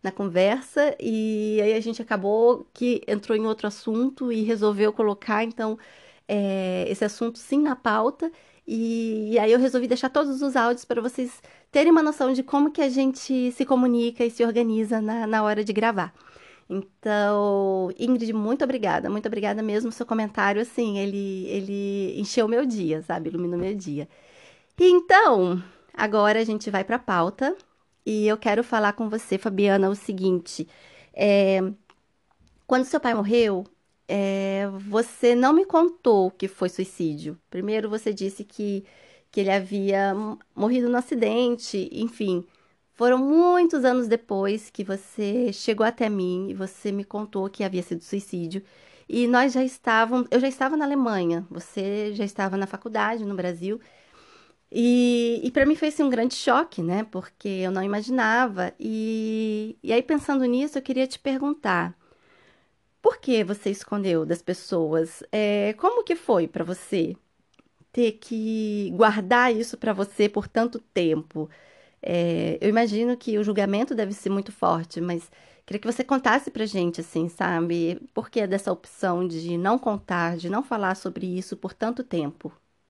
na 0.02 0.10
conversa 0.10 0.96
e 1.00 1.60
aí 1.62 1.74
a 1.74 1.80
gente 1.80 2.02
acabou 2.02 2.66
que 2.74 3.02
entrou 3.06 3.36
em 3.36 3.46
outro 3.46 3.66
assunto 3.68 4.32
e 4.32 4.42
resolveu 4.42 4.92
colocar 4.92 5.44
então 5.44 5.78
é, 6.26 6.86
esse 6.88 7.04
assunto 7.04 7.38
sim 7.38 7.62
na 7.62 7.76
pauta 7.76 8.30
e, 8.66 9.32
e, 9.32 9.38
aí 9.38 9.52
eu 9.52 9.58
resolvi 9.58 9.88
deixar 9.88 10.08
todos 10.08 10.40
os 10.40 10.54
áudios 10.56 10.84
para 10.84 11.02
vocês 11.02 11.42
terem 11.70 11.90
uma 11.90 12.02
noção 12.02 12.32
de 12.32 12.42
como 12.42 12.70
que 12.70 12.80
a 12.80 12.88
gente 12.88 13.50
se 13.52 13.64
comunica 13.64 14.24
e 14.24 14.30
se 14.30 14.44
organiza 14.44 15.00
na, 15.00 15.26
na 15.26 15.42
hora 15.42 15.64
de 15.64 15.72
gravar. 15.72 16.14
Então, 16.72 17.90
Ingrid, 17.98 18.32
muito 18.32 18.64
obrigada, 18.64 19.10
muito 19.10 19.26
obrigada 19.26 19.62
mesmo. 19.62 19.92
Seu 19.92 20.06
comentário, 20.06 20.62
assim, 20.62 20.98
ele, 20.98 21.46
ele 21.48 22.18
encheu 22.18 22.48
meu 22.48 22.64
dia, 22.64 23.02
sabe? 23.02 23.28
Iluminou 23.28 23.58
meu 23.58 23.74
dia. 23.74 24.08
E 24.80 24.90
então, 24.90 25.62
agora 25.94 26.40
a 26.40 26.44
gente 26.44 26.70
vai 26.70 26.84
para 26.84 26.96
a 26.96 26.98
pauta 26.98 27.56
e 28.06 28.26
eu 28.26 28.38
quero 28.38 28.64
falar 28.64 28.94
com 28.94 29.08
você, 29.08 29.38
Fabiana, 29.38 29.90
o 29.90 29.94
seguinte: 29.94 30.66
é, 31.14 31.60
quando 32.66 32.84
seu 32.86 33.00
pai 33.00 33.14
morreu, 33.14 33.64
é, 34.08 34.68
você 34.88 35.34
não 35.34 35.52
me 35.52 35.66
contou 35.66 36.30
que 36.30 36.48
foi 36.48 36.68
suicídio. 36.70 37.38
Primeiro, 37.50 37.90
você 37.90 38.14
disse 38.14 38.44
que, 38.44 38.84
que 39.30 39.40
ele 39.40 39.50
havia 39.50 40.14
morrido 40.54 40.88
no 40.88 40.96
acidente, 40.96 41.88
enfim. 41.92 42.46
Foram 42.94 43.18
muitos 43.18 43.84
anos 43.84 44.06
depois 44.08 44.70
que 44.70 44.84
você 44.84 45.52
chegou 45.52 45.84
até 45.86 46.08
mim 46.08 46.50
e 46.50 46.54
você 46.54 46.92
me 46.92 47.04
contou 47.04 47.48
que 47.50 47.64
havia 47.64 47.82
sido 47.82 48.02
suicídio. 48.02 48.62
E 49.08 49.26
nós 49.26 49.52
já 49.52 49.64
estávamos, 49.64 50.28
eu 50.30 50.40
já 50.40 50.48
estava 50.48 50.76
na 50.76 50.84
Alemanha, 50.84 51.46
você 51.50 52.12
já 52.14 52.24
estava 52.24 52.56
na 52.56 52.66
faculdade 52.66 53.24
no 53.24 53.34
Brasil. 53.34 53.80
E, 54.70 55.40
e 55.44 55.50
para 55.50 55.66
mim 55.66 55.76
foi 55.76 55.88
assim, 55.88 56.02
um 56.02 56.10
grande 56.10 56.34
choque, 56.34 56.82
né? 56.82 57.04
Porque 57.04 57.48
eu 57.48 57.70
não 57.70 57.82
imaginava. 57.82 58.72
E, 58.80 59.76
e 59.82 59.92
aí, 59.92 60.02
pensando 60.02 60.44
nisso, 60.46 60.78
eu 60.78 60.82
queria 60.82 61.06
te 61.06 61.18
perguntar: 61.18 61.96
por 63.00 63.18
que 63.18 63.42
você 63.44 63.70
escondeu 63.70 64.24
das 64.24 64.42
pessoas? 64.42 65.22
É, 65.32 65.72
como 65.74 66.04
que 66.04 66.14
foi 66.16 66.46
para 66.48 66.64
você 66.64 67.16
ter 67.92 68.12
que 68.14 68.90
guardar 68.96 69.54
isso 69.54 69.78
para 69.78 69.92
você 69.92 70.28
por 70.28 70.48
tanto 70.48 70.78
tempo? 70.80 71.50
É, 72.02 72.58
eu 72.60 72.68
imagino 72.68 73.16
que 73.16 73.38
o 73.38 73.44
julgamento 73.44 73.94
deve 73.94 74.12
ser 74.12 74.30
muito 74.30 74.52
forte, 74.52 75.00
mas 75.00 75.30
queria 75.64 75.80
que 75.80 75.86
você 75.92 76.04
contasse 76.04 76.50
pra 76.50 76.66
gente, 76.66 77.00
assim, 77.00 77.28
sabe? 77.28 78.00
Por 78.14 78.30
que 78.30 78.46
dessa 78.46 78.72
opção 78.72 79.26
de 79.26 79.56
não 79.56 79.78
contar, 79.78 80.36
de 80.36 80.48
não 80.50 80.62
falar 80.62 80.96
sobre 80.96 81.26
isso 81.26 81.56
por 81.56 81.72
tanto 81.74 82.02
tempo? 82.04 82.52